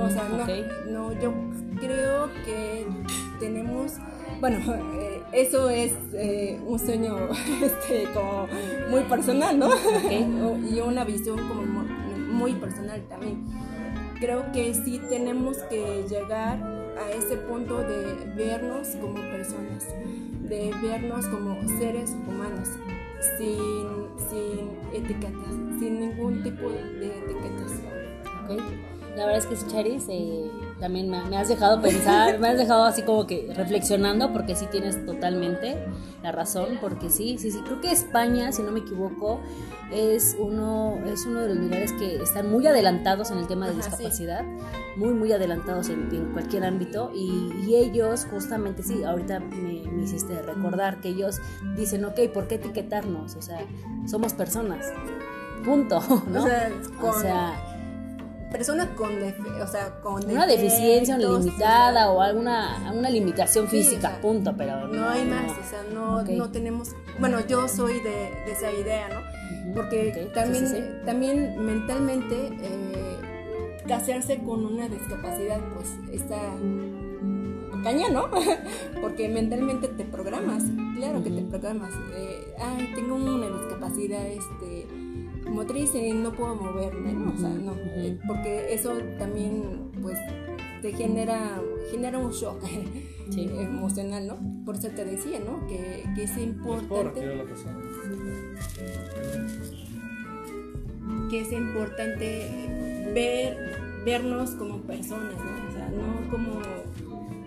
O 0.00 0.08
sea, 0.08 0.42
okay. 0.42 0.64
no, 0.86 1.12
no, 1.12 1.20
yo 1.20 1.34
creo 1.78 2.30
que 2.46 2.86
tenemos 3.38 3.98
bueno, 4.40 4.58
eh, 5.00 5.22
eso 5.32 5.70
es 5.70 5.92
eh, 6.12 6.60
un 6.66 6.78
sueño 6.78 7.16
este, 7.62 8.04
como 8.12 8.46
muy 8.90 9.02
personal, 9.04 9.58
¿no? 9.58 9.68
Okay. 9.68 10.26
y 10.70 10.80
una 10.80 11.04
visión 11.04 11.36
como 11.48 11.86
muy 12.26 12.54
personal 12.54 13.02
también. 13.08 13.46
Creo 14.20 14.50
que 14.52 14.72
sí 14.74 15.00
tenemos 15.08 15.58
que 15.64 16.04
llegar 16.08 16.58
a 16.98 17.10
ese 17.12 17.36
punto 17.36 17.78
de 17.78 18.32
vernos 18.34 18.88
como 19.00 19.14
personas, 19.14 19.86
de 20.48 20.72
vernos 20.82 21.26
como 21.26 21.56
seres 21.78 22.10
humanos, 22.26 22.68
sin, 23.38 24.06
sin 24.28 24.70
etiquetas, 24.92 25.54
sin 25.78 26.00
ningún 26.00 26.42
tipo 26.42 26.68
de 26.68 27.06
etiquetas. 27.08 27.72
Okay. 28.44 28.95
La 29.16 29.24
verdad 29.24 29.50
es 29.50 29.62
que 29.62 29.70
Charis, 29.70 30.04
eh, 30.10 30.50
también 30.78 31.08
me, 31.08 31.24
me, 31.24 31.38
has 31.38 31.48
dejado 31.48 31.80
pensar, 31.80 32.38
me 32.38 32.48
has 32.48 32.58
dejado 32.58 32.84
así 32.84 33.00
como 33.00 33.26
que 33.26 33.50
reflexionando, 33.56 34.30
porque 34.30 34.54
sí 34.54 34.66
tienes 34.70 35.06
totalmente 35.06 35.78
la 36.22 36.32
razón, 36.32 36.78
porque 36.82 37.08
sí, 37.08 37.38
sí, 37.38 37.50
sí, 37.50 37.60
creo 37.64 37.80
que 37.80 37.90
España, 37.90 38.52
si 38.52 38.62
no 38.62 38.72
me 38.72 38.80
equivoco, 38.80 39.40
es 39.90 40.36
uno, 40.38 40.98
es 41.06 41.24
uno 41.24 41.40
de 41.40 41.48
los 41.48 41.56
lugares 41.56 41.92
que 41.94 42.16
están 42.16 42.50
muy 42.50 42.66
adelantados 42.66 43.30
en 43.30 43.38
el 43.38 43.46
tema 43.46 43.64
de 43.66 43.72
Ajá, 43.72 43.88
discapacidad, 43.88 44.42
sí. 44.42 44.96
muy, 44.96 45.14
muy 45.14 45.32
adelantados 45.32 45.88
en, 45.88 46.14
en 46.14 46.32
cualquier 46.32 46.64
ámbito, 46.64 47.10
y, 47.14 47.52
y, 47.66 47.76
ellos 47.76 48.26
justamente, 48.30 48.82
sí, 48.82 49.02
ahorita 49.02 49.40
me, 49.40 49.82
me 49.90 50.02
hiciste 50.02 50.42
recordar 50.42 51.00
que 51.00 51.08
ellos 51.08 51.40
dicen, 51.74 52.04
ok, 52.04 52.20
¿por 52.34 52.48
qué 52.48 52.56
etiquetarnos? 52.56 53.34
O 53.36 53.40
sea, 53.40 53.60
somos 54.06 54.34
personas, 54.34 54.92
punto, 55.64 56.02
¿no? 56.28 56.42
O 56.42 56.46
sea, 56.46 56.70
con... 57.00 57.10
o 57.10 57.20
sea 57.20 57.72
personas 58.56 58.88
con, 58.96 59.12
o 59.60 59.66
sea, 59.66 60.00
con 60.00 60.24
una 60.24 60.46
deficiencia 60.46 61.18
limitada 61.18 62.10
o 62.10 62.22
alguna 62.22 62.90
una 62.94 63.10
limitación 63.10 63.68
física, 63.68 64.00
sí, 64.00 64.06
o 64.06 64.10
sea, 64.12 64.20
punto, 64.22 64.54
pero 64.56 64.88
no, 64.88 64.94
no, 64.94 65.08
hay 65.10 65.26
más, 65.26 65.50
o 65.50 65.68
sea, 65.68 65.82
no, 65.92 66.20
okay. 66.20 66.36
no 66.38 66.50
tenemos, 66.50 66.92
bueno, 67.20 67.46
yo 67.46 67.68
soy 67.68 68.00
de, 68.00 68.30
de 68.46 68.52
esa 68.52 68.72
idea, 68.72 69.08
¿no? 69.10 69.20
Uh 69.20 69.22
-huh. 69.22 69.74
Porque 69.74 70.10
okay. 70.10 70.30
también, 70.32 70.68
sí, 70.68 70.76
sí, 70.76 70.84
también 71.04 71.66
mentalmente 71.66 72.34
eh, 72.62 73.18
casarse 73.86 74.38
con 74.38 74.64
una 74.64 74.88
discapacidad, 74.88 75.60
pues 75.74 75.90
está 76.18 76.40
caña, 77.82 78.08
¿no? 78.08 78.30
Porque 79.02 79.28
mentalmente 79.28 79.88
te 79.88 80.04
programas, 80.04 80.64
claro 80.96 81.18
uh 81.18 81.20
-huh. 81.20 81.24
que 81.24 81.30
te 81.30 81.42
programas. 81.42 81.92
Eh, 82.16 82.54
ay, 82.58 82.90
tengo 82.94 83.16
una 83.16 83.48
discapacidad, 83.48 84.26
este 84.26 84.85
motriz 85.48 85.94
y 85.94 86.12
no 86.12 86.32
puedo 86.32 86.54
moverme, 86.54 87.12
¿no? 87.12 87.32
O 87.32 87.38
sea, 87.38 87.48
no, 87.48 87.72
uh-huh. 87.72 88.18
porque 88.26 88.74
eso 88.74 88.98
también, 89.18 89.90
pues, 90.02 90.18
te 90.82 90.92
genera, 90.92 91.60
genera 91.90 92.18
un 92.18 92.30
shock 92.30 92.62
sí. 93.30 93.50
emocional, 93.58 94.26
¿no? 94.26 94.64
Por 94.64 94.76
eso 94.76 94.88
te 94.88 95.04
decía, 95.04 95.38
¿no? 95.40 95.66
Que, 95.66 96.04
que 96.14 96.24
es 96.24 96.36
importante... 96.38 97.44
Que 101.30 101.40
es 101.40 101.52
importante 101.52 103.12
ver, 103.12 104.02
vernos 104.04 104.50
como 104.50 104.78
personas, 104.82 105.34
¿no? 105.34 105.68
O 105.68 105.72
sea, 105.72 105.88
no 105.88 106.30
como, 106.30 106.60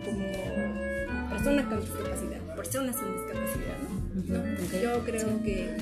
como 0.04 1.30
personas 1.30 1.66
con 1.68 1.80
discapacidad, 1.80 2.56
personas 2.56 2.96
sin 2.98 3.14
discapacidad, 3.14 3.78
¿no? 3.84 3.90
¿no? 4.38 4.66
Okay. 4.66 4.82
Yo 4.84 5.06
creo 5.06 5.28
sí. 5.30 5.44
que 5.46 5.78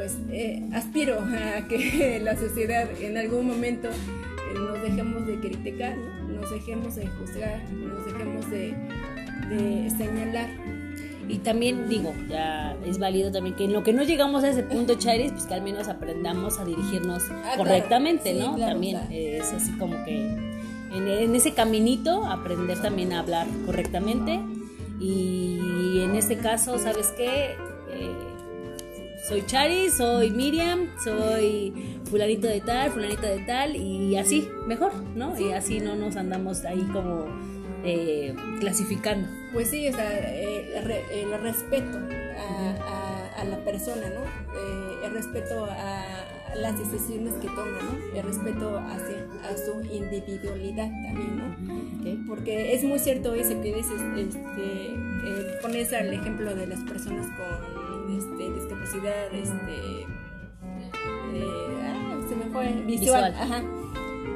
pues 0.00 0.16
eh, 0.30 0.66
aspiro 0.72 1.18
a 1.20 1.68
que 1.68 2.18
la 2.24 2.34
sociedad 2.34 2.88
en 3.02 3.18
algún 3.18 3.46
momento 3.46 3.88
eh, 3.88 4.54
nos 4.54 4.80
dejemos 4.80 5.26
de 5.26 5.38
criticar, 5.40 5.94
¿no? 5.94 6.40
nos 6.40 6.50
dejemos 6.50 6.96
de 6.96 7.06
juzgar, 7.06 7.60
nos 7.70 8.06
dejemos 8.06 8.50
de, 8.50 8.74
de, 9.50 9.90
señalar. 9.90 10.48
Y 11.28 11.38
también 11.40 11.86
digo, 11.88 12.14
ya 12.30 12.74
es 12.86 12.98
válido 12.98 13.30
también 13.30 13.54
que 13.54 13.64
en 13.64 13.74
lo 13.74 13.82
que 13.82 13.92
no 13.92 14.02
llegamos 14.02 14.42
a 14.42 14.48
ese 14.48 14.62
punto, 14.62 14.94
Charis, 14.94 15.32
pues 15.32 15.44
que 15.44 15.52
al 15.52 15.62
menos 15.62 15.86
aprendamos 15.86 16.58
a 16.58 16.64
dirigirnos 16.64 17.24
ah, 17.30 17.52
correctamente, 17.58 18.32
claro. 18.32 18.38
sí, 18.38 18.50
¿no? 18.50 18.56
Claro, 18.56 18.72
también 18.72 18.96
claro. 18.96 19.12
Es 19.14 19.52
así 19.52 19.70
como 19.72 20.02
que 20.06 20.16
en, 20.18 21.08
en, 21.08 21.36
ese 21.36 21.52
caminito 21.52 22.24
aprender 22.24 22.80
también 22.80 23.12
a 23.12 23.20
hablar 23.20 23.46
correctamente. 23.66 24.40
Y 24.98 26.00
en 26.02 26.16
este 26.16 26.38
caso, 26.38 26.78
¿sabes 26.78 27.12
qué? 27.16 27.54
Eh, 27.92 28.29
soy 29.28 29.44
Chari, 29.46 29.90
soy 29.90 30.30
Miriam, 30.30 30.88
soy 31.02 32.00
fulanito 32.08 32.46
de 32.46 32.60
tal, 32.60 32.90
fulanito 32.90 33.22
de 33.22 33.38
tal, 33.40 33.76
y 33.76 34.16
así, 34.16 34.48
mejor, 34.66 34.92
¿no? 35.14 35.36
Sí. 35.36 35.44
Y 35.44 35.52
así 35.52 35.80
no 35.80 35.94
nos 35.94 36.16
andamos 36.16 36.64
ahí 36.64 36.82
como 36.92 37.26
eh, 37.84 38.34
clasificando. 38.58 39.28
Pues 39.52 39.68
sí, 39.68 39.88
o 39.88 39.92
sea, 39.92 40.10
eh, 40.12 40.74
el, 41.12 41.40
respeto 41.40 41.98
a, 41.98 43.36
a, 43.36 43.40
a, 43.40 43.44
la 43.44 43.64
persona, 43.64 44.08
¿no? 44.08 44.22
Eh, 44.22 45.06
el 45.06 45.12
respeto 45.12 45.64
a 45.64 46.20
las 46.56 46.78
decisiones 46.78 47.34
que 47.34 47.48
toma, 47.48 47.78
¿no? 47.82 48.18
El 48.18 48.22
respeto 48.24 48.78
hacia 48.78 49.26
a 49.48 49.56
su 49.56 49.82
individualidad 49.92 50.90
también, 51.02 51.38
¿no? 51.38 52.00
Okay. 52.00 52.24
Porque 52.26 52.74
es 52.74 52.84
muy 52.84 52.98
cierto 52.98 53.34
eso 53.34 53.60
que 53.60 53.74
dices, 53.74 54.00
este, 54.16 54.94
eh, 54.94 55.58
pones 55.62 55.92
el 55.92 56.12
ejemplo 56.12 56.54
de 56.54 56.66
las 56.66 56.80
personas 56.80 57.26
con 57.26 57.79
este, 58.16 58.50
discapacidad, 58.52 59.32
este, 59.32 60.02
eh, 61.34 61.46
ah, 61.82 62.18
se 62.28 62.36
me 62.36 62.44
fue, 62.46 62.66
visual, 62.86 62.86
visual. 62.86 63.34
Ajá, 63.38 63.62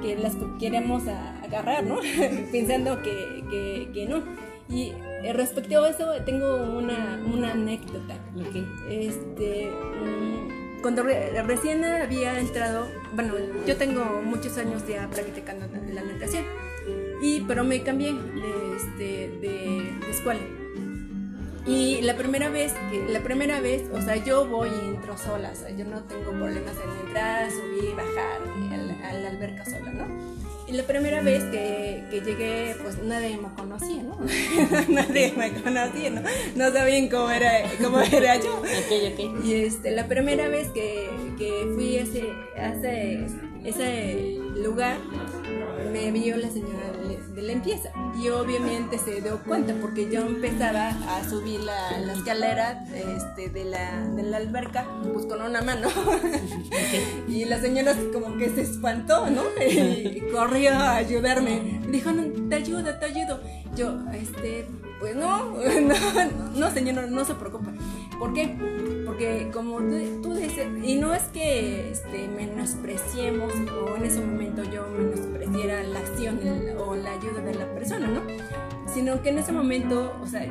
que 0.03 0.17
las 0.17 0.35
queremos 0.59 1.07
a, 1.09 1.43
agarrar, 1.43 1.85
¿no? 1.85 1.99
Pensando 2.53 3.03
que, 3.03 3.45
que, 3.51 3.91
que, 3.93 4.07
no. 4.07 4.23
Y 4.69 4.93
eh, 5.23 5.33
respecto 5.33 5.85
a 5.85 5.89
eso, 5.89 6.11
tengo 6.25 6.57
una, 6.57 7.21
una 7.33 7.53
anécdota. 7.53 8.17
Okay. 8.49 8.67
Este, 8.89 9.71
um, 9.71 10.81
cuando 10.83 11.03
re, 11.03 11.43
recién 11.43 11.85
había 11.85 12.39
entrado, 12.39 12.87
bueno, 13.15 13.35
yo 13.67 13.77
tengo 13.77 14.23
muchos 14.23 14.57
años 14.59 14.87
ya 14.87 15.09
practicando 15.09 15.67
la 15.93 16.03
natación, 16.03 16.45
y, 17.23 17.41
pero 17.43 17.65
me 17.65 17.83
cambié 17.83 18.13
de, 18.13 18.77
este, 18.77 19.39
de, 19.39 19.99
de 20.01 20.11
escuela. 20.11 20.41
Y 21.67 22.03
la 22.03 22.15
primera 22.15 22.51
vez, 22.51 22.75
que, 22.91 23.07
la 23.09 23.21
primera 23.21 23.61
vez, 23.61 23.85
o 23.91 24.01
sea, 24.03 24.17
yo 24.17 24.47
voy 24.47 24.69
y 24.69 24.89
entro 24.89 25.17
sola, 25.17 25.51
o 25.51 25.55
sea, 25.55 25.71
yo 25.71 25.87
no 25.87 26.03
tengo 26.03 26.33
problemas 26.33 26.75
en 26.77 27.07
entrar, 27.07 27.51
subir, 27.51 27.95
bajar 27.97 28.43
a 29.09 29.13
la, 29.15 29.29
alberca 29.31 29.65
sola, 29.65 29.91
¿no? 29.91 30.05
Y 30.69 30.73
Y 30.73 30.77
la 30.77 30.83
primera 30.83 31.23
vez 31.23 31.43
que, 31.45 32.05
que 32.11 32.21
llegué, 32.21 32.77
pues 32.83 32.99
nadie 33.03 33.39
me 33.39 33.49
conocía, 33.55 34.03
¿no? 34.03 34.19
nadie 34.89 35.33
me 35.37 35.53
conocía, 35.53 36.11
¿no? 36.11 36.21
No 36.55 36.71
sabían 36.71 37.09
cómo 37.09 37.31
era, 37.31 37.63
cómo 37.83 38.01
era 38.01 38.37
yo. 38.37 38.63
Okay, 38.85 39.13
okay. 39.15 39.33
Y 39.43 39.55
este, 39.65 39.93
la 39.93 40.07
primera 40.07 40.49
vez 40.49 40.69
que, 40.69 41.09
que 41.39 41.71
fui 41.75 41.97
a 41.97 42.03
ese, 42.03 42.33
a 42.59 42.75
ese, 42.75 43.27
ese 43.65 44.39
lugar, 44.57 44.99
me 45.91 46.11
vio 46.11 46.37
la 46.37 46.51
señora 46.51 46.94
de, 47.35 47.43
limpieza 47.43 47.91
y 48.19 48.29
obviamente 48.29 48.99
se 48.99 49.21
dio 49.21 49.39
cuenta 49.45 49.75
porque 49.81 50.11
yo 50.11 50.21
empezaba 50.21 50.89
a 50.89 51.29
subir 51.29 51.61
la, 51.61 51.99
la 51.99 52.13
escalera 52.15 52.85
este, 52.95 53.51
de, 53.51 53.65
la, 53.65 54.01
de 54.09 54.23
la 54.23 54.39
alberca 54.39 54.87
pues 55.13 55.27
con 55.27 55.43
una 55.43 55.61
mano 55.61 55.89
y 57.29 57.45
la 57.45 57.61
señora 57.61 57.95
como 58.13 58.37
que 58.37 58.49
se 58.51 58.63
espantó, 58.63 59.29
¿no? 59.31 59.43
Y 59.61 60.23
corrió 60.33 60.73
a 60.73 60.97
ayudarme. 60.97 61.81
Me 61.85 61.93
dijo, 61.93 62.13
no, 62.13 62.49
te 62.49 62.57
ayudo, 62.57 62.95
te 62.99 63.05
ayudo. 63.05 63.41
Yo, 63.77 63.95
este, 64.13 64.67
pues 65.01 65.15
no, 65.17 65.51
no, 65.81 65.95
no 66.55 66.71
señora, 66.71 67.07
no 67.07 67.25
se 67.25 67.35
preocupe. 67.35 67.71
¿Por 68.19 68.33
qué? 68.33 68.57
Porque 69.15 69.49
como 69.53 69.79
tú, 70.23 70.35
dices, 70.35 70.67
y 70.83 70.97
no 70.97 71.15
es 71.15 71.23
que 71.29 71.93
este, 71.93 72.27
menospreciemos 72.27 73.53
o 73.71 73.95
en 73.95 74.07
ese 74.07 74.21
momento 74.21 74.65
yo 74.65 74.89
menospreciara 74.89 75.85
la 75.85 76.01
acción 76.01 76.41
o 76.79 76.97
la 76.97 77.13
ayuda 77.13 77.41
de 77.43 77.55
la 77.55 77.73
persona, 77.75 78.09
¿no? 78.09 78.23
Sino 78.93 79.23
que 79.23 79.29
en 79.29 79.39
ese 79.39 79.53
momento, 79.53 80.19
o 80.21 80.27
sea, 80.27 80.49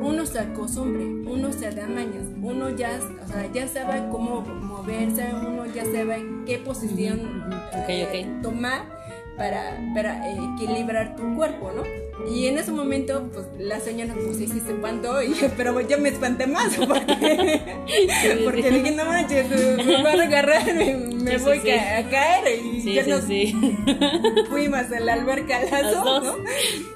uno 0.00 0.26
se 0.26 0.38
acostumbre, 0.38 1.04
uno 1.04 1.52
se 1.52 1.72
da 1.72 1.88
mañas, 1.88 2.22
uno 2.40 2.70
ya, 2.70 3.00
o 3.24 3.26
sea, 3.26 3.50
ya 3.52 3.66
sabe 3.66 4.08
cómo 4.12 4.42
moverse, 4.42 5.34
uno 5.34 5.66
ya 5.66 5.84
sabe 5.84 6.24
qué 6.46 6.58
posición 6.58 7.50
eh, 7.88 8.32
tomar 8.42 8.84
para, 9.36 9.76
para 9.92 10.30
equilibrar 10.30 11.16
tu 11.16 11.34
cuerpo, 11.34 11.72
¿no? 11.72 11.82
Y 12.30 12.46
en 12.46 12.58
ese 12.58 12.70
momento, 12.70 13.28
pues 13.32 13.46
la 13.58 13.80
señora, 13.80 14.14
pues 14.14 14.36
sí, 14.36 14.46
sí 14.46 14.60
se 14.60 14.72
espantó, 14.72 15.20
y, 15.22 15.34
pero 15.56 15.80
yo 15.80 15.98
me 15.98 16.08
espanté 16.08 16.46
más 16.46 16.74
porque, 16.76 17.76
porque 18.44 18.70
dije, 18.70 18.92
no 18.92 19.04
manches, 19.04 19.48
me 19.48 20.02
van 20.02 20.20
a 20.20 20.24
agarrar, 20.24 20.74
me, 20.74 21.38
voy 21.38 21.58
a 21.70 22.08
caer. 22.08 22.60
Y 22.62 22.94
ya 22.94 23.06
nos 23.06 23.24
fuimos 24.48 24.92
a 24.92 25.00
la 25.00 25.14
alberca 25.14 25.58
a 25.58 25.64
las 25.64 25.92
dos, 25.92 26.24
¿no? 26.24 26.36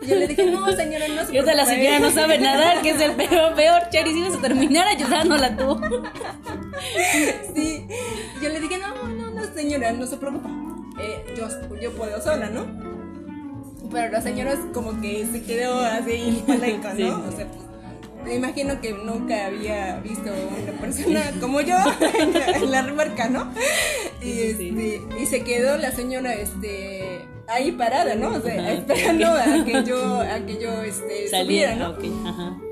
Y 0.02 0.06
yo 0.06 0.16
le 0.16 0.28
dije, 0.28 0.46
no, 0.46 0.70
señora, 0.72 1.08
no 1.08 1.26
se 1.26 1.42
la 1.42 1.64
señora 1.66 1.98
no 1.98 2.10
sabe 2.10 2.38
nadar, 2.38 2.80
que 2.82 2.90
es 2.90 3.00
el 3.00 3.12
peor, 3.12 3.54
peor, 3.54 3.82
Charis, 3.90 4.16
ibas 4.16 4.36
a 4.36 4.40
terminar 4.40 4.86
ayudándola 4.86 5.56
tú. 5.56 5.80
sí, 7.54 7.86
yo 8.40 8.48
le 8.48 8.60
dije, 8.60 8.78
no, 8.78 9.08
no, 9.08 9.30
no, 9.30 9.54
señora, 9.54 9.92
no 9.92 10.06
se 10.06 10.16
preocupe, 10.16 10.48
eh, 11.00 11.24
yo, 11.36 11.48
yo 11.80 11.92
puedo 11.92 12.20
sola, 12.22 12.48
¿no? 12.50 12.97
Pero 13.90 14.12
la 14.12 14.20
señora 14.20 14.54
como 14.72 15.00
que 15.00 15.26
se 15.26 15.42
quedó 15.42 15.78
así 15.80 16.44
laica, 16.46 16.94
¿no? 16.94 17.24
O 17.26 17.32
sea, 17.32 17.46
me 18.24 18.34
imagino 18.34 18.80
que 18.80 18.92
nunca 18.92 19.46
había 19.46 20.00
visto 20.00 20.30
una 20.30 20.80
persona 20.80 21.32
como 21.40 21.60
yo 21.60 21.76
en 22.54 22.70
la, 22.70 22.82
remarca, 22.82 23.28
¿no? 23.28 23.50
Y, 24.22 24.40
este, 24.40 25.00
y 25.18 25.26
se 25.26 25.42
quedó 25.42 25.78
la 25.78 25.92
señora 25.92 26.34
este 26.34 27.26
ahí 27.46 27.72
parada, 27.72 28.14
¿no? 28.14 28.34
O 28.34 28.40
sea, 28.40 28.72
esperando 28.72 29.28
a 29.28 29.64
que 29.64 29.84
yo, 29.84 30.20
a 30.20 30.38
que 30.40 30.60
yo 30.60 30.82
este, 30.82 31.28
subiera, 31.28 31.74
¿no? 31.76 31.96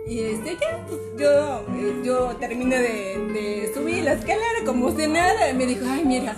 Y 0.09 0.20
este, 0.20 0.57
ya, 0.61 0.87
pues, 0.87 1.01
yo, 1.19 2.03
yo 2.05 2.37
terminé 2.37 2.78
de, 2.78 3.19
de, 3.33 3.74
subir 3.74 4.05
la 4.05 4.12
escalera 4.12 4.65
como 4.65 4.97
si 4.97 5.09
nada. 5.09 5.51
Y 5.51 5.55
me 5.55 5.66
dijo, 5.66 5.85
ay, 5.89 6.05
mira, 6.05 6.37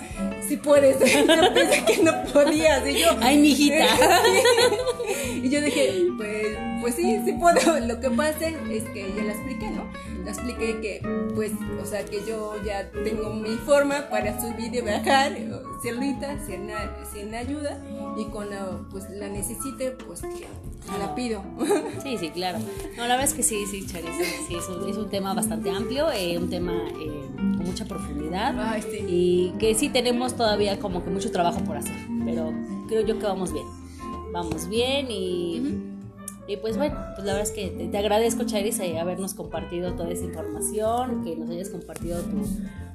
si 0.48 0.56
puedes. 0.56 0.98
Yo 1.26 1.54
pensé 1.54 1.84
que 1.84 2.02
no 2.02 2.12
podías. 2.32 2.86
Y 2.88 3.00
yo, 3.00 3.10
ay, 3.20 3.38
mijita. 3.38 3.84
y 5.42 5.48
yo 5.50 5.60
dije, 5.60 6.06
pues, 6.16 6.46
pues 6.80 6.94
sí, 6.94 7.20
sí 7.24 7.32
puedo. 7.34 7.80
Lo 7.80 8.00
que 8.00 8.10
pasa 8.10 8.48
es 8.48 8.84
que 8.84 9.12
ya 9.14 9.24
la 9.24 9.32
expliqué, 9.32 9.70
¿no? 9.70 9.86
Expliqué 10.28 10.80
que, 10.80 11.30
pues, 11.34 11.52
o 11.82 11.86
sea, 11.86 12.04
que 12.04 12.20
yo 12.26 12.54
ya 12.62 12.90
tengo 12.90 13.32
mi 13.32 13.56
forma 13.56 14.10
para 14.10 14.38
subir 14.38 14.74
y 14.74 14.80
bajar, 14.82 15.32
solita, 15.82 16.38
sin, 16.44 16.68
sin 17.12 17.34
ayuda. 17.34 17.82
Y 18.16 18.24
cuando, 18.24 18.86
pues, 18.90 19.08
la 19.10 19.28
necesite, 19.28 19.92
pues, 19.92 20.22
la 20.98 21.14
pido. 21.14 21.42
Sí, 22.02 22.16
sí, 22.18 22.30
claro. 22.30 22.58
No, 22.96 23.02
la 23.02 23.16
verdad 23.16 23.24
es 23.24 23.34
que 23.34 23.42
sí, 23.42 23.64
sí, 23.66 23.86
Charis, 23.86 24.10
sí, 24.46 24.54
es, 24.54 24.68
un, 24.68 24.88
es 24.88 24.96
un 24.96 25.10
tema 25.10 25.34
bastante 25.34 25.70
amplio, 25.70 26.10
eh, 26.12 26.38
un 26.38 26.48
tema 26.48 26.72
eh, 26.72 27.26
con 27.36 27.64
mucha 27.64 27.84
profundidad 27.86 28.54
y 29.08 29.52
que 29.58 29.74
sí 29.74 29.88
tenemos 29.88 30.36
todavía 30.36 30.78
como 30.78 31.02
que 31.04 31.10
mucho 31.10 31.30
trabajo 31.30 31.60
por 31.60 31.76
hacer, 31.76 31.96
pero 32.24 32.52
creo 32.86 33.04
yo 33.04 33.18
que 33.18 33.26
vamos 33.26 33.52
bien, 33.52 33.66
vamos 34.32 34.68
bien 34.68 35.08
y... 35.10 35.87
Y 36.48 36.56
pues 36.56 36.78
bueno, 36.78 36.96
pues 37.14 37.26
la 37.26 37.34
verdad 37.34 37.42
es 37.42 37.52
que 37.52 37.88
te, 37.90 37.98
agradezco, 37.98 38.44
Charis, 38.44 38.80
eh, 38.80 38.98
habernos 38.98 39.34
compartido 39.34 39.92
toda 39.92 40.10
esa 40.10 40.24
información, 40.24 41.22
que 41.22 41.36
nos 41.36 41.50
hayas 41.50 41.68
compartido 41.68 42.22
tu, 42.22 42.42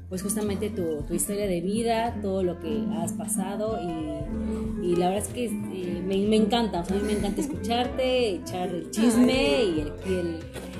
pues 0.10 0.24
justamente 0.24 0.72
tu, 0.72 1.04
tu, 1.08 1.14
historia 1.14 1.46
de 1.46 1.62
vida, 1.62 2.20
todo 2.20 2.42
lo 2.42 2.60
que 2.60 2.84
has 2.98 3.14
pasado 3.14 3.80
y, 3.80 4.88
y 4.88 4.96
la 4.96 5.10
verdad 5.10 5.28
es 5.28 5.34
que 5.34 5.46
eh, 5.46 6.04
me, 6.04 6.18
me, 6.28 6.36
encanta, 6.36 6.80
a 6.80 6.94
mí 6.94 7.00
me 7.06 7.14
encanta 7.14 7.42
escucharte, 7.42 8.36
echar 8.38 8.70
el 8.70 8.90
chisme 8.90 9.64
y 9.64 9.94
el, 10.08 10.40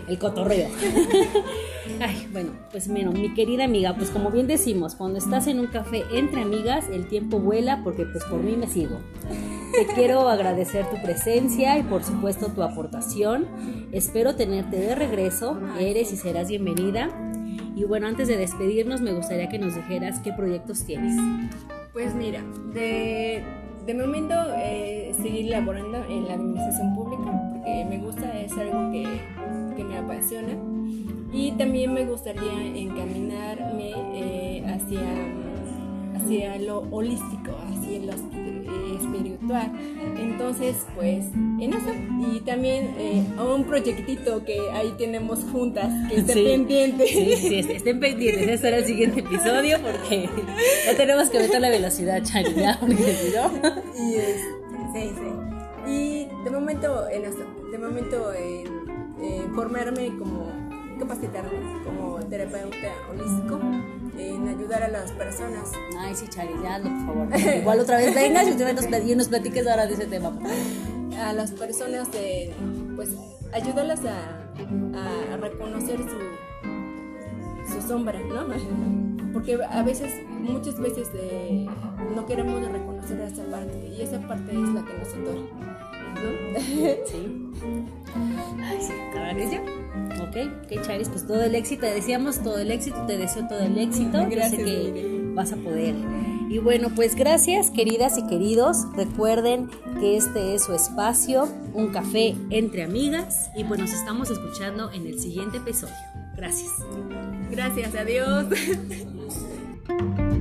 el, 0.10 0.18
cotorreo. 0.18 0.70
Ay, 2.00 2.28
bueno, 2.32 2.54
pues 2.72 2.88
bueno, 2.88 3.12
mi 3.12 3.36
querida 3.36 3.66
amiga, 3.66 3.96
pues 3.96 4.10
como 4.10 4.32
bien 4.32 4.48
decimos, 4.48 4.96
cuando 4.96 5.20
estás 5.20 5.46
en 5.46 5.60
un 5.60 5.68
café 5.68 6.04
entre 6.12 6.42
amigas, 6.42 6.86
el 6.92 7.08
tiempo 7.08 7.40
vuela 7.40 7.82
porque 7.84 8.06
pues 8.06 8.24
por 8.24 8.42
mí 8.42 8.56
me 8.56 8.66
sigo. 8.66 8.98
Te 9.74 9.88
quiero 9.88 10.30
agradecer 10.30 10.88
tu 10.88 11.02
presencia 11.02 11.80
y 11.80 11.84
por 11.84 12.04
supuesto 12.04 12.50
tu 12.50 12.62
aportación. 12.62 13.48
Espero 13.92 14.36
tenerte 14.36 14.78
de 14.78 14.94
regreso. 14.94 15.60
Eres 15.80 16.14
y 16.14 16.16
serás 16.16 16.48
bienvenida. 16.48 17.10
Y 17.76 17.84
bueno, 17.86 18.06
antes 18.06 18.28
de 18.28 18.38
despedirnos, 18.38 19.02
me 19.02 19.14
gustaría 19.14 19.50
que 19.50 19.58
nos 19.58 19.74
dijeras 19.74 20.20
qué 20.20 20.32
proyectos 20.32 20.86
tienes. 20.86 21.20
Pues 21.92 22.14
mira, 22.14 22.44
de, 22.72 23.44
de 23.88 23.94
momento 23.96 24.36
eh, 24.58 25.12
seguir 25.20 25.50
laborando 25.50 26.06
en 26.08 26.28
la 26.28 26.36
administración 26.36 26.94
pública 26.94 27.24
porque 27.52 27.86
me 27.90 27.98
gusta, 27.98 28.40
es 28.40 28.52
algo 28.52 28.92
que, 28.92 29.08
que 29.76 29.84
me 29.84 29.98
apasiona. 29.98 30.56
Y 31.34 31.52
también 31.54 31.96
me 31.96 32.06
gustaría 32.06 32.54
encaminarme 32.76 33.92
eh, 34.14 34.64
hacia, 34.68 35.02
hacia 36.16 36.58
lo 36.60 36.80
holístico, 36.92 37.52
hacia 37.70 38.00
lo 38.00 38.14
espiritual. 38.98 39.72
Entonces, 40.18 40.86
pues, 40.96 41.26
en 41.60 41.74
eso. 41.74 41.90
Y 42.20 42.42
también 42.42 42.96
eh, 42.98 43.24
un 43.40 43.64
proyectito 43.66 44.44
que 44.46 44.60
ahí 44.72 44.94
tenemos 44.98 45.44
juntas, 45.52 45.92
que 46.10 46.20
esté 46.20 46.34
pendiente. 46.34 47.08
Sí, 47.08 47.36
sí, 47.38 47.72
estén 47.72 48.00
pendientes. 48.00 48.44
Este 48.44 48.58
será 48.58 48.78
el 48.78 48.86
siguiente 48.86 49.20
episodio 49.22 49.78
porque 49.82 50.30
ya 50.86 50.98
tenemos 50.98 51.30
que 51.30 51.40
meter 51.40 51.62
la 51.62 51.70
velocidad, 51.70 52.22
Chani, 52.24 52.54
ya, 52.54 52.80
Y 54.00 54.16
este, 54.16 54.44
sí, 54.94 55.12
sí. 55.16 55.90
Y 55.92 56.44
de 56.44 56.50
momento 56.50 57.10
en 57.10 57.26
eso, 57.26 57.46
de 57.72 57.78
momento 57.78 58.34
en 58.34 58.84
formarme 59.54 60.08
como 60.18 60.52
capacitarme 61.00 61.84
como 61.84 62.20
terapeuta 62.26 62.92
holístico 63.10 63.60
en 64.18 64.48
ayudar 64.48 64.84
a 64.84 64.88
las 64.88 65.12
personas. 65.12 65.72
Ay, 65.98 66.16
sí, 66.16 66.28
Chari, 66.28 66.54
ya 66.64 66.80
por 66.82 67.06
favor. 67.06 67.28
Igual 67.58 67.80
otra 67.80 67.98
vez 67.98 68.14
vengas 68.14 68.48
y 68.48 69.16
nos, 69.16 69.28
platiques 69.28 69.68
ahora 69.68 69.88
de 69.88 69.94
ese 69.94 70.06
tema. 70.06 70.32
A 71.20 71.34
las 71.34 71.52
personas, 71.52 72.12
de, 72.12 72.54
pues, 72.96 73.10
ayudarlas 73.54 74.02
a, 74.06 75.34
a 75.34 75.38
reconocer 75.38 75.98
su, 76.00 77.74
su 77.74 77.88
sombra, 77.88 78.20
¿no? 78.20 78.48
Porque 79.34 79.58
a 79.64 79.84
veces, 79.84 80.14
muchas 80.28 80.80
veces 80.80 81.12
de, 81.14 81.68
no 82.16 82.26
queremos 82.26 82.62
reconocer 82.72 83.20
esa 83.22 83.44
parte 83.46 83.88
y 83.88 84.02
esa 84.02 84.20
parte 84.28 84.52
es 84.52 84.70
la 84.70 84.84
que 84.86 84.94
nos 84.94 85.08
atora, 85.10 85.73
¿no? 86.16 86.60
Sí. 87.06 87.44
Ay, 88.62 88.78
sí, 88.82 88.94
¿sí? 89.50 89.58
Ok, 90.22 90.52
ok, 90.64 90.82
Charis, 90.86 91.10
pues 91.10 91.26
todo 91.28 91.44
el 91.44 91.56
éxito, 91.56 91.82
te 91.82 91.94
deseamos 91.94 92.40
todo 92.40 92.58
el 92.58 92.72
éxito, 92.72 93.06
te 93.06 93.18
deseo 93.18 93.48
todo 93.48 93.60
el 93.60 93.78
éxito. 93.78 94.26
Gracias. 94.30 94.60
Yo 94.60 94.68
sé 94.68 94.94
que 94.94 95.22
vas 95.34 95.52
a 95.54 95.58
poder. 95.58 95.96
Y 96.50 96.60
bueno, 96.60 96.90
pues 96.96 97.16
gracias, 97.16 97.72
queridas 97.72 98.18
y 98.18 98.28
queridos. 98.28 98.86
Recuerden 98.96 99.70
que 100.00 100.18
este 100.18 100.56
es 100.56 100.66
su 100.66 100.74
espacio, 100.74 101.48
un 101.74 101.88
café 101.92 102.36
entre 102.50 102.84
amigas. 102.84 103.50
Y 103.56 103.64
pues 103.64 103.80
nos 103.80 103.92
estamos 103.92 104.30
escuchando 104.30 104.92
en 104.92 105.08
el 105.08 105.20
siguiente 105.20 105.58
episodio. 105.58 105.96
Gracias. 106.36 106.72
Gracias, 107.50 107.96
adiós. 107.96 108.46